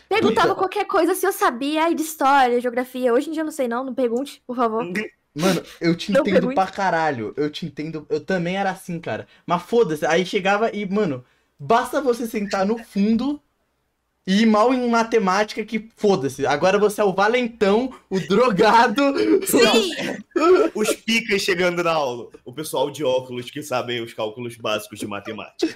Perguntava 0.09 0.57
qualquer 0.57 0.87
coisa 0.87 1.15
se 1.15 1.25
eu 1.25 1.33
sabia 1.33 1.85
aí 1.85 1.95
de 1.95 2.03
história, 2.03 2.61
geografia. 2.61 3.13
Hoje 3.13 3.29
em 3.29 3.33
dia 3.33 3.43
eu 3.43 3.45
não 3.45 3.53
sei 3.53 3.69
não, 3.69 3.85
não 3.85 3.95
pergunte, 3.95 4.43
por 4.47 4.57
favor. 4.57 4.85
Mano, 5.33 5.63
eu 5.81 5.97
te 5.97 6.11
Não 6.11 6.23
entendo 6.23 6.33
pergunte. 6.35 6.55
pra 6.57 6.67
caralho. 6.67 7.33
Eu 7.37 7.49
te 7.49 7.65
entendo. 7.65 8.05
Eu 8.11 8.19
também 8.25 8.57
era 8.57 8.71
assim, 8.73 8.99
cara. 8.99 9.29
Mas 9.47 9.63
foda-se. 9.63 10.05
Aí 10.05 10.27
chegava 10.27 10.75
e, 10.75 10.85
mano, 10.85 11.25
basta 11.57 12.01
você 12.01 12.27
sentar 12.27 12.67
no 12.67 12.77
fundo 12.79 13.41
e 14.33 14.47
mal 14.47 14.73
em 14.73 14.89
matemática 14.89 15.65
que 15.65 15.89
foda-se. 15.97 16.47
Agora 16.47 16.79
você 16.79 17.01
é 17.01 17.05
o 17.05 17.13
valentão, 17.13 17.93
o 18.09 18.21
drogado. 18.21 19.03
Sim! 19.45 19.91
Os 20.75 20.95
picas 20.95 21.43
chegando 21.43 21.83
na 21.83 21.93
aula. 21.93 22.29
O 22.45 22.53
pessoal 22.53 22.91
de 22.91 23.03
óculos 23.05 23.51
que 23.51 23.61
sabem 23.63 24.01
os 24.01 24.15
cálculos 24.15 24.57
básicos 24.57 24.99
de 25.01 25.07
matemática. 25.07 25.67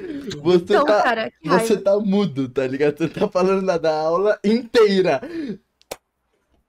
Você 0.43 0.57
Então, 0.63 0.85
tá. 0.85 1.03
cara, 1.03 1.33
Você 1.45 1.77
tá 1.77 1.99
mudo, 1.99 2.49
tá 2.49 2.67
ligado? 2.67 2.97
Você 2.97 3.09
tá 3.09 3.29
falando 3.29 3.67
da 3.67 3.77
da 3.77 3.95
aula 3.95 4.39
inteira. 4.45 5.21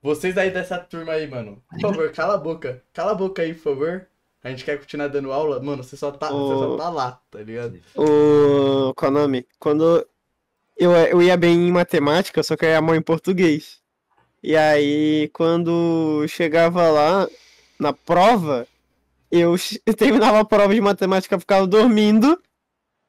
Vocês 0.02 0.36
aí 0.36 0.50
dessa 0.50 0.78
turma 0.78 1.12
aí, 1.12 1.26
mano. 1.28 1.62
Por 1.70 1.80
favor, 1.80 2.10
cala 2.12 2.34
a 2.34 2.38
boca. 2.38 2.82
Cala 2.92 3.12
a 3.12 3.14
boca 3.14 3.42
aí, 3.42 3.54
por 3.54 3.62
favor. 3.62 4.06
A 4.42 4.50
gente 4.50 4.64
quer 4.64 4.78
continuar 4.78 5.08
dando 5.08 5.32
aula. 5.32 5.62
Mano, 5.62 5.82
você 5.82 5.96
só 5.96 6.10
tá, 6.10 6.28
você 6.28 6.54
só 6.54 6.76
tá 6.76 6.88
lá, 6.90 7.20
tá 7.30 7.38
ligado? 7.40 7.78
O. 7.94 8.92
Qual 8.94 9.10
é 9.10 9.14
o 9.14 9.18
nome? 9.18 9.46
Quando 9.58 10.06
eu, 10.76 10.92
eu 10.92 11.22
ia 11.22 11.36
bem 11.36 11.68
em 11.68 11.72
matemática, 11.72 12.42
só 12.42 12.56
que 12.56 12.64
eu 12.64 12.70
ia 12.70 12.80
mal 12.80 12.94
em 12.94 13.02
português. 13.02 13.80
E 14.42 14.56
aí, 14.56 15.30
quando 15.32 16.26
chegava 16.28 16.88
lá 16.90 17.28
na 17.78 17.92
prova, 17.92 18.66
eu, 19.30 19.56
terminava 19.96 20.40
a 20.40 20.44
prova 20.44 20.74
de 20.74 20.80
matemática, 20.80 21.38
ficava 21.38 21.66
dormindo. 21.66 22.40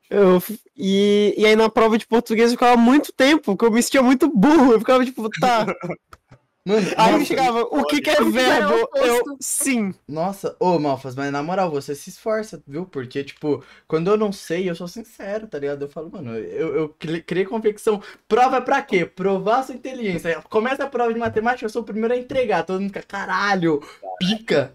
Eu, 0.09 0.41
e, 0.75 1.33
e 1.37 1.45
aí 1.45 1.55
na 1.55 1.69
prova 1.69 1.97
de 1.97 2.07
português 2.07 2.51
eu 2.51 2.57
ficava 2.57 2.77
muito 2.77 3.11
tempo, 3.11 3.43
porque 3.43 3.65
eu 3.65 3.71
me 3.71 3.83
sentia 3.83 4.01
muito 4.01 4.29
burro. 4.29 4.73
Eu 4.73 4.79
ficava 4.79 5.05
tipo, 5.05 5.29
tá. 5.39 5.65
Mano, 6.67 6.85
Aí 6.97 7.11
nossa, 7.13 7.25
chegava, 7.25 7.61
o 7.61 7.85
que 7.85 8.01
que 8.01 8.09
é 8.09 8.21
verbo? 8.21 8.89
Eu, 8.95 9.37
sim. 9.39 9.93
Nossa, 10.05 10.53
ô 10.59 10.77
Malfas, 10.77 11.15
mas 11.15 11.31
na 11.31 11.41
moral, 11.41 11.71
você 11.71 11.95
se 11.95 12.09
esforça, 12.09 12.61
viu? 12.67 12.85
Porque, 12.85 13.23
tipo, 13.23 13.63
quando 13.87 14.09
eu 14.11 14.17
não 14.17 14.33
sei, 14.33 14.69
eu 14.69 14.75
sou 14.75 14.87
sincero, 14.87 15.47
tá 15.47 15.57
ligado? 15.57 15.83
Eu 15.83 15.89
falo, 15.89 16.11
mano, 16.11 16.35
eu, 16.35 16.75
eu 16.75 16.89
cri- 16.89 17.21
criei 17.23 17.45
convicção. 17.45 18.01
Prova 18.27 18.57
é 18.57 18.61
pra 18.61 18.81
quê? 18.81 19.05
Provar 19.05 19.63
sua 19.63 19.75
inteligência. 19.75 20.41
Começa 20.49 20.83
a 20.83 20.89
prova 20.89 21.13
de 21.13 21.19
matemática, 21.19 21.65
eu 21.65 21.69
sou 21.69 21.83
o 21.83 21.85
primeiro 21.85 22.13
a 22.13 22.17
entregar. 22.17 22.63
Todo 22.63 22.81
mundo 22.81 22.89
fica, 22.89 23.03
caralho, 23.03 23.81
pica. 24.19 24.73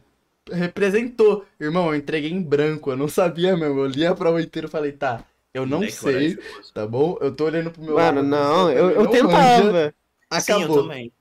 Representou. 0.50 1.44
Irmão, 1.60 1.88
eu 1.88 1.94
entreguei 1.96 2.30
em 2.30 2.42
branco, 2.42 2.90
eu 2.90 2.96
não 2.96 3.06
sabia 3.06 3.56
mesmo. 3.56 3.80
Eu 3.80 3.86
li 3.86 4.04
a 4.06 4.14
prova 4.14 4.40
inteira 4.40 4.66
e 4.66 4.70
falei, 4.70 4.92
tá, 4.92 5.22
eu 5.54 5.66
não 5.66 5.86
sei, 5.88 6.36
tá 6.74 6.86
bom? 6.86 7.16
Eu 7.20 7.34
tô 7.34 7.44
olhando 7.44 7.70
pro 7.70 7.82
meu 7.82 7.94
Mano, 7.94 8.22
lado. 8.22 8.28
não, 8.28 8.66
você 8.66 8.78
eu, 8.78 8.90
eu 8.90 9.04
manja. 9.04 9.10
tentava. 9.10 9.94
Sim, 10.40 10.52
eu 10.52 10.58
Acabou. 10.58 10.82
também. 10.82 11.12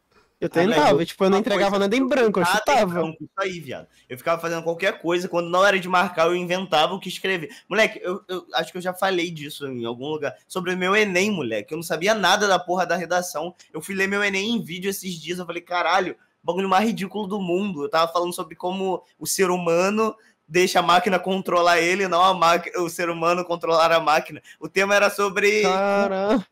Eu 0.41 0.47
Ah, 0.47 0.49
tentava, 0.49 0.99
eu- 1.01 1.05
tipo, 1.05 1.23
eu 1.23 1.29
não 1.29 1.37
entregava 1.37 1.69
coisa, 1.69 1.79
nada 1.85 1.95
em 1.95 2.07
branco, 2.07 2.39
eu 2.39 2.45
chutava. 2.45 2.85
branco, 3.01 3.17
Isso 3.23 3.31
aí, 3.37 3.59
viado. 3.59 3.87
Eu 4.09 4.17
ficava 4.17 4.41
fazendo 4.41 4.63
qualquer 4.63 4.99
coisa, 4.99 5.29
quando 5.29 5.49
não 5.51 5.63
era 5.63 5.79
de 5.79 5.87
marcar, 5.87 6.25
eu 6.25 6.35
inventava 6.35 6.95
o 6.95 6.99
que 6.99 7.07
escrever. 7.09 7.49
Moleque, 7.69 7.99
eu, 8.03 8.23
eu 8.27 8.43
acho 8.55 8.71
que 8.71 8.77
eu 8.79 8.81
já 8.81 8.91
falei 8.91 9.29
disso 9.29 9.67
em 9.67 9.85
algum 9.85 10.07
lugar. 10.07 10.35
Sobre 10.47 10.73
o 10.73 10.77
meu 10.77 10.95
Enem, 10.95 11.29
moleque. 11.29 11.71
Eu 11.73 11.77
não 11.77 11.83
sabia 11.83 12.15
nada 12.15 12.47
da 12.47 12.57
porra 12.57 12.87
da 12.87 12.95
redação. 12.95 13.53
Eu 13.71 13.81
fui 13.81 13.93
ler 13.93 14.07
meu 14.07 14.23
Enem 14.23 14.55
em 14.55 14.63
vídeo 14.63 14.89
esses 14.89 15.13
dias. 15.13 15.37
Eu 15.37 15.45
falei, 15.45 15.61
caralho, 15.61 16.15
bagulho 16.43 16.67
mais 16.67 16.85
ridículo 16.87 17.27
do 17.27 17.39
mundo. 17.39 17.83
Eu 17.83 17.89
tava 17.89 18.11
falando 18.11 18.33
sobre 18.33 18.55
como 18.55 19.03
o 19.19 19.27
ser 19.27 19.51
humano 19.51 20.15
deixa 20.47 20.79
a 20.79 20.81
máquina 20.83 21.19
controlar 21.19 21.79
ele, 21.79 22.07
não 22.07 22.21
a 22.23 22.33
máquina, 22.33 22.79
o 22.81 22.89
ser 22.89 23.09
humano 23.11 23.45
controlar 23.45 23.91
a 23.91 23.99
máquina. 23.99 24.41
O 24.59 24.67
tema 24.67 24.95
era 24.95 25.09
sobre 25.11 25.61
Caramba. 25.61 26.43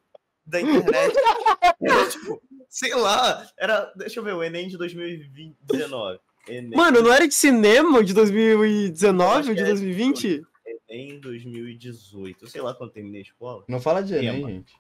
da 0.46 0.62
internet. 0.62 1.14
Tipo, 2.12 2.42
sei 2.70 2.94
lá, 2.96 3.46
era. 3.58 3.92
Deixa 3.96 4.20
eu 4.20 4.24
ver, 4.24 4.34
o 4.34 4.44
Enem 4.44 4.68
de 4.68 4.78
2019. 4.78 6.20
Enem, 6.48 6.72
Mano, 6.78 7.02
não 7.02 7.12
era 7.14 7.28
de 7.28 7.34
cinema 7.34 8.04
de 8.04 8.14
2019 8.14 9.36
ou 9.36 9.42
de 9.44 9.50
acho 9.52 9.56
que 9.56 9.62
é 9.62 9.66
2020? 9.66 10.44
Enem 10.90 11.20
2018. 11.20 12.48
Sei 12.48 12.62
lá 12.62 12.74
quando 12.74 12.92
terminei 12.92 13.22
a 13.22 13.24
escola. 13.24 13.64
Não 13.68 13.80
fala 13.80 14.02
de 14.02 14.16
Enem, 14.16 14.46
gente. 14.46 14.74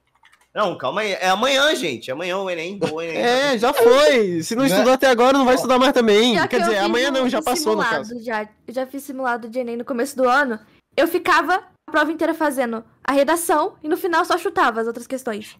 Não, 0.53 0.75
calma 0.77 1.01
aí. 1.01 1.11
É 1.13 1.29
amanhã, 1.29 1.75
gente. 1.75 2.11
Amanhã 2.11 2.37
o 2.39 2.49
Enem. 2.49 2.79
O 2.91 2.99
Enem 3.01 3.17
É, 3.17 3.57
já 3.57 3.71
foi. 3.71 4.41
Se 4.41 4.55
não 4.55 4.63
Né? 4.63 4.69
estudou 4.69 4.93
até 4.93 5.07
agora, 5.07 5.37
não 5.37 5.45
vai 5.45 5.53
estudar 5.55 5.77
mais 5.77 5.93
também. 5.93 6.33
Já 6.35 6.47
que 6.47 6.57
Quer 6.57 6.63
dizer, 6.63 6.77
amanhã 6.79 7.11
não, 7.11 7.29
já 7.29 7.39
passou 7.41 7.75
no 7.75 7.83
caso. 7.83 8.19
Já, 8.23 8.49
eu 8.67 8.73
já 8.73 8.87
fiz 8.87 9.03
simulado 9.03 9.47
de 9.47 9.59
Enem 9.59 9.77
no 9.77 9.85
começo 9.85 10.17
do 10.17 10.27
ano. 10.27 10.59
Eu 10.97 11.07
ficava 11.07 11.63
a 11.87 11.91
prova 11.91 12.11
inteira 12.11 12.33
fazendo 12.33 12.83
a 13.03 13.11
redação 13.11 13.77
e 13.83 13.87
no 13.87 13.95
final 13.95 14.25
só 14.25 14.37
chutava 14.39 14.81
as 14.81 14.87
outras 14.87 15.05
questões. 15.05 15.55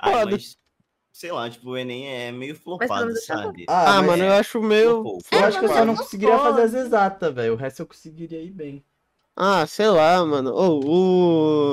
Ai, 0.00 0.12
Foda. 0.12 0.30
mas, 0.32 0.56
sei 1.18 1.32
lá, 1.32 1.50
tipo, 1.50 1.70
o 1.70 1.76
Enem 1.76 2.06
é 2.06 2.30
meio 2.30 2.54
flopado, 2.54 3.12
sabe? 3.22 3.64
Ah, 3.66 3.96
mas 3.96 4.06
mano, 4.06 4.24
eu 4.24 4.32
acho 4.34 4.62
meio. 4.62 5.02
Flopou. 5.02 5.18
Eu 5.32 5.38
É, 5.40 5.42
acho 5.44 5.58
que 5.58 5.64
eu 5.64 5.68
só 5.68 5.84
não 5.84 5.96
conseguiria 5.96 6.38
fazer 6.38 6.62
as 6.62 6.74
exatas, 6.74 7.34
velho. 7.34 7.54
O 7.54 7.56
resto 7.56 7.80
eu 7.82 7.86
conseguiria 7.86 8.40
ir 8.40 8.52
bem. 8.52 8.84
Ah, 9.36 9.66
sei 9.66 9.88
lá, 9.88 10.24
mano. 10.24 10.52
Ô, 10.54 10.80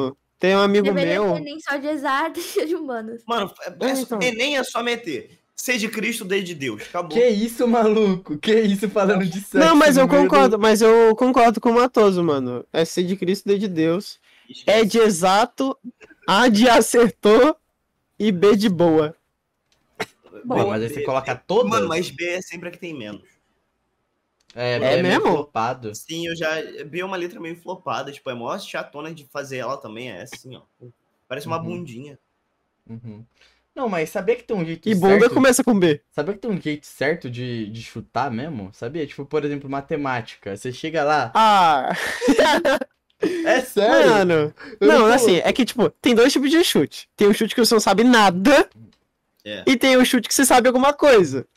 o. 0.10 0.16
Tem 0.40 0.56
um 0.56 0.60
amigo 0.60 0.86
Deveria 0.86 1.22
meu. 1.22 1.34
ter 1.36 1.42
nem 1.42 1.60
só 1.60 1.78
de 1.78 1.88
exatas 1.88 2.56
e 2.58 2.66
de 2.66 2.76
humanas. 2.76 3.22
Mano, 3.28 3.54
é, 3.62 3.70
é, 3.86 3.90
É, 3.92 4.00
então. 4.00 4.20
Enem 4.20 4.58
é 4.58 4.64
só 4.64 4.82
meter. 4.82 5.40
Ser 5.56 5.78
de 5.78 5.88
Cristo, 5.90 6.26
desde 6.26 6.56
Deus. 6.56 6.82
Acabou. 6.82 7.12
Que 7.16 7.28
isso, 7.28 7.68
maluco? 7.68 8.38
Que 8.40 8.62
isso 8.62 8.90
falando 8.90 9.26
de 9.26 9.40
sexo? 9.40 9.58
Não, 9.60 9.76
mas 9.76 9.96
eu 9.96 10.08
concordo, 10.08 10.58
mas 10.58 10.82
eu 10.82 11.16
concordo 11.16 11.62
com 11.62 11.70
o 11.70 11.76
Matoso, 11.76 12.24
mano. 12.24 12.66
É 12.74 12.84
ser 12.84 13.04
de 13.04 13.16
Cristo 13.16 13.50
e 13.52 13.60
de 13.60 13.68
Deus. 13.68 14.20
É 14.66 14.84
de 14.84 14.98
exato, 14.98 15.78
A 16.28 16.48
de 16.50 16.68
acertou 16.68 17.56
e 18.20 18.32
B 18.32 18.56
de 18.56 18.70
boa. 18.70 19.16
Pô, 20.52 20.66
mas 20.68 20.82
aí 20.82 20.90
você 20.90 21.02
coloca 21.02 21.36
todas? 21.36 21.70
Mano, 21.70 21.88
mas 21.88 22.10
B 22.12 22.24
é 22.26 22.42
sempre 22.42 22.70
a 22.70 22.72
que 22.72 22.78
tem 22.80 22.94
menos. 22.94 23.28
É, 24.54 24.80
É 24.80 24.96
é 25.00 25.04
meio 25.04 25.22
mesmo? 25.22 25.22
flopado. 25.22 25.92
Sim, 25.92 26.28
eu 26.28 26.36
já. 26.36 26.62
B 26.86 27.00
é 27.00 27.06
uma 27.06 27.18
letra 27.18 27.40
meio 27.40 27.56
flopada, 27.62 28.12
tipo, 28.12 28.30
é 28.30 28.34
mó 28.34 28.58
chatona 28.58 29.14
de 29.14 29.26
fazer 29.28 29.58
ela 29.58 29.78
também, 29.78 30.12
é 30.12 30.22
assim, 30.22 30.56
ó. 30.56 30.62
Parece 31.28 31.48
uma 31.48 31.58
Uhum. 31.58 31.64
bundinha. 31.64 32.20
Uhum. 32.90 33.26
Não, 33.76 33.90
mas 33.90 34.10
sabia 34.10 34.36
que 34.36 34.44
tem 34.44 34.56
um 34.56 34.66
jeito 34.66 34.90
E 34.90 34.96
bunda 34.96 35.30
certo? 35.30 35.30
começa 35.30 35.64
com 35.64 35.78
B. 35.78 36.02
Sabia 36.12 36.34
que 36.36 36.40
tem 36.42 36.52
um 36.52 36.62
jeito 36.62 36.86
certo 36.88 37.30
de, 37.30 37.70
de 37.72 37.82
chutar 37.84 38.32
mesmo? 38.32 38.74
Sabia? 38.74 39.06
Tipo, 39.08 39.26
por 39.26 39.46
exemplo, 39.46 39.70
matemática. 39.70 40.56
Você 40.58 40.72
chega 40.74 41.04
lá. 41.04 41.34
Ah, 41.34 41.94
É 43.44 43.62
sério? 43.62 44.26
mano. 44.26 44.54
Não, 44.82 45.06
tô 45.06 45.12
assim, 45.12 45.38
é 45.38 45.52
que, 45.54 45.66
tipo, 45.66 45.90
tem 45.90 46.16
dois 46.16 46.32
tipos 46.34 46.50
de 46.52 46.64
chute. 46.64 47.10
Tem 47.16 47.28
o 47.28 47.34
chute 47.34 47.54
que 47.56 47.64
você 47.66 47.74
não 47.74 47.82
sabe 47.82 48.04
nada 48.04 48.70
É. 49.46 49.64
e 49.68 49.78
tem 49.78 49.96
o 49.96 50.04
chute 50.04 50.28
que 50.28 50.34
você 50.34 50.44
sabe 50.44 50.68
alguma 50.68 50.92
coisa. 50.92 51.48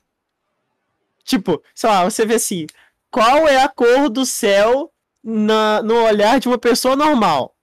Tipo, 1.25 1.63
sei 1.75 1.89
lá, 1.89 2.05
você 2.05 2.27
vê 2.27 2.35
assim, 2.35 2.67
qual 3.11 3.49
é 3.49 3.63
a 3.63 3.69
cor 3.69 4.11
do 4.11 4.27
céu 4.27 4.93
na, 5.25 5.83
no 5.83 6.05
olhar 6.05 6.39
de 6.39 6.49
uma 6.49 6.59
pessoa 6.59 6.95
normal? 6.95 7.57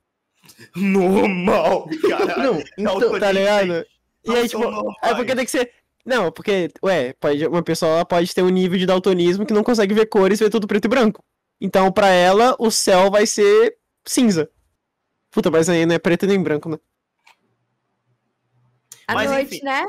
Normal, 0.75 1.87
caralho. 2.09 2.63
Não, 2.77 2.97
então. 2.97 3.19
Tá 3.19 3.31
ligado? 3.31 3.85
E 4.23 4.31
aí, 4.35 4.49
tipo, 4.49 4.63
é 5.01 5.13
porque 5.13 5.35
tem 5.35 5.45
que 5.45 5.51
ser. 5.51 5.71
Não, 6.05 6.31
porque, 6.31 6.69
ué, 6.83 7.13
pode, 7.13 7.45
uma 7.47 7.63
pessoa 7.63 8.05
pode 8.05 8.33
ter 8.33 8.43
um 8.43 8.49
nível 8.49 8.77
de 8.77 8.85
daltonismo 8.85 9.45
que 9.45 9.53
não 9.53 9.63
consegue 9.63 9.93
ver 9.93 10.05
cores 10.07 10.39
e 10.39 10.43
vê 10.43 10.49
tudo 10.49 10.67
preto 10.67 10.85
e 10.85 10.87
branco. 10.87 11.23
Então, 11.59 11.91
pra 11.91 12.09
ela, 12.09 12.55
o 12.59 12.69
céu 12.69 13.09
vai 13.09 13.25
ser 13.25 13.77
cinza. 14.05 14.49
Puta, 15.31 15.49
mas 15.49 15.67
aí 15.67 15.85
não 15.85 15.95
é 15.95 15.99
preto 15.99 16.27
nem 16.27 16.41
branco, 16.41 16.69
né? 16.69 16.77
À 19.07 19.13
Mas, 19.13 19.29
noite, 19.29 19.55
enfim. 19.55 19.65
né? 19.65 19.85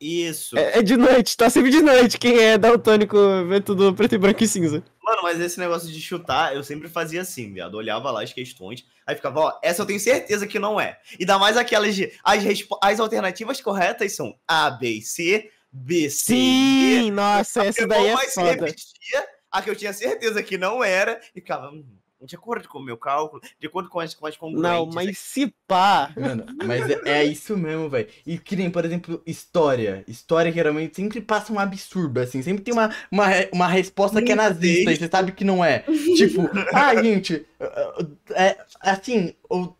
Isso. 0.00 0.58
É, 0.58 0.78
é 0.78 0.82
de 0.82 0.96
noite, 0.96 1.36
tá 1.36 1.48
sempre 1.48 1.70
de 1.70 1.80
noite. 1.80 2.18
Quem 2.18 2.38
é 2.38 2.58
daltônico 2.58 3.16
vê 3.48 3.60
tudo 3.60 3.94
preto 3.94 4.14
e 4.14 4.18
branco 4.18 4.42
e 4.42 4.48
cinza. 4.48 4.82
Mano, 5.02 5.22
mas 5.22 5.40
esse 5.40 5.58
negócio 5.58 5.90
de 5.90 6.00
chutar, 6.00 6.54
eu 6.54 6.62
sempre 6.62 6.88
fazia 6.88 7.20
assim, 7.20 7.52
viado. 7.52 7.74
Olhava 7.74 8.10
lá 8.10 8.22
as 8.22 8.32
questões, 8.32 8.84
aí 9.06 9.14
ficava, 9.14 9.40
ó, 9.40 9.58
essa 9.62 9.82
eu 9.82 9.86
tenho 9.86 10.00
certeza 10.00 10.46
que 10.46 10.58
não 10.58 10.80
é. 10.80 10.98
E 11.18 11.24
dá 11.24 11.38
mais 11.38 11.56
aquelas 11.56 11.94
de. 11.94 12.12
As, 12.22 12.42
as 12.82 13.00
alternativas 13.00 13.60
corretas 13.60 14.14
são 14.14 14.34
A, 14.48 14.70
B, 14.70 15.00
C, 15.02 15.50
B, 15.70 16.10
C. 16.10 16.34
Sim, 16.34 17.06
E. 17.06 17.10
nossa, 17.10 17.64
essa 17.64 17.86
daí 17.86 18.08
é 18.08 18.16
foda. 18.16 18.50
repetia 18.50 19.26
a 19.50 19.62
que 19.62 19.70
eu 19.70 19.76
tinha 19.76 19.92
certeza 19.92 20.42
que 20.42 20.58
não 20.58 20.82
era, 20.82 21.20
e 21.34 21.40
ficava, 21.40 21.70
hum, 21.70 21.86
de 22.24 22.36
acordo 22.36 22.68
com 22.68 22.78
o 22.78 22.82
meu 22.82 22.96
cálculo, 22.96 23.42
de 23.60 23.66
acordo 23.66 23.88
com 23.88 24.00
as, 24.00 24.14
com 24.14 24.26
as 24.26 24.36
congruentes. 24.36 24.70
Não, 24.70 24.86
mas 24.86 25.18
se 25.18 25.54
pá. 25.66 26.12
Mano, 26.16 26.46
mas 26.64 26.88
é, 26.88 27.00
é 27.04 27.24
isso 27.24 27.56
mesmo, 27.56 27.88
velho. 27.88 28.08
E 28.26 28.38
que 28.38 28.56
nem, 28.56 28.70
por 28.70 28.84
exemplo, 28.84 29.22
história. 29.26 30.04
História 30.08 30.50
geralmente 30.50 30.96
sempre 30.96 31.20
passa 31.20 31.52
um 31.52 31.58
absurdo, 31.58 32.20
assim. 32.20 32.42
Sempre 32.42 32.64
tem 32.64 32.72
uma, 32.72 32.90
uma, 33.10 33.26
uma 33.52 33.68
resposta 33.68 34.22
que 34.22 34.32
é 34.32 34.34
nazista 34.34 34.92
e 34.92 34.96
você 34.96 35.08
sabe 35.08 35.32
que 35.32 35.44
não 35.44 35.64
é. 35.64 35.80
Tipo, 36.16 36.48
ah, 36.72 36.94
gente, 37.02 37.46
é 38.34 38.56
assim, 38.80 39.34
o. 39.50 39.72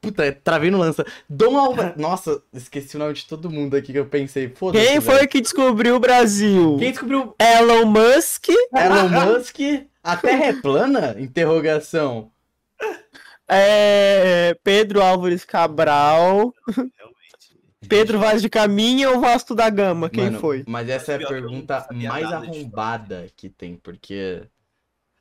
Puta, 0.00 0.30
travei 0.44 0.70
no 0.70 0.78
lança. 0.78 1.04
Dom 1.28 1.56
Alva. 1.56 1.94
Nossa, 1.96 2.42
esqueci 2.52 2.94
o 2.94 2.98
nome 2.98 3.14
de 3.14 3.26
todo 3.26 3.50
mundo 3.50 3.74
aqui 3.74 3.90
que 3.90 3.98
eu 3.98 4.04
pensei. 4.04 4.50
Foda-se. 4.50 4.86
Quem 4.86 5.00
foi 5.00 5.14
velho. 5.14 5.28
que 5.28 5.40
descobriu 5.40 5.96
o 5.96 6.00
Brasil? 6.00 6.76
Quem 6.78 6.90
descobriu 6.90 7.34
Elon 7.38 7.86
Musk, 7.86 8.50
Elon 8.74 9.08
Musk? 9.08 9.58
A 10.04 10.18
Terra 10.18 10.44
é 10.44 10.52
plana? 10.52 11.16
Interrogação. 11.18 12.30
é, 13.48 14.54
Pedro 14.62 15.00
Álvares 15.00 15.46
Cabral. 15.46 16.52
Pedro 17.88 18.18
Vaz 18.18 18.42
de 18.42 18.50
Caminha 18.50 19.10
ou 19.10 19.20
Vasco 19.20 19.54
da 19.54 19.68
Gama? 19.70 20.10
Quem 20.10 20.24
Mano, 20.24 20.40
foi? 20.40 20.64
Mas 20.66 20.88
essa 20.90 21.12
é 21.12 21.14
a 21.16 21.26
pergunta 21.26 21.86
mais 21.90 22.30
arrombada 22.30 23.28
que 23.34 23.48
tem, 23.48 23.76
porque. 23.76 24.42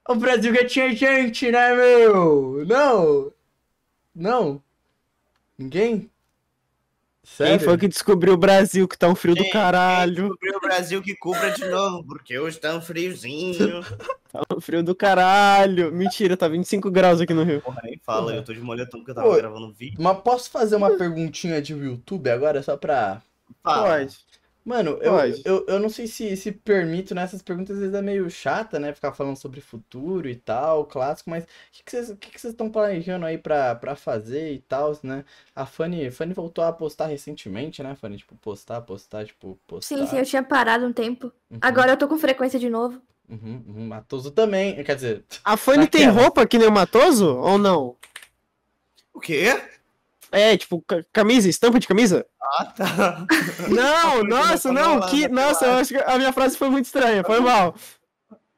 O 0.08 0.16
Brasil 0.16 0.54
já 0.54 0.66
tinha 0.66 0.94
gente, 0.94 1.50
né, 1.50 1.74
meu? 1.74 2.66
Não! 2.66 3.32
Não! 4.14 4.64
Ninguém? 5.58 6.10
Sério? 7.24 7.57
Quem 7.57 7.65
foi 7.65 7.78
que 7.78 7.88
descobriu 7.88 8.34
o 8.34 8.38
Brasil 8.38 8.88
que 8.88 8.97
tá 8.97 9.07
um 9.07 9.15
frio 9.15 9.34
do 9.34 9.43
Quem- 9.43 9.51
caralho? 9.51 10.28
Descobriu 10.28 10.57
o 10.57 10.59
Brasil 10.61 11.01
que 11.01 11.15
cubra 11.15 11.51
de 11.51 11.65
novo, 11.67 12.03
porque 12.03 12.38
hoje 12.38 12.59
tá 12.59 12.76
um 12.76 12.82
friozinho. 12.82 13.82
Tá 14.34 14.41
um 14.57 14.59
frio 14.59 14.82
do 14.82 14.95
caralho. 14.95 15.91
Mentira, 15.93 16.36
tá 16.36 16.47
25 16.47 16.89
graus 16.89 17.21
aqui 17.21 17.36
no 17.36 17.43
Rio. 17.43 17.61
Porra, 17.61 17.82
nem 17.84 17.99
fala, 18.03 18.34
eu 18.34 18.43
tô 18.43 18.51
de 18.51 18.59
moletom 18.61 18.97
porque 18.97 19.11
eu 19.11 19.15
tava 19.15 19.28
Oi. 19.28 19.38
gravando 19.39 19.71
vídeo. 19.71 20.01
Mas 20.01 20.17
posso 20.21 20.49
fazer 20.49 20.76
uma 20.76 20.97
perguntinha 20.97 21.61
de 21.61 21.74
YouTube 21.74 22.28
agora, 22.32 22.63
só 22.63 22.76
pra. 22.76 23.21
Fala. 23.61 23.89
Pode. 23.99 24.17
Mano, 24.66 24.97
eu, 25.01 25.14
eu, 25.43 25.66
eu 25.68 25.80
não 25.80 25.89
sei 25.89 26.07
se, 26.07 26.38
se 26.38 26.49
permito 26.51 27.14
nessas 27.14 27.41
perguntas, 27.41 27.76
às 27.76 27.82
vezes 27.82 27.95
é 27.95 28.01
meio 28.01 28.30
chata, 28.30 28.80
né? 28.80 28.93
Ficar 28.93 29.11
falando 29.11 29.36
sobre 29.36 29.59
futuro 29.59 30.30
e 30.30 30.36
tal, 30.36 30.86
clássico, 30.86 31.30
mas 31.30 31.43
o 31.43 31.47
que, 31.72 31.84
que 31.84 31.91
vocês 31.91 32.09
o 32.09 32.16
que 32.16 32.30
que 32.32 32.39
vocês 32.39 32.53
estão 32.53 32.70
planejando 32.70 33.26
aí 33.26 33.38
pra, 33.38 33.76
pra 33.76 33.93
fazer 33.95 34.53
e 34.53 34.59
tal, 34.59 34.97
né? 35.03 35.26
A 35.53 35.66
Fanny, 35.66 36.09
Fanny 36.11 36.34
voltou 36.34 36.64
a 36.64 36.72
postar 36.72 37.07
recentemente, 37.07 37.84
né, 37.84 37.93
Fanny? 37.95 38.18
Tipo, 38.18 38.36
postar, 38.38 38.80
postar, 38.82 39.26
tipo, 39.26 39.59
postar. 39.68 39.97
Sim, 39.97 40.07
sim, 40.07 40.18
eu 40.18 40.26
tinha 40.26 40.41
parado 40.43 40.86
um 40.86 40.93
tempo. 40.93 41.32
Uhum, 41.51 41.57
Agora 41.61 41.91
eu 41.91 41.97
tô 41.97 42.07
com 42.07 42.18
frequência 42.18 42.57
de 42.57 42.70
novo. 42.70 43.01
Uhum, 43.30 43.64
uhum. 43.68 43.88
Matoso 43.88 44.32
também, 44.32 44.82
quer 44.84 44.95
dizer, 44.95 45.26
A 45.43 45.57
Fanny 45.57 45.88
tem 45.88 46.05
Naquela. 46.05 46.22
roupa 46.24 46.45
que 46.47 46.57
nem 46.57 46.68
o 46.68 46.72
Matoso 46.72 47.36
ou 47.38 47.57
não? 47.57 47.97
O 49.14 49.20
quê? 49.20 49.61
É, 50.36 50.58
tipo, 50.58 50.82
ca- 50.88 51.04
camisa, 51.14 51.48
estampa 51.48 51.80
de 51.80 51.88
camisa? 51.88 52.26
Ah, 52.42 52.66
tá. 52.66 53.26
Não, 53.70 54.24
nossa, 54.24 54.70
tá 54.70 54.74
não, 54.74 55.00
que. 55.08 55.28
na 55.28 55.48
Nossa, 55.48 55.66
eu 55.66 55.74
acho 55.74 55.94
que 55.94 56.00
a 56.02 56.18
minha 56.18 56.34
frase 56.34 56.58
foi 56.58 56.70
muito 56.70 56.86
estranha, 56.86 57.24
foi 57.24 57.40
mal. 57.40 57.76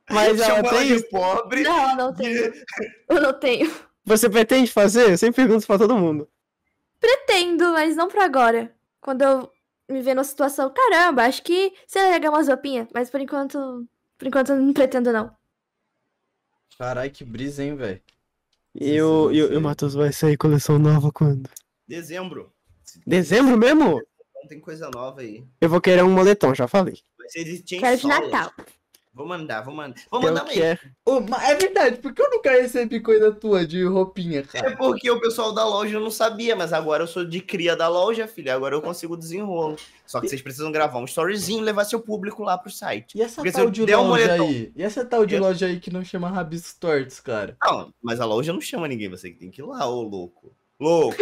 Mas 0.09 0.39
ela 0.39 0.55
Chama 0.55 0.69
ela 0.69 0.79
tem. 0.79 0.95
de 0.95 1.03
pobre. 1.09 1.63
Não, 1.63 1.89
eu 1.91 1.95
não 1.97 2.13
tenho. 2.13 2.53
Eu 3.09 3.21
não 3.21 3.33
tenho. 3.39 3.71
Você 4.05 4.29
pretende 4.29 4.71
fazer? 4.71 5.09
Eu 5.11 5.17
sempre 5.17 5.43
pergunto 5.43 5.67
pra 5.67 5.77
todo 5.77 5.97
mundo. 5.97 6.29
Pretendo, 6.99 7.71
mas 7.73 7.95
não 7.95 8.07
pra 8.07 8.23
agora. 8.23 8.71
Quando 9.01 9.21
eu 9.23 9.51
me 9.89 10.01
ver 10.01 10.13
numa 10.15 10.23
situação, 10.23 10.71
caramba, 10.73 11.23
acho 11.25 11.43
que 11.43 11.73
seria 11.87 12.11
legal 12.11 12.31
umas 12.33 12.47
roupinhas. 12.47 12.87
Mas 12.93 13.09
por 13.09 13.19
enquanto. 13.19 13.85
Por 14.17 14.27
enquanto 14.27 14.51
eu 14.53 14.55
não 14.61 14.71
pretendo, 14.73 15.11
não. 15.11 15.29
caralho, 16.77 17.11
que 17.11 17.23
brisa, 17.25 17.63
hein, 17.63 17.75
velho. 17.75 18.01
E 18.73 19.01
o, 19.01 19.31
e, 19.31 19.41
o- 19.43 19.61
Matoso 19.61 19.97
vai 19.97 20.11
sair 20.13 20.37
coleção 20.37 20.77
nova 20.77 21.11
quando? 21.11 21.49
Dezembro. 21.87 22.51
Dezembro 23.05 23.57
mesmo? 23.57 24.01
Não 24.35 24.47
tem 24.47 24.59
coisa 24.59 24.89
nova 24.89 25.21
aí. 25.21 25.43
Eu 25.59 25.69
vou 25.69 25.81
querer 25.81 26.03
um 26.03 26.11
moletom, 26.11 26.53
já 26.53 26.67
falei. 26.67 26.99
Vai 27.17 27.29
ser 27.29 27.43
de. 27.43 27.61
Quero 27.79 27.97
de 27.97 28.07
Natal. 28.07 28.51
Vou 29.13 29.25
mandar, 29.25 29.61
vou 29.61 29.73
mandar. 29.73 29.95
Vou 30.11 30.21
mandar 30.21 30.43
mesmo. 30.43 30.59
quero. 30.61 30.79
Ô, 31.05 31.21
mas 31.21 31.41
é 31.49 31.55
verdade, 31.55 31.97
por 31.99 32.13
que 32.13 32.21
eu 32.21 32.29
nunca 32.29 32.51
recebi 32.51 32.99
coisa 32.99 33.31
tua 33.31 33.65
de 33.65 33.81
roupinha, 33.85 34.43
cara? 34.43 34.71
É 34.71 34.75
porque 34.75 35.09
o 35.09 35.21
pessoal 35.21 35.53
da 35.53 35.63
loja 35.65 35.97
não 36.01 36.11
sabia, 36.11 36.53
mas 36.53 36.73
agora 36.73 37.03
eu 37.03 37.07
sou 37.07 37.23
de 37.23 37.39
cria 37.39 37.77
da 37.77 37.87
loja, 37.87 38.27
filha. 38.27 38.53
Agora 38.53 38.75
eu 38.75 38.81
consigo 38.81 39.15
desenrolo. 39.15 39.77
Só 40.05 40.19
que 40.19 40.27
vocês 40.27 40.41
precisam 40.41 40.69
gravar 40.69 40.99
um 40.99 41.05
storyzinho 41.05 41.61
e 41.61 41.63
levar 41.63 41.85
seu 41.85 42.01
público 42.01 42.43
lá 42.43 42.57
pro 42.57 42.69
site. 42.69 43.17
E 43.17 43.21
essa 43.21 43.35
Porque 43.35 43.53
tal 43.53 43.71
de 43.71 43.85
der 43.85 43.97
um 43.97 44.07
loja 44.09 44.25
moletom- 44.25 44.47
aí? 44.49 44.73
E 44.75 44.83
essa 44.83 45.05
tal 45.05 45.25
de 45.25 45.35
Eu- 45.35 45.41
loja 45.41 45.65
aí 45.67 45.79
que 45.79 45.89
não 45.93 46.03
chama 46.03 46.29
Rabiscos 46.29 46.73
Tortos, 46.73 47.21
cara? 47.21 47.55
Não, 47.63 47.93
mas 48.03 48.19
a 48.19 48.25
loja 48.25 48.51
não 48.51 48.59
chama 48.61 48.85
ninguém, 48.85 49.09
você 49.09 49.31
que 49.31 49.39
tem 49.39 49.49
que 49.49 49.61
ir 49.61 49.65
lá, 49.65 49.87
ô 49.89 50.01
louco. 50.01 50.53
Louco. 50.77 51.15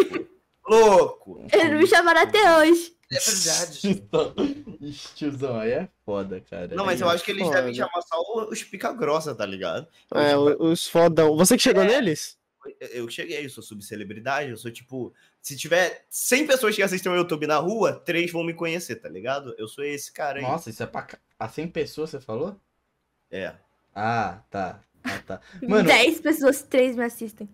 Louco. 0.67 1.45
Eles 1.51 1.71
não 1.71 1.77
me 1.79 1.87
chamaram 1.87 2.21
até 2.21 2.57
hoje. 2.57 2.95
É 3.11 3.19
verdade. 3.19 3.79
Tiozão. 4.09 4.33
Ixi, 4.81 5.07
tiozão, 5.15 5.59
aí 5.59 5.71
é 5.71 5.89
foda, 6.05 6.41
cara. 6.41 6.67
Não, 6.75 6.85
mas 6.85 6.99
eu 6.99 7.07
Aí- 7.07 7.15
acho 7.15 7.23
que 7.23 7.31
eles 7.31 7.43
Foda. 7.43 7.55
devem 7.57 7.73
chamar 7.73 8.01
só 8.01 8.45
os 8.49 8.63
pica 8.63 8.91
grossa, 8.91 9.35
tá 9.35 9.45
ligado? 9.45 9.87
É, 10.13 10.35
o- 10.35 10.71
os 10.71 10.87
fodão. 10.87 11.35
Você 11.37 11.55
que 11.55 11.63
chegou 11.63 11.83
neles? 11.83 12.37
Eu- 12.79 13.09
cheguei, 13.09 13.45
eu 13.45 13.49
sou 13.49 13.61
subcelebridade, 13.63 14.49
eu 14.49 14.57
sou 14.57 14.71
tipo. 14.71 15.13
Se 15.41 15.55
tiver 15.57 16.05
100 16.09 16.47
pessoas 16.47 16.75
que 16.75 16.81
assistem 16.81 17.11
o 17.11 17.15
YouTube 17.15 17.45
na 17.45 17.57
rua, 17.57 17.93
três 17.93 18.31
vão 18.31 18.43
me 18.43 18.53
conhecer, 18.53 18.95
tá 18.95 19.09
ligado? 19.09 19.53
Eu 19.57 19.67
sou 19.67 19.83
esse 19.83 20.11
cara 20.11 20.39
aí. 20.39 20.43
Nossa, 20.43 20.69
isso 20.69 20.81
é 20.81 20.85
pra. 20.85 21.05
A 21.37 21.49
100 21.49 21.67
pessoas, 21.67 22.09
você 22.09 22.21
falou? 22.21 22.55
É. 23.29 23.53
Ah, 23.93 24.41
tá. 24.49 24.81
Ah, 25.03 25.19
tá. 25.27 25.41
Mano, 25.61 25.87
10 25.87 26.21
pessoas, 26.21 26.61
3 26.63 26.95
me 26.95 27.03
assistem. 27.03 27.49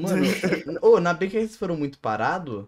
Mano. 0.00 0.24
Ô, 0.82 1.00
na 1.00 1.12
vocês 1.12 1.56
foram 1.56 1.76
muito 1.76 1.98
parados? 1.98 2.66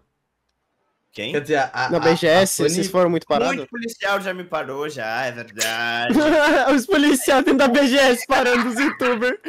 Quem? 1.11 1.31
Quer 1.31 1.41
dizer, 1.41 1.69
a. 1.73 1.89
Na 1.89 1.99
BGS, 1.99 2.61
a 2.61 2.65
Fanny- 2.65 2.69
vocês 2.69 2.87
foram 2.87 3.09
muito 3.09 3.25
parados? 3.25 3.55
Muito 3.55 3.69
policial 3.69 4.21
já 4.21 4.33
me 4.33 4.43
parou, 4.43 4.87
já, 4.87 5.25
é 5.25 5.31
verdade. 5.31 6.13
os 6.75 6.85
policiais 6.85 7.43
dentro 7.43 7.57
da 7.57 7.67
BGS 7.67 8.27
parando 8.27 8.69
os 8.69 8.79
youtubers. 8.79 9.39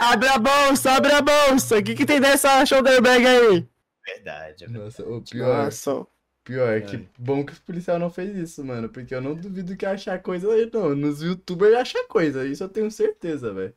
Abre 0.00 0.28
a 0.28 0.38
bolsa, 0.38 0.92
abre 0.92 1.12
a 1.12 1.20
bolsa. 1.20 1.78
O 1.78 1.82
que, 1.82 1.94
que 1.94 2.06
tem 2.06 2.20
dessa 2.20 2.64
shoulder 2.64 3.02
bag 3.02 3.26
aí? 3.26 3.68
verdade. 4.06 4.64
é 4.64 4.66
verdade. 4.66 4.68
Nossa, 4.68 5.02
o 5.04 5.20
pior. 5.22 5.64
Nossa. 5.64 6.06
Pior, 6.44 6.80
que 6.80 7.06
bom 7.16 7.44
que 7.44 7.52
os 7.52 7.60
policiais 7.60 8.00
não 8.00 8.10
fez 8.10 8.34
isso, 8.34 8.64
mano. 8.64 8.88
Porque 8.88 9.14
eu 9.14 9.20
não 9.20 9.34
duvido 9.34 9.76
que 9.76 9.86
achar 9.86 10.18
coisa 10.20 10.50
aí, 10.50 10.68
não. 10.72 10.94
Nos 10.96 11.22
youtubers 11.22 11.74
acha 11.76 12.04
coisa, 12.08 12.44
isso 12.44 12.64
eu 12.64 12.68
tenho 12.68 12.90
certeza, 12.90 13.52
velho. 13.52 13.74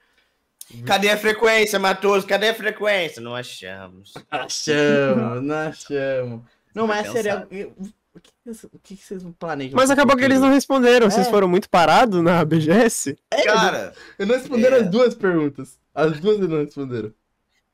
Cadê 0.86 1.10
a 1.10 1.18
frequência, 1.18 1.78
Matoso? 1.80 2.26
Cadê 2.26 2.50
a 2.50 2.56
frequência? 2.56 3.22
Não 3.22 3.36
achamos. 3.36 4.14
Achamos, 4.32 5.44
não 5.44 5.56
achamos. 5.56 6.42
Não, 6.74 6.88
mas 6.88 7.14
é 7.16 7.48
eu- 7.52 7.74
o 8.14 8.20
que, 8.20 8.34
o 8.74 8.80
que 8.80 8.96
vocês 8.98 9.24
planejam? 9.38 9.76
Mas 9.76 9.90
acabou 9.90 10.16
que 10.18 10.24
eles 10.24 10.40
não 10.40 10.50
responderam. 10.50 11.10
Vocês 11.10 11.28
É. 11.28 11.30
foram 11.30 11.48
muito 11.48 11.70
parados 11.70 12.22
na 12.24 12.44
BGS? 12.44 13.18
Cara, 13.44 13.94
Eu 14.18 14.26
não 14.26 14.36
responderam 14.36 14.78
É. 14.78 14.80
as 14.82 14.90
duas 14.90 15.14
perguntas. 15.16 15.78
As 15.94 16.20
duas 16.20 16.40
não 16.40 16.64
responderam. 16.64 17.14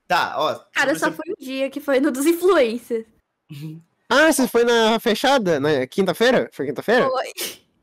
tá, 0.07 0.33
ó. 0.37 0.55
Cara, 0.73 0.93
só 0.99 1.09
foi 1.11 1.23
um 1.29 1.41
dia 1.43 1.69
que 1.69 1.79
foi 1.79 1.99
no 2.01 2.11
dos 2.11 2.25
influencers. 2.25 3.05
Ah, 4.13 4.29
você 4.29 4.45
foi 4.45 4.65
na 4.65 4.99
fechada? 4.99 5.57
Na 5.57 5.87
quinta-feira? 5.87 6.49
Foi 6.51 6.65
quinta-feira? 6.65 7.07
Foi. 7.09 7.31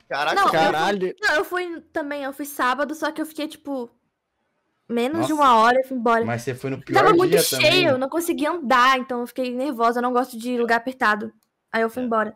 Caraca, 0.07 0.35
Não, 0.37 0.45
eu- 0.49 0.53
Caralho. 0.53 1.15
Não, 1.23 1.35
eu 1.37 1.43
fui 1.45 1.81
também, 1.91 2.23
eu 2.23 2.35
fui 2.35 2.45
sábado, 2.45 2.95
só 2.95 3.11
que 3.11 3.23
eu 3.23 3.25
fiquei, 3.25 3.49
tipo, 3.49 3.89
menos 4.89 5.27
de 5.27 5.33
Nossa. 5.33 5.35
uma 5.35 5.57
hora 5.59 5.81
e 5.81 5.85
fui 5.85 5.97
embora. 5.97 6.25
Mas 6.25 6.43
você 6.43 6.55
foi 6.55 6.71
no 6.71 6.81
pior 6.81 7.03
Tava 7.03 7.15
muito 7.15 7.39
cheio, 7.43 7.63
também. 7.63 7.85
eu 7.85 7.99
não 7.99 8.09
conseguia 8.09 8.51
andar, 8.51 8.99
então 8.99 9.21
eu 9.21 9.27
fiquei 9.27 9.55
nervosa, 9.55 9.99
eu 9.99 10.03
não 10.03 10.13
gosto 10.13 10.39
de 10.39 10.57
lugar 10.59 10.77
apertado. 10.77 11.33
Aí 11.73 11.83
eu 11.83 11.91
fui 11.91 12.03
É. 12.03 12.07
embora. 12.07 12.35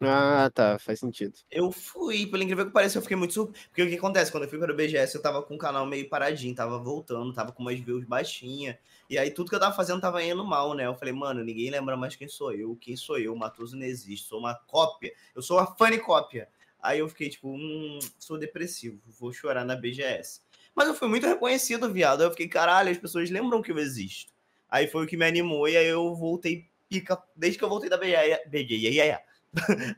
Ah, 0.00 0.48
tá. 0.54 0.78
Faz 0.78 1.00
sentido. 1.00 1.34
Eu 1.50 1.72
fui, 1.72 2.24
pelo 2.26 2.42
incrível 2.44 2.66
que 2.66 2.72
pareça, 2.72 2.98
eu 2.98 3.02
fiquei 3.02 3.16
muito 3.16 3.34
surpreso. 3.34 3.66
Porque 3.68 3.82
o 3.82 3.88
que 3.88 3.96
acontece? 3.96 4.30
Quando 4.30 4.44
eu 4.44 4.48
fui 4.48 4.56
para 4.58 4.72
o 4.72 4.76
BGS, 4.76 5.16
eu 5.16 5.20
tava 5.22 5.42
com 5.42 5.56
o 5.56 5.58
canal 5.58 5.84
meio 5.86 6.08
paradinho, 6.08 6.54
tava 6.54 6.78
voltando, 6.78 7.32
tava 7.32 7.50
com 7.50 7.62
umas 7.64 7.80
views 7.80 8.04
baixinhas. 8.04 8.76
E 9.10 9.18
aí 9.18 9.30
tudo 9.32 9.48
que 9.50 9.56
eu 9.56 9.60
tava 9.60 9.74
fazendo 9.74 10.00
tava 10.00 10.22
indo 10.22 10.44
mal, 10.44 10.72
né? 10.74 10.86
Eu 10.86 10.94
falei, 10.94 11.12
mano, 11.12 11.42
ninguém 11.42 11.68
lembra 11.70 11.96
mais 11.96 12.14
quem 12.14 12.28
sou 12.28 12.52
eu. 12.52 12.76
Quem 12.80 12.94
sou 12.96 13.18
eu? 13.18 13.34
Matoso 13.34 13.76
não 13.76 13.84
existe. 13.84 14.28
Sou 14.28 14.38
uma 14.38 14.54
cópia. 14.54 15.12
Eu 15.34 15.42
sou 15.42 15.58
a 15.58 15.66
funny 15.66 15.98
cópia. 15.98 16.48
Aí 16.80 17.00
eu 17.00 17.08
fiquei 17.08 17.28
tipo, 17.28 17.48
hum, 17.50 17.98
sou 18.20 18.38
depressivo, 18.38 19.00
vou 19.18 19.32
chorar 19.32 19.64
na 19.64 19.74
BGS. 19.74 20.42
Mas 20.78 20.86
eu 20.86 20.94
fui 20.94 21.08
muito 21.08 21.26
reconhecido, 21.26 21.92
viado. 21.92 22.22
Eu 22.22 22.30
fiquei, 22.30 22.46
caralho, 22.46 22.88
as 22.88 22.96
pessoas 22.96 23.28
lembram 23.30 23.60
que 23.60 23.72
eu 23.72 23.78
existo. 23.80 24.32
Aí 24.70 24.86
foi 24.86 25.04
o 25.04 25.08
que 25.08 25.16
me 25.16 25.26
animou 25.26 25.68
e 25.68 25.76
aí 25.76 25.88
eu 25.88 26.14
voltei 26.14 26.68
pica. 26.88 27.20
Desde 27.34 27.58
que 27.58 27.64
eu 27.64 27.68
voltei 27.68 27.90
da 27.90 27.96
BGS. 27.96 29.18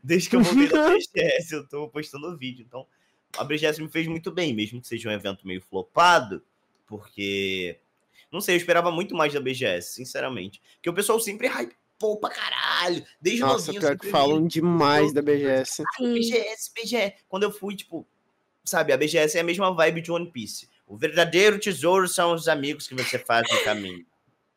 Desde 0.02 0.30
que 0.30 0.36
eu 0.36 0.40
voltei 0.40 0.68
da 0.68 0.88
BGS, 0.88 1.52
eu 1.54 1.68
tô 1.68 1.86
postando 1.86 2.34
vídeo. 2.34 2.64
Então, 2.66 2.86
a 3.36 3.44
BGS 3.44 3.82
me 3.82 3.90
fez 3.90 4.06
muito 4.06 4.32
bem, 4.32 4.54
mesmo 4.54 4.80
que 4.80 4.88
seja 4.88 5.10
um 5.10 5.12
evento 5.12 5.46
meio 5.46 5.60
flopado, 5.60 6.42
porque. 6.86 7.78
Não 8.32 8.40
sei, 8.40 8.54
eu 8.54 8.58
esperava 8.58 8.90
muito 8.90 9.14
mais 9.14 9.34
da 9.34 9.40
BGS, 9.40 9.92
sinceramente. 9.92 10.62
Porque 10.76 10.88
o 10.88 10.94
pessoal 10.94 11.20
sempre 11.20 11.46
hypou 11.46 12.16
pra 12.16 12.30
caralho. 12.30 13.04
Desde 13.20 13.42
Nossa, 13.42 13.66
novinho. 13.66 13.80
pior 13.82 13.98
que 13.98 14.08
falam 14.08 14.46
demais 14.46 15.12
da 15.12 15.20
BGS. 15.20 15.84
Sim. 15.98 16.14
BGS, 16.14 16.72
BGS. 16.74 17.16
Quando 17.28 17.42
eu 17.42 17.52
fui, 17.52 17.76
tipo, 17.76 18.08
sabe, 18.64 18.92
a 18.92 18.96
BGS 18.96 19.36
é 19.36 19.40
a 19.40 19.44
mesma 19.44 19.72
vibe 19.74 20.00
de 20.02 20.12
One 20.12 20.30
Piece. 20.30 20.68
O 20.86 20.96
verdadeiro 20.96 21.58
tesouro 21.58 22.08
são 22.08 22.34
os 22.34 22.48
amigos 22.48 22.86
que 22.88 22.94
você 22.94 23.18
faz 23.18 23.48
no 23.50 23.62
caminho. 23.64 24.04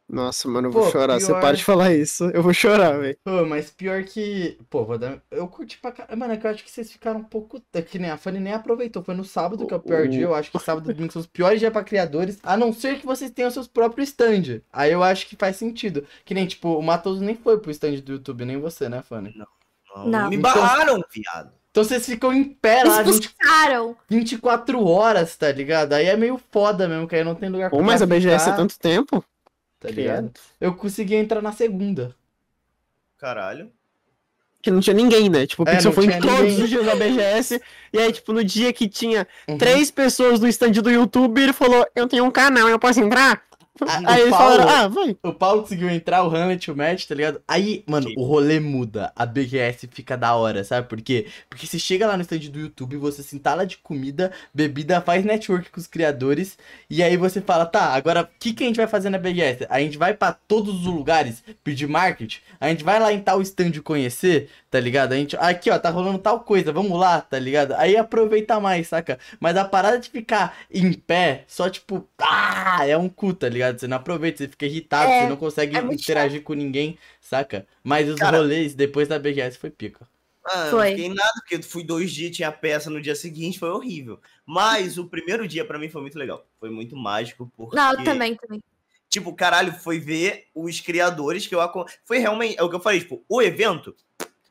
Nossa, 0.09 0.47
mano, 0.49 0.67
eu 0.67 0.71
vou 0.71 0.83
Pô, 0.83 0.91
chorar. 0.91 1.19
Você 1.19 1.27
pior- 1.27 1.39
para 1.41 1.55
de 1.55 1.63
falar 1.63 1.93
isso. 1.93 2.25
Eu 2.31 2.43
vou 2.43 2.53
chorar, 2.53 2.99
velho. 2.99 3.17
Pô, 3.23 3.45
mas 3.45 3.71
pior 3.71 4.03
que. 4.03 4.57
Pô, 4.69 4.83
vou 4.83 4.97
dar. 4.97 5.21
Eu 5.31 5.47
curti 5.47 5.77
pra 5.79 5.91
caralho. 5.93 6.19
Mano, 6.19 6.33
é 6.33 6.37
que 6.37 6.45
eu 6.45 6.51
acho 6.51 6.63
que 6.63 6.69
vocês 6.69 6.91
ficaram 6.91 7.21
um 7.21 7.23
pouco. 7.23 7.61
É 7.73 7.81
que 7.81 7.97
nem 7.97 8.11
a 8.11 8.17
Fanny 8.17 8.39
nem 8.39 8.53
aproveitou. 8.53 9.01
Foi 9.01 9.15
no 9.15 9.23
sábado 9.23 9.65
que 9.65 9.73
é 9.73 9.77
o 9.77 9.79
pior 9.79 10.07
dia. 10.07 10.23
Eu 10.23 10.35
acho 10.35 10.51
que 10.51 10.59
sábado 10.59 10.91
e 10.91 10.93
domingo 10.93 11.13
são 11.13 11.21
os 11.21 11.25
piores 11.27 11.59
dias 11.59 11.71
pra 11.71 11.83
criadores. 11.83 12.37
A 12.43 12.57
não 12.57 12.73
ser 12.73 12.99
que 12.99 13.05
vocês 13.05 13.31
tenham 13.31 13.49
seus 13.49 13.67
próprios 13.67 14.09
stand. 14.09 14.61
Aí 14.71 14.91
eu 14.91 15.01
acho 15.01 15.25
que 15.25 15.35
faz 15.37 15.55
sentido. 15.55 16.05
Que 16.25 16.33
nem, 16.33 16.45
tipo, 16.45 16.77
o 16.77 16.81
Matoso 16.83 17.23
nem 17.23 17.35
foi 17.35 17.57
pro 17.59 17.71
stand 17.71 17.93
do 18.01 18.11
YouTube, 18.11 18.45
nem 18.45 18.59
você, 18.59 18.89
né, 18.89 19.01
Fanny? 19.01 19.33
Não, 19.35 20.05
Não. 20.05 20.29
Me 20.29 20.35
Então- 20.35 20.53
barraram, 20.53 21.01
viado. 21.11 21.53
Então 21.73 21.83
vocês 21.83 22.05
ficam 22.05 22.31
em 22.31 22.43
pé 22.43 22.83
lá 22.83 23.01
20, 23.01 23.23
Expulsaram. 23.23 23.97
24 24.07 24.85
horas, 24.85 25.35
tá 25.35 25.51
ligado? 25.51 25.93
Aí 25.93 26.05
é 26.05 26.15
meio 26.15 26.39
foda 26.51 26.87
mesmo, 26.87 27.07
que 27.07 27.15
aí 27.15 27.23
não 27.23 27.33
tem 27.33 27.49
lugar 27.49 27.71
Pô, 27.71 27.81
mas 27.81 27.99
a 27.99 28.05
BGS 28.05 28.47
é 28.51 28.55
tanto 28.55 28.77
tempo. 28.77 29.25
Tá 29.79 29.89
ligado? 29.89 30.31
Eu 30.61 30.75
consegui 30.75 31.15
entrar 31.15 31.41
na 31.41 31.51
segunda. 31.51 32.15
Caralho. 33.17 33.71
Que 34.61 34.69
não 34.69 34.79
tinha 34.81 34.93
ninguém, 34.93 35.29
né? 35.29 35.47
Tipo, 35.47 35.63
o 35.63 35.67
É, 35.67 35.73
Pixel 35.73 35.91
foi 35.91 36.05
em 36.05 36.19
todos 36.21 36.39
ninguém. 36.41 36.63
os 36.63 36.69
dias 36.69 36.85
da 36.85 36.95
BGS. 36.95 37.59
E 37.91 37.97
aí, 37.97 38.13
tipo, 38.13 38.31
no 38.31 38.43
dia 38.43 38.71
que 38.71 38.87
tinha 38.87 39.27
Uhum. 39.47 39.57
três 39.57 39.89
pessoas 39.89 40.39
no 40.39 40.47
stand 40.47 40.71
do 40.73 40.91
YouTube, 40.91 41.41
ele 41.41 41.53
falou: 41.53 41.85
Eu 41.95 42.07
tenho 42.07 42.23
um 42.23 42.31
canal, 42.31 42.69
eu 42.69 42.77
posso 42.77 42.99
entrar? 43.01 43.41
Aí 44.05 44.21
eles 44.21 44.29
Paulo- 44.29 44.57
falaram, 44.57 44.69
ah, 44.69 44.87
vai. 44.87 45.17
O 45.23 45.33
Paulo 45.33 45.61
conseguiu 45.63 45.89
entrar, 45.89 46.23
o 46.23 46.27
Hamlet, 46.35 46.69
o 46.69 46.75
Matt, 46.75 47.05
tá 47.07 47.15
ligado? 47.15 47.41
Aí, 47.47 47.83
mano, 47.87 48.07
Sim. 48.07 48.13
o 48.17 48.23
rolê 48.23 48.59
muda. 48.59 49.11
A 49.15 49.25
BGS 49.25 49.87
fica 49.91 50.15
da 50.15 50.35
hora, 50.35 50.63
sabe 50.63 50.87
por 50.87 51.01
quê? 51.01 51.25
Porque 51.49 51.65
você 51.65 51.79
chega 51.79 52.05
lá 52.05 52.15
no 52.15 52.21
stand 52.21 52.39
do 52.51 52.59
YouTube, 52.59 52.97
você 52.97 53.23
se 53.23 53.35
entala 53.35 53.65
de 53.65 53.77
comida, 53.77 54.31
bebida, 54.53 55.01
faz 55.01 55.25
network 55.25 55.71
com 55.71 55.79
os 55.79 55.87
criadores. 55.87 56.57
E 56.89 57.01
aí 57.01 57.17
você 57.17 57.41
fala, 57.41 57.65
tá, 57.65 57.85
agora 57.93 58.21
o 58.21 58.27
que, 58.39 58.53
que 58.53 58.63
a 58.63 58.67
gente 58.67 58.77
vai 58.77 58.87
fazer 58.87 59.09
na 59.09 59.17
BGS? 59.17 59.65
A 59.69 59.79
gente 59.79 59.97
vai 59.97 60.13
pra 60.13 60.33
todos 60.33 60.81
os 60.81 60.85
lugares 60.85 61.43
pedir 61.63 61.87
market? 61.87 62.37
A 62.59 62.69
gente 62.69 62.83
vai 62.83 62.99
lá 62.99 63.11
em 63.11 63.19
tal 63.21 63.41
stand 63.41 63.71
conhecer, 63.83 64.49
tá 64.69 64.79
ligado? 64.79 65.13
A 65.13 65.15
gente, 65.15 65.35
aqui 65.37 65.71
ó, 65.71 65.79
tá 65.79 65.89
rolando 65.89 66.19
tal 66.19 66.41
coisa, 66.41 66.71
vamos 66.71 66.97
lá, 66.99 67.21
tá 67.21 67.39
ligado? 67.39 67.73
Aí 67.73 67.97
aproveita 67.97 68.59
mais, 68.59 68.87
saca? 68.89 69.17
Mas 69.39 69.57
a 69.57 69.65
parada 69.65 69.97
de 69.97 70.09
ficar 70.09 70.55
em 70.71 70.93
pé, 70.93 71.43
só 71.47 71.67
tipo, 71.69 72.07
ah, 72.21 72.85
é 72.87 72.95
um 72.95 73.09
cu, 73.09 73.33
tá 73.33 73.49
ligado? 73.49 73.62
Você 73.71 73.87
não 73.87 73.97
aproveita, 73.97 74.39
você 74.39 74.47
fica 74.47 74.65
irritado, 74.65 75.09
É, 75.11 75.21
você 75.23 75.29
não 75.29 75.37
consegue 75.37 75.77
é 75.77 75.81
interagir 75.81 76.43
com 76.43 76.53
ninguém, 76.53 76.97
saca? 77.21 77.65
Mas 77.83 78.09
os 78.09 78.15
Cara- 78.15 78.37
rolês 78.37 78.73
depois 78.75 79.07
da 79.07 79.17
BGS 79.17 79.57
foi 79.57 79.69
pica. 79.69 80.07
Ah, 80.45 80.67
Foi. 80.69 80.89
não 80.89 80.97
fiquei 80.97 81.09
nada, 81.13 81.31
porque 81.35 81.55
eu 81.55 81.63
fui 81.63 81.83
dois 81.85 82.11
dias, 82.11 82.35
tinha 82.35 82.51
peça 82.51 82.89
no 82.89 83.01
dia 83.01 83.15
seguinte, 83.15 83.57
foi 83.57 83.69
horrível. 83.69 84.19
Mas 84.45 84.97
o 84.97 85.07
primeiro 85.07 85.47
dia 85.47 85.63
pra 85.63 85.79
mim 85.79 85.87
foi 85.87 86.01
muito 86.01 86.19
legal. 86.19 86.45
Foi 86.59 86.69
muito 86.69 86.97
mágico, 86.97 87.49
porque. 87.55 87.77
Não, 87.77 87.93
eu 87.93 88.03
também, 88.03 88.35
também. 88.35 88.61
Tipo, 89.07 89.33
caralho, 89.33 89.71
foi 89.71 89.99
ver 89.99 90.47
os 90.53 90.81
criadores 90.81 91.47
que 91.47 91.55
eu 91.55 91.61
Foi 92.03 92.17
realmente. 92.17 92.59
É 92.59 92.63
o 92.63 92.69
que 92.69 92.75
eu 92.75 92.79
falei, 92.81 92.99
tipo, 92.99 93.23
o 93.29 93.41
evento, 93.41 93.95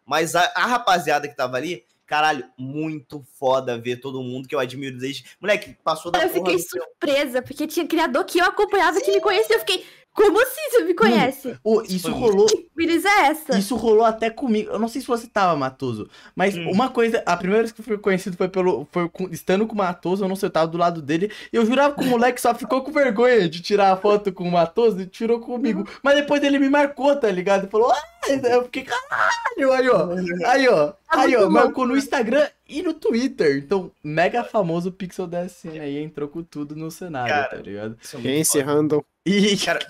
mas 0.06 0.34
a, 0.34 0.44
a 0.54 0.66
rapaziada 0.66 1.28
que 1.28 1.36
tava 1.36 1.56
ali, 1.58 1.84
caralho, 2.12 2.44
muito 2.58 3.24
foda 3.40 3.78
ver 3.78 3.96
todo 3.96 4.22
mundo 4.22 4.46
que 4.46 4.54
eu 4.54 4.58
admiro 4.58 4.98
desde. 4.98 5.24
Moleque, 5.40 5.74
passou 5.82 6.12
da 6.12 6.18
Eu 6.22 6.28
porra 6.28 6.34
fiquei 6.50 6.56
do 6.56 6.62
surpresa, 6.68 7.40
porque 7.40 7.66
tinha 7.66 7.86
criador 7.86 8.22
que 8.26 8.38
eu 8.38 8.44
acompanhava 8.44 9.00
que 9.00 9.10
me 9.10 9.18
conhecia. 9.18 9.56
Eu 9.56 9.60
fiquei, 9.60 9.82
como 10.14 10.38
assim 10.42 10.60
você 10.70 10.84
me 10.84 10.92
conhece? 10.92 11.56
Ô, 11.64 11.80
Isso 11.80 11.94
isso 11.96 12.10
foi 12.10 12.20
rolou. 12.20 12.46
Que 12.46 12.68
beleza 12.76 13.08
é 13.08 13.26
essa? 13.28 13.58
Isso 13.58 13.74
rolou 13.76 14.04
até 14.04 14.28
comigo. 14.28 14.70
Eu 14.70 14.78
não 14.78 14.88
sei 14.88 15.00
se 15.00 15.06
você 15.06 15.26
tava, 15.26 15.56
Matoso. 15.56 16.06
Mas 16.36 16.54
Hum. 16.54 16.70
uma 16.70 16.90
coisa, 16.90 17.22
a 17.24 17.34
primeira 17.34 17.62
vez 17.62 17.72
que 17.72 17.80
eu 17.80 17.84
fui 17.84 17.96
conhecido 17.96 18.36
foi 18.36 18.46
pelo. 18.50 18.86
Foi 18.92 19.08
com- 19.08 19.30
estando 19.30 19.66
com 19.66 19.72
o 19.74 19.78
Matoso, 19.78 20.22
eu 20.22 20.28
não 20.28 20.36
sei, 20.36 20.48
eu 20.48 20.52
tava 20.52 20.66
do 20.66 20.76
lado 20.76 21.00
dele. 21.00 21.32
E 21.50 21.56
eu 21.56 21.64
jurava 21.64 21.94
que 21.94 22.02
o 22.02 22.06
moleque 22.10 22.42
só 22.42 22.54
ficou 22.54 22.82
com 22.82 22.92
vergonha 22.92 23.48
de 23.48 23.62
tirar 23.62 23.90
a 23.90 23.96
foto 23.96 24.30
com 24.34 24.44
o 24.46 24.52
Matoso 24.52 25.00
e 25.00 25.06
tirou 25.06 25.40
comigo. 25.40 25.88
Mas 26.02 26.16
depois 26.16 26.42
ele 26.42 26.58
me 26.58 26.68
marcou, 26.68 27.16
tá 27.16 27.30
ligado? 27.30 27.66
E 27.66 27.70
falou, 27.70 27.90
ah, 27.90 28.02
eu 28.50 28.64
fiquei, 28.64 28.84
caralho, 28.84 29.72
aí, 29.72 29.88
ó. 29.88 30.08
Aí, 30.46 30.68
ó. 30.68 30.92
Aí, 31.12 31.36
ó, 31.36 31.48
marcou 31.50 31.86
no 31.86 31.92
né? 31.92 31.98
Instagram 31.98 32.48
e 32.68 32.82
no 32.82 32.94
Twitter. 32.94 33.58
Então, 33.58 33.90
mega 34.02 34.42
famoso 34.42 34.88
o 34.88 34.92
Pixel 34.92 35.26
DSN 35.26 35.78
aí 35.80 35.98
entrou 35.98 36.28
com 36.28 36.42
tudo 36.42 36.74
no 36.74 36.90
cenário, 36.90 37.34
Cara, 37.34 37.48
tá 37.48 37.56
ligado? 37.56 37.98
É 38.02 38.16
muito 38.16 38.22
Quem 38.22 38.40
esse 38.40 38.60
random? 38.60 39.02
E, 39.26 39.56
Cara- 39.58 39.86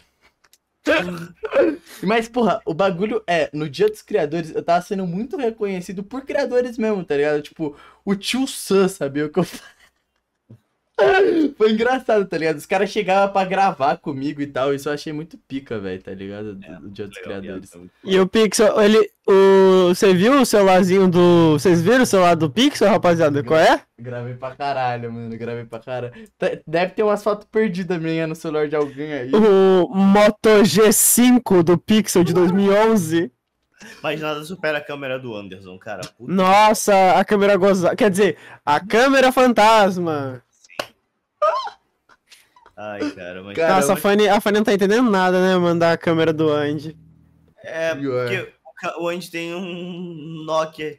Mas, 2.02 2.28
porra, 2.28 2.60
o 2.66 2.74
bagulho 2.74 3.22
é, 3.26 3.48
no 3.52 3.68
Dia 3.68 3.88
dos 3.88 4.02
Criadores, 4.02 4.52
eu 4.54 4.62
tava 4.62 4.84
sendo 4.84 5.06
muito 5.06 5.36
reconhecido 5.36 6.02
por 6.02 6.22
criadores 6.22 6.76
mesmo, 6.76 7.04
tá 7.04 7.16
ligado? 7.16 7.40
Tipo, 7.40 7.76
o 8.04 8.14
tio 8.16 8.46
Sam, 8.48 8.88
sabia 8.88 9.26
o 9.26 9.28
que 9.30 9.38
eu 9.38 9.44
falei? 9.44 9.72
Foi 11.58 11.72
engraçado, 11.72 12.24
tá 12.26 12.36
ligado? 12.38 12.56
Os 12.58 12.66
caras 12.66 12.90
chegavam 12.90 13.32
pra 13.32 13.44
gravar 13.44 13.96
comigo 13.98 14.40
e 14.40 14.46
tal, 14.46 14.74
isso 14.74 14.88
eu 14.88 14.92
achei 14.92 15.12
muito 15.12 15.36
pica, 15.36 15.78
velho, 15.78 16.02
tá 16.02 16.12
ligado? 16.12 16.54
Do, 16.54 16.64
É, 16.64 16.78
Dia 16.86 17.06
dos 17.08 17.16
Legal, 17.18 17.40
Criadores. 17.40 17.70
E 18.04 18.18
o 18.18 18.26
Pixel, 18.26 18.80
ele. 18.80 19.10
O, 19.26 19.88
você 19.88 20.12
viu 20.12 20.40
o 20.40 20.44
celularzinho 20.46 21.08
do. 21.08 21.52
Vocês 21.52 21.80
viram 21.80 22.02
o 22.02 22.06
celular 22.06 22.34
do 22.34 22.50
Pixel, 22.50 22.88
rapaziada? 22.88 23.42
Qual 23.44 23.58
é? 23.60 23.80
Gravei 23.98 24.34
pra 24.34 24.56
caralho, 24.56 25.12
mano, 25.12 25.36
gravei 25.36 25.64
pra 25.64 25.78
caralho. 25.78 26.12
Tá- 26.36 26.50
Deve 26.66 26.92
ter 26.92 27.02
umas 27.04 27.22
fotos 27.22 27.46
perdidas 27.50 28.00
minha 28.00 28.26
no 28.26 28.34
celular 28.34 28.68
de 28.68 28.74
alguém 28.74 29.12
aí. 29.12 29.30
O 29.32 29.88
Moto 29.94 30.48
G5 30.64 31.62
do 31.62 31.78
Pixel 31.78 32.24
de 32.24 32.32
2011. 32.34 33.30
Mas 34.02 34.20
nada 34.20 34.44
supera 34.44 34.78
a 34.78 34.80
câmera 34.80 35.18
do 35.18 35.34
Anderson, 35.34 35.76
cara. 35.78 36.02
Puta 36.16 36.32
Nossa, 36.32 37.12
a 37.18 37.24
câmera 37.24 37.56
goza. 37.56 37.94
Quer 37.96 38.10
dizer, 38.10 38.36
a 38.64 38.78
câmera 38.80 39.32
fantasma. 39.32 40.42
Ai, 42.76 43.10
cara, 43.12 43.42
mas. 43.42 43.56
Cara, 43.56 43.76
Nossa, 43.76 43.92
a 43.92 43.96
Fanny, 43.96 44.28
a 44.28 44.40
Fanny 44.40 44.58
não 44.58 44.64
tá 44.64 44.72
entendendo 44.72 45.10
nada, 45.10 45.40
né? 45.40 45.56
Mandar 45.56 45.92
a 45.92 45.98
câmera 45.98 46.32
do 46.32 46.50
Andy. 46.50 46.96
É, 47.62 47.94
porque 47.94 48.52
o 48.98 49.08
Andy 49.08 49.30
tem 49.30 49.54
um 49.54 50.44
Nokia 50.44 50.98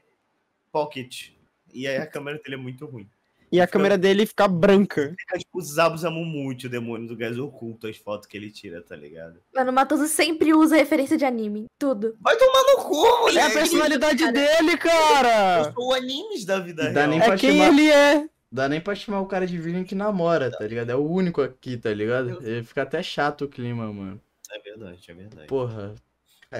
Pocket. 0.71 1.29
E 1.73 1.87
aí 1.87 1.97
a 1.97 2.05
câmera 2.05 2.37
dele 2.41 2.55
é 2.55 2.59
muito 2.59 2.85
ruim. 2.85 3.09
E 3.51 3.61
a 3.61 3.67
câmera 3.67 3.97
dele 3.97 4.25
fica 4.25 4.47
branca. 4.47 5.13
Fica 5.19 5.37
tipo 5.37 5.61
Zabu 5.61 5.95
Zamumuti, 5.97 6.65
o 6.65 6.69
demônio 6.69 7.07
do 7.07 7.15
gás 7.15 7.37
oculto, 7.37 7.85
as 7.87 7.97
fotos 7.97 8.27
que 8.27 8.35
ele 8.35 8.49
tira, 8.49 8.81
tá 8.81 8.95
ligado? 8.95 9.39
Mano, 9.53 9.69
o 9.69 9.73
Matoso 9.73 10.07
sempre 10.07 10.53
usa 10.55 10.75
referência 10.75 11.15
de 11.17 11.23
anime. 11.25 11.65
Tudo. 11.77 12.15
Vai 12.19 12.35
tomar 12.35 12.63
no 12.63 12.83
cu, 12.83 13.05
É 13.05 13.09
a 13.09 13.19
moleque! 13.21 13.53
personalidade 13.53 14.19
cara. 14.23 14.31
dele, 14.31 14.71
Eu 14.73 14.77
cara! 14.79 15.71
sou 15.71 15.87
o 15.89 15.93
animes 15.93 16.45
da 16.45 16.59
vida 16.59 16.91
Dá 16.91 17.01
real. 17.01 17.09
nem 17.09 17.19
É 17.21 17.25
pra 17.25 17.37
quem 17.37 17.51
chamar- 17.59 17.67
ele 17.67 17.91
é. 17.91 18.25
Dá 18.53 18.69
nem 18.69 18.79
pra 18.79 18.93
chamar 18.93 19.19
o 19.19 19.25
cara 19.25 19.47
de 19.47 19.57
virgem 19.57 19.83
que 19.83 19.95
namora, 19.95 20.51
tá 20.51 20.63
ligado? 20.67 20.91
É 20.91 20.95
o 20.95 21.03
único 21.03 21.41
aqui, 21.41 21.75
tá 21.75 21.91
ligado? 21.91 22.39
Ele 22.45 22.61
fica 22.61 22.83
até 22.83 23.01
chato 23.01 23.45
o 23.45 23.49
clima, 23.49 23.91
mano. 23.91 24.21
É 24.51 24.59
verdade, 24.59 25.03
é 25.07 25.13
verdade. 25.15 25.47
Porra. 25.47 25.95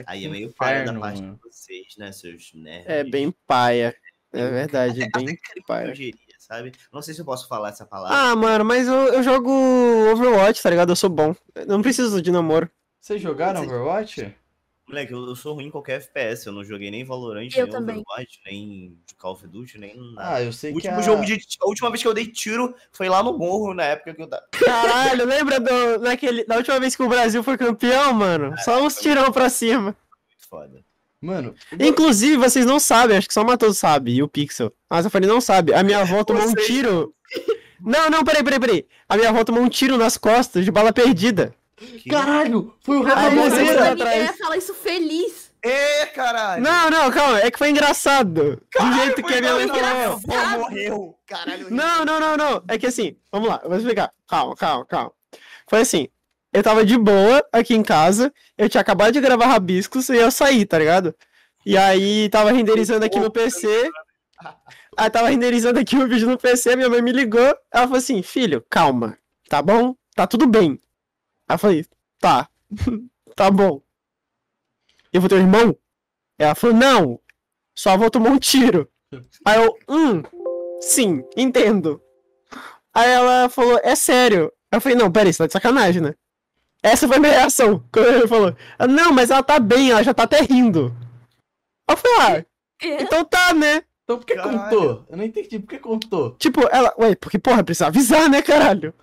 aí 0.08 0.26
é 0.26 0.28
meio 0.28 0.52
paia 0.52 0.86
da 0.86 1.00
parte 1.00 1.22
mano. 1.22 1.36
de 1.36 1.42
vocês, 1.44 1.96
né, 2.00 2.12
seus 2.12 2.52
nerds. 2.56 2.88
É 2.88 3.04
bem 3.04 3.32
paia. 3.46 3.96
É 4.32 4.50
verdade, 4.50 5.04
Até, 5.04 5.20
bem 5.20 5.30
até 5.30 5.62
paia. 5.68 5.94
criminologia, 5.94 6.36
sabe? 6.40 6.72
Não 6.92 7.04
sei 7.04 7.14
se 7.14 7.22
eu 7.22 7.26
posso 7.26 7.48
falar 7.48 7.70
essa 7.70 7.86
palavra. 7.86 8.18
Ah, 8.18 8.36
mano, 8.36 8.66
mas 8.66 8.88
eu, 8.88 9.14
eu 9.14 9.22
jogo 9.22 9.52
Overwatch, 10.12 10.64
tá 10.64 10.72
ligado? 10.72 10.90
Eu 10.90 10.96
sou 10.96 11.12
bom. 11.12 11.36
Eu 11.54 11.68
não 11.68 11.84
preciso 11.84 12.20
de 12.20 12.32
namoro. 12.32 12.68
Vocês 13.00 13.22
jogaram. 13.22 13.62
Overwatch? 13.62 14.36
Moleque, 14.88 15.14
eu, 15.14 15.26
eu 15.26 15.36
sou 15.36 15.56
ruim 15.56 15.68
em 15.68 15.72
qualquer 15.72 16.02
FPS. 16.02 16.46
Eu 16.46 16.54
não 16.54 16.64
joguei 16.64 16.92
nem 16.92 17.04
Valorant, 17.04 17.50
Eu 17.56 17.66
nem 17.66 17.72
também. 17.72 17.96
Overwatch, 17.96 18.42
nem 18.46 18.98
de 19.06 19.16
Call 19.16 19.34
of 19.34 19.48
Duty, 19.48 19.78
nem 19.78 19.96
nada. 19.96 20.36
Ah, 20.36 20.42
eu 20.42 20.52
sei 20.52 20.72
o 20.72 20.74
que 20.74 20.88
último 20.88 21.00
a... 21.00 21.02
jogo 21.02 21.26
de. 21.26 21.40
A 21.62 21.68
última 21.68 21.90
vez 21.90 22.02
que 22.02 22.08
eu 22.08 22.14
dei 22.14 22.28
tiro 22.28 22.76
foi 22.92 23.08
lá 23.08 23.24
no 23.24 23.38
morro, 23.38 23.74
na 23.74 23.84
época 23.84 24.14
que 24.14 24.22
eu 24.22 24.28
tava. 24.28 24.44
Caralho, 24.52 25.26
lembra 25.26 25.60
do, 25.60 26.00
naquele, 26.00 26.44
da 26.46 26.58
última 26.58 26.80
vez 26.80 26.96
que 26.96 27.04
o 27.04 27.10
Brasil 27.10 27.42
foi 27.44 27.58
campeão, 27.58 28.14
mano? 28.14 28.54
Só 28.60 28.84
uns 28.84 28.96
tirão 28.96 29.32
pra 29.32 29.50
cima. 29.50 29.96
Muito 30.30 30.50
foda. 30.50 30.86
Mano, 31.22 31.56
Inclusive, 31.80 32.36
vocês 32.36 32.66
não 32.66 32.82
sabem, 32.82 33.16
acho 33.16 33.30
que 33.30 33.34
só 33.34 33.44
o 33.44 33.46
Matoso 33.46 33.76
sabe, 33.76 34.14
e 34.14 34.22
o 34.22 34.28
Pixel. 34.28 34.74
Mas 34.90 35.06
a 35.06 35.10
Fanny 35.10 35.26
não 35.26 35.40
sabe. 35.40 35.74
A 35.74 35.82
minha 35.82 36.00
avó 36.00 36.22
tomou 36.22 36.46
um 36.46 36.54
tiro. 36.54 37.16
Não, 37.86 38.10
não, 38.10 38.24
peraí, 38.24 38.42
peraí, 38.42 38.60
peraí. 38.62 38.88
A 39.10 39.18
minha 39.18 39.28
avó 39.28 39.44
tomou 39.44 39.62
um 39.62 39.68
tiro 39.68 39.98
nas 39.98 40.18
costas 40.18 40.64
de 40.64 40.72
bala 40.72 40.94
perdida. 40.94 41.54
Que- 41.76 42.10
caralho, 42.10 42.74
foi 42.82 42.98
o 42.98 43.04
Rafa 43.04 43.30
Moreira. 43.32 43.92
atrás. 43.94 44.24
ia 44.24 44.34
falar 44.34 44.58
isso 44.58 44.74
feliz. 44.74 45.52
É, 45.66 46.06
caralho! 46.08 46.62
Não, 46.62 46.90
não, 46.90 47.10
calma, 47.10 47.40
é 47.40 47.50
que 47.50 47.58
foi 47.58 47.70
engraçado. 47.70 48.62
Do 48.80 48.94
jeito 48.94 49.24
que 49.24 49.34
a 49.34 49.40
minha 49.42 49.54
mãe 49.54 49.68
falou. 49.68 50.20
Morreu! 50.60 51.16
Caralho, 51.26 51.68
Não, 51.74 52.04
não, 52.04 52.20
não, 52.20 52.36
não. 52.38 52.64
É 52.68 52.78
que 52.78 52.86
assim, 52.86 53.16
vamos 53.32 53.48
lá, 53.48 53.62
eu 53.64 53.70
vou 53.70 53.78
explicar. 53.78 54.12
Calma, 54.28 54.56
calma, 54.56 54.86
calma. 54.86 55.12
Foi 55.70 55.80
assim, 55.80 56.10
eu 56.52 56.62
tava 56.62 56.86
de 56.86 56.98
boa 56.98 57.44
aqui 57.52 57.74
em 57.74 57.82
casa, 57.82 58.32
eu 58.58 58.68
tinha 58.68 58.82
acabado 58.82 59.14
de 59.14 59.22
gravar 59.22 59.48
Rabiscos 59.48 60.10
e 60.10 60.18
eu 60.18 60.30
saí, 60.32 60.66
tá 60.66 60.78
ligado? 60.78 61.16
E 61.66 61.78
aí 61.78 62.28
tava 62.30 62.52
renderizando 62.52 63.06
aqui 63.06 63.20
no 63.20 63.32
PC. 63.32 63.90
Aí 64.98 65.10
tava 65.10 65.30
renderizando 65.30 65.80
aqui 65.80 65.96
o 65.96 66.08
vídeo 66.08 66.28
no 66.30 66.38
PC, 66.38 66.76
minha 66.76 66.90
mãe 66.90 67.02
me 67.02 67.12
ligou, 67.14 67.42
ela 67.72 67.84
falou 67.86 67.98
assim, 67.98 68.22
filho, 68.22 68.64
calma, 68.70 69.18
tá 69.50 69.62
bom? 69.62 69.96
Tá 70.14 70.28
tudo 70.28 70.46
bem. 70.46 70.78
Aí 71.48 71.56
eu 71.56 71.60
falei, 71.60 71.86
tá, 72.20 72.50
tá 73.36 73.52
bom. 73.52 73.82
Eu 75.12 75.22
vou 75.22 75.30
ter 75.30 75.36
um 75.36 75.40
irmão? 75.40 75.78
Ela 76.40 76.56
falou, 76.56 76.76
não, 76.76 77.20
sua 77.76 77.94
avó 77.94 78.10
tomou 78.10 78.32
um 78.32 78.40
tiro. 78.40 78.90
Aí 79.46 79.64
eu, 79.64 79.78
hum, 79.88 80.24
sim, 80.82 81.24
entendo. 81.38 82.02
Aí 82.94 83.10
ela 83.10 83.50
falou, 83.50 83.80
é 83.84 83.96
sério. 83.96 84.52
Eu 84.72 84.82
falei, 84.82 84.98
não, 84.98 85.12
peraí, 85.12 85.32
você 85.32 85.40
tá 85.40 85.48
de 85.48 85.54
sacanagem, 85.54 86.02
né? 86.02 86.16
Essa 86.82 87.08
foi 87.08 87.18
a 87.18 87.20
minha 87.20 87.32
reação. 87.32 87.84
Quando 87.94 88.08
ele 88.08 88.28
falou, 88.28 88.56
"Ah, 88.78 88.88
não, 88.88 89.14
mas 89.14 89.30
ela 89.32 89.44
tá 89.44 89.60
bem, 89.60 89.92
ela 89.92 90.04
já 90.04 90.14
tá 90.14 90.24
até 90.24 90.42
rindo. 90.42 90.94
Eu 91.90 91.96
falei, 91.98 92.46
ah, 92.82 92.96
então 93.02 93.24
tá, 93.24 93.54
né? 93.54 93.84
Então 94.04 94.18
por 94.18 94.26
que 94.26 94.36
Caralho. 94.36 94.60
contou? 94.62 95.06
Eu 95.10 95.18
não 95.18 95.24
entendi 95.24 95.60
por 95.60 95.68
que 95.70 95.80
contou. 95.80 96.32
Tipo, 96.38 96.68
ela, 96.72 96.94
ué, 96.98 97.16
porque, 97.16 97.40
porra, 97.40 97.64
precisa 97.64 97.88
avisar, 97.88 98.30
né, 98.30 98.42
caralho? 98.42 98.94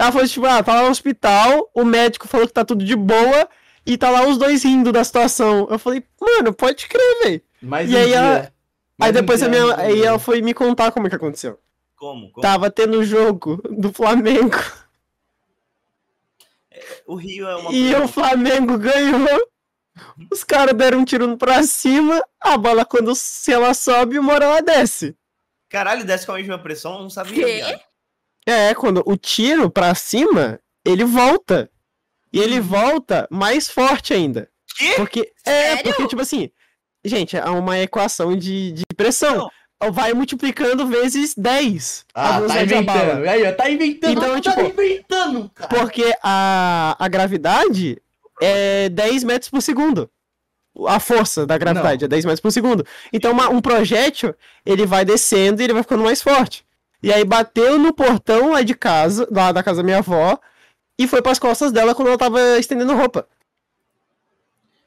Ela 0.00 0.12
falou, 0.12 0.26
tipo, 0.26 0.46
ah, 0.46 0.62
tá 0.62 0.74
lá 0.74 0.82
no 0.84 0.90
hospital, 0.90 1.70
o 1.74 1.84
médico 1.84 2.26
falou 2.26 2.46
que 2.46 2.52
tá 2.54 2.64
tudo 2.64 2.82
de 2.84 2.96
boa, 2.96 3.48
e 3.84 3.98
tá 3.98 4.08
lá 4.10 4.26
os 4.26 4.38
dois 4.38 4.62
rindo 4.64 4.90
da 4.92 5.04
situação. 5.04 5.66
Eu 5.70 5.78
falei, 5.78 6.02
mano, 6.20 6.54
pode 6.54 6.86
crer, 6.88 7.18
velho. 7.22 7.42
Mais 7.60 7.90
E 7.90 7.94
um 7.94 7.98
aí 7.98 8.06
dia. 8.06 8.16
ela- 8.16 8.32
Mais 8.38 8.52
Aí 9.02 9.10
um 9.10 9.12
depois 9.12 9.40
dia 9.40 9.48
a 9.48 9.50
minha, 9.50 9.76
aí 9.76 10.02
ela 10.02 10.18
foi 10.18 10.40
me 10.42 10.54
contar 10.54 10.90
como 10.92 11.06
é 11.06 11.10
que 11.10 11.16
aconteceu. 11.16 11.58
Como? 11.96 12.30
Como? 12.30 12.40
Tava 12.42 12.70
tendo 12.70 13.04
jogo 13.04 13.60
do 13.70 13.92
Flamengo. 13.92 14.56
O 17.06 17.14
Rio 17.16 17.46
é 17.46 17.56
uma 17.56 17.72
E 17.72 17.94
o 17.96 18.08
Flamengo 18.08 18.78
ganhou. 18.78 19.48
Os 20.32 20.44
caras 20.44 20.74
deram 20.74 21.00
um 21.00 21.04
tiro 21.04 21.36
pra 21.36 21.62
cima. 21.62 22.22
A 22.40 22.56
bola, 22.56 22.84
quando 22.86 23.14
se 23.14 23.52
ela 23.52 23.74
sobe, 23.74 24.18
uma 24.18 24.32
hora 24.32 24.44
ela 24.46 24.62
desce. 24.62 25.14
Caralho, 25.68 26.04
desce 26.04 26.24
com 26.24 26.32
a 26.32 26.36
mesma 26.36 26.58
pressão, 26.58 26.94
eu 26.94 27.02
não 27.02 27.10
sabia. 27.10 27.44
Quê? 27.44 27.80
Viado. 28.50 28.70
É, 28.70 28.74
quando 28.74 29.02
o 29.06 29.16
tiro 29.16 29.70
pra 29.70 29.94
cima, 29.94 30.58
ele 30.84 31.04
volta. 31.04 31.70
E 32.32 32.38
ele 32.38 32.60
volta 32.60 33.26
mais 33.30 33.68
forte 33.68 34.14
ainda. 34.14 34.48
Quê? 34.76 34.92
Porque, 34.96 35.32
é, 35.44 35.50
Sério? 35.76 35.82
porque, 35.84 36.06
tipo 36.06 36.22
assim, 36.22 36.48
gente, 37.04 37.36
é 37.36 37.44
uma 37.46 37.78
equação 37.78 38.36
de, 38.36 38.72
de 38.72 38.82
pressão. 38.96 39.50
Vai 39.92 40.12
multiplicando 40.12 40.86
vezes 40.86 41.34
10 41.34 42.04
a 42.14 42.36
Ah, 42.36 42.40
tá 42.42 42.62
inventando. 42.62 43.26
Aí, 43.28 43.52
tá 43.52 43.70
inventando. 43.70 44.12
Então, 44.12 44.40
tá 44.40 44.50
tipo, 44.52 44.60
inventando, 44.60 45.50
cara. 45.54 45.68
Porque 45.74 46.14
a, 46.22 46.96
a 46.98 47.08
gravidade 47.08 47.96
é 48.42 48.90
10 48.90 49.24
metros 49.24 49.50
por 49.50 49.62
segundo. 49.62 50.08
A 50.86 51.00
força 51.00 51.46
da 51.46 51.56
gravidade 51.58 52.04
é 52.04 52.08
10 52.08 52.26
metros 52.26 52.40
por 52.40 52.52
segundo. 52.52 52.86
Então, 53.12 53.32
uma- 53.32 53.48
um 53.48 53.60
projétil, 53.60 54.34
ele 54.64 54.84
vai 54.84 55.02
descendo 55.04 55.60
e 55.60 55.64
ele 55.64 55.72
vai 55.72 55.82
ficando 55.82 56.04
mais 56.04 56.22
forte. 56.22 56.62
E 57.02 57.12
aí 57.12 57.24
bateu 57.24 57.78
no 57.78 57.92
portão 57.94 58.50
lá 58.52 58.62
de 58.62 58.74
casa, 58.74 59.26
lá 59.30 59.52
da 59.52 59.62
casa 59.62 59.78
da 59.78 59.84
minha 59.84 59.98
avó, 59.98 60.38
e 60.98 61.06
foi 61.08 61.22
pras 61.22 61.38
costas 61.38 61.72
dela 61.72 61.94
quando 61.94 62.08
ela 62.08 62.18
tava 62.18 62.58
estendendo 62.58 62.94
roupa. 62.94 63.26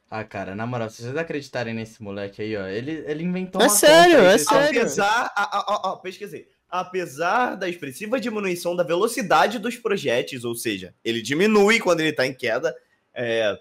Ah, 0.09 0.23
cara, 0.23 0.53
na 0.55 0.67
moral, 0.67 0.91
se 0.91 1.01
vocês 1.01 1.17
acreditarem 1.17 1.73
nesse 1.73 2.03
moleque 2.03 2.39
aí, 2.43 2.55
ó, 2.55 2.67
ele, 2.67 3.03
ele 3.07 3.23
inventou 3.23 3.59
É 3.59 3.65
uma 3.65 3.69
sério, 3.71 4.17
conta 4.17 4.27
é 4.27 4.37
sério. 4.37 5.03
A- 5.03 5.31
a- 5.35 5.91
a- 5.93 5.97
pesquisei. 5.97 6.47
Apesar 6.69 7.55
da 7.55 7.67
expressiva 7.67 8.19
diminuição 8.19 8.75
da 8.75 8.83
velocidade 8.83 9.57
dos 9.57 9.75
projéteis, 9.75 10.45
ou 10.45 10.53
seja, 10.53 10.93
ele 11.03 11.19
diminui 11.21 11.79
quando 11.79 12.01
ele 12.01 12.09
está 12.09 12.27
em 12.27 12.33
queda, 12.33 12.75
é, 13.11 13.57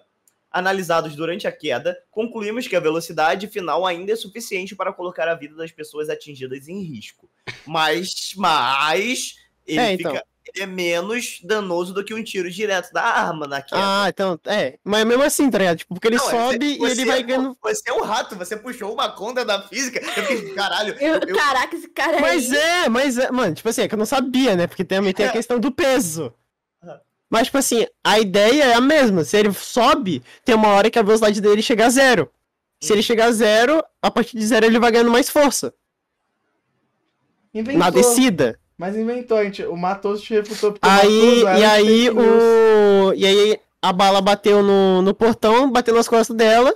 analisados 0.53 1.17
durante 1.17 1.47
a 1.47 1.53
queda, 1.53 1.97
concluímos 2.11 2.69
que 2.69 2.77
a 2.77 2.81
velocidade 2.81 3.47
final 3.49 3.87
ainda 3.87 4.13
é 4.13 4.17
suficiente 4.17 4.77
para 4.77 4.93
colocar 4.93 5.29
a 5.29 5.35
vida 5.35 5.55
das 5.57 5.71
pessoas 5.73 6.09
atingidas 6.11 6.69
em 6.69 6.83
risco. 6.83 7.29
Mas, 7.67 8.35
mas 8.37 9.37
ele, 9.67 9.79
É, 9.81 9.93
então. 9.95 10.13
fica, 10.13 10.25
é 10.57 10.67
menos 10.67 11.41
danoso 11.45 11.95
do 11.95 12.05
que 12.05 12.13
um 12.13 12.23
tiro 12.23 12.51
direto 12.51 12.93
da 12.93 13.03
arma 13.03 13.47
na 13.47 13.63
queda. 13.63 13.81
Ah, 13.83 14.09
então, 14.09 14.39
é. 14.47 14.79
Mas 14.85 15.07
mesmo 15.07 15.23
assim, 15.23 15.49
tá 15.51 15.57
ligado? 15.59 15.79
Tipo, 15.79 15.95
porque 15.95 16.09
ele 16.09 16.17
Não, 16.17 16.27
é, 16.27 16.31
sobe 16.31 16.77
você- 16.79 16.89
e 16.89 16.91
ele 16.91 17.05
vai 17.07 17.17
você- 17.19 17.23
ganhando. 17.23 17.57
Você 17.63 17.83
é 17.91 17.93
um 17.95 18.03
rato, 18.03 18.37
você 18.37 18.57
puxou 18.57 18.93
uma 18.93 19.09
conta 19.11 19.45
da 19.45 19.63
física. 19.69 20.01
Eu 20.05 20.25
fiquei, 20.25 20.51
caralho, 20.55 20.95
Eu- 21.01 21.21
eu- 21.27 21.37
Caraca, 21.37 21.75
esse 21.77 21.89
cara 21.89 22.21
Mas 22.21 22.51
aí. 22.53 22.59
é, 22.59 22.89
mas 22.89 23.17
é, 23.19 23.31
mano, 23.31 23.55
tipo 23.55 23.69
assim, 23.69 23.83
é 23.83 23.89
que 23.89 23.95
eu 23.95 23.99
não 23.99 24.05
sabia, 24.07 24.55
né? 24.57 24.67
Porque 24.67 24.85
também 24.85 25.15
tem 25.15 25.27
a 25.27 25.29
É. 25.29 25.33
questão 25.33 25.59
do 25.59 25.71
peso. 25.73 26.35
Mas, 27.33 27.45
tipo 27.47 27.57
assim, 27.57 27.87
a 28.05 28.21
ideia 28.21 28.65
é 28.65 28.75
a 28.75 28.81
mesma. 28.81 29.25
Se 29.25 29.39
ele 29.39 29.51
sobe, 29.55 30.23
tem 30.45 30.55
uma 30.55 30.69
hora 30.69 30.91
que 30.91 30.99
a 30.99 31.03
velocidade 31.03 31.41
dele 31.41 31.63
chega 31.63 31.87
a 31.87 31.89
zero. 31.89 32.31
Se 32.79 32.93
ele 32.93 33.03
chegar 33.03 33.29
a 33.29 33.33
zero, 33.33 33.83
a 34.03 34.11
partir 34.11 34.37
de 34.37 34.47
zero 34.47 34.67
ele 34.67 34.79
vai 34.79 34.93
ganhando 34.93 35.11
mais 35.11 35.31
força. 35.31 35.73
Inventou, 37.55 37.79
Na 37.79 37.89
descida. 37.89 38.61
mas 38.77 38.95
inventou, 38.99 39.39
a 39.39 39.45
gente, 39.45 39.63
o 39.65 39.75
Matos 39.75 40.21
te 40.21 40.35
refutou 40.35 40.73
porque 40.73 40.87
o 40.87 40.91
Aí, 40.91 41.43
Matoso 41.43 41.59
e 41.59 41.65
aí, 41.65 42.11
o. 42.11 43.15
E 43.15 43.27
aí 43.27 43.61
a 43.81 43.93
bala 43.95 44.21
bateu 44.21 44.63
no, 44.63 45.01
no 45.01 45.15
portão, 45.15 45.71
bateu 45.71 45.95
nas 45.95 46.09
costas 46.09 46.37
dela. 46.37 46.75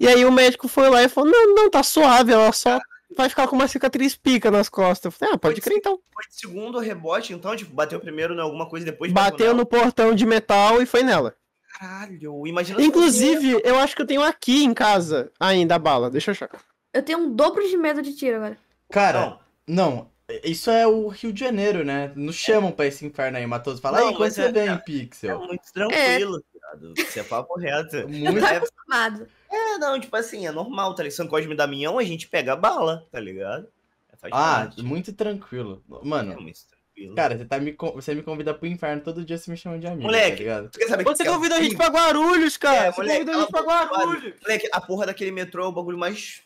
E 0.00 0.08
aí 0.08 0.24
o 0.24 0.32
médico 0.32 0.68
foi 0.68 0.88
lá 0.88 1.02
e 1.02 1.08
falou: 1.10 1.30
Não, 1.30 1.54
não, 1.54 1.68
tá 1.68 1.82
suave, 1.82 2.32
ela 2.32 2.50
só 2.52 2.80
vai 3.16 3.28
ficar 3.28 3.46
com 3.48 3.56
uma 3.56 3.68
cicatriz 3.68 4.16
pica 4.16 4.50
nas 4.50 4.68
costas. 4.68 5.06
Eu 5.06 5.18
falei, 5.18 5.34
ah, 5.34 5.38
pode 5.38 5.60
crer 5.60 5.78
então. 5.78 5.98
Foi 6.12 6.24
de 6.28 6.34
segundo 6.34 6.78
rebote, 6.78 7.32
então, 7.32 7.54
tipo, 7.56 7.74
bateu 7.74 8.00
primeiro 8.00 8.34
em 8.34 8.40
alguma 8.40 8.68
coisa, 8.68 8.86
depois 8.86 9.12
Bateu 9.12 9.54
no 9.54 9.66
portão 9.66 10.14
de 10.14 10.26
metal 10.26 10.82
e 10.82 10.86
foi 10.86 11.02
nela. 11.02 11.34
Caralho, 11.78 12.46
imagina 12.46 12.82
Inclusive, 12.82 13.60
eu 13.64 13.78
acho 13.78 13.96
que 13.96 14.02
eu 14.02 14.06
tenho 14.06 14.22
aqui 14.22 14.62
em 14.62 14.74
casa 14.74 15.32
ainda 15.40 15.74
a 15.76 15.78
bala. 15.78 16.10
Deixa 16.10 16.30
eu 16.30 16.32
achar. 16.32 16.50
Eu 16.92 17.02
tenho 17.02 17.18
um 17.20 17.34
dobro 17.34 17.66
de 17.66 17.76
medo 17.76 18.02
de 18.02 18.14
tiro 18.14 18.36
agora. 18.36 18.58
Cara, 18.90 19.20
Não, 19.20 19.38
não, 19.66 20.10
isso 20.44 20.70
é 20.70 20.86
o 20.86 21.08
Rio 21.08 21.32
de 21.32 21.40
Janeiro, 21.40 21.84
né? 21.84 22.12
Nos 22.16 22.36
chamam 22.36 22.70
pra 22.72 22.86
esse 22.86 23.04
inferno 23.04 23.36
aí, 23.38 23.46
Matoso. 23.46 23.80
Fala 23.80 24.00
Não, 24.00 24.08
aí, 24.08 24.14
quando 24.16 24.30
você 24.32 24.42
é- 24.42 24.52
vem, 24.52 24.68
é 24.68 24.76
Pixel? 24.76 25.38
muito 25.40 25.64
tranquilo, 25.72 26.42
viado. 26.54 26.94
Isso 26.96 27.18
é 27.20 27.22
papo 27.22 27.58
reto. 27.58 27.96
Muito... 28.08 28.44
É, 28.46 28.62
Amado. 28.88 29.26
é, 29.50 29.78
não, 29.78 30.00
tipo 30.00 30.14
assim, 30.16 30.46
é 30.46 30.52
normal, 30.52 30.94
tá 30.94 31.02
ligado? 31.02 31.16
São 31.16 31.26
Cosme 31.26 31.52
e 31.52 31.56
Damião, 31.56 31.98
a 31.98 32.04
gente 32.04 32.28
pega 32.28 32.52
a 32.54 32.56
bala, 32.56 33.06
tá 33.10 33.20
ligado? 33.20 33.66
É, 34.12 34.16
Faz 34.16 34.32
Ah, 34.34 34.64
parte. 34.66 34.82
muito 34.82 35.12
tranquilo. 35.12 35.82
É 36.02 36.06
Mano, 36.06 36.40
muito 36.40 36.60
tranquilo. 36.66 37.14
cara, 37.14 37.36
você, 37.36 37.44
tá 37.44 37.58
me, 37.58 37.76
você 37.94 38.14
me 38.14 38.22
convida 38.22 38.54
pro 38.54 38.66
inferno 38.68 39.02
todo 39.02 39.24
dia, 39.24 39.36
você 39.36 39.50
me 39.50 39.56
chama 39.56 39.78
de 39.78 39.86
amigo, 39.86 40.02
Moleque, 40.02 40.44
tá? 40.44 40.62
Tu 40.68 40.78
quer 40.78 40.88
saber 40.88 41.04
Você 41.04 41.22
que 41.24 41.28
é 41.28 41.32
convida 41.32 41.56
a 41.56 41.60
gente 41.62 41.76
pra 41.76 41.88
Guarulhos, 41.88 42.56
cara. 42.56 42.86
É, 42.86 42.92
Você 42.92 43.00
moleque, 43.00 43.18
convida 43.20 43.36
a 43.36 43.40
gente 43.40 43.50
pra 43.50 43.60
Guarulhos. 43.62 44.34
Moleque, 44.42 44.68
a 44.72 44.80
porra 44.80 45.06
daquele 45.06 45.30
metrô 45.32 45.64
é 45.64 45.68
o 45.68 45.72
bagulho 45.72 45.98
mais. 45.98 46.42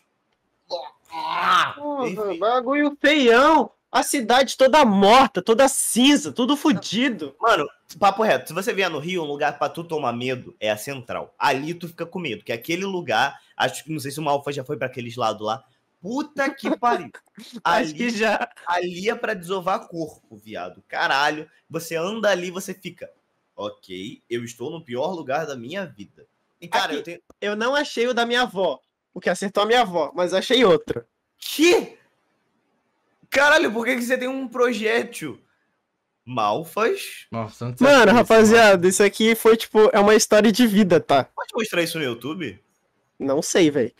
Porra, 1.09 2.09
Enfim. 2.09 2.39
bagulho 2.39 2.97
feião. 2.99 3.71
A 3.89 4.03
cidade 4.03 4.57
toda 4.57 4.83
morta, 4.83 5.41
toda 5.41 5.67
cinza, 5.69 6.31
tudo 6.31 6.57
fudido. 6.57 7.33
Mano, 7.39 7.65
papo 7.97 8.21
reto, 8.21 8.49
se 8.49 8.53
você 8.53 8.73
vier 8.73 8.89
no 8.89 8.99
Rio, 8.99 9.23
um 9.23 9.25
lugar 9.27 9.57
pra 9.57 9.69
tu 9.69 9.81
tomar 9.83 10.11
medo 10.11 10.53
é 10.59 10.69
a 10.69 10.77
Central. 10.77 11.33
Ali 11.39 11.73
tu 11.73 11.87
fica 11.87 12.05
com 12.05 12.19
medo, 12.19 12.43
que 12.43 12.51
aquele 12.51 12.85
lugar, 12.85 13.39
acho 13.55 13.83
que 13.85 13.91
não 13.91 13.99
sei 13.99 14.11
se 14.11 14.19
o 14.19 14.23
Malfa 14.23 14.51
já 14.51 14.63
foi 14.63 14.75
pra 14.77 14.87
aqueles 14.87 15.15
lados 15.15 15.45
lá. 15.47 15.63
Puta 16.01 16.49
que 16.53 16.69
pariu. 16.77 17.09
Acho 17.63 17.93
que 17.95 18.03
Ali, 18.03 18.09
já. 18.09 18.49
ali 18.67 19.09
é 19.09 19.15
pra 19.15 19.33
desovar 19.33 19.87
corpo, 19.87 20.35
viado. 20.37 20.83
Caralho, 20.87 21.49
você 21.69 21.95
anda 21.95 22.29
ali, 22.29 22.51
você 22.51 22.73
fica. 22.73 23.09
Ok, 23.55 24.21
eu 24.29 24.43
estou 24.43 24.69
no 24.69 24.83
pior 24.83 25.13
lugar 25.13 25.47
da 25.47 25.55
minha 25.55 25.85
vida. 25.85 26.27
E, 26.61 26.67
cara, 26.67 26.87
Aqui. 26.87 26.95
eu 26.97 27.03
tenho. 27.03 27.19
Eu 27.41 27.55
não 27.55 27.73
achei 27.73 28.05
o 28.05 28.13
da 28.13 28.25
minha 28.25 28.41
avó. 28.43 28.79
O 29.17 29.19
que 29.19 29.31
acertou 29.31 29.63
a 29.63 29.65
minha 29.65 29.81
avó, 29.81 30.11
mas 30.13 30.31
achei 30.31 30.63
outro. 30.63 31.03
Que? 31.39 31.97
Caralho, 33.31 33.73
por 33.73 33.83
que, 33.83 33.95
que 33.95 34.03
você 34.03 34.15
tem 34.15 34.27
um 34.27 34.47
projétil? 34.47 35.41
Malfas? 36.23 37.25
Nossa, 37.31 37.65
não 37.65 37.75
Mano, 37.79 38.11
rapaziada, 38.11 38.87
isso 38.87 39.01
aqui 39.01 39.33
foi 39.33 39.57
tipo, 39.57 39.89
é 39.91 39.99
uma 39.99 40.13
história 40.13 40.51
de 40.51 40.67
vida, 40.67 40.99
tá? 40.99 41.23
Pode 41.35 41.49
mostrar 41.55 41.81
isso 41.81 41.97
no 41.97 42.03
YouTube? 42.03 42.63
Não 43.17 43.41
sei, 43.41 43.71
velho. 43.71 43.91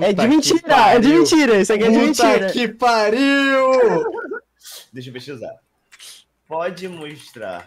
É 0.00 0.12
de 0.12 0.28
mentira, 0.28 0.92
é 0.92 1.00
de 1.00 1.08
mentira, 1.08 1.60
isso 1.60 1.72
aqui 1.72 1.82
é 1.82 1.90
de 1.90 1.98
Puta 1.98 2.06
mentira. 2.06 2.52
que 2.52 2.68
pariu! 2.68 3.72
Deixa 4.92 5.10
eu 5.10 5.14
pesquisar. 5.14 5.56
Pode 6.46 6.86
mostrar 6.86 7.66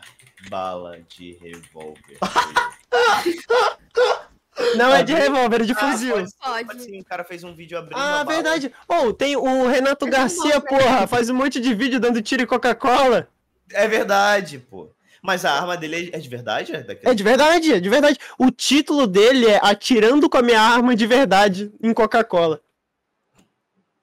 bala 0.49 1.02
de 1.02 1.34
revólver. 1.34 2.18
Não 4.76 4.94
é 4.95 5.03
de 5.03 5.14
revólver, 5.14 5.61
é 5.61 5.65
de 5.65 5.73
Ah, 5.73 5.76
fuzil. 5.76 6.14
pode, 6.15 6.32
Pode. 6.41 6.65
pode 6.65 6.84
sim, 6.84 6.99
o 7.02 7.06
cara 7.06 7.23
fez 7.23 7.44
um 7.44 7.53
vídeo 7.53 7.77
abrindo 7.77 7.98
Ah, 7.98 8.23
verdade. 8.23 8.72
Ou 8.88 9.14
tem 9.14 9.36
o 9.36 9.68
Renato 9.68 10.06
Garcia, 10.06 10.61
porra, 10.61 11.06
faz 11.07 11.30
um 11.30 11.36
monte 11.36 11.60
de 11.60 11.73
vídeo 11.73 11.99
dando 11.99 12.22
tiro 12.22 12.41
em 12.44 12.45
Coca-Cola. 12.45 13.27
É 13.72 13.88
verdade, 13.88 14.60
pô. 14.60 14.90
Mas 15.22 15.44
a 15.44 15.52
arma 15.53 15.76
dele 15.76 16.11
é 16.14 16.19
de 16.19 16.30
verdade? 16.30 16.72
É, 16.76 16.84
daquele... 16.84 17.11
É 17.11 17.15
de 17.15 17.23
verdade, 17.23 17.73
é 17.73 17.80
de 17.80 17.90
verdade. 17.90 18.19
O 18.38 18.52
título 18.52 19.07
dele 19.07 19.48
é 19.48 19.60
Atirando 19.61 20.30
com 20.30 20.38
a 20.38 20.41
minha 20.44 20.61
arma 20.61 20.95
de 20.95 21.07
verdade 21.07 21.73
em 21.82 21.94
Coca-Cola. 21.94 22.61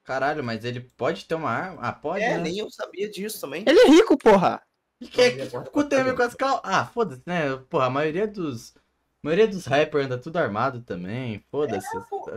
Caralho, 0.03 0.43
mas 0.43 0.65
ele 0.65 0.81
pode 0.97 1.23
ter 1.25 1.35
uma 1.35 1.49
arma? 1.49 1.77
Ah, 1.81 1.93
pode, 1.93 2.23
É, 2.23 2.31
né? 2.35 2.43
nem 2.43 2.59
eu 2.59 2.69
sabia 2.69 3.09
disso 3.09 3.39
também. 3.39 3.63
Ele 3.65 3.79
é 3.79 3.87
rico, 3.87 4.17
porra. 4.17 4.61
E 4.99 5.07
que, 5.07 5.31
que, 5.31 5.47
que 5.47 5.55
o 5.57 5.87
ver 5.89 6.15
com 6.15 6.23
as 6.23 6.33
cal... 6.35 6.61
Ah, 6.63 6.85
foda-se, 6.85 7.21
né? 7.25 7.57
Porra, 7.69 7.85
a 7.85 7.89
maioria 7.89 8.27
dos... 8.27 8.73
A 9.23 9.27
maioria 9.27 9.47
dos 9.47 9.65
rappers 9.65 10.05
anda 10.05 10.17
tudo 10.17 10.37
armado 10.37 10.81
também. 10.81 11.41
Foda-se. 11.49 11.87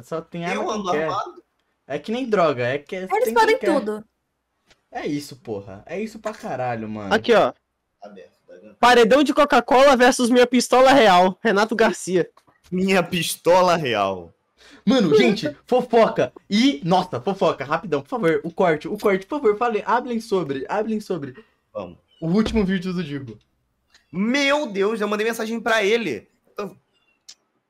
Só 0.05 0.21
tem 0.21 0.45
arma 0.45 0.63
Eu 0.63 0.71
ando 0.71 0.91
quer. 0.91 1.05
armado. 1.09 1.43
É 1.87 1.99
que 1.99 2.13
nem 2.13 2.29
droga, 2.29 2.65
é 2.67 2.79
que 2.79 2.95
Eles 2.95 3.11
tem 3.25 3.35
podem 3.35 3.59
quer. 3.59 3.67
tudo. 3.75 4.05
É 4.91 5.05
isso, 5.07 5.37
porra. 5.37 5.83
É 5.87 6.01
isso 6.01 6.19
pra 6.19 6.33
caralho, 6.33 6.89
mano. 6.89 7.13
Aqui, 7.13 7.33
ó. 7.35 7.53
Tá? 8.01 8.15
Paredão 8.79 9.23
de 9.23 9.35
Coca-Cola 9.35 9.97
versus 9.97 10.31
minha 10.31 10.47
pistola 10.47 10.93
real. 10.93 11.39
Renato 11.43 11.75
Garcia. 11.75 12.29
Minha 12.71 13.03
pistola 13.03 13.77
real. 13.77 14.33
Mano, 14.85 15.15
gente, 15.17 15.55
fofoca. 15.67 16.33
E, 16.49 16.81
nossa, 16.85 17.21
fofoca, 17.21 17.65
rapidão, 17.65 18.01
por 18.03 18.09
favor, 18.09 18.41
o 18.45 18.53
corte, 18.53 18.87
o 18.87 18.97
corte, 18.97 19.27
por 19.27 19.41
favor, 19.41 19.57
falem, 19.59 19.83
hablem 19.85 20.21
sobre, 20.21 20.65
hablem 20.69 21.01
sobre 21.01 21.35
Vamos. 21.73 21.99
o 22.21 22.29
último 22.29 22.65
vídeo 22.65 22.93
do 22.93 23.03
Digo. 23.03 23.37
Meu 24.13 24.67
Deus, 24.71 25.01
eu 25.01 25.09
mandei 25.09 25.27
mensagem 25.27 25.59
pra 25.61 25.83
ele. 25.83 26.29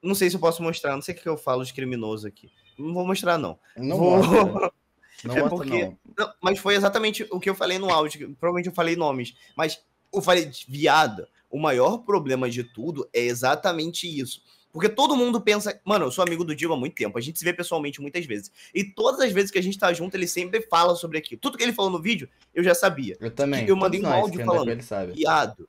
Não 0.06 0.14
sei 0.14 0.30
se 0.30 0.36
eu 0.36 0.40
posso 0.40 0.62
mostrar, 0.62 0.94
não 0.94 1.02
sei 1.02 1.14
o 1.14 1.18
que 1.18 1.28
eu 1.28 1.36
falo 1.36 1.64
de 1.64 1.72
criminoso 1.74 2.26
aqui. 2.26 2.50
Não 2.78 2.92
vou 2.94 3.06
mostrar, 3.06 3.36
não. 3.38 3.58
Não 3.76 3.96
Vou- 3.96 4.16
mostra, 4.22 4.72
não 5.24 5.36
É 5.36 5.40
mostra 5.40 5.56
porque- 5.56 5.84
não. 5.84 5.98
Não, 6.16 6.32
mas 6.42 6.58
foi 6.58 6.74
exatamente 6.74 7.26
o 7.30 7.40
que 7.40 7.50
eu 7.50 7.54
falei 7.54 7.78
no 7.78 7.90
áudio. 7.90 8.34
Provavelmente 8.38 8.68
eu 8.68 8.74
falei 8.74 8.96
nomes. 8.96 9.34
Mas 9.56 9.82
eu 10.12 10.22
falei, 10.22 10.50
viado, 10.68 11.26
o 11.50 11.58
maior 11.58 11.98
problema 11.98 12.48
de 12.48 12.62
tudo 12.64 13.08
é 13.12 13.20
exatamente 13.20 14.06
isso. 14.06 14.42
Porque 14.72 14.90
todo 14.90 15.16
mundo 15.16 15.40
pensa. 15.40 15.80
Mano, 15.86 16.04
eu 16.04 16.10
sou 16.10 16.22
amigo 16.22 16.44
do 16.44 16.54
Diego 16.54 16.74
há 16.74 16.76
muito 16.76 16.94
tempo. 16.94 17.16
A 17.16 17.20
gente 17.20 17.38
se 17.38 17.44
vê 17.44 17.52
pessoalmente 17.52 17.98
muitas 18.00 18.26
vezes. 18.26 18.52
E 18.74 18.84
todas 18.84 19.20
as 19.20 19.32
vezes 19.32 19.50
que 19.50 19.58
a 19.58 19.62
gente 19.62 19.78
tá 19.78 19.90
junto, 19.90 20.14
ele 20.14 20.26
sempre 20.26 20.60
fala 20.68 20.94
sobre 20.94 21.16
aquilo. 21.16 21.40
Tudo 21.40 21.56
que 21.56 21.64
ele 21.64 21.72
falou 21.72 21.90
no 21.90 22.00
vídeo, 22.00 22.28
eu 22.54 22.62
já 22.62 22.74
sabia. 22.74 23.16
Eu 23.18 23.30
também, 23.30 23.66
eu 23.66 23.74
mandei 23.74 24.02
um 24.02 24.06
áudio 24.06 24.44
falando. 24.44 24.78
Viado, 25.14 25.66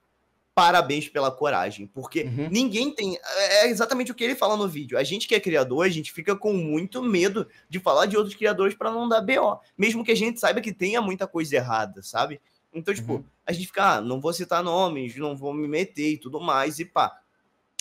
parabéns 0.57 1.07
pela 1.07 1.29
coragem. 1.29 1.85
Porque 1.85 2.23
Uhum. 2.23 2.49
ninguém 2.51 2.89
tem. 2.91 3.15
É 3.38 3.67
exatamente 3.69 4.11
o 4.11 4.15
que 4.15 4.23
ele 4.23 4.34
fala 4.34 4.57
no 4.57 4.67
vídeo. 4.67 4.97
A 4.97 5.03
gente 5.03 5.27
que 5.27 5.35
é 5.35 5.39
criador, 5.39 5.85
a 5.85 5.89
gente 5.89 6.11
fica 6.11 6.35
com 6.35 6.51
muito 6.51 7.03
medo 7.03 7.47
de 7.69 7.79
falar 7.79 8.07
de 8.07 8.17
outros 8.17 8.34
criadores 8.35 8.73
pra 8.73 8.89
não 8.89 9.07
dar 9.07 9.21
BO. 9.21 9.59
Mesmo 9.77 10.03
que 10.03 10.11
a 10.11 10.15
gente 10.15 10.39
saiba 10.39 10.59
que 10.59 10.73
tenha 10.73 10.99
muita 10.99 11.27
coisa 11.27 11.55
errada, 11.55 12.01
sabe? 12.01 12.41
Então, 12.73 12.91
tipo, 12.91 13.13
Uhum. 13.13 13.23
a 13.45 13.51
gente 13.51 13.67
fica, 13.67 13.97
ah, 13.97 14.01
não 14.01 14.19
vou 14.19 14.34
citar 14.34 14.63
nomes, 14.63 15.15
não 15.15 15.38
vou 15.38 15.53
me 15.53 15.67
meter 15.67 16.13
e 16.13 16.17
tudo 16.17 16.39
mais, 16.41 16.79
e 16.79 16.85
pá. 16.85 17.15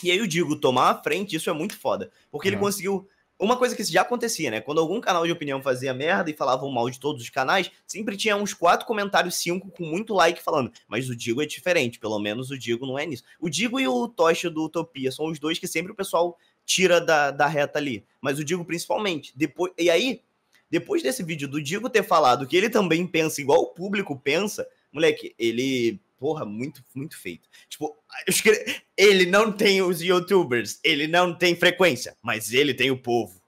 E 0.02 0.10
aí 0.10 0.20
o 0.20 0.28
Digo 0.28 0.54
tomar 0.56 0.90
a 0.90 1.02
frente, 1.02 1.34
isso 1.34 1.48
é 1.48 1.54
muito 1.54 1.78
foda. 1.78 2.10
Porque 2.30 2.46
ele 2.48 2.56
Uhum. 2.56 2.62
conseguiu. 2.62 3.08
Uma 3.38 3.58
coisa 3.58 3.76
que 3.76 3.84
já 3.84 4.00
acontecia, 4.00 4.50
né? 4.50 4.62
Quando 4.62 4.80
algum 4.80 4.98
canal 4.98 5.26
de 5.26 5.32
opinião 5.32 5.62
fazia 5.62 5.92
merda 5.92 6.30
e 6.30 6.34
falavam 6.34 6.70
mal 6.70 6.88
de 6.88 6.98
todos 6.98 7.22
os 7.22 7.28
canais, 7.28 7.70
sempre 7.86 8.16
tinha 8.16 8.34
uns 8.34 8.54
quatro 8.54 8.86
comentários, 8.86 9.34
cinco, 9.34 9.70
com 9.70 9.84
muito 9.84 10.14
like 10.14 10.42
falando. 10.42 10.72
Mas 10.88 11.10
o 11.10 11.14
Digo 11.14 11.42
é 11.42 11.46
diferente, 11.46 11.98
pelo 11.98 12.18
menos 12.18 12.50
o 12.50 12.58
Digo 12.58 12.86
não 12.86 12.98
é 12.98 13.04
nisso. 13.04 13.24
O 13.38 13.50
Digo 13.50 13.78
e 13.78 13.86
o 13.86 14.08
Tocha 14.08 14.48
do 14.48 14.64
Utopia 14.64 15.12
são 15.12 15.26
os 15.26 15.38
dois 15.38 15.58
que 15.58 15.68
sempre 15.68 15.92
o 15.92 15.94
pessoal 15.94 16.38
tira 16.64 16.98
da, 16.98 17.30
da 17.30 17.46
reta 17.46 17.78
ali. 17.78 18.06
Mas 18.22 18.38
o 18.38 18.44
Digo 18.44 18.64
principalmente. 18.64 19.32
Depois, 19.36 19.70
e 19.76 19.90
aí, 19.90 20.22
depois 20.70 21.02
desse 21.02 21.22
vídeo 21.22 21.46
do 21.46 21.62
Digo 21.62 21.90
ter 21.90 22.02
falado 22.02 22.46
que 22.46 22.56
ele 22.56 22.70
também 22.70 23.06
pensa 23.06 23.42
igual 23.42 23.60
o 23.60 23.66
público 23.66 24.18
pensa, 24.18 24.66
moleque, 24.90 25.34
ele. 25.38 26.00
Porra, 26.18 26.44
muito, 26.44 26.82
muito 26.94 27.18
feito. 27.18 27.48
Tipo, 27.68 27.94
eu 28.26 28.30
escre- 28.30 28.82
ele 28.96 29.26
não 29.26 29.52
tem 29.52 29.82
os 29.82 30.00
youtubers, 30.00 30.80
ele 30.82 31.06
não 31.06 31.34
tem 31.34 31.54
frequência, 31.54 32.16
mas 32.22 32.52
ele 32.52 32.72
tem 32.72 32.90
o 32.90 32.96
povo. 32.96 33.40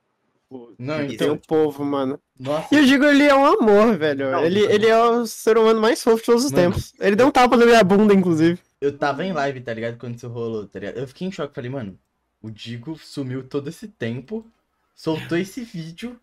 Não. 0.78 0.96
Tem 1.06 1.14
então. 1.14 1.34
o 1.34 1.38
povo, 1.38 1.84
mano. 1.84 2.18
Nossa. 2.38 2.74
E 2.74 2.78
eu 2.78 2.84
digo, 2.84 3.04
ele 3.04 3.24
é 3.24 3.34
um 3.34 3.44
amor, 3.44 3.98
velho. 3.98 4.30
Não, 4.30 4.44
ele, 4.44 4.62
não. 4.62 4.70
ele 4.70 4.86
é 4.86 4.98
o 4.98 5.26
ser 5.26 5.58
humano 5.58 5.80
mais 5.80 6.02
fofo 6.02 6.18
de 6.18 6.24
todos 6.26 6.44
os 6.46 6.52
Mano. 6.52 6.72
tempos. 6.72 6.94
Ele 7.00 7.16
deu 7.16 7.26
um 7.26 7.30
tapa 7.30 7.56
na 7.56 7.66
minha 7.66 7.84
bunda, 7.84 8.14
inclusive. 8.14 8.58
Eu 8.80 8.96
tava 8.96 9.24
em 9.24 9.32
live, 9.32 9.60
tá 9.60 9.74
ligado? 9.74 9.98
Quando 9.98 10.16
isso 10.16 10.28
rolou, 10.28 10.66
tá 10.66 10.78
ligado? 10.78 10.96
Eu 10.98 11.06
fiquei 11.08 11.28
em 11.28 11.32
choque. 11.32 11.54
Falei, 11.54 11.70
mano, 11.70 11.98
o 12.40 12.50
Digo 12.50 12.96
sumiu 12.98 13.42
todo 13.42 13.68
esse 13.68 13.88
tempo, 13.88 14.46
soltou 14.94 15.36
esse 15.36 15.62
vídeo 15.62 16.18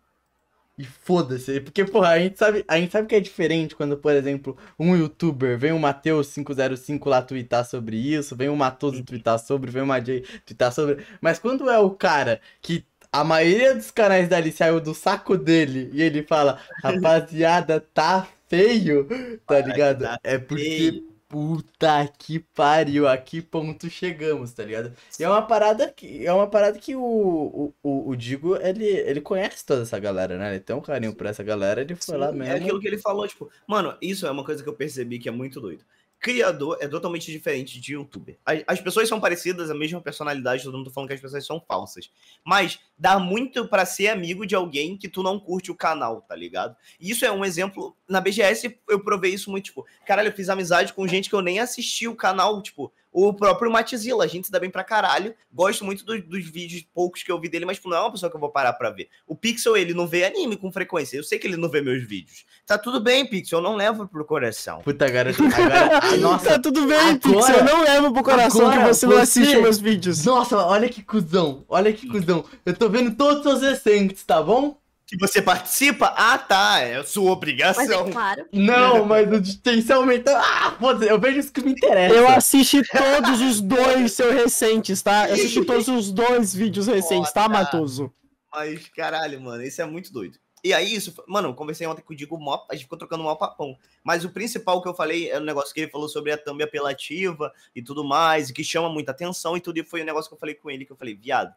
e 0.78 0.84
foda-se. 0.84 1.60
Porque, 1.60 1.84
porra, 1.84 2.10
a 2.10 2.18
gente, 2.18 2.38
sabe, 2.38 2.64
a 2.68 2.78
gente 2.78 2.92
sabe 2.92 3.08
que 3.08 3.14
é 3.14 3.20
diferente 3.20 3.74
quando, 3.74 3.96
por 3.96 4.12
exemplo, 4.12 4.56
um 4.78 4.96
youtuber, 4.96 5.58
vem 5.58 5.72
o 5.72 5.78
Matheus505 5.78 7.08
lá 7.08 7.22
twittar 7.22 7.64
sobre 7.64 7.96
isso, 7.96 8.36
vem 8.36 8.48
o 8.48 8.56
Matoso 8.56 9.02
twittar 9.02 9.38
sobre, 9.38 9.70
vem 9.70 9.82
o 9.82 9.86
Majay 9.86 10.20
twittar 10.44 10.72
sobre. 10.72 11.04
Mas 11.20 11.38
quando 11.38 11.70
é 11.70 11.78
o 11.78 11.90
cara 11.90 12.40
que 12.60 12.84
a 13.10 13.24
maioria 13.24 13.74
dos 13.74 13.90
canais 13.90 14.28
dali 14.28 14.52
saiu 14.52 14.80
do 14.80 14.94
saco 14.94 15.38
dele 15.38 15.90
e 15.92 16.02
ele 16.02 16.22
fala, 16.22 16.60
rapaziada, 16.82 17.80
tá 17.80 18.28
feio, 18.48 19.08
tá 19.46 19.60
ligado? 19.60 20.02
tá 20.02 20.20
É 20.22 20.38
porque. 20.38 21.02
Puta 21.36 22.08
que 22.18 22.38
pariu, 22.38 23.06
a 23.06 23.14
que 23.18 23.42
ponto 23.42 23.90
chegamos, 23.90 24.54
tá 24.54 24.64
ligado? 24.64 24.90
E 25.20 25.22
é 25.22 25.28
uma 25.28 25.42
parada 25.42 25.92
que 25.92 26.26
é 26.26 26.32
uma 26.32 26.46
parada 26.46 26.78
que 26.78 26.96
o, 26.96 27.02
o, 27.02 27.74
o, 27.82 28.08
o 28.08 28.16
Digo, 28.16 28.56
ele, 28.56 28.86
ele 28.86 29.20
conhece 29.20 29.62
toda 29.62 29.82
essa 29.82 29.98
galera, 29.98 30.38
né? 30.38 30.52
Ele 30.52 30.60
tem 30.60 30.74
um 30.74 30.80
carinho 30.80 31.14
por 31.14 31.26
essa 31.26 31.42
galera, 31.42 31.82
ele 31.82 31.94
foi 31.94 32.16
lá 32.16 32.32
Sim, 32.32 32.38
mesmo. 32.38 32.54
É 32.54 32.56
aquilo 32.56 32.80
que 32.80 32.88
ele 32.88 32.96
falou, 32.96 33.28
tipo, 33.28 33.50
mano, 33.66 33.94
isso 34.00 34.26
é 34.26 34.30
uma 34.30 34.42
coisa 34.46 34.62
que 34.62 34.68
eu 34.70 34.72
percebi 34.72 35.18
que 35.18 35.28
é 35.28 35.32
muito 35.32 35.60
doido. 35.60 35.84
Criador 36.18 36.78
é 36.80 36.88
totalmente 36.88 37.30
diferente 37.30 37.80
de 37.80 37.92
youtuber. 37.92 38.38
As, 38.44 38.62
as 38.66 38.80
pessoas 38.80 39.08
são 39.08 39.20
parecidas, 39.20 39.70
a 39.70 39.74
mesma 39.74 40.00
personalidade, 40.00 40.64
todo 40.64 40.76
mundo 40.76 40.90
falando 40.90 41.08
que 41.08 41.14
as 41.14 41.20
pessoas 41.20 41.46
são 41.46 41.60
falsas. 41.60 42.10
Mas 42.44 42.80
dá 42.98 43.18
muito 43.18 43.68
pra 43.68 43.84
ser 43.84 44.08
amigo 44.08 44.46
de 44.46 44.54
alguém 44.54 44.96
que 44.96 45.08
tu 45.08 45.22
não 45.22 45.38
curte 45.38 45.70
o 45.70 45.74
canal, 45.74 46.22
tá 46.22 46.34
ligado? 46.34 46.76
Isso 46.98 47.24
é 47.24 47.30
um 47.30 47.44
exemplo. 47.44 47.96
Na 48.08 48.20
BGS 48.20 48.78
eu 48.88 49.02
provei 49.02 49.34
isso 49.34 49.50
muito, 49.50 49.66
tipo, 49.66 49.86
caralho, 50.06 50.28
eu 50.28 50.32
fiz 50.32 50.48
amizade 50.48 50.92
com 50.92 51.06
gente 51.06 51.28
que 51.28 51.34
eu 51.34 51.42
nem 51.42 51.60
assisti 51.60 52.08
o 52.08 52.16
canal, 52.16 52.62
tipo, 52.62 52.92
o 53.18 53.32
próprio 53.32 53.70
Matizila, 53.70 54.24
a 54.24 54.26
gente 54.26 54.44
se 54.46 54.52
dá 54.52 54.60
bem 54.60 54.68
pra 54.68 54.84
caralho. 54.84 55.34
Gosto 55.50 55.84
muito 55.86 56.04
do- 56.04 56.20
dos 56.22 56.44
vídeos 56.50 56.84
poucos 56.92 57.22
que 57.22 57.32
eu 57.32 57.40
vi 57.40 57.48
dele, 57.48 57.64
mas 57.64 57.78
tipo, 57.78 57.88
não 57.88 57.96
é 57.96 58.00
uma 58.00 58.12
pessoa 58.12 58.28
que 58.28 58.36
eu 58.36 58.40
vou 58.40 58.50
parar 58.50 58.74
pra 58.74 58.90
ver. 58.90 59.08
O 59.26 59.34
Pixel, 59.34 59.74
ele 59.76 59.94
não 59.94 60.06
vê 60.06 60.24
anime 60.24 60.56
com 60.56 60.70
frequência. 60.70 61.16
Eu 61.16 61.24
sei 61.24 61.38
que 61.38 61.46
ele 61.46 61.56
não 61.56 61.70
vê 61.70 61.80
meus 61.80 62.02
vídeos. 62.06 62.44
Tá 62.66 62.76
tudo 62.76 63.00
bem, 63.00 63.24
Pixel, 63.24 63.58
eu 63.58 63.62
não 63.62 63.74
levo 63.74 64.06
pro 64.06 64.24
coração. 64.24 64.82
Puta, 64.82 65.06
agora 65.06 65.30
ah, 65.30 66.16
nossa, 66.20 66.50
tá 66.50 66.58
tudo 66.58 66.86
bem, 66.86 66.96
agora- 66.98 67.18
Pix. 67.18 67.48
Eu 67.48 67.64
não 67.64 67.82
levo 67.84 68.12
pro 68.12 68.22
coração 68.22 68.66
agora 68.66 68.82
que 68.88 68.94
você 68.94 69.06
não 69.06 69.16
assiste 69.16 69.50
você- 69.54 69.62
meus 69.62 69.78
vídeos. 69.78 70.24
nossa, 70.26 70.58
olha 70.58 70.88
que 70.88 71.02
cuzão, 71.02 71.64
olha 71.68 71.92
que 71.94 72.06
cuzão. 72.06 72.44
Eu 72.66 72.74
tô 72.74 72.88
vendo 72.90 73.16
todos 73.16 73.38
os 73.46 73.60
seus 73.60 73.62
recentes, 73.62 74.22
tá 74.24 74.42
bom? 74.42 74.76
Que 75.06 75.16
você 75.16 75.40
participa? 75.40 76.12
Ah, 76.16 76.36
tá, 76.36 76.80
é 76.80 77.00
sua 77.04 77.24
Mas 77.24 77.32
obrigação. 77.32 78.08
é 78.08 78.10
claro. 78.10 78.46
Não, 78.52 79.04
mas 79.04 79.28
o 79.28 79.92
aumentou. 79.92 80.34
Ah, 80.34 80.76
foda-se, 80.80 81.08
eu 81.08 81.20
vejo 81.20 81.38
isso 81.38 81.52
que 81.52 81.60
me 81.60 81.70
interessa. 81.70 82.12
Eu 82.12 82.28
assisti 82.28 82.82
todos 82.82 83.40
os 83.40 83.60
dois 83.60 84.12
seus 84.12 84.34
recentes, 84.34 85.00
tá? 85.00 85.28
Eu 85.28 85.34
assisti 85.34 85.62
todos 85.64 85.86
os 85.86 86.10
dois 86.10 86.52
vídeos 86.52 86.88
recentes, 86.88 87.32
tá. 87.32 87.48
Matoso? 87.48 88.12
Mas, 88.52 88.88
caralho, 88.88 89.40
mano, 89.40 89.62
isso 89.62 89.80
é 89.80 89.86
muito 89.86 90.12
doido. 90.12 90.38
E 90.64 90.74
aí, 90.74 90.92
isso, 90.92 91.14
mano, 91.28 91.50
eu 91.50 91.54
conversei 91.54 91.86
ontem 91.86 92.02
com 92.02 92.12
o 92.12 92.16
Digo, 92.16 92.36
a 92.68 92.74
gente 92.74 92.82
ficou 92.82 92.98
trocando 92.98 93.22
mó 93.22 93.36
papão. 93.36 93.78
Mas 94.02 94.24
o 94.24 94.30
principal 94.30 94.82
que 94.82 94.88
eu 94.88 94.94
falei 94.94 95.30
é 95.30 95.38
o 95.38 95.44
negócio 95.44 95.72
que 95.72 95.82
ele 95.82 95.90
falou 95.90 96.08
sobre 96.08 96.32
a 96.32 96.36
thumb 96.36 96.60
apelativa 96.64 97.52
e 97.76 97.80
tudo 97.80 98.02
mais, 98.02 98.50
e 98.50 98.52
que 98.52 98.64
chama 98.64 98.88
muita 98.88 99.12
atenção 99.12 99.56
e 99.56 99.60
tudo, 99.60 99.78
e 99.78 99.84
foi 99.84 100.02
o 100.02 100.04
negócio 100.04 100.28
que 100.28 100.34
eu 100.34 100.40
falei 100.40 100.56
com 100.56 100.68
ele, 100.68 100.84
que 100.84 100.90
eu 100.90 100.96
falei, 100.96 101.14
viado, 101.14 101.54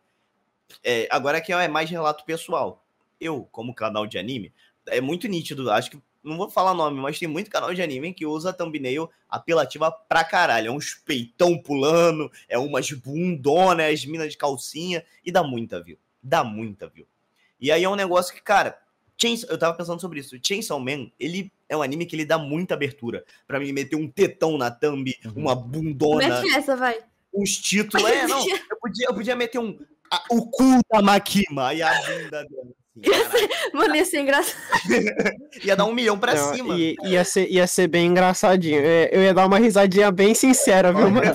é, 0.83 1.07
agora 1.09 1.39
aqui 1.39 1.51
é 1.51 1.67
mais 1.67 1.89
relato 1.89 2.23
pessoal. 2.23 2.85
Eu, 3.19 3.47
como 3.51 3.73
canal 3.73 4.05
de 4.07 4.17
anime, 4.17 4.53
é 4.87 5.01
muito 5.01 5.27
nítido, 5.27 5.69
acho 5.71 5.91
que, 5.91 5.99
não 6.23 6.37
vou 6.37 6.49
falar 6.49 6.73
nome, 6.73 6.99
mas 6.99 7.17
tem 7.19 7.27
muito 7.27 7.49
canal 7.49 7.73
de 7.73 7.81
anime 7.81 8.13
que 8.13 8.25
usa 8.25 8.49
a 8.49 8.53
thumbnail 8.53 9.09
apelativa 9.29 9.91
pra 9.91 10.23
caralho. 10.23 10.67
É 10.67 10.71
uns 10.71 10.93
peitão 10.93 11.57
pulando, 11.57 12.31
é 12.47 12.57
umas 12.57 12.91
bundonas, 12.91 13.93
as 13.93 14.05
minas 14.05 14.31
de 14.31 14.37
calcinha, 14.37 15.03
e 15.25 15.31
dá 15.31 15.43
muita 15.43 15.81
view. 15.81 15.97
Dá 16.21 16.43
muita 16.43 16.87
view. 16.87 17.05
E 17.59 17.71
aí 17.71 17.83
é 17.83 17.89
um 17.89 17.95
negócio 17.95 18.33
que, 18.33 18.41
cara, 18.41 18.77
Chainsaw, 19.21 19.49
eu 19.49 19.57
tava 19.57 19.75
pensando 19.77 19.99
sobre 19.99 20.19
isso. 20.21 20.37
Chainsaw 20.41 20.79
Man, 20.79 21.11
ele 21.19 21.51
é 21.67 21.75
um 21.75 21.81
anime 21.81 22.05
que 22.05 22.15
ele 22.15 22.25
dá 22.25 22.37
muita 22.37 22.73
abertura 22.73 23.23
pra 23.45 23.59
mim 23.59 23.71
meter 23.73 23.95
um 23.97 24.07
tetão 24.09 24.57
na 24.57 24.71
thumb, 24.71 25.13
Uhum. 25.25 25.31
uma 25.35 25.55
bundona, 25.55 26.41
Mete 26.41 26.55
essa, 26.55 26.75
vai. 26.75 26.97
uns 27.33 27.57
títulos. 27.57 28.05
É, 28.09 28.27
não, 28.27 28.39
eu 28.71 28.77
podia, 28.79 29.07
eu 29.07 29.13
podia 29.13 29.35
meter 29.35 29.59
um. 29.59 29.77
a- 30.11 30.23
o 30.31 30.49
cu 30.49 30.63
da 30.91 31.01
Makima 31.01 31.73
e 31.73 31.81
a 31.81 31.93
bunda 32.01 32.45
dela. 32.45 32.78
Assim, 33.09 33.47
caralho. 33.47 33.49
Mano, 33.73 33.95
ia 33.95 34.05
ser 34.05 34.19
engraçado. 34.21 34.57
ia 35.63 35.75
dar 35.75 35.85
um 35.85 35.93
milhão 35.93 36.17
pra 36.19 36.33
Não, 36.35 36.53
cima. 36.53 36.75
i- 36.77 36.95
ia, 37.03 37.23
ser, 37.23 37.47
ia 37.49 37.65
ser 37.67 37.87
bem 37.87 38.07
engraçadinho. 38.07 38.79
É, 38.83 39.09
Eu 39.11 39.21
ia 39.23 39.33
dar 39.33 39.45
uma 39.45 39.57
risadinha 39.59 40.11
bem 40.11 40.33
sincera, 40.33 40.91
viu, 40.93 41.05
também. 41.05 41.31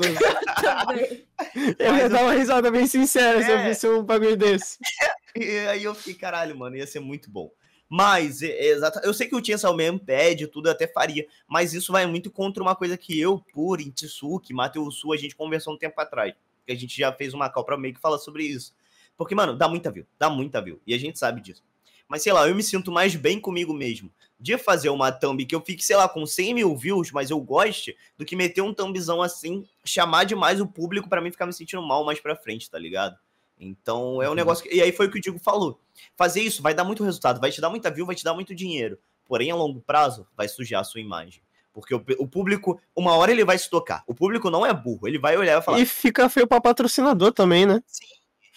Eu 1.78 1.92
Mas 1.92 1.98
ia 1.98 2.04
eu- 2.04 2.10
dar 2.10 2.22
uma 2.22 2.32
risada 2.32 2.70
bem 2.70 2.86
sincera 2.86 3.42
se 3.42 3.50
eu 3.50 3.58
É. 3.58 3.68
visse 3.68 3.88
um 3.88 4.02
bagulho 4.02 4.36
desse. 4.36 4.76
E 5.36 5.58
aí 5.66 5.82
eu 5.82 5.92
fiquei, 5.96 6.14
caralho, 6.14 6.56
mano, 6.56 6.76
ia 6.76 6.86
ser 6.86 7.00
muito 7.00 7.28
bom. 7.28 7.50
Mas, 7.88 8.40
é, 8.40 8.46
é 8.50 8.66
exata, 8.68 9.00
eu 9.02 9.12
sei 9.12 9.26
que 9.26 9.34
o 9.34 9.44
Chainsaw 9.44 9.76
Man 9.76 9.98
pede, 9.98 10.46
tudo 10.46 10.68
eu 10.68 10.72
até 10.72 10.86
faria, 10.86 11.26
mas 11.48 11.74
isso 11.74 11.90
vai 11.90 12.06
muito 12.06 12.30
contra 12.30 12.62
uma 12.62 12.76
coisa 12.76 12.96
que 12.96 13.20
eu, 13.20 13.42
por 13.52 13.80
Intsuki, 13.80 14.54
Matheus 14.54 15.00
Su, 15.00 15.12
a 15.12 15.16
gente 15.16 15.34
conversou 15.34 15.74
um 15.74 15.76
tempo 15.78 16.00
atrás. 16.00 16.34
Que 16.64 16.72
a 16.72 16.76
gente 16.76 16.96
já 16.96 17.12
fez 17.12 17.34
uma 17.34 17.50
call 17.50 17.64
pra 17.64 17.76
meio 17.76 17.92
que 17.92 18.00
fala 18.00 18.16
sobre 18.16 18.44
isso. 18.44 18.72
Porque, 19.16 19.34
mano, 19.34 19.56
dá 19.56 19.68
muita 19.68 19.90
view, 19.90 20.06
dá 20.18 20.28
muita 20.28 20.60
view, 20.60 20.80
e 20.86 20.94
a 20.94 20.98
gente 20.98 21.18
sabe 21.18 21.40
disso. 21.40 21.62
Mas, 22.08 22.22
sei 22.22 22.32
lá, 22.32 22.46
eu 22.48 22.54
me 22.54 22.62
sinto 22.62 22.92
mais 22.92 23.16
bem 23.16 23.40
comigo 23.40 23.72
mesmo 23.72 24.12
de 24.38 24.58
fazer 24.58 24.90
uma 24.90 25.10
thumb 25.10 25.44
que 25.46 25.54
eu 25.54 25.60
fique, 25.62 25.82
sei 25.82 25.96
lá, 25.96 26.06
com 26.06 26.26
100 26.26 26.52
mil 26.54 26.76
views, 26.76 27.10
mas 27.10 27.30
eu 27.30 27.40
goste, 27.40 27.96
do 28.18 28.26
que 28.26 28.36
meter 28.36 28.60
um 28.60 28.74
thumbzão 28.74 29.22
assim, 29.22 29.64
chamar 29.84 30.24
demais 30.24 30.60
o 30.60 30.66
público 30.66 31.08
pra 31.08 31.20
mim 31.22 31.30
ficar 31.30 31.46
me 31.46 31.52
sentindo 31.52 31.80
mal 31.82 32.04
mais 32.04 32.20
pra 32.20 32.36
frente, 32.36 32.70
tá 32.70 32.78
ligado? 32.78 33.16
Então 33.58 34.20
é 34.20 34.26
um 34.26 34.30
Uhum. 34.30 34.34
negócio. 34.34 34.64
Que... 34.68 34.74
E 34.76 34.82
aí 34.82 34.92
foi 34.92 35.06
o 35.06 35.10
que 35.10 35.18
o 35.18 35.20
Diego 35.20 35.38
falou. 35.38 35.80
Fazer 36.16 36.42
isso 36.42 36.60
vai 36.62 36.74
dar 36.74 36.84
muito 36.84 37.02
resultado, 37.02 37.40
vai 37.40 37.50
te 37.50 37.60
dar 37.60 37.70
muita 37.70 37.90
view, 37.90 38.04
vai 38.04 38.14
te 38.14 38.24
dar 38.24 38.34
muito 38.34 38.54
dinheiro. 38.54 38.98
Porém, 39.24 39.50
a 39.50 39.54
longo 39.54 39.80
prazo, 39.80 40.26
vai 40.36 40.46
sujar 40.46 40.82
a 40.82 40.84
sua 40.84 41.00
imagem. 41.00 41.40
Porque 41.72 41.94
o, 41.94 42.26
público, 42.28 42.78
uma 42.94 43.16
hora 43.16 43.32
ele 43.32 43.44
vai 43.44 43.56
se 43.58 43.70
tocar. 43.70 44.04
O 44.06 44.14
público 44.14 44.50
não 44.50 44.66
é 44.66 44.72
burro, 44.74 45.08
ele 45.08 45.18
vai 45.18 45.36
olhar 45.36 45.52
e 45.52 45.54
vai 45.54 45.62
falar. 45.62 45.80
E 45.80 45.86
fica 45.86 46.28
feio 46.28 46.46
pra 46.46 46.60
patrocinador 46.60 47.32
também, 47.32 47.64
né? 47.64 47.82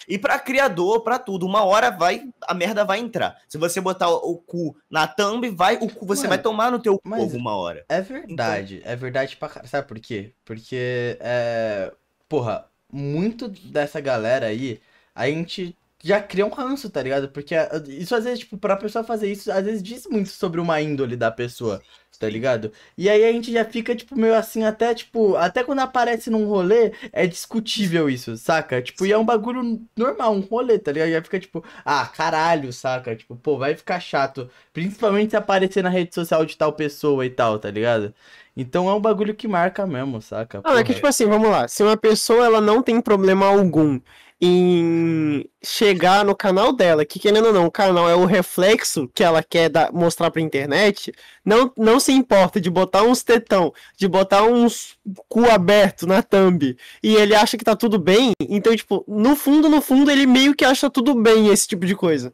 E 0.08 0.18
pra 0.18 0.40
criador, 0.40 1.02
pra 1.02 1.18
tudo, 1.20 1.46
uma 1.46 1.64
hora 1.64 1.90
vai, 1.90 2.28
a 2.48 2.54
merda 2.54 2.84
vai 2.84 3.00
entrar. 3.00 3.38
Se 3.48 3.58
você 3.58 3.80
botar 3.80 4.10
o, 4.10 4.38
cu 4.38 4.76
na 4.90 5.08
thumb, 5.08 5.50
vai, 5.50 5.78
o 5.78 5.90
cu 5.90 6.06
você 6.06 6.22
Mano, 6.22 6.30
vai 6.30 6.38
tomar 6.38 6.72
no 6.72 6.80
teu 6.80 7.00
corpo 7.00 7.38
uma 7.38 7.56
hora. 7.56 7.86
É 7.90 8.02
verdade, 8.02 8.82
é 8.84 8.96
verdade 8.96 9.38
pra 9.38 9.50
caralho. 9.50 9.70
Sabe 9.70 9.88
por 9.88 10.00
quê? 10.00 10.34
Porque, 10.46 11.18
é... 11.20 11.92
Porra, 12.28 12.66
muito 12.92 13.48
dessa 13.48 14.02
galera 14.02 14.48
aí, 14.48 14.82
a 15.16 15.28
gente 15.28 15.76
já 16.08 16.22
cria 16.22 16.46
um 16.46 16.50
ranço, 16.50 16.90
tá 16.90 17.02
ligado? 17.04 17.28
Porque 17.28 17.54
é, 17.54 17.70
isso 17.90 18.16
às 18.16 18.24
vezes, 18.24 18.40
tipo, 18.40 18.58
pra 18.58 18.78
pessoa 18.78 19.04
fazer 19.04 19.30
isso, 19.30 19.52
às 19.52 19.66
vezes 19.66 19.84
diz 19.84 20.08
muito 20.08 20.30
sobre 20.30 20.62
uma 20.62 20.82
índole 20.82 21.18
da 21.18 21.30
pessoa, 21.30 21.82
tá 22.18 22.30
ligado? 22.30 22.72
E 22.98 23.10
aí 23.10 23.26
a 23.26 23.32
gente 23.34 23.52
já 23.52 23.66
fica, 23.66 23.94
tipo, 23.94 24.18
meio 24.18 24.34
assim, 24.34 24.64
até, 24.64 24.94
tipo, 24.96 25.36
até 25.36 25.66
quando 25.66 25.80
aparece 25.80 26.30
num 26.30 26.48
rolê, 26.48 26.94
é 27.12 27.28
discutível 27.28 28.10
isso, 28.10 28.38
saca? 28.38 28.82
Tipo, 28.82 29.06
e 29.06 29.12
é 29.12 29.18
um 29.18 29.26
bagulho 29.26 29.86
normal, 29.98 30.34
um 30.34 30.40
rolê, 30.40 30.80
tá 30.80 30.94
ligado? 30.94 31.12
Já 31.12 31.22
fica, 31.22 31.40
tipo, 31.42 31.62
ah, 31.84 32.06
caralho, 32.06 32.72
saca? 32.72 33.14
Tipo, 33.14 33.36
pô, 33.36 33.58
vai 33.58 33.76
ficar 33.76 34.00
chato. 34.00 34.50
Principalmente 34.72 35.32
se 35.32 35.36
aparecer 35.36 35.84
na 35.84 35.90
rede 35.90 36.16
social 36.16 36.46
de 36.46 36.56
tal 36.56 36.72
pessoa 36.72 37.26
e 37.26 37.30
tal, 37.30 37.60
tá 37.60 37.70
ligado? 37.70 38.14
Então 38.56 38.90
é 38.90 38.94
um 38.94 39.00
bagulho 39.00 39.36
que 39.36 39.48
marca 39.48 39.86
mesmo, 39.86 40.22
saca? 40.22 40.62
Não, 40.66 40.78
é 40.78 40.84
que 40.84 40.94
tipo 40.94 41.06
assim, 41.06 41.26
vamos 41.28 41.50
lá. 41.50 41.68
Se 41.68 41.84
uma 41.84 41.96
pessoa 41.96 42.46
ela 42.46 42.60
não 42.60 42.82
tem 42.82 43.00
problema 43.00 43.46
algum 43.46 44.00
em 44.40 45.50
chegar 45.64 46.24
no 46.24 46.36
canal 46.36 46.72
dela, 46.72 47.04
que 47.04 47.20
querendo 47.20 47.48
ou 47.48 47.54
não, 47.54 47.66
o 47.66 47.72
canal 47.72 48.08
é 48.08 48.16
o 48.16 48.26
reflexo 48.26 49.10
que 49.14 49.24
ela 49.24 49.42
quer 49.42 49.68
dar, 49.70 49.92
mostrar 49.92 50.30
pra 50.30 50.42
internet, 50.42 51.12
não, 51.44 51.72
não 51.76 52.00
se 52.00 52.12
importa 52.12 52.62
de 52.62 52.70
botar 52.70 53.02
uns 53.04 53.24
tetão, 53.24 53.74
de 53.98 54.08
botar 54.08 54.44
uns 54.44 54.96
cu 55.28 55.50
aberto 55.50 56.06
na 56.06 56.22
thumb, 56.22 56.78
e 57.02 57.16
ele 57.16 57.34
acha 57.34 57.58
que 57.58 57.66
tá 57.66 57.76
tudo 57.76 57.98
bem, 57.98 58.34
então, 58.40 58.76
tipo, 58.76 59.04
no 59.08 59.36
fundo, 59.36 59.70
no 59.70 59.82
fundo, 59.82 60.12
ele 60.12 60.28
meio 60.28 60.56
que 60.56 60.64
acha 60.64 60.90
tudo 60.90 61.16
bem 61.16 61.48
esse 61.48 61.68
tipo 61.68 61.86
de 61.86 61.96
coisa. 61.96 62.34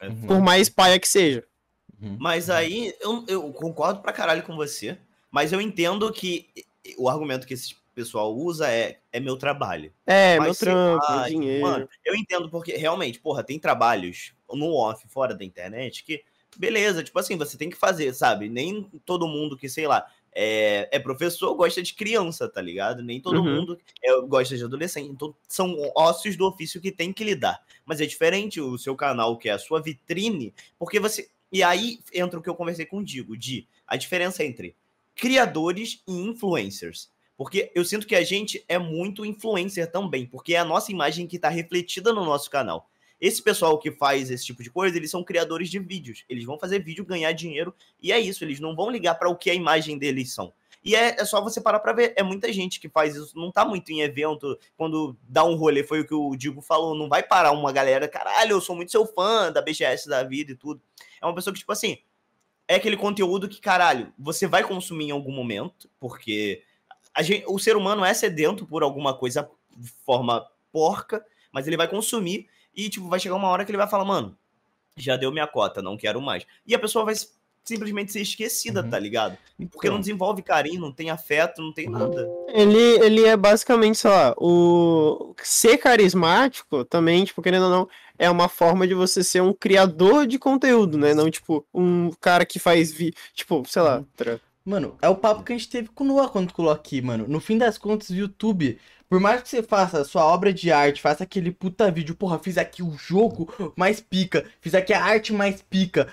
É 0.00 0.08
Uhum. 0.08 0.26
Por 0.26 0.40
mais 0.40 0.68
paia 0.68 0.98
que 0.98 1.08
seja. 1.08 1.44
Uhum. 2.00 2.16
Mas 2.18 2.50
aí, 2.50 2.94
eu, 3.00 3.24
eu 3.28 3.52
concordo 3.52 4.00
pra 4.00 4.12
caralho 4.12 4.42
com 4.42 4.56
você, 4.56 4.98
mas 5.30 5.52
eu 5.52 5.60
entendo 5.60 6.10
que 6.12 6.46
o 6.98 7.08
argumento 7.08 7.46
que 7.46 7.54
esse 7.54 7.74
pessoal 7.94 8.34
usa 8.34 8.70
é, 8.70 8.98
é 9.12 9.20
meu 9.20 9.36
trabalho. 9.36 9.92
É, 10.06 10.38
Mas 10.38 10.46
meu 10.46 10.54
trampo, 10.56 11.06
lá, 11.06 11.16
meu 11.16 11.26
tipo, 11.26 11.40
dinheiro. 11.40 11.62
Mano, 11.62 11.88
eu 12.04 12.14
entendo 12.14 12.50
porque 12.50 12.76
realmente, 12.76 13.20
porra, 13.20 13.42
tem 13.42 13.58
trabalhos 13.58 14.34
no 14.52 14.74
off, 14.74 15.06
fora 15.08 15.34
da 15.34 15.44
internet, 15.44 16.04
que 16.04 16.24
beleza, 16.56 17.02
tipo 17.02 17.18
assim, 17.18 17.36
você 17.36 17.56
tem 17.56 17.70
que 17.70 17.76
fazer, 17.76 18.12
sabe? 18.14 18.48
Nem 18.48 18.82
todo 19.04 19.28
mundo 19.28 19.56
que, 19.56 19.68
sei 19.68 19.86
lá, 19.86 20.06
é, 20.34 20.88
é 20.90 20.98
professor 20.98 21.54
gosta 21.54 21.82
de 21.82 21.94
criança, 21.94 22.48
tá 22.48 22.60
ligado? 22.60 23.02
Nem 23.02 23.20
todo 23.20 23.38
Uhum. 23.38 23.56
mundo 23.56 23.78
é, 24.02 24.20
gosta 24.22 24.56
de 24.56 24.64
adolescente. 24.64 25.08
Então, 25.10 25.34
são 25.48 25.76
ócios 25.96 26.36
do 26.36 26.46
ofício 26.46 26.80
que 26.80 26.90
tem 26.90 27.12
que 27.12 27.24
lidar. 27.24 27.62
Mas 27.84 28.00
é 28.00 28.06
diferente 28.06 28.60
o 28.60 28.76
seu 28.76 28.96
canal, 28.96 29.38
que 29.38 29.48
é 29.48 29.52
a 29.52 29.58
sua 29.58 29.80
vitrine, 29.80 30.52
porque 30.78 30.98
você. 30.98 31.28
E 31.52 31.62
aí 31.62 32.00
entra 32.12 32.38
o 32.38 32.42
que 32.42 32.48
eu 32.48 32.54
conversei 32.56 32.84
contigo, 32.84 33.36
de 33.36 33.68
a 33.86 33.96
diferença 33.96 34.44
entre 34.44 34.74
criadores 35.14 36.02
e 36.08 36.12
influencers. 36.12 37.12
Porque 37.36 37.70
eu 37.74 37.84
sinto 37.84 38.06
que 38.06 38.14
a 38.14 38.22
gente 38.22 38.64
é 38.68 38.78
muito 38.78 39.24
influencer 39.24 39.90
também, 39.90 40.26
porque 40.26 40.54
é 40.54 40.58
a 40.58 40.64
nossa 40.64 40.92
imagem 40.92 41.26
que 41.26 41.36
está 41.36 41.48
refletida 41.48 42.12
no 42.12 42.24
nosso 42.24 42.48
canal. 42.50 42.88
Esse 43.20 43.42
pessoal 43.42 43.78
que 43.78 43.90
faz 43.90 44.30
esse 44.30 44.44
tipo 44.44 44.62
de 44.62 44.70
coisa, 44.70 44.96
eles 44.96 45.10
são 45.10 45.24
criadores 45.24 45.70
de 45.70 45.78
vídeos. 45.78 46.24
Eles 46.28 46.44
vão 46.44 46.58
fazer 46.58 46.80
vídeo, 46.80 47.04
ganhar 47.04 47.32
dinheiro, 47.32 47.74
e 48.00 48.12
é 48.12 48.20
isso. 48.20 48.44
Eles 48.44 48.60
não 48.60 48.76
vão 48.76 48.90
ligar 48.90 49.14
para 49.14 49.28
o 49.28 49.36
que 49.36 49.50
a 49.50 49.54
imagem 49.54 49.98
deles 49.98 50.32
são. 50.32 50.52
E 50.84 50.94
é, 50.94 51.16
é 51.18 51.24
só 51.24 51.40
você 51.40 51.60
parar 51.60 51.80
para 51.80 51.94
ver. 51.94 52.12
É 52.16 52.22
muita 52.22 52.52
gente 52.52 52.78
que 52.78 52.88
faz 52.88 53.16
isso. 53.16 53.38
Não 53.38 53.50
tá 53.50 53.64
muito 53.64 53.90
em 53.90 54.02
evento. 54.02 54.58
Quando 54.76 55.16
dá 55.22 55.42
um 55.42 55.54
rolê, 55.54 55.82
foi 55.82 56.00
o 56.00 56.06
que 56.06 56.14
o 56.14 56.36
Digo 56.36 56.60
falou. 56.60 56.94
Não 56.94 57.08
vai 57.08 57.22
parar 57.22 57.52
uma 57.52 57.72
galera, 57.72 58.06
caralho, 58.06 58.52
eu 58.52 58.60
sou 58.60 58.76
muito 58.76 58.92
seu 58.92 59.06
fã 59.06 59.50
da 59.50 59.62
BGS 59.62 60.08
da 60.08 60.22
vida 60.22 60.52
e 60.52 60.56
tudo. 60.56 60.82
É 61.22 61.24
uma 61.24 61.34
pessoa 61.34 61.54
que, 61.54 61.60
tipo 61.60 61.72
assim, 61.72 61.96
é 62.68 62.74
aquele 62.74 62.98
conteúdo 62.98 63.48
que, 63.48 63.60
caralho, 63.60 64.12
você 64.18 64.46
vai 64.46 64.62
consumir 64.62 65.06
em 65.06 65.10
algum 65.12 65.32
momento, 65.32 65.88
porque 65.98 66.62
gente, 67.22 67.44
o 67.46 67.58
ser 67.58 67.76
humano 67.76 68.04
é 68.04 68.12
sedento 68.14 68.66
por 68.66 68.82
alguma 68.82 69.14
coisa 69.16 69.48
de 69.76 69.90
forma 70.04 70.46
porca, 70.72 71.24
mas 71.52 71.66
ele 71.66 71.76
vai 71.76 71.88
consumir 71.88 72.48
e, 72.74 72.88
tipo, 72.88 73.08
vai 73.08 73.20
chegar 73.20 73.36
uma 73.36 73.48
hora 73.48 73.64
que 73.64 73.70
ele 73.70 73.78
vai 73.78 73.88
falar, 73.88 74.04
mano, 74.04 74.36
já 74.96 75.16
deu 75.16 75.30
minha 75.32 75.46
cota, 75.46 75.80
não 75.82 75.96
quero 75.96 76.20
mais. 76.20 76.44
E 76.66 76.74
a 76.74 76.78
pessoa 76.78 77.04
vai 77.04 77.14
simplesmente 77.64 78.12
ser 78.12 78.20
esquecida, 78.20 78.82
Uhum. 78.82 78.90
tá 78.90 78.98
ligado? 78.98 79.38
Porque 79.72 79.88
não 79.88 79.94
Então, 79.94 80.00
desenvolve 80.00 80.42
carinho, 80.42 80.80
não 80.80 80.92
tem 80.92 81.08
afeto, 81.10 81.62
não 81.62 81.72
tem 81.72 81.88
nada. 81.88 82.28
Ele, 82.48 82.78
ele 83.04 83.24
é 83.24 83.36
basicamente, 83.36 83.98
sei 83.98 84.10
lá, 84.10 84.34
o 84.36 85.34
ser 85.42 85.78
carismático 85.78 86.84
também, 86.84 87.24
tipo, 87.24 87.40
querendo 87.40 87.64
ou 87.64 87.70
não, 87.70 87.88
é 88.18 88.28
uma 88.30 88.48
forma 88.48 88.86
de 88.86 88.94
você 88.94 89.24
ser 89.24 89.40
um 89.40 89.52
criador 89.52 90.26
de 90.26 90.38
conteúdo, 90.38 90.98
né? 90.98 91.14
Não, 91.14 91.30
tipo, 91.30 91.64
um 91.72 92.10
cara 92.20 92.44
que 92.44 92.58
faz 92.58 92.92
vi, 92.92 93.14
tipo, 93.34 93.62
sei 93.66 93.82
lá, 93.82 93.98
Uhum. 93.98 94.06
tra- 94.14 94.40
Mano, 94.66 94.96
é 95.02 95.08
o 95.08 95.16
papo 95.16 95.42
que 95.42 95.52
a 95.52 95.56
gente 95.56 95.68
teve 95.68 95.88
com 95.88 96.04
o 96.04 96.06
Noah 96.06 96.28
quando 96.30 96.52
colocou 96.52 96.74
aqui, 96.74 97.02
mano. 97.02 97.26
No 97.28 97.38
fim 97.38 97.58
das 97.58 97.76
contas, 97.76 98.08
o 98.08 98.14
YouTube, 98.14 98.78
por 99.10 99.20
mais 99.20 99.42
que 99.42 99.48
você 99.50 99.62
faça 99.62 100.00
a 100.00 100.04
sua 100.04 100.24
obra 100.24 100.54
de 100.54 100.72
arte, 100.72 101.02
faça 101.02 101.22
aquele 101.22 101.50
puta 101.50 101.90
vídeo, 101.90 102.14
porra, 102.14 102.38
fiz 102.38 102.56
aqui 102.56 102.82
o 102.82 102.96
jogo 102.96 103.52
mais 103.76 104.00
pica, 104.00 104.46
fiz 104.62 104.74
aqui 104.74 104.94
a 104.94 105.04
arte 105.04 105.34
mais 105.34 105.60
pica, 105.60 106.08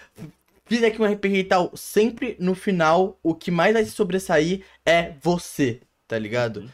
fiz 0.65 0.83
aqui 0.83 1.01
um 1.01 1.05
RPG 1.05 1.37
e 1.37 1.43
tal, 1.45 1.71
sempre 1.77 2.35
no 2.39 2.53
final, 2.53 3.17
o 3.23 3.33
que 3.33 3.49
mais 3.49 3.73
vai 3.73 3.85
se 3.85 3.91
sobressair 3.91 4.65
é 4.85 5.13
você, 5.21 5.79
tá 6.05 6.19
ligado? 6.19 6.69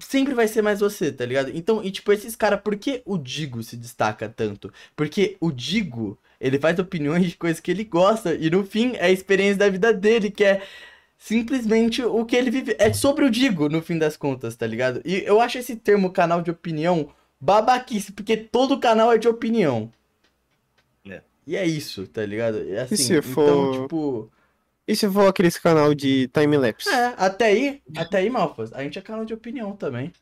Sempre 0.00 0.34
vai 0.34 0.48
ser 0.48 0.62
mais 0.62 0.80
você, 0.80 1.12
tá 1.12 1.24
ligado? 1.24 1.50
Então, 1.54 1.84
e 1.84 1.90
tipo, 1.92 2.12
esses 2.12 2.34
caras, 2.34 2.60
por 2.60 2.76
que 2.76 3.02
o 3.04 3.16
Digo 3.16 3.62
se 3.62 3.76
destaca 3.76 4.28
tanto? 4.28 4.72
Porque 4.96 5.36
o 5.40 5.52
Digo, 5.52 6.18
ele 6.40 6.58
faz 6.58 6.78
opiniões 6.80 7.26
de 7.30 7.36
coisas 7.36 7.60
que 7.60 7.70
ele 7.70 7.84
gosta, 7.84 8.34
e 8.34 8.50
no 8.50 8.64
fim 8.64 8.94
é 8.96 9.06
a 9.06 9.10
experiência 9.10 9.58
da 9.58 9.68
vida 9.68 9.92
dele, 9.92 10.30
que 10.32 10.44
é 10.44 10.62
simplesmente 11.18 12.02
o 12.02 12.24
que 12.24 12.36
ele 12.36 12.50
vive. 12.50 12.76
É 12.78 12.92
sobre 12.92 13.24
o 13.24 13.30
Digo, 13.30 13.68
no 13.68 13.82
fim 13.82 13.98
das 13.98 14.16
contas, 14.16 14.54
tá 14.56 14.66
ligado? 14.66 15.00
E 15.04 15.22
eu 15.24 15.40
acho 15.40 15.58
esse 15.58 15.76
termo 15.76 16.10
canal 16.10 16.42
de 16.42 16.50
opinião 16.50 17.08
babaquice, 17.40 18.12
porque 18.12 18.36
todo 18.36 18.78
canal 18.80 19.12
é 19.12 19.18
de 19.18 19.28
opinião. 19.28 19.90
É. 21.08 21.20
E 21.46 21.56
é 21.56 21.66
isso, 21.66 22.06
tá 22.06 22.24
ligado? 22.24 22.58
É 22.68 22.80
assim, 22.82 22.96
se 22.96 23.12
então, 23.16 23.32
for- 23.32 23.82
tipo. 23.82 24.30
E 24.88 24.94
se 24.94 25.10
for 25.10 25.26
aquele 25.28 25.50
canal 25.50 25.92
de 25.94 26.28
time-lapse? 26.28 26.88
É, 26.88 27.14
até 27.16 27.46
aí, 27.46 27.82
até 27.96 28.18
aí, 28.18 28.30
Malfas, 28.30 28.72
a 28.72 28.82
gente 28.84 28.98
é 28.98 29.02
canal 29.02 29.24
de 29.24 29.34
opinião 29.34 29.74
também. 29.74 30.12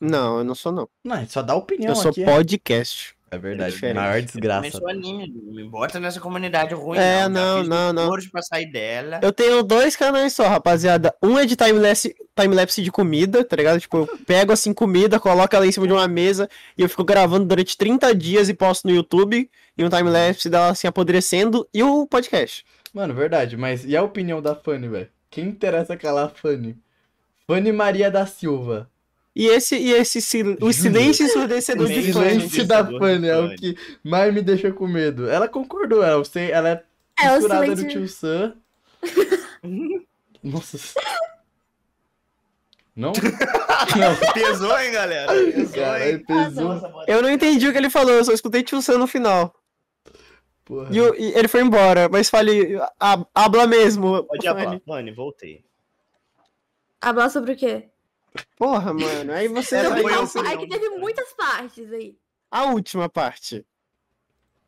Não, 0.00 0.38
eu 0.38 0.44
não 0.44 0.54
sou, 0.54 0.72
não. 0.72 0.88
Não, 1.04 1.14
a 1.16 1.20
gente 1.20 1.32
só 1.32 1.42
dá 1.42 1.54
opinião 1.54 1.90
eu 1.90 1.96
sou 1.96 2.10
aqui. 2.10 2.24
podcast. 2.24 3.14
É 3.14 3.21
verdade, 3.38 3.72
diferente. 3.72 3.96
maior 3.96 4.18
Eu 4.18 4.26
também 4.26 4.40
desgraça. 4.40 4.78
sou 4.78 4.88
anime, 4.88 5.32
me 5.32 5.64
bota 5.64 5.98
nessa 5.98 6.20
comunidade 6.20 6.74
ruim. 6.74 6.98
É, 6.98 7.28
não, 7.28 7.62
não, 7.64 7.92
não. 7.92 8.02
esforço 8.02 8.30
pra 8.30 8.42
sair 8.42 8.70
dela. 8.70 9.20
Eu 9.22 9.32
tenho 9.32 9.62
dois 9.62 9.96
canais 9.96 10.32
só, 10.34 10.48
rapaziada. 10.48 11.14
Um 11.22 11.38
é 11.38 11.46
de 11.46 11.56
time-lapse 11.56 12.14
time-lapse 12.38 12.82
de 12.82 12.90
comida, 12.90 13.44
tá 13.44 13.56
ligado? 13.56 13.80
Tipo, 13.80 13.98
eu 13.98 14.18
pego 14.26 14.52
assim 14.52 14.72
comida, 14.72 15.20
coloco 15.20 15.54
ela 15.54 15.66
em 15.66 15.72
cima 15.72 15.86
de 15.86 15.92
uma 15.92 16.08
mesa 16.08 16.48
e 16.76 16.82
eu 16.82 16.88
fico 16.88 17.04
gravando 17.04 17.44
durante 17.44 17.76
30 17.76 18.14
dias 18.14 18.48
e 18.48 18.54
posto 18.54 18.86
no 18.86 18.94
YouTube. 18.94 19.50
E 19.76 19.84
um 19.84 19.88
time-lapse 19.88 20.48
dela 20.50 20.68
assim 20.70 20.86
apodrecendo. 20.86 21.66
E 21.72 21.82
o 21.82 22.06
podcast. 22.06 22.64
Mano, 22.92 23.14
verdade, 23.14 23.56
mas 23.56 23.84
e 23.84 23.96
a 23.96 24.02
opinião 24.02 24.42
da 24.42 24.54
Fanny, 24.54 24.88
velho? 24.88 25.08
Quem 25.30 25.46
interessa 25.46 25.96
calar 25.96 26.26
a 26.26 26.28
Fanny? 26.28 26.76
Fanny 27.46 27.72
Maria 27.72 28.10
da 28.10 28.26
Silva. 28.26 28.90
E 29.34 29.46
esse, 29.46 29.76
e 29.76 29.92
esse 29.92 30.20
sil- 30.20 30.58
o 30.60 30.72
silêncio 30.72 31.24
ensurdecedor 31.24 31.86
O 31.86 31.88
de 31.88 31.94
Silêncio 32.02 32.12
Fanny. 32.14 32.30
silêncio 32.34 32.66
da 32.66 32.84
Fanny 32.84 33.28
é 33.28 33.38
o 33.38 33.42
Fanny. 33.46 33.56
que 33.56 33.76
mais 34.04 34.34
me 34.34 34.42
deixa 34.42 34.70
com 34.70 34.86
medo. 34.86 35.28
Ela 35.28 35.48
concordou, 35.48 36.02
ela, 36.02 36.22
ela 36.50 36.68
é 36.68 36.84
É, 37.26 37.38
o 37.38 37.40
silêncio. 37.40 37.88
tio 37.88 38.08
Sam. 38.08 38.54
Nossa. 40.42 40.78
Não? 42.94 43.12
Não, 43.96 44.32
Pesou, 44.34 44.78
hein, 44.78 44.92
galera? 44.92 45.32
Pesou, 45.32 45.74
cara, 45.82 46.10
hein? 46.10 46.18
pesou. 46.26 46.64
Nossa, 46.64 46.88
mano. 46.88 47.04
Eu 47.08 47.22
não 47.22 47.30
entendi 47.30 47.66
o 47.66 47.72
que 47.72 47.78
ele 47.78 47.88
falou, 47.90 48.12
eu 48.12 48.24
só 48.24 48.32
escutei 48.32 48.62
Tio 48.62 48.80
Sam 48.82 48.98
no 48.98 49.06
final. 49.06 49.54
Porra. 50.64 50.88
E, 50.92 51.00
o- 51.00 51.14
e 51.14 51.32
ele 51.34 51.48
foi 51.48 51.62
embora, 51.62 52.08
mas 52.10 52.28
fale, 52.28 52.78
habla 53.34 53.66
mesmo. 53.66 54.24
Pode 54.24 54.46
Fanny. 54.46 54.64
falar. 54.64 54.80
Mano, 54.86 55.14
voltei. 55.14 55.64
Falar 57.02 57.30
sobre 57.30 57.52
o 57.52 57.56
quê? 57.56 57.88
Porra, 58.56 58.92
mano, 58.92 59.32
aí 59.32 59.48
você 59.48 59.76
Essa 59.76 59.90
vai- 59.90 60.02
foi 60.02 60.12
a 60.12 60.16
Não, 60.16 60.24
opinião 60.24 60.52
é 60.52 60.56
que 60.56 60.66
teve 60.68 60.88
muitas 60.90 61.32
partes 61.34 61.92
aí. 61.92 62.16
a 62.50 62.64
última 62.66 63.08
parte. 63.08 63.64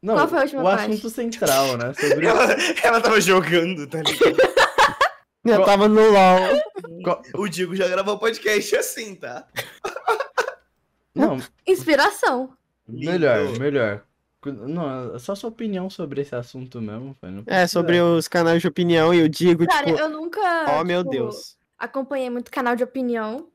Não, 0.02 0.14
Qual 0.16 0.28
foi 0.28 0.38
a 0.38 0.42
última 0.42 0.60
o 0.60 0.64
parte? 0.64 0.92
assunto 0.92 1.10
central, 1.10 1.76
né? 1.78 1.94
Sobre 1.94 2.26
Ela, 2.26 2.52
ela 2.82 3.00
tava 3.00 3.20
jogando, 3.20 3.86
tá 3.86 3.98
ligado? 4.02 4.36
Eu 5.44 5.56
Qual- 5.56 5.66
tava 5.66 5.88
no 5.88 6.00
LOL. 6.10 7.18
O 7.34 7.48
Digo 7.48 7.76
já 7.76 7.86
gravou 7.88 8.18
podcast 8.18 8.76
assim, 8.76 9.14
tá? 9.14 9.46
Não, 11.14 11.38
Inspiração. 11.66 12.56
melhor, 12.88 13.46
Lindo. 13.46 13.60
melhor. 13.60 14.04
Não, 14.46 15.14
é 15.14 15.18
só 15.18 15.34
sua 15.34 15.48
opinião 15.48 15.88
sobre 15.88 16.20
esse 16.20 16.34
assunto 16.34 16.80
mesmo. 16.80 17.16
Não 17.22 17.42
É, 17.46 17.66
sobre 17.66 18.00
os 18.00 18.28
canais 18.28 18.60
de 18.60 18.68
opinião, 18.68 19.14
e 19.14 19.20
eu 19.20 19.28
digo, 19.28 19.66
Cara, 19.66 19.86
tipo, 19.86 19.98
eu 19.98 20.08
nunca. 20.10 20.40
oh 20.78 20.84
meu 20.84 21.00
tipo, 21.00 21.10
Deus. 21.10 21.56
Acompanhei 21.78 22.28
muito 22.30 22.50
canal 22.50 22.76
de 22.76 22.84
opinião. 22.84 23.48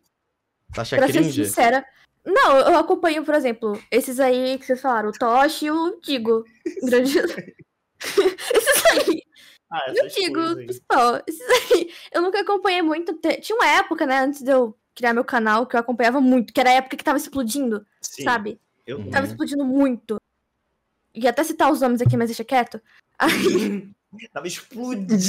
Acha 0.78 0.96
pra 0.98 1.08
ser 1.08 1.14
cringe? 1.14 1.46
sincera. 1.46 1.86
Não, 2.26 2.58
eu 2.58 2.78
acompanho, 2.78 3.24
por 3.24 3.34
exemplo, 3.34 3.82
esses 3.90 4.20
aí 4.20 4.58
que 4.60 4.66
vocês 4.66 4.82
falaram, 4.82 5.10
o 5.10 5.14
Toshi 5.14 5.66
e 5.66 5.72
o 5.72 6.00
Digo. 6.02 6.44
Grande... 6.84 7.18
esses 8.00 8.86
aí. 8.92 9.24
Ah, 9.72 9.86
E 9.94 10.06
o 10.06 10.10
Digo, 10.10 10.56
principal. 10.56 11.22
Esses 11.28 11.48
aí. 11.72 11.92
Eu 12.12 12.22
nunca 12.22 12.42
acompanhei 12.42 12.82
muito. 12.82 13.14
Tinha 13.42 13.56
uma 13.56 13.68
época, 13.68 14.06
né, 14.06 14.20
antes 14.20 14.42
de 14.42 14.52
eu 14.52 14.76
criar 14.96 15.14
meu 15.14 15.24
canal, 15.24 15.66
que 15.66 15.76
eu 15.76 15.80
acompanhava 15.80 16.20
muito, 16.20 16.52
que 16.54 16.60
era 16.60 16.70
a 16.72 16.74
época 16.74 16.98
que 16.98 17.04
tava 17.04 17.18
explodindo, 17.18 17.86
Sim, 18.02 18.24
sabe? 18.24 18.60
Eu 18.86 18.98
Uhum. 19.00 19.10
Tava 19.12 19.28
explodindo 19.28 19.64
muito. 19.64 20.18
E 21.14 21.28
até 21.28 21.44
citar 21.44 21.72
os 21.72 21.82
nomes 21.82 22.02
aqui, 22.02 22.18
mas 22.18 22.30
deixa 22.30 22.44
quieto. 22.44 22.82
Aí, 23.20 23.90
Tava 24.34 24.48
explodindo. 24.48 25.20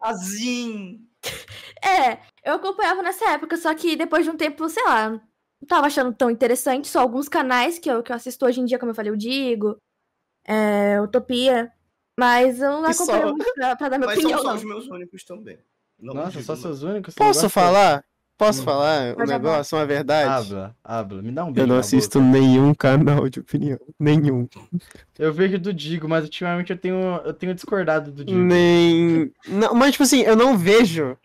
Assim. 0.00 1.04
é, 1.84 2.18
eu 2.44 2.54
acompanhava 2.54 3.02
nessa 3.02 3.30
época, 3.30 3.56
só 3.56 3.74
que 3.74 3.96
depois 3.96 4.24
de 4.24 4.30
um 4.30 4.36
tempo, 4.36 4.68
sei 4.68 4.84
lá, 4.84 5.10
não 5.10 5.20
tava 5.66 5.86
achando 5.86 6.12
tão 6.14 6.30
interessante. 6.30 6.88
Só 6.88 7.00
alguns 7.00 7.28
canais 7.28 7.78
que 7.78 7.90
eu, 7.90 8.02
que 8.02 8.12
eu 8.12 8.16
assisto 8.16 8.44
hoje 8.46 8.60
em 8.60 8.64
dia, 8.64 8.78
como 8.78 8.90
eu 8.90 8.94
falei, 8.94 9.12
o 9.12 9.16
Digo, 9.16 9.76
é, 10.46 11.00
Utopia. 11.00 11.72
Mas 12.18 12.60
eu 12.62 12.80
não 12.80 12.84
acompanho 12.86 13.22
só- 13.28 13.34
muito 13.34 13.52
pra, 13.54 13.76
pra 13.76 13.88
dar 13.90 13.98
minha 13.98 14.06
Mas 14.06 14.20
são 14.20 14.24
opinião, 14.30 14.42
só 14.42 14.48
não. 14.48 14.56
os 14.56 14.64
meus 14.64 14.86
únicos 14.88 15.22
também. 15.24 15.58
Não 15.98 16.14
Nossa, 16.14 16.30
digo 16.32 16.44
só 16.44 16.54
não. 16.54 16.60
seus 16.62 16.82
únicos? 16.82 17.14
Posso 17.14 17.48
falar? 17.50 18.04
Posso 18.38 18.60
Hum. 18.60 18.64
falar 18.64 19.12
um 19.12 19.16
Pode 19.16 19.30
negócio, 19.32 19.78
uma 19.78 19.86
verdade? 19.86 20.28
Habla, 20.30 20.76
habla. 20.84 21.22
Me 21.22 21.32
dá 21.32 21.44
um 21.44 21.52
beijo 21.52 21.64
Eu 21.64 21.66
não 21.72 21.78
assisto 21.80 22.20
boca. 22.20 22.38
nenhum 22.38 22.74
canal 22.74 23.28
de 23.28 23.40
opinião. 23.40 23.78
Nenhum. 23.98 24.46
Eu 25.18 25.32
vejo 25.32 25.58
do 25.58 25.72
Digo, 25.72 26.06
mas 26.08 26.24
ultimamente 26.24 26.70
eu 26.70 26.76
tenho, 26.78 27.16
eu 27.24 27.32
tenho 27.32 27.54
discordado 27.54 28.12
do 28.12 28.24
Digo. 28.24 28.38
Nem. 28.38 29.32
Não, 29.48 29.74
mas, 29.74 29.92
tipo 29.92 30.02
assim, 30.04 30.20
eu 30.20 30.36
não 30.36 30.56
vejo. 30.56 31.16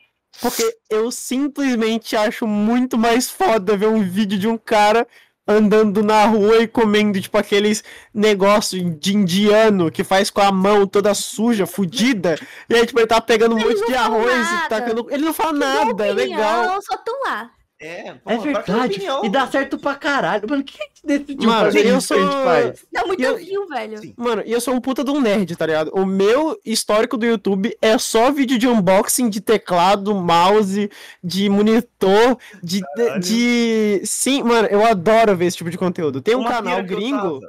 Porque 0.41 0.63
eu 0.89 1.11
simplesmente 1.11 2.15
acho 2.15 2.47
muito 2.47 2.97
mais 2.97 3.29
foda 3.29 3.75
ver 3.75 3.87
um 3.87 4.01
vídeo 4.01 4.39
de 4.39 4.47
um 4.47 4.57
cara 4.57 5.05
andando 5.47 6.03
na 6.03 6.25
rua 6.25 6.57
e 6.59 6.67
comendo, 6.67 7.19
tipo, 7.19 7.37
aqueles 7.37 7.83
negócios 8.13 8.81
de 8.99 9.15
indiano 9.15 9.91
que 9.91 10.03
faz 10.03 10.29
com 10.29 10.41
a 10.41 10.51
mão 10.51 10.85
toda 10.87 11.13
suja, 11.13 11.65
fudida. 11.65 12.39
E 12.69 12.75
aí, 12.75 12.85
tipo, 12.85 12.99
ele 12.99 13.07
tá 13.07 13.19
pegando 13.19 13.55
um 13.55 13.59
monte 13.59 13.85
de 13.85 13.95
arroz 13.95 14.33
e 14.33 14.53
nada. 14.53 14.69
tacando. 14.69 15.07
Ele 15.09 15.25
não 15.25 15.33
fala 15.33 15.53
nada, 15.53 16.05
é 16.05 16.13
legal. 16.13 16.81
Só 16.81 16.97
tão 16.97 17.21
lá. 17.25 17.49
É, 17.83 18.09
É 18.09 18.13
pra 18.13 18.37
que 18.37 18.43
verdade. 18.43 18.93
opinião? 18.93 19.25
E 19.25 19.29
dá 19.29 19.47
certo 19.47 19.77
pra 19.77 19.95
caralho. 19.95 20.47
Mano, 20.47 20.63
quem 20.63 20.79
é 20.85 20.89
que 20.93 21.07
decidiu 21.07 21.49
Mano, 21.49 21.65
fazer 21.65 21.85
eu 21.87 21.97
isso 21.97 22.13
que 22.13 22.19
a 22.19 22.23
gente 22.23 22.31
sou- 22.31 22.43
faz? 22.43 22.85
Dá 22.91 23.05
muito 23.07 23.23
Eu- 23.23 23.35
view, 23.37 23.67
velho. 23.67 23.97
Sim. 23.97 24.13
Mano, 24.15 24.43
e 24.45 24.51
eu 24.51 24.61
sou 24.61 24.75
um 24.75 24.79
puta 24.79 25.03
de 25.03 25.09
um 25.09 25.19
nerd, 25.19 25.55
tá 25.55 25.65
ligado? 25.65 25.89
O 25.95 26.05
meu 26.05 26.55
histórico 26.63 27.17
do 27.17 27.25
YouTube 27.25 27.75
é 27.81 27.97
só 27.97 28.31
vídeo 28.31 28.59
de 28.59 28.67
unboxing 28.67 29.29
de 29.29 29.41
teclado, 29.41 30.13
mouse, 30.13 30.91
de 31.23 31.49
monitor, 31.49 32.37
de, 32.61 32.81
de, 33.19 34.01
Sim, 34.05 34.43
mano, 34.43 34.67
eu 34.69 34.85
adoro 34.85 35.35
ver 35.35 35.45
esse 35.47 35.57
tipo 35.57 35.69
de 35.71 35.77
conteúdo. 35.77 36.21
Tem 36.21 36.35
um 36.35 36.41
Uma 36.41 36.49
canal 36.51 36.83
gringo. 36.83 37.39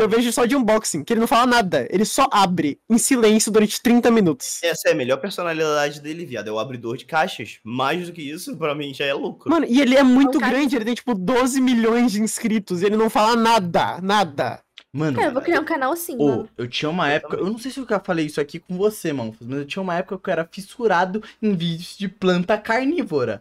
Que 0.00 0.04
eu 0.04 0.08
vejo 0.08 0.32
só 0.32 0.46
de 0.46 0.56
unboxing, 0.56 1.04
que 1.04 1.12
ele 1.12 1.20
não 1.20 1.26
fala 1.26 1.46
nada. 1.46 1.86
Ele 1.90 2.06
só 2.06 2.26
abre 2.32 2.80
em 2.88 2.96
silêncio 2.96 3.52
durante 3.52 3.82
30 3.82 4.10
minutos. 4.10 4.58
Essa 4.62 4.88
é 4.88 4.92
a 4.92 4.94
melhor 4.94 5.18
personalidade 5.18 6.00
dele, 6.00 6.24
viado. 6.24 6.48
É 6.48 6.52
o 6.52 6.58
abridor 6.58 6.96
de 6.96 7.04
caixas. 7.04 7.58
Mais 7.62 8.06
do 8.06 8.12
que 8.12 8.22
isso, 8.22 8.56
pra 8.56 8.74
mim, 8.74 8.94
já 8.94 9.04
é 9.04 9.12
lucro. 9.12 9.50
Mano, 9.50 9.66
e 9.68 9.78
ele 9.80 9.94
é 9.96 10.02
muito 10.02 10.38
cara- 10.38 10.52
grande, 10.52 10.74
ele 10.76 10.84
tem 10.86 10.94
tipo 10.94 11.14
12 11.14 11.60
milhões 11.60 12.12
de 12.12 12.22
inscritos 12.22 12.80
e 12.80 12.86
ele 12.86 12.96
não 12.96 13.10
fala 13.10 13.36
nada, 13.36 14.00
nada. 14.00 14.60
Mano, 14.92 15.20
É, 15.20 15.26
eu 15.26 15.32
vou 15.32 15.42
criar 15.42 15.60
um 15.60 15.64
canal 15.64 15.92
assim, 15.92 16.16
Ô, 16.18 16.26
mano. 16.28 16.48
eu 16.58 16.66
tinha 16.66 16.88
uma 16.90 17.08
época, 17.08 17.36
eu 17.36 17.46
não 17.46 17.58
sei 17.58 17.70
se 17.70 17.78
eu 17.78 17.86
já 17.88 18.00
falei 18.00 18.26
isso 18.26 18.40
aqui 18.40 18.58
com 18.58 18.76
você, 18.76 19.12
mano, 19.12 19.32
mas 19.40 19.58
eu 19.58 19.64
tinha 19.64 19.80
uma 19.82 19.94
época 19.94 20.18
que 20.18 20.28
eu 20.28 20.32
era 20.32 20.48
fissurado 20.50 21.22
em 21.40 21.54
vídeos 21.54 21.94
de 21.96 22.08
planta 22.08 22.58
carnívora. 22.58 23.40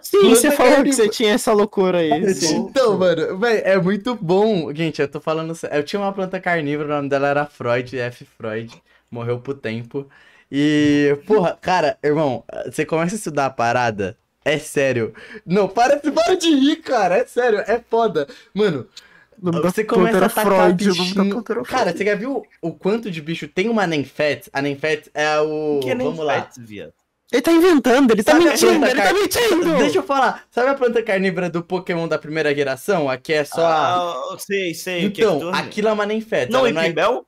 Sim, 0.00 0.20
Planta 0.20 0.36
você 0.36 0.50
falou 0.52 0.82
que 0.84 0.92
você 0.92 1.08
tinha 1.08 1.32
essa 1.32 1.52
loucura 1.52 1.98
aí. 1.98 2.34
sim. 2.34 2.56
Então, 2.56 2.98
mano, 2.98 3.38
véi, 3.38 3.62
é 3.64 3.78
muito 3.78 4.14
bom. 4.14 4.72
Gente, 4.74 5.00
eu 5.00 5.08
tô 5.08 5.20
falando. 5.20 5.54
Eu 5.70 5.82
tinha 5.82 6.00
uma 6.00 6.12
planta 6.12 6.40
carnívora, 6.40 6.88
o 6.88 6.96
nome 6.96 7.08
dela 7.08 7.28
era 7.28 7.46
Freud, 7.46 7.98
F. 7.98 8.24
Freud. 8.24 8.70
Morreu 9.10 9.40
pro 9.40 9.54
tempo. 9.54 10.08
E, 10.50 11.16
porra, 11.26 11.56
cara, 11.60 11.98
irmão, 12.02 12.44
você 12.66 12.84
começa 12.84 13.14
a 13.14 13.18
estudar 13.18 13.46
a 13.46 13.50
parada. 13.50 14.16
É 14.44 14.58
sério. 14.58 15.12
Não, 15.44 15.68
para, 15.68 15.98
para 15.98 16.34
de 16.34 16.48
rir, 16.48 16.76
cara. 16.76 17.18
É 17.18 17.26
sério, 17.26 17.58
é 17.60 17.80
foda. 17.88 18.26
Mano, 18.54 18.88
você 19.40 19.84
começa 19.84 20.18
a 20.18 20.26
atacar 20.26 20.46
Freud, 20.46 20.84
bichinho. 20.84 21.42
Cara, 21.64 21.92
você 21.92 22.04
já 22.04 22.14
viu 22.14 22.42
o 22.60 22.72
quanto 22.72 23.10
de 23.10 23.20
bicho 23.20 23.48
tem 23.48 23.68
uma 23.68 23.86
Nenfet? 23.86 24.48
A 24.52 24.60
Nenfet 24.60 25.10
é 25.14 25.38
o. 25.40 25.80
que 25.82 25.94
nem 25.94 26.06
Vamos 26.06 26.24
lá. 26.24 26.48
viado. 26.58 26.92
Ele 27.32 27.42
tá 27.42 27.52
inventando, 27.52 28.10
ele 28.10 28.22
tá 28.24 28.32
Sabe 28.32 28.44
mentindo, 28.44 28.84
ele 28.86 28.94
tá 28.96 29.02
car- 29.02 29.14
mentindo! 29.14 29.76
Deixa 29.78 29.98
eu 29.98 30.02
falar. 30.02 30.44
Sabe 30.50 30.68
a 30.70 30.74
planta 30.74 31.02
carnívora 31.02 31.48
do 31.48 31.62
Pokémon 31.62 32.08
da 32.08 32.18
primeira 32.18 32.54
geração? 32.54 33.08
A 33.08 33.16
que 33.16 33.32
é 33.32 33.44
só 33.44 33.64
a. 33.66 33.94
Ah, 34.34 34.36
sei, 34.38 34.74
sei. 34.74 35.06
o 35.06 35.12
que 35.12 35.22
Então, 35.22 35.50
aquilo 35.54 35.88
é 35.88 35.92
uma 35.92 36.06
Nenfet. 36.06 36.50
Não, 36.50 36.66
é 36.66 36.72
não 36.72 36.82
é... 36.82 36.92
Bell? 36.92 37.24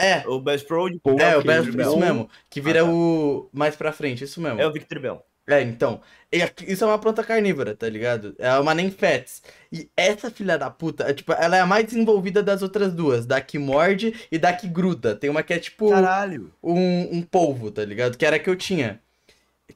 É, 0.00 0.24
O 0.26 0.40
Best 0.40 0.66
Pro? 0.66 0.88
é, 0.88 1.36
o 1.36 1.42
Best, 1.44 1.66
Victor 1.66 1.86
isso 1.86 1.96
mesmo. 1.98 2.28
Que 2.50 2.60
vira 2.60 2.80
Ah, 2.82 2.84
tá. 2.86 2.90
o. 2.90 3.48
Mais 3.52 3.76
pra 3.76 3.92
frente, 3.92 4.24
isso 4.24 4.40
mesmo. 4.40 4.60
É 4.60 4.66
o 4.66 4.72
Victor 4.72 4.98
Bell. 4.98 5.22
É, 5.46 5.60
então. 5.60 6.00
E 6.32 6.40
aqui- 6.40 6.72
Isso 6.72 6.82
é 6.82 6.86
uma 6.86 6.98
planta 6.98 7.22
carnívora, 7.22 7.74
tá 7.76 7.88
ligado? 7.88 8.34
É 8.38 8.52
uma 8.58 8.74
Nenfets. 8.74 9.42
E 9.72 9.88
essa 9.96 10.30
filha 10.30 10.56
da 10.56 10.70
puta, 10.70 11.04
é, 11.04 11.12
tipo, 11.12 11.32
ela 11.32 11.56
é 11.56 11.60
a 11.60 11.66
mais 11.66 11.84
desenvolvida 11.84 12.42
das 12.42 12.62
outras 12.62 12.92
duas. 12.94 13.26
Da 13.26 13.40
que 13.40 13.58
morde 13.58 14.14
e 14.32 14.38
da 14.38 14.52
que 14.52 14.66
gruda. 14.66 15.14
Tem 15.14 15.28
uma 15.30 15.42
que 15.42 15.52
é 15.52 15.58
tipo 15.58 15.90
Caralho. 15.90 16.52
um, 16.62 17.18
um 17.18 17.22
polvo, 17.22 17.70
tá 17.70 17.84
ligado? 17.84 18.16
Que 18.16 18.24
era 18.26 18.36
a 18.36 18.38
que 18.38 18.48
eu 18.50 18.56
tinha. 18.56 19.00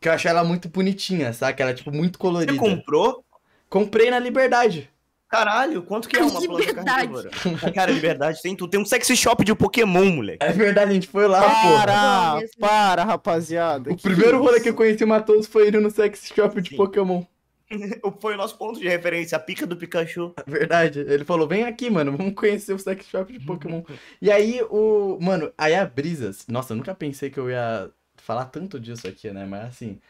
Que 0.01 0.09
eu 0.09 0.13
achei 0.13 0.31
ela 0.31 0.45
muito 0.45 0.69
bonitinha, 0.69 1.33
sabe? 1.33 1.55
Que 1.55 1.63
ela 1.63 1.71
é, 1.71 1.75
tipo, 1.75 1.91
muito 1.91 2.19
colorida. 2.19 2.53
Você 2.53 2.59
comprou? 2.59 3.25
Comprei 3.69 4.11
na 4.11 4.19
Liberdade. 4.19 4.91
Caralho, 5.29 5.83
quanto 5.83 6.09
que 6.09 6.17
é 6.17 6.23
uma 6.23 6.41
planta 6.41 6.67
Liberdade. 6.67 6.85
carnívora? 6.85 7.31
Cara, 7.75 7.91
liberdade 7.91 8.41
tem 8.41 8.55
tudo. 8.55 8.71
Tem 8.71 8.81
um 8.81 8.85
sexy 8.85 9.17
shop 9.17 9.45
de 9.45 9.55
Pokémon, 9.55 10.05
moleque. 10.13 10.39
É 10.45 10.53
verdade, 10.53 10.93
a 10.93 10.95
gente 10.95 11.09
foi 11.09 11.27
lá, 11.27 11.43
porra. 11.43 11.85
Para, 11.85 12.37
mesmo. 12.37 12.61
para, 12.61 13.05
rapaziada. 13.05 13.91
O 13.91 13.97
que 13.97 14.03
primeiro 14.03 14.39
rolê 14.39 14.61
que 14.61 14.69
eu 14.69 14.75
conheci 14.75 15.03
o 15.03 15.09
Matos 15.09 15.47
foi 15.49 15.69
indo 15.69 15.81
no 15.81 15.91
sex 15.91 16.31
shop 16.33 16.61
de 16.61 16.71
Sim. 16.71 16.77
Pokémon. 16.77 17.25
Foi 18.21 18.35
o 18.35 18.37
nosso 18.37 18.57
ponto 18.57 18.79
de 18.79 18.89
referência, 18.89 19.35
a 19.35 19.41
pica 19.41 19.67
do 19.67 19.77
Pikachu. 19.77 20.33
É 20.37 20.49
Verdade. 20.49 21.01
Ele 21.01 21.25
falou, 21.25 21.49
vem 21.49 21.65
aqui, 21.65 21.91
mano, 21.91 22.17
vamos 22.17 22.33
conhecer 22.35 22.73
o 22.73 22.79
sex 22.79 23.07
shop 23.09 23.33
de 23.37 23.45
Pokémon. 23.45 23.83
e 24.23 24.31
aí, 24.31 24.63
o... 24.71 25.19
Mano, 25.21 25.53
aí 25.59 25.75
a 25.75 25.85
Brisas... 25.85 26.47
Nossa, 26.47 26.73
eu 26.73 26.77
nunca 26.77 26.95
pensei 26.95 27.29
que 27.29 27.39
eu 27.39 27.51
ia 27.51 27.91
falar 28.27 28.47
tanto 28.47 28.79
disso 28.81 29.07
aqui, 29.07 29.31
né? 29.31 29.47
Mas 29.47 29.65
assim... 29.71 30.01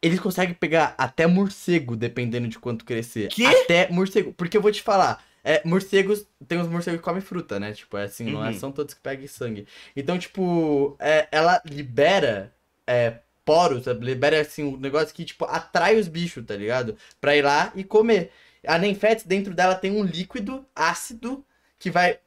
Eles 0.00 0.18
conseguem 0.18 0.52
pegar 0.54 0.96
até 0.98 1.28
morcego, 1.28 1.96
dependendo 1.96 2.48
de 2.48 2.58
quanto 2.58 2.84
crescer. 2.84 3.28
Quê? 3.28 3.46
Até 3.46 3.88
morcego. 3.88 4.32
Porque 4.32 4.56
eu 4.56 4.62
vou 4.62 4.72
te 4.72 4.82
falar... 4.82 5.24
É, 5.44 5.60
morcegos, 5.64 6.24
tem 6.46 6.56
uns 6.58 6.68
morcegos 6.68 7.00
que 7.00 7.04
comem 7.04 7.20
fruta, 7.20 7.58
né? 7.58 7.72
Tipo, 7.72 7.96
é 7.96 8.04
assim, 8.04 8.30
não 8.30 8.44
é, 8.44 8.50
Uhum. 8.50 8.58
são 8.60 8.70
todos 8.70 8.94
que 8.94 9.00
pegam 9.00 9.26
sangue. 9.26 9.66
Então, 9.96 10.16
tipo, 10.16 10.96
é, 11.00 11.26
ela 11.32 11.60
libera 11.64 12.54
é, 12.86 13.18
poros, 13.44 13.86
libera 14.00 14.40
assim 14.40 14.62
um 14.62 14.76
negócio 14.76 15.12
que, 15.12 15.24
tipo, 15.24 15.44
atrai 15.44 15.98
os 15.98 16.06
bichos, 16.06 16.44
tá 16.46 16.54
ligado? 16.54 16.96
Pra 17.20 17.36
ir 17.36 17.42
lá 17.42 17.72
e 17.74 17.82
comer. 17.82 18.30
A 18.64 18.78
Nenfetes, 18.78 19.24
dentro 19.24 19.52
dela 19.52 19.74
tem 19.74 19.90
um 19.90 20.04
líquido 20.04 20.64
ácido 20.76 21.44
que 21.76 21.90
vai 21.90 22.20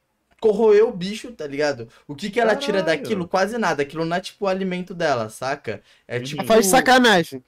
corroer 0.46 0.84
o 0.86 0.92
bicho, 0.92 1.32
tá 1.32 1.46
ligado? 1.46 1.88
O 2.06 2.14
que 2.14 2.30
que 2.30 2.38
ela 2.40 2.54
tira 2.56 2.80
Caralho. 2.82 3.00
daquilo? 3.02 3.28
Quase 3.28 3.58
nada. 3.58 3.82
Aquilo 3.82 4.04
não 4.04 4.16
é 4.16 4.20
tipo 4.20 4.44
o 4.44 4.48
alimento 4.48 4.94
dela, 4.94 5.28
saca? 5.28 5.82
É 6.06 6.18
Uhum. 6.18 6.22
tipo. 6.24 6.44
Faz 6.44 6.66
sacanagem. 6.66 7.42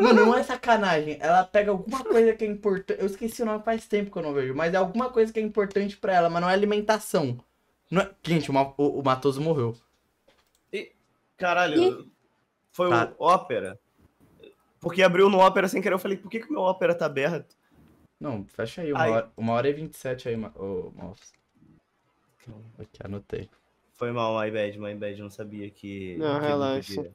Mano, 0.00 0.24
não 0.26 0.34
é 0.36 0.42
sacanagem. 0.42 1.18
Ela 1.20 1.44
pega 1.44 1.70
alguma 1.70 2.02
coisa 2.02 2.32
que 2.34 2.44
é 2.44 2.46
importante. 2.48 2.98
Eu 3.00 3.06
esqueci 3.06 3.42
o 3.42 3.46
nome 3.46 3.62
faz 3.62 3.86
tempo 3.86 4.10
que 4.10 4.16
eu 4.18 4.22
não 4.22 4.32
vejo, 4.32 4.54
mas 4.54 4.72
é 4.72 4.76
alguma 4.76 5.10
coisa 5.10 5.32
que 5.32 5.38
é 5.38 5.42
importante 5.42 5.96
pra 5.96 6.14
ela, 6.14 6.30
mas 6.30 6.40
não 6.42 6.48
é 6.48 6.52
alimentação. 6.54 7.38
Não 7.90 8.00
é... 8.02 8.10
Gente, 8.22 8.50
o, 8.50 8.54
o, 8.78 9.00
o 9.00 9.04
Matoso 9.04 9.40
morreu. 9.40 9.76
Caralho, 11.36 12.08
foi 12.72 12.88
Tá. 12.88 13.12
o 13.18 13.24
Ópera. 13.24 13.78
Porque 14.80 15.02
abriu 15.02 15.28
no 15.28 15.38
Ópera 15.38 15.68
sem 15.68 15.82
querer. 15.82 15.94
Eu 15.94 15.98
falei, 15.98 16.16
por 16.16 16.30
que, 16.30 16.40
que 16.40 16.50
meu 16.50 16.60
Ópera 16.60 16.94
tá 16.94 17.06
aberto? 17.06 17.56
Não, 18.20 18.44
fecha 18.46 18.82
aí, 18.82 18.92
uma, 18.92 19.02
Aí. 19.02 19.10
hora, 19.10 19.30
uma 19.36 19.52
hora 19.54 19.68
e 19.68 19.72
27 19.72 20.28
aí, 20.28 20.36
ô, 20.54 20.92
mouse. 20.94 21.32
Aqui, 22.78 22.98
anotei. 23.04 23.48
Foi 23.94 24.10
mal, 24.12 24.38
my 24.40 24.50
bad, 24.50 24.78
my 24.78 24.94
bad. 24.94 25.20
Não 25.20 25.30
sabia 25.30 25.70
que. 25.70 26.16
Não, 26.18 26.40
que 26.40 26.46
relaxa. 26.46 27.10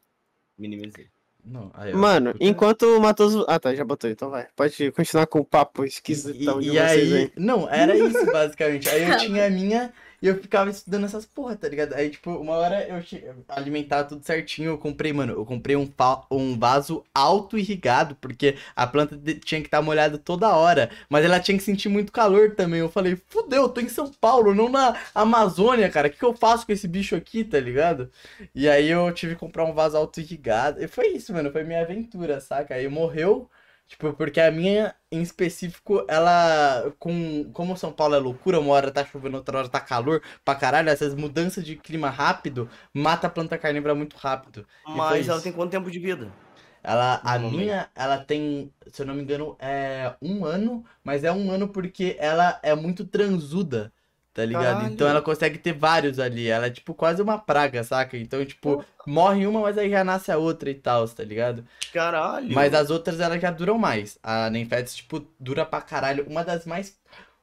Minimizei. 0.57 1.07
Não, 1.43 1.72
aí. 1.73 1.93
Mano, 1.93 2.34
enquanto 2.39 2.84
o 2.84 2.99
Matoso. 2.99 3.45
Ah, 3.47 3.60
tá, 3.60 3.73
já 3.73 3.84
botou, 3.84 4.10
então 4.10 4.30
vai. 4.30 4.47
Pode 4.56 4.91
continuar 4.91 5.26
com 5.27 5.39
o 5.39 5.45
papo 5.45 5.85
esquisitão 5.85 6.60
E, 6.60 6.65
de 6.65 6.69
e 6.69 6.72
vocês 6.73 7.14
aí, 7.14 7.14
aí. 7.14 7.31
não, 7.38 7.69
era 7.69 7.97
isso 7.97 8.26
basicamente. 8.31 8.89
Aí 8.89 9.10
eu 9.10 9.18
tinha 9.18 9.45
a 9.45 9.49
minha 9.49 9.93
e 10.21 10.27
eu 10.27 10.35
ficava 10.41 10.69
estudando 10.69 11.05
essas 11.05 11.25
porra, 11.25 11.55
tá 11.55 11.67
ligado? 11.67 11.93
Aí, 11.93 12.09
tipo, 12.09 12.31
uma 12.31 12.53
hora 12.53 12.87
eu 12.87 13.01
alimentava 13.49 14.07
tudo 14.07 14.23
certinho. 14.25 14.71
Eu 14.71 14.77
comprei, 14.77 15.13
mano, 15.13 15.33
eu 15.33 15.45
comprei 15.45 15.75
um, 15.75 15.89
um 16.31 16.57
vaso 16.57 17.03
auto-irrigado, 17.13 18.15
porque 18.15 18.57
a 18.75 18.85
planta 18.87 19.17
tinha 19.43 19.61
que 19.61 19.67
estar 19.67 19.81
molhada 19.81 20.17
toda 20.17 20.55
hora, 20.55 20.89
mas 21.09 21.23
ela 21.25 21.39
tinha 21.39 21.57
que 21.57 21.63
sentir 21.63 21.89
muito 21.89 22.11
calor 22.11 22.55
também. 22.55 22.79
Eu 22.79 22.89
falei, 22.89 23.15
fudeu, 23.27 23.63
eu 23.63 23.69
tô 23.69 23.81
em 23.81 23.89
São 23.89 24.11
Paulo, 24.13 24.53
não 24.53 24.69
na 24.69 24.95
Amazônia, 25.13 25.89
cara. 25.89 26.07
O 26.07 26.11
que, 26.11 26.17
que 26.17 26.25
eu 26.25 26.33
faço 26.35 26.65
com 26.65 26.71
esse 26.71 26.87
bicho 26.87 27.15
aqui, 27.15 27.43
tá 27.43 27.59
ligado? 27.59 28.11
E 28.53 28.67
aí 28.67 28.89
eu 28.89 29.11
tive 29.13 29.33
que 29.35 29.39
comprar 29.39 29.65
um 29.65 29.73
vaso 29.73 29.97
auto-irrigado. 29.97 30.81
E 30.83 30.87
foi 30.87 31.07
isso, 31.09 31.33
mano, 31.33 31.51
foi 31.51 31.63
minha 31.63 31.81
aventura, 31.81 32.39
saca? 32.41 32.75
Aí 32.75 32.87
morreu. 32.87 33.49
Tipo, 33.90 34.14
porque 34.14 34.40
a 34.40 34.52
minha, 34.52 34.95
em 35.11 35.20
específico, 35.22 36.06
ela, 36.07 36.94
com, 36.99 37.52
como 37.52 37.76
São 37.76 37.91
Paulo 37.91 38.14
é 38.16 38.20
loucura, 38.20 38.60
uma 38.60 38.72
hora 38.74 38.91
tá 38.91 39.03
chovendo, 39.03 39.38
outra 39.38 39.57
hora 39.57 39.68
tá 39.70 39.82
calor 39.82 40.22
pra 40.45 40.53
caralho, 40.56 40.90
essas 40.90 41.16
mudanças 41.16 41.66
de 41.66 41.76
clima 41.76 42.07
rápido, 42.10 42.70
mata 42.94 43.26
a 43.28 43.30
planta 43.32 43.57
carnívora 43.57 43.95
muito 43.95 44.16
rápido. 44.16 44.68
Mas 44.94 45.28
ela 45.28 45.38
isso. 45.38 45.44
tem 45.44 45.52
quanto 45.52 45.72
tempo 45.72 45.90
de 45.90 45.98
vida? 45.99 46.38
Ela, 46.84 47.22
a 47.26 47.40
minha, 47.40 47.90
ela 47.95 48.18
tem, 48.20 48.72
se 48.88 49.02
eu 49.02 49.06
não 49.07 49.16
me 49.16 49.24
engano, 49.24 49.57
é 49.60 50.16
um 50.22 50.45
ano, 50.45 50.86
mas 51.03 51.24
é 51.24 51.32
um 51.32 51.52
ano 51.52 51.68
porque 51.70 52.16
ela 52.20 52.60
é 52.64 52.74
muito 52.76 53.06
transuda, 53.06 53.91
tá 54.34 54.45
ligado? 54.45 54.64
Caralho. 54.64 54.93
Então 54.93 55.07
ela 55.07 55.22
consegue 55.22 55.57
ter 55.57 55.73
vários 55.73 56.19
ali, 56.19 56.47
ela 56.47 56.68
é 56.68 56.69
tipo 56.69 56.93
quase 56.93 57.22
uma 57.22 57.38
praga, 57.38 57.84
saca? 57.84 58.18
Então, 58.18 58.43
tipo, 58.45 58.84
morre 59.06 59.45
uma, 59.45 59.61
mas 59.61 59.77
aí 59.77 59.89
já 59.89 60.03
nasce 60.03 60.31
a 60.31 60.38
outra 60.38 60.69
e 60.69 60.76
tal, 60.76 61.07
tá 61.07 61.23
ligado? 61.23 61.65
Caralho. 61.93 62.53
Mas 62.53 62.73
as 62.73 62.89
outras 62.89 63.19
elas 63.19 63.41
já 63.41 63.51
duram 63.51 63.77
mais. 63.77 64.18
A 64.23 64.49
Nenfetes, 64.49 64.95
tipo, 64.95 65.27
dura 65.39 65.65
pra 65.65 65.81
caralho. 65.81 66.26
Uma 66.27 66.43
das 66.43 66.65
mais. 66.65 66.97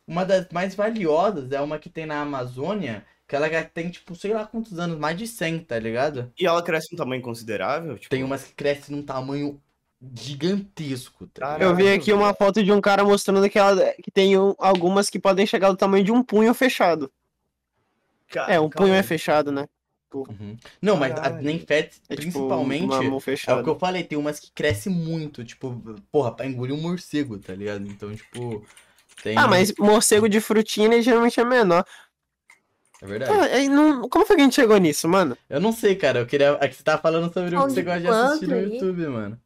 Uma 0.07 0.25
das 0.25 0.47
mais 0.53 0.75
valiosas 0.75 1.51
é 1.51 1.61
uma 1.61 1.79
que 1.79 1.91
tem 1.91 2.07
na 2.07 2.21
Amazônia. 2.21 3.05
Que 3.29 3.35
ela 3.35 3.51
já 3.51 3.65
tem, 3.65 3.91
tipo, 3.91 4.15
sei 4.15 4.33
lá 4.33 4.47
quantos 4.47 4.79
anos, 4.79 4.97
mais 4.97 5.19
de 5.19 5.27
100, 5.27 5.59
tá 5.65 5.77
ligado? 5.81 6.33
E 6.39 6.47
ela 6.47 6.63
cresce 6.63 6.95
um 6.95 6.97
tamanho 6.97 7.21
considerável? 7.21 7.99
Tipo, 7.99 8.09
Tem 8.09 8.23
umas 8.23 8.45
que 8.45 8.55
crescem 8.55 8.95
num 8.95 9.03
tamanho 9.03 9.61
gigantesco, 10.15 11.27
tá. 11.29 11.59
Eu 11.61 11.75
vi 11.75 11.89
aqui 11.89 12.13
uma 12.13 12.35
foto 12.35 12.63
de 12.63 12.71
um 12.73 12.81
cara 12.81 13.03
mostrando 13.05 13.49
que, 13.49 13.59
ela, 13.59 13.93
que 14.03 14.11
tem 14.11 14.39
um- 14.39 14.55
algumas 14.59 15.09
que 15.11 15.19
podem 15.19 15.47
chegar 15.47 15.71
do 15.71 15.77
tamanho 15.77 16.05
de 16.05 16.13
um 16.13 16.23
punho 16.23 16.53
fechado. 16.55 17.11
É, 18.49 18.59
um 18.61 18.69
punho 18.69 18.93
é 18.95 19.03
fechado, 19.03 19.51
né? 19.53 19.67
Uhum. 20.15 20.57
Não, 20.81 20.97
mas 20.97 21.13
a. 21.13 21.31
Nenfet, 21.31 22.01
É 22.09 22.17
tipo 22.17 22.23
principalmente, 22.23 22.87
mão 22.87 23.21
é 23.47 23.55
o 23.55 23.63
que 23.63 23.69
eu 23.69 23.79
falei, 23.79 24.03
tem 24.03 24.17
umas 24.17 24.41
que 24.41 24.51
crescem 24.53 24.91
muito, 24.93 25.45
tipo, 25.45 25.99
porra, 26.11 26.33
pra 26.35 26.47
engolir 26.47 26.75
um 26.75 26.81
morcego, 26.81 27.39
tá 27.39 27.53
ligado? 27.55 27.87
Então, 27.87 28.15
tipo, 28.15 28.65
tem... 29.23 29.37
Ah, 29.37 29.47
mas 29.47 29.75
morcego 29.79 30.29
de 30.29 30.41
frutinha 30.41 31.03
geralmente 31.03 31.39
é 31.39 31.45
menor. 31.45 31.85
É 33.03 33.07
verdade. 33.07 33.33
Ah, 33.33 33.69
não- 33.69 34.09
Como 34.09 34.25
foi 34.25 34.37
que 34.37 34.43
a 34.43 34.45
gente 34.45 34.55
chegou 34.55 34.79
nisso, 34.79 35.07
mano? 35.09 35.37
Eu 35.51 35.61
não 35.61 35.73
sei, 35.73 35.95
cara, 35.97 36.21
eu 36.21 36.27
queria... 36.27 36.57
É 36.61 36.69
que 36.69 36.77
você 36.77 36.83
tava 36.83 37.03
falando 37.03 37.31
sobre 37.33 37.55
o 37.55 37.67
que 37.67 37.73
você 37.75 37.83
gosta 37.83 38.01
de 38.01 38.09
assistir 38.09 38.47
no. 38.47 38.57
YouTube, 38.75 39.07
mano. 39.09 39.41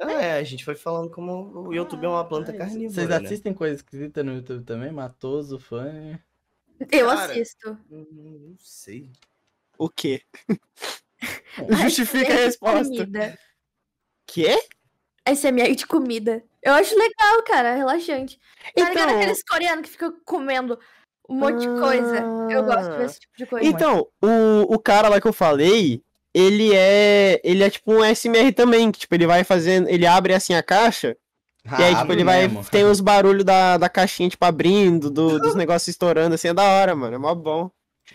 É, 0.00 0.32
a 0.34 0.42
gente 0.44 0.64
foi 0.64 0.76
falando 0.76 1.10
como 1.10 1.68
o 1.68 1.74
YouTube 1.74 2.04
é 2.04 2.08
uma 2.08 2.24
planta 2.26 2.52
carnívora, 2.52 2.94
Vocês 2.94 3.08
né? 3.08 3.16
assistem 3.16 3.52
coisa 3.52 3.74
esquisita 3.74 4.22
no 4.22 4.34
YouTube 4.34 4.64
também? 4.64 4.92
Matoso, 4.92 5.58
fã... 5.58 6.18
Eu 6.92 7.08
Cara, 7.08 7.32
assisto. 7.32 7.76
Hum, 7.90 8.06
Não 8.50 8.56
sei. 8.60 9.10
O 9.76 9.88
quê? 9.88 10.22
Bom, 10.48 11.72
Justifica 11.82 12.32
a 12.32 12.36
resposta. 12.36 12.84
Comida. 12.84 13.38
Quê? 14.26 14.56
SMR 15.26 15.74
de 15.74 15.86
comida. 15.86 16.44
Eu 16.62 16.74
acho 16.74 16.96
legal, 16.96 17.42
cara, 17.44 17.74
relaxante. 17.74 18.38
Tá 18.76 18.90
ligado 18.90 18.92
Então, 18.92 19.16
aqueles 19.18 19.42
coreanos 19.42 19.82
que 19.86 19.90
ficam 19.90 20.16
comendo 20.24 20.78
um 21.28 21.34
monte 21.36 21.60
de 21.60 21.68
coisa? 21.68 22.18
Eu 22.50 22.64
gosto 22.64 22.90
de 22.92 22.96
ver 22.96 23.04
esse 23.06 23.20
tipo 23.20 23.36
de 23.36 23.46
coisa. 23.46 23.66
então 23.66 24.08
o, 24.22 24.74
o 24.74 24.78
cara 24.78 25.08
lá 25.08 25.20
que 25.20 25.26
eu 25.28 25.32
falei, 25.32 26.02
ele 26.38 26.74
é. 26.74 27.40
Ele 27.44 27.62
é 27.62 27.70
tipo 27.70 27.92
um 27.92 28.04
SMR 28.14 28.52
também, 28.52 28.90
que 28.92 29.00
tipo, 29.00 29.14
ele 29.14 29.26
vai 29.26 29.44
fazendo. 29.44 29.88
Ele 29.88 30.06
abre 30.06 30.34
assim 30.34 30.54
a 30.54 30.62
caixa. 30.62 31.16
e 31.78 31.82
aí, 31.82 31.94
tipo, 31.96 32.12
ele 32.12 32.24
vai. 32.24 32.42
mesmo. 32.48 32.64
Tem 32.70 32.84
os 32.84 33.00
barulhos 33.00 33.44
da, 33.44 33.76
da 33.76 33.88
caixinha, 33.88 34.28
tipo, 34.28 34.44
abrindo, 34.44 35.10
do- 35.10 35.38
dos 35.38 35.54
negócios 35.54 35.88
estourando, 35.88 36.34
assim, 36.34 36.48
é 36.48 36.54
da 36.54 36.62
hora, 36.62 36.94
mano. 36.94 37.14
É 37.14 37.18
mó 37.18 37.34
bom. 37.34 37.70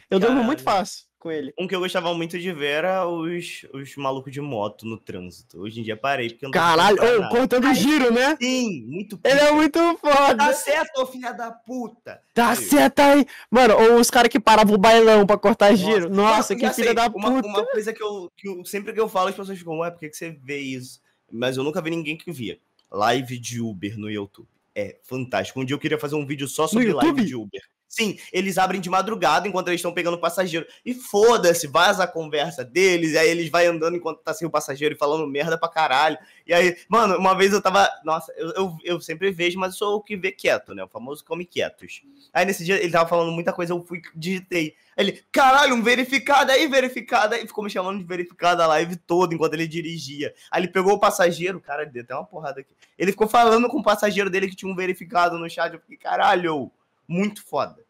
Eu 0.09 0.19
durmo 0.19 0.43
muito 0.43 0.63
Caralho. 0.63 0.79
fácil 0.85 1.03
com 1.23 1.31
ele. 1.31 1.53
Um 1.57 1.65
que 1.67 1.73
eu 1.73 1.79
gostava 1.79 2.13
muito 2.13 2.37
de 2.37 2.51
ver 2.51 2.67
era 2.67 3.07
os, 3.07 3.65
os 3.73 3.95
malucos 3.95 4.31
de 4.31 4.41
moto 4.41 4.85
no 4.85 4.97
trânsito. 4.97 5.61
Hoje 5.61 5.79
em 5.79 5.83
dia 5.83 5.95
parei, 5.95 6.29
porque 6.29 6.45
eu 6.45 6.49
não 6.49 6.51
tô 6.51 6.59
Caralho, 6.59 6.97
nada. 6.97 7.29
cortando 7.29 7.73
giro, 7.73 8.13
né? 8.13 8.37
Sim, 8.41 8.85
muito 8.87 9.17
Ele 9.23 9.39
é 9.39 9.51
muito 9.53 9.79
Tá 9.79 9.97
foda. 10.27 10.53
certo, 10.53 11.01
ô 11.01 11.05
filha 11.05 11.31
da 11.31 11.49
puta! 11.51 12.21
Tá 12.33 12.53
certo 12.55 12.99
aí. 12.99 13.25
Mano, 13.49 13.75
ou 13.75 13.99
os 13.99 14.11
caras 14.11 14.29
que 14.29 14.39
paravam 14.39 14.75
o 14.75 14.77
bailão 14.77 15.25
pra 15.25 15.37
cortar 15.37 15.73
giro. 15.75 16.09
Nossa, 16.09 16.53
que 16.55 16.61
já 16.61 16.73
filha 16.73 16.87
sei, 16.87 16.93
da 16.95 17.07
uma, 17.07 17.31
puta. 17.31 17.47
Uma 17.47 17.65
coisa 17.65 17.93
que 17.93 18.03
eu, 18.03 18.29
que 18.35 18.47
eu- 18.49 18.65
Sempre 18.65 18.91
que 18.91 18.99
eu 18.99 19.07
falo, 19.07 19.29
as 19.29 19.35
pessoas 19.35 19.57
ficam, 19.57 19.77
ué, 19.79 19.89
por 19.89 19.99
que, 20.01 20.09
que 20.09 20.17
você 20.17 20.31
vê 20.43 20.59
isso? 20.59 21.01
Mas 21.31 21.55
eu 21.57 21.63
nunca 21.63 21.81
vi 21.81 21.89
ninguém 21.89 22.17
que 22.17 22.31
via. 22.31 22.59
Live 22.91 23.39
de 23.39 23.61
Uber 23.61 23.97
no 23.97 24.11
YouTube. 24.11 24.47
É 24.75 24.97
fantástico. 25.03 25.59
Um 25.59 25.65
dia 25.65 25.73
eu 25.75 25.79
queria 25.79 25.97
fazer 25.97 26.15
um 26.15 26.25
vídeo 26.25 26.47
só 26.47 26.67
sobre 26.67 26.91
live 26.91 27.23
de 27.25 27.35
Uber. 27.35 27.61
Sim, 27.93 28.17
eles 28.31 28.57
abrem 28.57 28.81
de 28.81 28.89
madrugada 28.89 29.47
enquanto 29.47 29.67
eles 29.67 29.77
estão 29.77 29.93
pegando 29.93 30.17
passageiro. 30.17 30.65
E 30.83 30.95
foda-se, 30.95 31.67
vaza 31.67 32.03
a 32.03 32.07
conversa 32.07 32.65
deles, 32.65 33.11
e 33.11 33.17
aí 33.19 33.29
eles 33.29 33.51
vai 33.51 33.67
andando 33.67 33.95
enquanto 33.95 34.17
tá 34.17 34.33
sem 34.33 34.47
o 34.47 34.49
passageiro 34.49 34.95
e 34.95 34.97
falando 34.97 35.27
merda 35.27 35.59
pra 35.59 35.69
caralho. 35.69 36.17
E 36.47 36.51
aí, 36.51 36.75
mano, 36.89 37.15
uma 37.19 37.35
vez 37.35 37.53
eu 37.53 37.61
tava. 37.61 37.87
Nossa, 38.03 38.33
eu, 38.35 38.49
eu, 38.55 38.77
eu 38.83 38.99
sempre 38.99 39.29
vejo, 39.29 39.59
mas 39.59 39.73
eu 39.73 39.77
sou 39.77 39.97
o 39.97 40.01
que 40.01 40.17
vê 40.17 40.31
quieto, 40.31 40.73
né? 40.73 40.83
O 40.83 40.87
famoso 40.87 41.23
come 41.23 41.45
quietos. 41.45 42.01
Aí 42.33 42.43
nesse 42.45 42.65
dia 42.65 42.81
ele 42.81 42.91
tava 42.91 43.07
falando 43.07 43.31
muita 43.31 43.53
coisa, 43.53 43.73
eu 43.73 43.85
fui, 43.85 44.01
digitei. 44.15 44.75
Aí 44.97 45.05
Ele, 45.05 45.23
caralho, 45.31 45.75
um 45.75 45.83
verificado 45.83 46.51
aí, 46.51 46.67
verificado 46.67 47.35
aí. 47.35 47.45
Ficou 47.45 47.63
me 47.63 47.69
chamando 47.69 47.99
de 47.99 48.05
verificado 48.05 48.63
a 48.63 48.65
live 48.65 48.95
toda 48.95 49.35
enquanto 49.35 49.53
ele 49.53 49.67
dirigia. 49.67 50.33
Aí 50.49 50.61
ele 50.61 50.71
pegou 50.71 50.93
o 50.93 50.99
passageiro, 50.99 51.61
cara, 51.61 51.85
deu 51.85 52.01
até 52.01 52.15
uma 52.15 52.25
porrada 52.25 52.59
aqui. 52.61 52.73
Ele 52.97 53.11
ficou 53.11 53.27
falando 53.27 53.67
com 53.67 53.77
o 53.77 53.83
passageiro 53.83 54.31
dele 54.31 54.47
que 54.47 54.55
tinha 54.55 54.71
um 54.71 54.75
verificado 54.75 55.37
no 55.37 55.47
chat. 55.47 55.71
Eu 55.71 55.79
fiquei, 55.79 55.97
caralho, 55.97 56.71
muito 57.07 57.43
foda. 57.43 57.83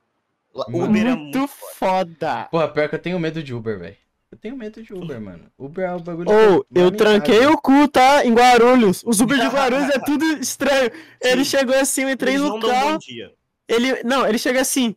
Mano. 0.53 0.85
Uber 0.85 1.07
é 1.07 1.15
muito 1.15 1.39
muito 1.39 1.47
foda. 1.47 2.11
foda. 2.11 2.47
Porra, 2.51 2.67
pior 2.67 2.89
que 2.89 2.95
eu 2.95 2.99
tenho 2.99 3.19
medo 3.19 3.41
de 3.41 3.53
Uber, 3.53 3.79
velho. 3.79 3.97
Eu 4.31 4.37
tenho 4.37 4.57
medo 4.57 4.81
de 4.81 4.93
Uber, 4.93 5.21
mano. 5.21 5.43
Uber 5.57 5.85
é 5.85 5.93
o 5.93 5.99
bagulho... 5.99 6.29
Ou, 6.31 6.63
que 6.63 6.79
eu 6.79 6.91
tranquei 6.91 7.45
o 7.45 7.55
cu, 7.55 7.87
tá? 7.87 8.25
Em 8.25 8.33
Guarulhos. 8.33 9.03
Os 9.05 9.19
Uber 9.19 9.39
de 9.39 9.47
Guarulhos 9.47 9.89
é 9.89 9.99
tudo 10.03 10.25
estranho. 10.39 10.91
Ele 11.21 11.45
chegou 11.45 11.75
assim, 11.75 12.01
eu 12.01 12.09
entrei 12.09 12.35
Eles 12.35 12.47
no 12.47 12.59
carro. 12.59 12.97
Ele. 13.67 14.03
Não, 14.03 14.27
ele 14.27 14.39
chega 14.39 14.59
assim. 14.59 14.95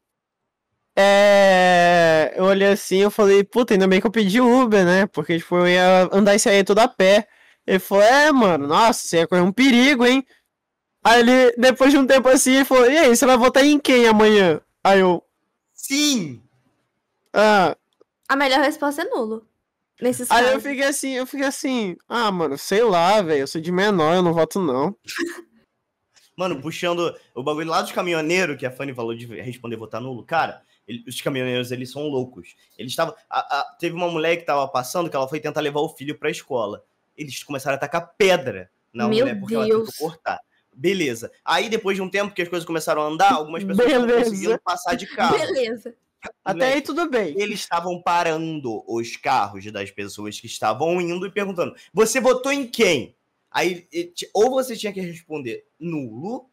É. 0.97 2.32
Eu 2.34 2.44
olhei 2.44 2.68
assim, 2.68 2.97
eu 2.97 3.10
falei, 3.10 3.44
puta, 3.44 3.74
ainda 3.74 3.86
bem 3.86 4.01
que 4.01 4.06
eu 4.06 4.10
pedi 4.10 4.40
Uber, 4.40 4.86
né? 4.86 5.06
Porque, 5.06 5.36
tipo, 5.36 5.55
eu 5.59 5.68
ia 5.68 6.09
andar 6.10 6.34
isso 6.34 6.48
aí 6.48 6.64
tudo 6.64 6.78
a 6.78 6.88
pé. 6.88 7.28
Ele 7.66 7.78
falou, 7.78 8.05
é, 8.05 8.32
mano, 8.32 8.66
nossa, 8.66 9.06
você 9.06 9.18
ia 9.18 9.26
correr 9.26 9.43
um 9.43 9.52
perigo, 9.52 10.06
hein? 10.06 10.24
Aí 11.06 11.20
ele, 11.20 11.52
depois 11.56 11.92
de 11.92 11.98
um 11.98 12.06
tempo 12.06 12.28
assim, 12.28 12.54
ele 12.56 12.64
falou, 12.64 12.90
e 12.90 12.98
aí, 12.98 13.08
você 13.16 13.24
vai 13.24 13.36
votar 13.36 13.64
em 13.64 13.78
quem 13.78 14.08
amanhã? 14.08 14.60
Aí 14.82 14.98
eu, 15.00 15.22
Sim! 15.72 16.42
ah. 17.32 17.76
A 18.28 18.34
melhor 18.34 18.58
resposta 18.60 19.02
é 19.02 19.04
nulo. 19.04 19.46
Nesses 20.02 20.28
Aí 20.30 20.42
eu 20.42 20.48
casos. 20.54 20.62
fiquei 20.64 20.84
assim, 20.84 21.12
eu 21.12 21.26
fiquei 21.26 21.46
assim, 21.46 21.96
ah, 22.08 22.30
mano, 22.32 22.58
sei 22.58 22.82
lá, 22.82 23.22
velho, 23.22 23.40
eu 23.42 23.46
sou 23.46 23.60
de 23.60 23.70
menor, 23.70 24.16
eu 24.16 24.22
não 24.22 24.32
voto 24.34 24.60
não. 24.60 24.96
Mano, 26.36 26.60
puxando 26.60 27.16
o 27.34 27.42
bagulho 27.42 27.70
lá 27.70 27.80
dos 27.80 27.92
caminhoneiros, 27.92 28.58
que 28.58 28.66
a 28.66 28.70
Fanny 28.70 28.92
falou 28.92 29.14
de 29.16 29.24
responder 29.40 29.76
votar 29.76 30.02
nulo. 30.02 30.22
Cara, 30.22 30.60
ele- 30.86 31.02
os 31.08 31.18
caminhoneiros, 31.22 31.72
eles 31.72 31.90
são 31.90 32.02
loucos. 32.08 32.54
Eles 32.76 32.92
estavam. 32.92 33.14
Teve 33.78 33.94
uma 33.96 34.10
mulher 34.10 34.36
que 34.36 34.44
tava 34.44 34.68
passando 34.68 35.08
que 35.08 35.16
ela 35.16 35.26
foi 35.26 35.40
tentar 35.40 35.62
levar 35.62 35.80
o 35.80 35.88
filho 35.88 36.18
pra 36.18 36.28
escola. 36.30 36.84
Eles 37.16 37.42
começaram 37.42 37.76
a 37.76 37.78
tacar 37.78 38.12
pedra 38.18 38.70
na 38.92 39.08
Meu 39.08 39.20
mulher 39.24 39.40
porque 39.40 39.54
ela 39.54 39.64
Deus. 39.64 39.88
tentou 39.88 40.08
cortar. 40.10 40.38
Beleza. 40.77 41.32
Aí, 41.43 41.69
depois 41.70 41.97
de 41.97 42.03
um 42.03 42.09
tempo 42.11 42.35
que 42.35 42.43
as 42.43 42.48
coisas 42.48 42.66
começaram 42.66 43.01
a 43.01 43.07
andar, 43.07 43.32
algumas 43.32 43.65
pessoas 43.65 43.89
conseguindo 44.24 44.61
passar 44.62 44.94
de 44.94 45.07
carro. 45.07 45.39
Beleza. 45.39 45.94
Até 46.44 46.65
aí 46.65 46.70
Moleque, 46.70 46.86
tudo 46.86 47.09
bem. 47.09 47.35
eles 47.39 47.61
estavam 47.61 48.03
parando 48.03 48.82
os 48.86 49.16
carros 49.16 49.70
das 49.73 49.90
pessoas 49.90 50.39
que 50.40 50.47
estavam 50.47 51.01
indo 51.01 51.27
e 51.27 51.31
perguntando: 51.31 51.74
você 51.94 52.20
votou 52.20 52.53
em 52.53 52.66
quem? 52.66 53.15
Aí, 53.51 53.89
ou 54.35 54.51
você 54.51 54.77
tinha 54.77 54.93
que 54.93 55.01
responder 55.01 55.65
nulo, 55.78 56.47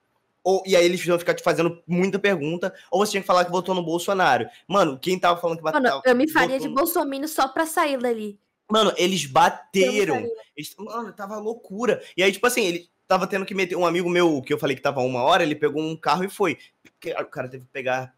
ou, 0.43 0.63
e 0.65 0.75
aí 0.75 0.85
eles 0.85 1.03
iam 1.05 1.17
ficar 1.19 1.33
te 1.33 1.43
fazendo 1.43 1.81
muita 1.87 2.19
pergunta, 2.19 2.73
ou 2.91 3.05
você 3.05 3.11
tinha 3.11 3.21
que 3.21 3.27
falar 3.27 3.45
que 3.45 3.51
votou 3.51 3.73
no 3.75 3.83
Bolsonaro. 3.83 4.47
Mano, 4.67 4.97
quem 4.99 5.19
tava 5.19 5.39
falando 5.41 5.57
que 5.57 5.63
bateu. 5.63 5.81
Mano, 5.81 6.01
eu 6.05 6.15
me 6.15 6.29
faria 6.29 6.59
de 6.59 6.67
no- 6.67 6.75
bolsominion 6.75 7.27
só 7.27 7.47
pra 7.47 7.65
sair 7.65 7.97
dali. 7.97 8.39
Mano, 8.71 8.93
eles 8.95 9.25
bateram. 9.25 10.25
Eles- 10.55 10.75
Mano, 10.77 11.11
tava 11.13 11.37
loucura. 11.37 12.01
E 12.15 12.23
aí, 12.23 12.31
tipo 12.31 12.45
assim, 12.47 12.63
ele 12.63 12.89
tava 13.07 13.27
tendo 13.27 13.45
que 13.45 13.55
meter. 13.55 13.75
Um 13.75 13.85
amigo 13.85 14.09
meu, 14.09 14.41
que 14.41 14.53
eu 14.53 14.59
falei 14.59 14.75
que 14.75 14.81
tava 14.81 15.01
uma 15.01 15.21
hora, 15.23 15.43
ele 15.43 15.55
pegou 15.55 15.81
um 15.81 15.95
carro 15.95 16.23
e 16.23 16.29
foi. 16.29 16.57
O 17.19 17.25
cara 17.25 17.47
teve 17.49 17.65
que 17.65 17.71
pegar 17.71 18.13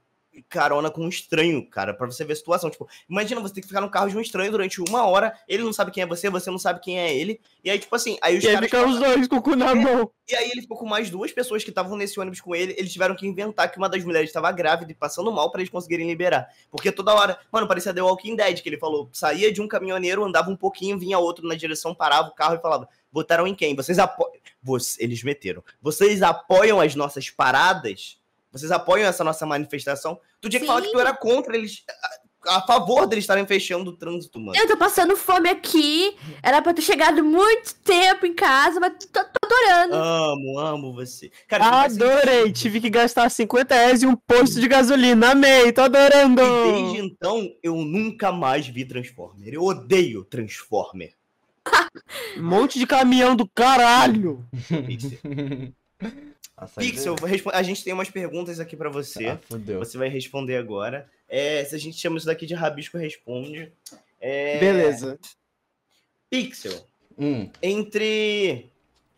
carona 0.49 0.89
com 0.89 1.01
um 1.01 1.09
estranho, 1.09 1.65
cara, 1.65 1.93
pra 1.93 2.05
você 2.05 2.23
ver 2.25 2.33
a 2.33 2.35
situação. 2.35 2.69
Tipo, 2.69 2.87
imagina 3.09 3.41
você 3.41 3.53
ter 3.53 3.61
que 3.61 3.67
ficar 3.67 3.81
no 3.81 3.89
carro 3.89 4.09
de 4.09 4.17
um 4.17 4.21
estranho 4.21 4.51
durante 4.51 4.81
uma 4.81 5.05
hora, 5.07 5.33
ele 5.47 5.63
não 5.63 5.71
sabe 5.71 5.91
quem 5.91 6.03
é 6.03 6.05
você, 6.05 6.29
você 6.29 6.49
não 6.49 6.57
sabe 6.57 6.81
quem 6.81 6.99
é 6.99 7.15
ele. 7.15 7.39
E 7.63 7.69
aí, 7.69 7.79
tipo 7.79 7.95
assim, 7.95 8.17
aí 8.21 8.37
os 8.37 8.43
E 8.43 8.47
caras. 8.47 8.59
fica 8.65 8.87
os 8.87 8.99
dois 8.99 9.27
com 9.27 9.37
o 9.37 9.41
cu 9.41 9.55
na 9.55 9.73
mão. 9.73 10.11
E 10.27 10.35
aí 10.35 10.49
ele 10.51 10.61
ficou 10.61 10.77
com 10.77 10.85
mais 10.85 11.09
duas 11.09 11.31
pessoas 11.31 11.63
que 11.63 11.69
estavam 11.69 11.95
nesse 11.95 12.19
ônibus 12.19 12.41
com 12.41 12.55
ele. 12.55 12.75
Eles 12.77 12.91
tiveram 12.91 13.15
que 13.15 13.27
inventar 13.27 13.71
que 13.71 13.77
uma 13.77 13.87
das 13.87 14.03
mulheres 14.03 14.29
estava 14.29 14.51
grávida 14.51 14.91
e 14.91 14.95
passando 14.95 15.31
mal 15.31 15.51
pra 15.51 15.61
eles 15.61 15.71
conseguirem 15.71 16.07
liberar. 16.07 16.47
Porque 16.69 16.91
toda 16.91 17.13
hora, 17.13 17.39
mano, 17.51 17.67
parecia 17.67 17.93
The 17.93 18.01
Walking 18.01 18.35
Dead, 18.35 18.61
que 18.61 18.69
ele 18.69 18.77
falou, 18.77 19.09
saía 19.13 19.51
de 19.51 19.61
um 19.61 19.67
caminhoneiro, 19.67 20.23
andava 20.23 20.49
um 20.49 20.55
pouquinho, 20.57 20.97
vinha 20.99 21.17
outro 21.19 21.47
na 21.47 21.55
direção, 21.55 21.93
parava 21.95 22.29
o 22.29 22.35
carro 22.35 22.55
e 22.55 22.61
falava: 22.61 22.89
"Votaram 23.15 23.47
em 23.47 23.55
quem? 23.55 23.73
Vocês 23.75 23.97
apoiam?" 23.97 24.33
Eles 24.99 25.23
meteram. 25.23 25.63
Vocês 25.81 26.21
apoiam 26.21 26.81
as 26.81 26.93
nossas 26.95 27.29
paradas? 27.29 28.19
Vocês 28.51 28.71
apoiam 28.71 29.07
essa 29.07 29.23
nossa 29.23 29.45
manifestação? 29.45 30.19
Tu 30.41 30.49
tinha 30.49 30.59
que 30.59 30.67
falar 30.67 30.81
que 30.81 30.91
tu 30.91 30.99
era 30.99 31.15
contra 31.15 31.55
eles, 31.55 31.83
a, 32.47 32.57
a 32.57 32.61
favor 32.65 33.05
deles 33.05 33.23
estarem 33.23 33.45
fechando 33.45 33.91
o 33.91 33.97
trânsito, 33.97 34.39
mano. 34.39 34.57
Eu 34.57 34.67
tô 34.67 34.77
passando 34.77 35.15
fome 35.17 35.49
aqui. 35.49 36.15
Era 36.41 36.61
pra 36.61 36.71
eu 36.71 36.75
ter 36.75 36.81
chegado 36.81 37.23
muito 37.23 37.75
tempo 37.83 38.25
em 38.25 38.33
casa, 38.33 38.79
mas 38.79 38.93
tô, 39.11 39.23
tô 39.23 39.39
adorando. 39.43 39.95
Amo, 39.95 40.59
amo 40.59 40.93
você. 40.93 41.31
Cara, 41.47 41.83
Adorei, 41.83 42.51
tive 42.51 42.79
que 42.79 42.89
gastar 42.89 43.29
50 43.29 43.73
reais 43.75 44.03
em 44.03 44.07
um 44.07 44.15
posto 44.15 44.59
de 44.59 44.67
gasolina. 44.67 45.31
Amei, 45.31 45.71
tô 45.71 45.81
adorando. 45.81 46.41
E 46.41 46.71
desde 46.71 46.99
então, 46.99 47.51
eu 47.61 47.75
nunca 47.75 48.31
mais 48.31 48.67
vi 48.67 48.85
Transformer. 48.85 49.53
Eu 49.53 49.63
odeio 49.63 50.23
Transformer. 50.23 51.13
Um 52.38 52.43
monte 52.43 52.80
de 52.80 52.88
caminhão 52.88 53.35
do 53.35 53.47
caralho. 53.47 54.45
Pixel, 56.77 57.15
a 57.53 57.61
gente 57.63 57.84
tem 57.84 57.93
umas 57.93 58.09
perguntas 58.09 58.59
aqui 58.59 58.76
pra 58.77 58.89
você. 58.89 59.27
Ah, 59.27 59.38
fudeu. 59.38 59.80
Você 59.80 59.97
vai 59.97 60.07
responder 60.07 60.57
agora. 60.57 61.09
É, 61.27 61.63
se 61.65 61.76
a 61.76 61.77
gente 61.77 61.97
chama 61.97 62.17
isso 62.17 62.26
daqui 62.26 62.45
de 62.45 62.53
Rabisco 62.53 62.97
Responde. 62.97 63.72
É, 64.22 64.57
Beleza. 64.59 65.19
Pixel, 66.30 66.85
Hum, 67.17 67.49
entre 67.61 68.69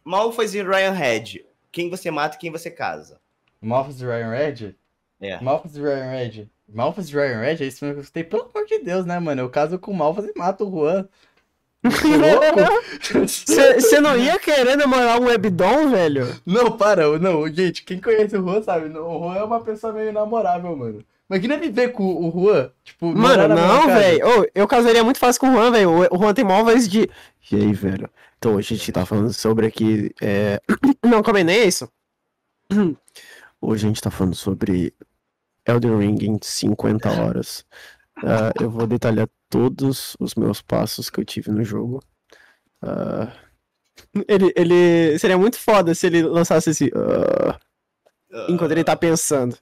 Malphas 0.03 0.53
e 0.53 0.61
Ryan 0.61 0.91
Head, 0.91 1.45
quem 1.71 1.89
você 1.89 2.11
mata 2.11 2.35
e 2.35 2.39
quem 2.39 2.51
você 2.51 2.69
casa? 2.69 3.19
Malphus 3.59 4.01
e 4.01 4.05
Ryan 4.05 4.29
Red? 4.29 4.75
É. 5.19 5.41
Malphus 5.41 5.75
e 5.75 5.81
Ryan 5.81 6.11
Red. 6.11 6.47
Malphus 6.69 7.09
e 7.09 7.13
Ryan 7.13 7.39
Red? 7.41 7.63
É 7.63 7.67
isso 7.67 7.83
mesmo 7.83 7.95
que 7.95 7.99
eu 7.99 8.03
gostei. 8.03 8.23
Pelo 8.23 8.43
amor 8.43 8.65
de 8.65 8.79
Deus, 8.79 9.05
né, 9.05 9.17
mano? 9.19 9.41
Eu 9.41 9.49
caso 9.49 9.79
com 9.79 9.93
Malphus 9.93 10.25
e 10.25 10.37
mato 10.37 10.67
o 10.67 10.71
Juan. 10.71 11.07
Você 11.83 13.99
não 14.01 14.17
ia 14.17 14.39
querer 14.39 14.75
namorar 14.75 15.19
um 15.21 15.25
webdom, 15.25 15.91
velho? 15.91 16.35
Não, 16.45 16.77
para, 16.77 17.17
não, 17.19 17.47
gente, 17.47 17.83
quem 17.83 17.99
conhece 17.99 18.37
o 18.37 18.43
Juan 18.43 18.61
sabe, 18.61 18.87
o 18.97 19.19
Juan 19.19 19.35
é 19.35 19.43
uma 19.43 19.61
pessoa 19.61 19.93
meio 19.93 20.09
inamorável, 20.09 20.75
mano. 20.75 21.03
Imagina 21.29 21.57
viver 21.57 21.89
com 21.89 22.03
o 22.03 22.31
Juan, 22.31 22.69
tipo, 22.83 23.07
Mano, 23.07 23.21
morar 23.21 23.47
não, 23.49 23.87
velho. 23.87 24.27
Ô, 24.27 24.47
eu 24.55 24.67
casaria 24.67 25.03
muito 25.03 25.19
fácil 25.19 25.41
com 25.41 25.49
o 25.49 25.53
Juan, 25.53 25.71
velho. 25.71 25.91
O- 25.91 26.17
Juan 26.17 26.33
tem 26.33 26.45
maior 26.45 26.63
voz 26.63 26.87
de. 26.87 27.09
E 27.51 27.55
aí, 27.55 27.73
velho? 27.73 28.09
Então, 28.37 28.55
hoje 28.55 28.73
a 28.73 28.77
gente 28.77 28.91
tá 28.91 29.05
falando 29.05 29.33
sobre 29.33 29.67
aqui. 29.67 30.13
É... 30.21 30.59
Não, 31.03 31.21
calma 31.21 31.39
aí, 31.39 31.43
nem 31.43 31.59
é 31.59 31.65
isso. 31.65 31.89
Hoje 33.59 33.85
a 33.85 33.89
gente 33.89 34.01
tá 34.01 34.11
falando 34.11 34.35
sobre 34.35 34.93
Elden 35.65 35.97
Ring 35.97 36.17
em 36.21 36.37
50 36.41 37.09
horas. 37.09 37.65
Ah, 38.17 38.51
eu 38.61 38.69
vou 38.69 38.85
detalhar 38.85 39.27
todos 39.49 40.15
os 40.19 40.35
meus 40.35 40.61
passos 40.61 41.09
que 41.09 41.19
eu 41.19 41.25
tive 41.25 41.51
no 41.51 41.63
jogo. 41.63 42.01
Ah, 42.81 43.31
Ele, 44.27 44.53
ele. 44.55 45.17
Seria 45.19 45.37
muito 45.37 45.57
foda 45.59 45.93
se 45.95 46.05
ele 46.07 46.21
lançasse 46.23 46.69
esse. 46.69 46.91
ah, 46.95 47.59
enquanto 48.49 48.71
ele 48.71 48.83
tá 48.83 48.95
pensando. 48.95 49.57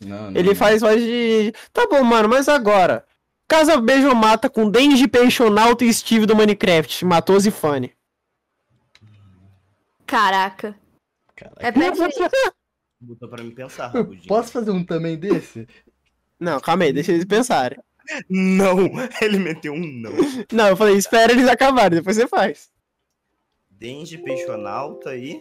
Não, 0.00 0.30
não, 0.30 0.38
Ele 0.38 0.48
não. 0.50 0.56
faz 0.56 0.80
voz 0.82 1.00
de. 1.02 1.52
Tá 1.72 1.86
bom, 1.88 2.02
mano, 2.04 2.28
mas 2.28 2.48
agora. 2.48 3.06
Casa 3.46 3.78
Beijo 3.80 4.14
mata 4.14 4.48
com 4.48 4.70
Denji 4.70 5.06
Peixonauta 5.06 5.84
e 5.84 5.92
Steve 5.92 6.26
do 6.26 6.34
Minecraft. 6.34 7.04
Matou 7.04 7.38
Zifane. 7.38 7.94
Caraca. 10.06 10.74
Caraca. 11.36 11.66
É 11.66 11.72
perfeito. 11.72 12.18
Botou 13.00 13.28
pra 13.28 13.42
me 13.42 13.50
pensar. 13.54 13.92
Posso 14.26 14.52
fazer 14.52 14.70
um 14.70 14.84
também 14.84 15.18
desse? 15.18 15.66
Não, 16.40 16.58
calma 16.60 16.84
aí, 16.84 16.92
deixa 16.92 17.12
eles 17.12 17.24
pensarem. 17.24 17.78
Não! 18.28 18.90
Ele 19.20 19.38
meteu 19.38 19.72
um 19.72 19.86
não. 19.86 20.12
Não, 20.52 20.68
eu 20.68 20.76
falei, 20.76 20.96
espera 20.96 21.32
eles 21.32 21.48
acabarem, 21.48 21.98
depois 21.98 22.16
você 22.16 22.26
faz. 22.26 22.70
Denji 23.70 24.18
Peixonauta 24.18 25.10
aí. 25.10 25.40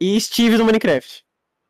E 0.00 0.20
Steve 0.20 0.56
do 0.56 0.64
Minecraft. 0.64 1.24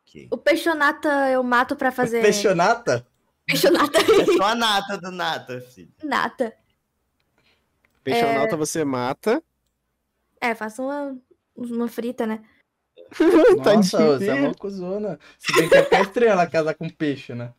Ok. 0.07 0.27
O 0.31 0.37
peixonata 0.37 1.29
eu 1.29 1.43
mato 1.43 1.75
pra 1.75 1.91
fazer. 1.91 2.21
Peixonata? 2.21 3.07
Peixonata. 3.45 3.97
É 4.07 4.25
só 4.25 4.43
a 4.43 4.55
nata 4.55 4.97
do 4.97 5.11
nata, 5.11 5.61
filho. 5.61 5.91
Nata. 6.03 6.53
Peixonauta 8.03 8.57
você 8.57 8.83
mata. 8.83 9.41
É, 10.39 10.53
faça 10.53 10.81
uma, 10.81 11.17
uma 11.55 11.87
frita, 11.87 12.25
né? 12.25 12.41
Nossa, 13.57 14.17
você 14.17 14.29
é 14.29 14.33
uma 14.33 14.53
cuzona. 14.53 15.19
Se 15.39 15.53
bem 15.53 15.69
que 15.69 15.75
é 15.75 15.83
ficar 15.83 16.01
estranho 16.01 16.31
ela 16.31 16.47
casar 16.47 16.73
com 16.73 16.89
peixe, 16.89 17.33
né? 17.33 17.53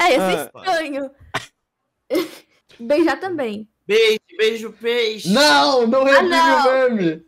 É, 0.00 0.12
ia 0.12 0.18
Ah. 0.24 0.30
ser 0.30 0.46
estranho. 0.46 1.10
Beijar 2.80 3.20
também. 3.20 3.68
Beijo, 3.86 4.20
beijo, 4.38 4.72
peixe. 4.72 5.28
Não, 5.28 5.86
não 5.86 6.04
revive 6.04 6.28
não. 6.28 6.68
o 6.68 6.94
meme. 6.94 7.24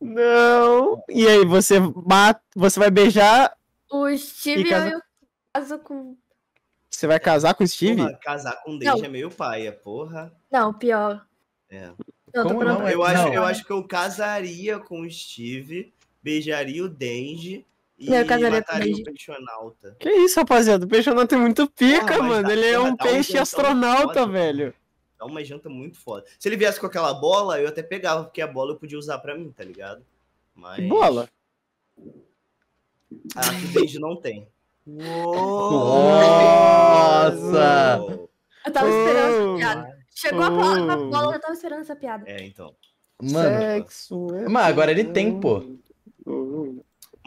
Não. 0.00 1.02
E 1.08 1.26
aí, 1.26 1.44
você 1.44 1.78
mata. 1.80 2.40
Você 2.54 2.78
vai 2.78 2.90
beijar. 2.90 3.56
O 3.90 4.08
Steve 4.16 4.62
E 4.62 4.68
casa- 4.68 4.90
eu 4.90 5.00
caso 5.52 5.78
com. 5.80 6.16
Você 6.90 7.06
vai 7.06 7.18
casar 7.20 7.54
com 7.54 7.64
o 7.64 7.68
Steve? 7.68 7.96
Porra, 7.96 8.18
casar 8.22 8.62
com 8.62 8.78
Denji 8.78 8.98
Não. 8.98 9.04
é 9.04 9.08
meio 9.08 9.30
paia, 9.30 9.72
porra. 9.72 10.32
Não, 10.50 10.72
pior. 10.72 11.24
É. 11.70 11.90
Não, 12.34 12.44
Como 12.44 12.64
não? 12.64 12.88
Eu 12.88 13.02
acho, 13.02 13.22
Não. 13.24 13.34
eu 13.34 13.44
acho 13.44 13.64
que 13.64 13.70
eu 13.72 13.82
casaria 13.86 14.78
com 14.78 15.00
o 15.02 15.10
Steve, 15.10 15.92
beijaria 16.22 16.84
o 16.84 16.88
Denji 16.88 17.66
e 17.98 18.06
Eu 18.14 18.24
casaria 18.26 18.62
com 18.62 18.72
mataria 18.72 18.94
o 18.94 19.02
Peixonauta. 19.04 19.96
Que 19.98 20.08
isso, 20.10 20.38
rapaziada? 20.38 20.84
O 20.84 20.88
Peixonauta 20.88 21.34
é 21.34 21.38
muito 21.38 21.68
pica, 21.70 22.18
mas 22.18 22.28
mano. 22.28 22.42
dá- 22.48 22.52
Ele 22.52 22.66
é 22.66 22.78
um 22.78 22.88
um 22.88 22.96
peixe 22.96 23.32
jantão 23.32 23.42
astronauta, 23.42 24.20
foda. 24.20 24.26
velho. 24.32 24.72
Dá 25.18 25.24
uma 25.26 25.44
janta 25.44 25.68
muito 25.68 25.98
foda. 25.98 26.24
Se 26.38 26.48
ele 26.48 26.56
viesse 26.56 26.78
com 26.78 26.86
aquela 26.86 27.12
bola, 27.12 27.60
eu 27.60 27.68
até 27.68 27.82
pegava, 27.82 28.22
porque 28.24 28.40
a 28.40 28.46
bola 28.46 28.70
eu 28.72 28.76
podia 28.76 28.96
usar 28.98 29.18
pra 29.18 29.36
mim, 29.36 29.50
tá 29.50 29.64
ligado? 29.64 30.02
Mas... 30.54 30.76
Que 30.76 30.82
bola. 30.86 31.28
Ah, 33.34 33.40
que 33.58 33.64
o 33.66 33.80
Denji 33.80 33.98
não 33.98 34.14
tem. 34.16 34.46
Nossa! 36.68 37.98
Eu 38.66 38.72
tava 38.72 38.88
esperando 38.90 39.28
essa 39.28 39.44
Oh. 39.48 39.56
piada. 39.56 39.98
Chegou 40.14 40.42
a 40.42 40.50
bola, 40.50 40.92
a 40.92 40.96
Oh. 40.98 41.08
bola, 41.10 41.34
eu 41.36 41.40
tava 41.40 41.54
esperando 41.54 41.80
essa 41.80 41.96
piada. 41.96 42.24
É, 42.28 42.44
então. 42.44 42.74
Mano, 43.22 43.32
Sexo 43.60 44.26
é 44.34 44.48
mas 44.48 44.66
agora 44.66 44.90
ele 44.90 45.04
tem, 45.04 45.40
pô. 45.40 45.62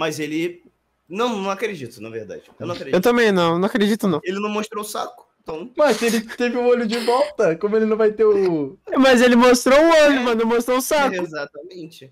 Mas 0.01 0.19
ele... 0.19 0.63
Não, 1.07 1.37
não 1.39 1.51
acredito, 1.51 2.01
na 2.01 2.09
verdade. 2.09 2.41
Eu 2.59 2.65
não 2.65 2.73
acredito. 2.73 2.95
Eu 2.95 3.01
também 3.01 3.31
não, 3.31 3.59
não 3.59 3.67
acredito 3.67 4.07
não. 4.07 4.19
Ele 4.23 4.39
não 4.39 4.49
mostrou 4.49 4.83
o 4.83 4.87
saco, 4.87 5.27
então... 5.43 5.69
mas 5.77 6.01
ele 6.01 6.21
teve 6.21 6.57
o 6.57 6.65
olho 6.65 6.87
de 6.87 6.97
volta, 7.05 7.55
como 7.55 7.75
ele 7.75 7.85
não 7.85 7.95
vai 7.95 8.11
ter 8.11 8.25
o. 8.25 8.79
Mas 8.97 9.21
ele 9.21 9.35
mostrou 9.35 9.77
o 9.77 9.89
olho, 10.05 10.21
mano, 10.23 10.43
mostrou 10.47 10.79
o 10.79 10.81
saco. 10.81 11.13
Exatamente. 11.13 12.11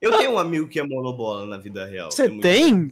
Eu 0.00 0.16
tenho 0.16 0.30
um 0.30 0.38
amigo 0.38 0.66
que 0.66 0.80
é 0.80 0.82
monobola 0.82 1.44
na 1.44 1.58
vida 1.58 1.84
real. 1.84 2.10
Você 2.10 2.24
É 2.24 2.28
muito- 2.28 2.40
tem? 2.42 2.90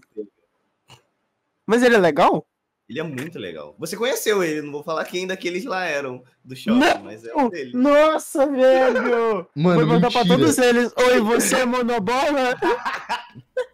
Mas 1.64 1.82
ele 1.82 1.94
é 1.94 1.98
legal? 1.98 2.46
Ele 2.86 3.00
é 3.00 3.04
muito 3.04 3.38
legal. 3.38 3.74
Você 3.78 3.96
conheceu 3.96 4.42
ele, 4.42 4.60
não 4.60 4.72
vou 4.72 4.82
falar 4.82 5.04
quem 5.06 5.26
daqueles 5.26 5.64
lá 5.64 5.86
eram 5.86 6.22
do 6.44 6.54
shopping, 6.54 6.80
Não. 6.80 7.04
mas 7.04 7.24
é 7.24 7.34
um 7.34 7.48
dele. 7.48 7.70
Nossa, 7.72 8.46
velho! 8.46 9.46
Mano, 9.56 9.78
Vou 9.78 9.86
mandar 9.86 10.10
pra 10.10 10.24
mentira. 10.24 10.38
todos 10.38 10.58
eles. 10.58 10.92
Oi, 10.98 11.20
você 11.20 11.56
é 11.60 11.64
monobola? 11.64 12.58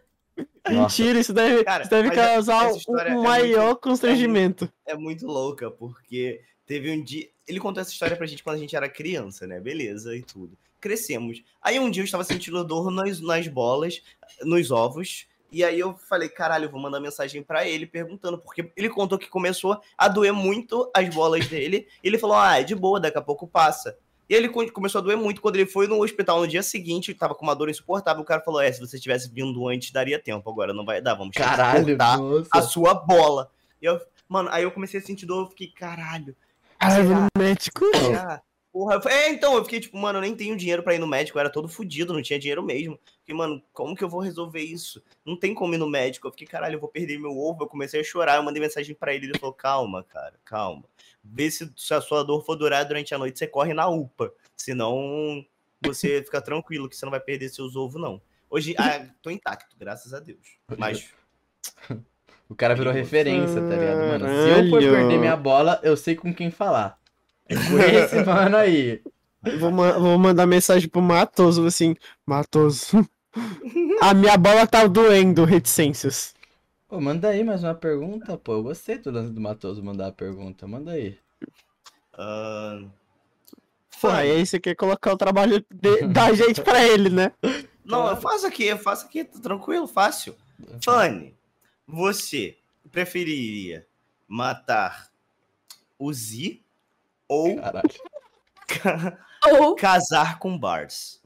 Mentira, 0.82 1.18
isso 1.18 1.32
deve, 1.32 1.64
Cara, 1.64 1.82
isso 1.82 1.90
deve 1.90 2.08
essa 2.08 2.16
causar 2.34 2.72
um- 2.72 2.98
é 3.00 3.14
maior 3.14 3.66
muito- 3.66 3.80
constrangimento. 3.80 4.72
É 4.84 4.96
muito 4.96 5.26
louca, 5.26 5.70
porque 5.70 6.40
teve 6.66 6.90
um 6.90 7.02
dia. 7.02 7.28
Ele 7.46 7.60
contou 7.60 7.80
essa 7.80 7.90
história 7.92 8.16
pra 8.16 8.26
gente 8.26 8.42
quando 8.42 8.56
a 8.56 8.58
gente 8.58 8.74
era 8.74 8.88
criança, 8.88 9.46
né? 9.46 9.60
Beleza 9.60 10.16
e 10.16 10.22
tudo. 10.22 10.56
Crescemos. 10.80 11.42
Aí 11.62 11.78
um 11.78 11.90
dia 11.90 12.02
eu 12.02 12.04
estava 12.04 12.24
sentindo 12.24 12.62
dor 12.64 12.90
nas, 12.90 13.20
nas 13.20 13.46
bolas, 13.48 14.02
nos 14.42 14.70
ovos. 14.70 15.26
E 15.52 15.62
aí 15.64 15.78
eu 15.78 15.96
falei, 16.08 16.28
caralho, 16.28 16.64
eu 16.64 16.70
vou 16.70 16.80
mandar 16.80 16.98
mensagem 17.00 17.40
pra 17.42 17.66
ele 17.66 17.86
perguntando, 17.86 18.36
porque 18.36 18.70
ele 18.76 18.88
contou 18.90 19.16
que 19.16 19.28
começou 19.28 19.80
a 19.96 20.08
doer 20.08 20.32
muito 20.32 20.90
as 20.94 21.08
bolas 21.14 21.46
dele. 21.46 21.86
E 22.02 22.08
ele 22.08 22.18
falou, 22.18 22.36
ah, 22.36 22.58
é 22.60 22.64
de 22.64 22.74
boa, 22.74 22.98
daqui 23.00 23.16
a 23.16 23.22
pouco 23.22 23.46
passa. 23.46 23.96
E 24.28 24.34
ele 24.34 24.48
co- 24.48 24.70
começou 24.72 25.00
a 25.00 25.02
doer 25.02 25.16
muito 25.16 25.40
quando 25.40 25.56
ele 25.56 25.66
foi 25.66 25.86
no 25.86 26.02
hospital 26.02 26.40
no 26.40 26.48
dia 26.48 26.62
seguinte, 26.62 27.14
tava 27.14 27.34
com 27.34 27.44
uma 27.44 27.54
dor 27.54 27.68
insuportável. 27.68 28.22
O 28.22 28.24
cara 28.26 28.40
falou: 28.42 28.60
É, 28.60 28.70
se 28.72 28.80
você 28.80 28.98
tivesse 28.98 29.30
vindo 29.30 29.68
antes, 29.68 29.90
daria 29.92 30.18
tempo. 30.18 30.48
Agora 30.50 30.72
não 30.74 30.84
vai 30.84 31.00
dar, 31.00 31.14
vamos 31.14 31.34
Caralho, 31.34 31.96
a 32.50 32.62
sua 32.62 32.94
bola. 32.94 33.50
E 33.80 33.86
eu, 33.86 34.00
mano, 34.28 34.48
aí 34.50 34.64
eu 34.64 34.70
comecei 34.72 34.98
a 34.98 35.02
sentir 35.02 35.26
dor, 35.26 35.44
eu 35.44 35.48
fiquei, 35.50 35.68
caralho. 35.68 36.34
Caralho, 36.78 37.26
médico. 37.38 37.84
Ah, 38.18 38.40
porra, 38.76 38.96
eu 38.96 39.00
falei, 39.00 39.16
é, 39.16 39.30
então, 39.30 39.56
eu 39.56 39.64
fiquei 39.64 39.80
tipo, 39.80 39.96
mano, 39.96 40.18
eu 40.18 40.20
nem 40.20 40.36
tenho 40.36 40.54
dinheiro 40.54 40.82
pra 40.82 40.94
ir 40.94 40.98
no 40.98 41.06
médico, 41.06 41.38
eu 41.38 41.40
era 41.40 41.48
todo 41.48 41.66
fudido, 41.66 42.12
não 42.12 42.20
tinha 42.20 42.38
dinheiro 42.38 42.62
mesmo. 42.62 43.00
Fiquei, 43.20 43.34
mano, 43.34 43.62
como 43.72 43.96
que 43.96 44.04
eu 44.04 44.08
vou 44.08 44.20
resolver 44.20 44.60
isso? 44.60 45.02
Não 45.24 45.34
tem 45.34 45.54
como 45.54 45.72
ir 45.72 45.78
no 45.78 45.88
médico. 45.88 46.28
Eu 46.28 46.30
fiquei, 46.30 46.46
caralho, 46.46 46.74
eu 46.74 46.80
vou 46.80 46.90
perder 46.90 47.18
meu 47.18 47.34
ovo. 47.34 47.62
Eu 47.62 47.68
comecei 47.68 48.02
a 48.02 48.04
chorar, 48.04 48.36
eu 48.36 48.42
mandei 48.42 48.60
mensagem 48.60 48.94
pra 48.94 49.14
ele, 49.14 49.28
ele 49.28 49.38
falou, 49.38 49.54
calma, 49.54 50.02
cara, 50.02 50.34
calma. 50.44 50.84
Vê 51.24 51.50
se, 51.50 51.72
se 51.74 51.94
a 51.94 52.02
sua 52.02 52.22
dor 52.22 52.44
for 52.44 52.54
durar 52.54 52.84
durante 52.84 53.14
a 53.14 53.18
noite, 53.18 53.38
você 53.38 53.46
corre 53.46 53.72
na 53.72 53.88
UPA. 53.88 54.30
Senão, 54.54 55.42
você 55.80 56.20
fica 56.22 56.42
tranquilo 56.42 56.86
que 56.86 56.96
você 56.96 57.06
não 57.06 57.10
vai 57.10 57.20
perder 57.20 57.48
seus 57.48 57.76
ovos, 57.76 57.98
não. 57.98 58.20
Hoje, 58.50 58.74
ah, 58.76 59.06
tô 59.22 59.30
intacto, 59.30 59.74
graças 59.78 60.12
a 60.12 60.20
Deus. 60.20 60.58
Mas, 60.76 61.14
O 62.46 62.54
cara 62.54 62.74
virou 62.76 62.92
referência, 62.92 63.60
tá 63.60 63.74
ligado, 63.74 63.98
mano? 64.06 64.26
Se 64.26 64.50
eu 64.50 64.70
for 64.70 64.78
perder 64.78 65.18
minha 65.18 65.36
bola, 65.36 65.80
eu 65.82 65.96
sei 65.96 66.14
com 66.14 66.32
quem 66.32 66.50
falar. 66.50 66.96
É 67.48 67.54
com 67.56 67.78
esse 67.78 68.24
mano 68.24 68.56
aí. 68.56 69.02
Vou, 69.58 69.70
ma- 69.70 69.98
vou 69.98 70.18
mandar 70.18 70.46
mensagem 70.46 70.88
pro 70.88 71.00
Matoso 71.00 71.64
assim: 71.66 71.94
Matoso, 72.26 73.06
a 74.00 74.12
minha 74.14 74.36
bola 74.36 74.66
tá 74.66 74.86
doendo, 74.86 75.44
reticências. 75.44 76.34
Pô, 76.88 77.00
manda 77.00 77.28
aí 77.28 77.42
mais 77.44 77.62
uma 77.62 77.74
pergunta, 77.74 78.36
pô. 78.36 78.54
Eu 78.54 78.62
gostei 78.62 78.98
do 78.98 79.10
lance 79.10 79.32
do 79.32 79.40
Matoso 79.40 79.82
mandar 79.82 80.08
a 80.08 80.12
pergunta. 80.12 80.66
Manda 80.66 80.92
aí. 80.92 81.18
ah, 82.14 82.80
Pô, 84.00 84.08
aí 84.08 84.44
você 84.44 84.60
quer 84.60 84.74
colocar 84.74 85.12
o 85.12 85.16
trabalho 85.16 85.64
de- 85.70 86.06
da 86.12 86.32
gente 86.32 86.60
pra 86.62 86.86
ele, 86.86 87.08
né? 87.08 87.32
Não, 87.84 88.08
eu 88.08 88.16
faço 88.16 88.46
aqui, 88.46 88.64
eu 88.64 88.78
faço 88.78 89.06
aqui, 89.06 89.24
tá 89.24 89.38
tranquilo, 89.38 89.86
fácil. 89.86 90.34
Fanny, 90.82 91.34
você 91.86 92.56
preferiria 92.90 93.86
matar 94.28 95.08
o 95.98 96.12
Z 96.12 96.60
ou. 97.28 97.56
Ou 99.60 99.74
casar 99.76 100.38
com 100.38 100.58
Bars? 100.58 101.22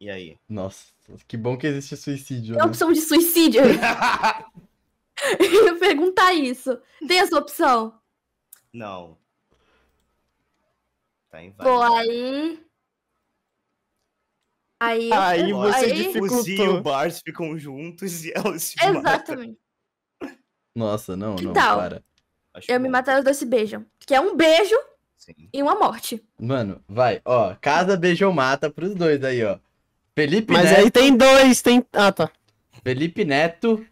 E 0.00 0.10
aí? 0.10 0.38
Nossa, 0.48 0.92
que 1.26 1.36
bom 1.36 1.56
que 1.56 1.66
existe 1.66 1.96
suicídio, 1.96 2.54
tem 2.54 2.60
a 2.62 2.64
né? 2.64 2.68
opção 2.70 2.92
de 2.92 3.00
suicídio? 3.00 3.62
Eu 5.40 5.64
ia 5.66 5.78
perguntar 5.78 6.32
isso. 6.34 6.78
Tem 7.06 7.20
essa 7.20 7.38
opção? 7.38 7.98
Não. 8.72 9.16
Tá 11.30 11.38
Pô, 11.38 11.44
inválido. 11.44 11.94
aí. 11.94 12.64
Aí. 14.80 15.12
Aí 15.12 15.50
eu- 15.50 15.56
você 15.56 15.84
aí- 15.86 15.94
dificultou. 15.94 16.38
O 16.38 16.42
Z 16.42 16.54
e 16.56 16.68
o 16.68 16.82
Bars 16.82 17.20
ficam 17.24 17.56
juntos 17.58 18.24
e 18.24 18.32
elas 18.34 18.64
se 18.64 18.76
matam. 18.76 18.98
Exatamente. 19.00 19.58
Nossa, 20.74 21.16
não, 21.16 21.36
Que 21.36 21.44
não, 21.44 21.52
tal? 21.52 21.78
para. 21.78 22.04
Acho 22.54 22.70
Eu 22.70 22.78
me 22.80 22.86
bom. 22.88 22.92
matar 22.92 23.18
os 23.18 23.24
dois 23.24 23.36
se 23.36 23.44
beijam. 23.44 23.84
Que 23.98 24.14
é 24.14 24.20
um 24.20 24.36
beijo 24.36 24.76
Sim. 25.18 25.34
e 25.52 25.62
uma 25.62 25.74
morte. 25.74 26.22
Mano, 26.40 26.80
vai, 26.88 27.20
ó. 27.24 27.54
Casa 27.60 27.96
beijou 27.96 28.32
mata 28.32 28.70
pros 28.70 28.94
dois 28.94 29.22
aí, 29.24 29.44
ó. 29.44 29.58
Felipe 30.14 30.52
Mas 30.52 30.64
Neto. 30.70 30.78
aí 30.80 30.90
tem 30.90 31.16
dois, 31.16 31.60
tem. 31.60 31.84
Ah, 31.92 32.12
tá. 32.12 32.30
Felipe 32.84 33.24
Neto. 33.24 33.84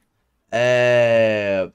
É. 0.51 1.68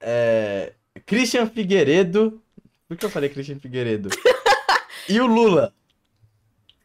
É. 0.00 0.72
Christian 1.04 1.46
Figueiredo. 1.46 2.40
Por 2.88 2.96
que 2.96 3.04
eu 3.04 3.10
falei 3.10 3.28
Christian 3.28 3.58
Figueiredo? 3.60 4.08
e 5.08 5.20
o 5.20 5.26
Lula. 5.26 5.74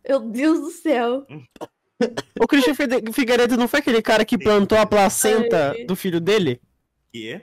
Meu 0.07 0.19
Deus 0.19 0.59
do 0.59 0.69
céu. 0.71 1.25
O 2.37 2.45
Christian 2.45 2.75
Figueiredo 3.13 3.55
não 3.55 3.69
foi 3.69 3.79
aquele 3.79 4.01
cara 4.01 4.25
que 4.25 4.37
plantou 4.37 4.77
a 4.77 4.85
placenta 4.85 5.71
Ai. 5.71 5.85
do 5.85 5.95
filho 5.95 6.19
dele? 6.19 6.59
E 7.13 7.39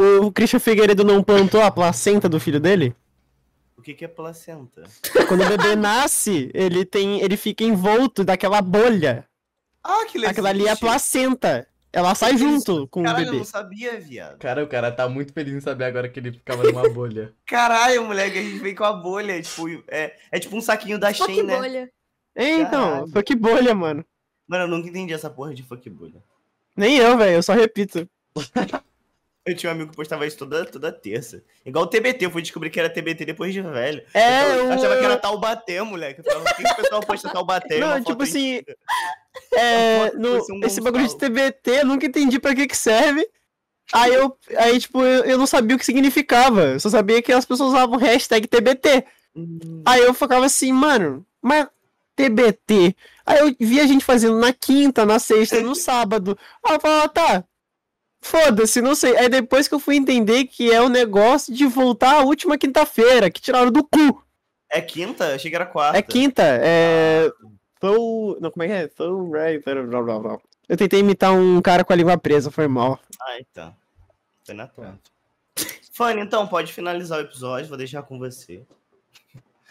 O 0.00 0.32
Christian 0.32 0.58
Figueiredo 0.58 1.04
não 1.04 1.22
plantou 1.22 1.60
a 1.60 1.70
placenta 1.70 2.26
do 2.28 2.40
filho 2.40 2.58
dele? 2.58 2.96
o 3.76 3.82
que, 3.82 3.94
que 3.94 4.04
é 4.04 4.08
placenta? 4.08 4.82
Quando 5.26 5.42
o 5.42 5.48
bebê 5.48 5.74
nasce, 5.76 6.50
ele 6.52 6.84
tem. 6.84 7.20
ele 7.22 7.36
fica 7.36 7.64
envolto 7.64 8.22
daquela 8.22 8.60
bolha. 8.60 9.26
Ah, 9.82 10.04
que 10.06 10.18
legal. 10.18 10.32
Aquela 10.32 10.50
ali 10.50 10.66
é 10.66 10.70
a 10.70 10.76
placenta. 10.76 11.66
Ela 11.92 12.14
sai 12.14 12.36
junto 12.36 12.86
com 12.88 13.00
o 13.00 13.04
Caralho, 13.04 13.22
eu 13.22 13.26
bebê. 13.26 13.38
não 13.38 13.44
sabia, 13.44 13.98
viado. 13.98 14.38
Cara, 14.38 14.62
o 14.62 14.68
cara 14.68 14.92
tá 14.92 15.08
muito 15.08 15.32
feliz 15.32 15.54
em 15.54 15.60
saber 15.60 15.84
agora 15.84 16.08
que 16.08 16.20
ele 16.20 16.32
ficava 16.32 16.62
numa 16.62 16.88
bolha. 16.92 17.32
Caralho, 17.46 18.04
moleque, 18.04 18.38
a 18.38 18.42
gente 18.42 18.58
veio 18.58 18.76
com 18.76 18.84
a 18.84 18.92
bolha. 18.92 19.42
Tipo, 19.42 19.66
é, 19.88 20.14
é 20.30 20.38
tipo 20.38 20.56
um 20.56 20.60
saquinho 20.60 20.98
da 20.98 21.12
Fuck 21.12 21.32
Shein, 21.32 21.42
né? 21.42 21.56
bolha. 21.56 21.90
É, 22.34 22.50
então, 22.60 23.06
que 23.24 23.34
bolha, 23.34 23.74
mano. 23.74 24.04
Mano, 24.46 24.64
eu 24.64 24.68
nunca 24.68 24.88
entendi 24.88 25.12
essa 25.12 25.28
porra 25.30 25.54
de 25.54 25.62
fuck 25.62 25.88
bolha. 25.90 26.22
Nem 26.76 26.96
eu, 26.98 27.18
velho, 27.18 27.32
eu 27.32 27.42
só 27.42 27.54
repito. 27.54 28.08
Eu 29.46 29.56
tinha 29.56 29.70
um 29.70 29.74
amigo 29.74 29.90
que 29.90 29.96
postava 29.96 30.26
isso 30.26 30.36
toda, 30.36 30.66
toda 30.66 30.92
terça. 30.92 31.42
Igual 31.64 31.84
o 31.84 31.86
TBT, 31.86 32.26
eu 32.26 32.30
fui 32.30 32.42
descobrir 32.42 32.68
que 32.68 32.78
era 32.78 32.90
TBT 32.90 33.24
depois 33.24 33.54
de 33.54 33.62
velho. 33.62 34.02
É, 34.12 34.58
eu 34.58 34.70
achava 34.70 34.98
que 34.98 35.04
era 35.04 35.16
Taubaté, 35.16 35.80
moleque. 35.82 36.20
Eu 36.20 36.24
falava, 36.24 36.44
por 36.44 36.56
que 36.56 36.72
o 36.72 36.76
pessoal 36.76 37.00
posta 37.00 37.30
Taubaté? 37.30 37.78
Não, 37.78 38.04
tipo 38.04 38.22
assim? 38.22 38.62
É, 39.52 40.12
no, 40.12 40.36
um 40.52 40.60
esse 40.64 40.80
bagulho 40.80 41.08
de. 41.08 41.16
TBT, 41.16 41.70
eu 41.80 41.86
nunca 41.86 42.06
entendi 42.06 42.38
pra 42.38 42.54
que 42.54 42.66
que 42.66 42.76
serve. 42.76 43.26
Aí 43.92 44.14
eu, 44.14 44.36
aí, 44.56 44.78
tipo, 44.78 45.02
eu, 45.02 45.24
eu 45.24 45.38
não 45.38 45.46
sabia 45.46 45.74
o 45.74 45.78
que 45.78 45.86
significava. 45.86 46.62
Eu 46.62 46.80
só 46.80 46.90
sabia 46.90 47.22
que 47.22 47.32
as 47.32 47.44
pessoas 47.44 47.70
usavam 47.70 47.98
hashtag 47.98 48.46
TBT. 48.46 49.04
Hum, 49.34 49.82
Aí 49.86 50.02
eu 50.02 50.12
ficava 50.12 50.46
assim, 50.46 50.72
mano, 50.72 51.26
mas 51.40 51.66
TBT. 52.14 52.94
Aí 53.24 53.38
eu 53.38 53.54
via 53.58 53.82
a 53.82 53.86
gente 53.86 54.04
fazendo 54.04 54.38
na 54.38 54.52
quinta, 54.52 55.06
na 55.06 55.18
sexta, 55.18 55.60
no 55.60 55.74
sábado. 55.74 56.38
Aí 56.64 56.74
eu 56.74 56.80
falava, 56.80 57.08
tá, 57.08 57.44
foda-se, 58.20 58.80
não 58.80 58.94
sei. 58.94 59.16
Aí 59.16 59.28
depois 59.28 59.66
que 59.68 59.74
eu 59.74 59.80
fui 59.80 59.96
entender 59.96 60.44
que 60.44 60.70
é 60.72 60.80
o 60.80 60.88
negócio 60.88 61.52
de 61.54 61.66
voltar 61.66 62.16
à 62.16 62.20
última 62.24 62.56
quinta-feira, 62.58 63.30
que 63.30 63.40
tiraram 63.40 63.70
do 63.70 63.82
cu. 63.84 64.22
É 64.70 64.80
quinta? 64.80 65.34
Achei 65.34 65.50
que 65.50 65.56
era 65.56 65.66
quarta. 65.66 65.98
É 65.98 66.02
quinta, 66.02 66.42
é. 66.44 67.30
Tô. 67.80 68.36
Não, 68.40 68.50
como 68.50 68.62
é 68.62 68.66
que 68.66 68.72
é? 68.72 68.86
Tô. 68.88 69.30
right, 69.32 69.64
blá, 69.64 70.02
blá, 70.02 70.18
blá. 70.18 70.38
Eu 70.68 70.76
tentei 70.76 71.00
imitar 71.00 71.32
um 71.32 71.60
cara 71.60 71.82
com 71.84 71.92
a 71.92 71.96
língua 71.96 72.16
presa, 72.16 72.50
foi 72.50 72.68
mal. 72.68 73.00
Ah, 73.20 73.38
então. 73.40 73.74
Foi 74.44 74.54
na 74.54 74.66
toa. 74.68 74.98
Fanny, 75.92 76.20
então, 76.20 76.46
pode 76.46 76.72
finalizar 76.72 77.18
o 77.18 77.22
episódio, 77.22 77.68
vou 77.68 77.76
deixar 77.76 78.02
com 78.02 78.18
você. 78.18 78.62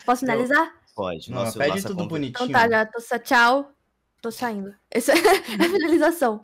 Posso 0.05 0.19
finalizar? 0.21 0.73
Pode. 0.95 1.31
Não, 1.31 1.43
Nossa, 1.45 1.57
pede 1.57 1.69
nossa 1.71 1.87
tudo 1.87 1.95
conver- 2.03 2.09
bonitinho. 2.09 2.49
Então 2.49 2.61
tá, 2.61 2.69
já 2.69 2.85
tô 2.85 3.19
tchau. 3.19 3.71
Tô 4.21 4.29
saindo. 4.31 4.75
Essa 4.91 5.13
é 5.15 5.15
a 5.15 5.69
finalização. 5.69 6.41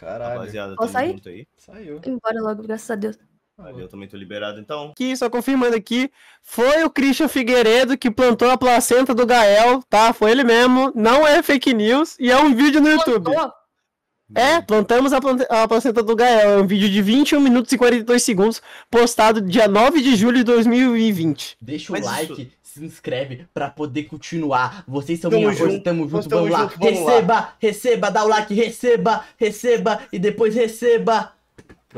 Caralho. 0.00 0.38
Rapaziada, 0.40 0.74
Posso 0.76 0.92
tamo 0.92 1.04
sair? 1.04 1.12
junto 1.12 1.28
aí. 1.28 1.46
Saiu. 1.56 2.00
Embora 2.06 2.40
logo, 2.42 2.62
graças 2.62 2.90
a 2.90 2.94
Deus. 2.94 3.18
Valeu, 3.56 3.86
também 3.88 4.08
tô 4.08 4.16
liberado, 4.16 4.58
então. 4.58 4.92
Aqui, 4.92 5.14
só 5.14 5.28
confirmando 5.28 5.76
aqui, 5.76 6.10
foi 6.42 6.82
o 6.82 6.88
Christian 6.88 7.28
Figueiredo 7.28 7.98
que 7.98 8.10
plantou 8.10 8.48
a 8.48 8.56
placenta 8.56 9.14
do 9.14 9.26
Gael, 9.26 9.82
tá? 9.90 10.14
Foi 10.14 10.30
ele 10.30 10.42
mesmo, 10.42 10.90
não 10.94 11.26
é 11.28 11.42
fake 11.42 11.74
news 11.74 12.16
e 12.18 12.30
é 12.30 12.38
um 12.38 12.54
vídeo 12.54 12.80
no 12.80 12.88
YouTube. 12.88 13.22
Plantou? 13.24 13.52
É, 14.34 14.60
plantamos 14.62 15.12
a, 15.12 15.20
plante- 15.20 15.44
a 15.50 15.66
placenta 15.68 16.02
do 16.04 16.14
Gael, 16.16 16.50
é 16.52 16.56
um 16.62 16.66
vídeo 16.66 16.88
de 16.88 17.02
21 17.02 17.40
minutos 17.40 17.70
e 17.72 17.76
42 17.76 18.22
segundos, 18.22 18.62
postado 18.88 19.40
dia 19.42 19.66
9 19.68 20.00
de 20.00 20.14
julho 20.16 20.36
de 20.38 20.44
2020. 20.44 21.58
Deixa 21.60 21.92
Mas 21.92 22.02
o 22.06 22.06
like, 22.06 22.52
se 22.72 22.84
inscreve 22.84 23.46
pra 23.52 23.68
poder 23.68 24.04
continuar. 24.04 24.84
Vocês 24.86 25.18
são 25.18 25.28
Tamo 25.28 25.42
minha 25.42 25.52
junto, 25.54 25.82
tamo 25.82 26.02
nós 26.02 26.10
junto, 26.10 26.28
tamo 26.28 26.42
vamos 26.42 26.52
lá. 26.52 26.62
junto, 26.62 26.78
vamos 26.78 27.00
lá. 27.00 27.10
receba, 27.10 27.52
receba, 27.58 28.10
dá 28.10 28.24
o 28.24 28.28
like, 28.28 28.54
receba, 28.54 29.24
receba 29.36 30.00
e 30.12 30.18
depois 30.18 30.54
receba. 30.54 31.32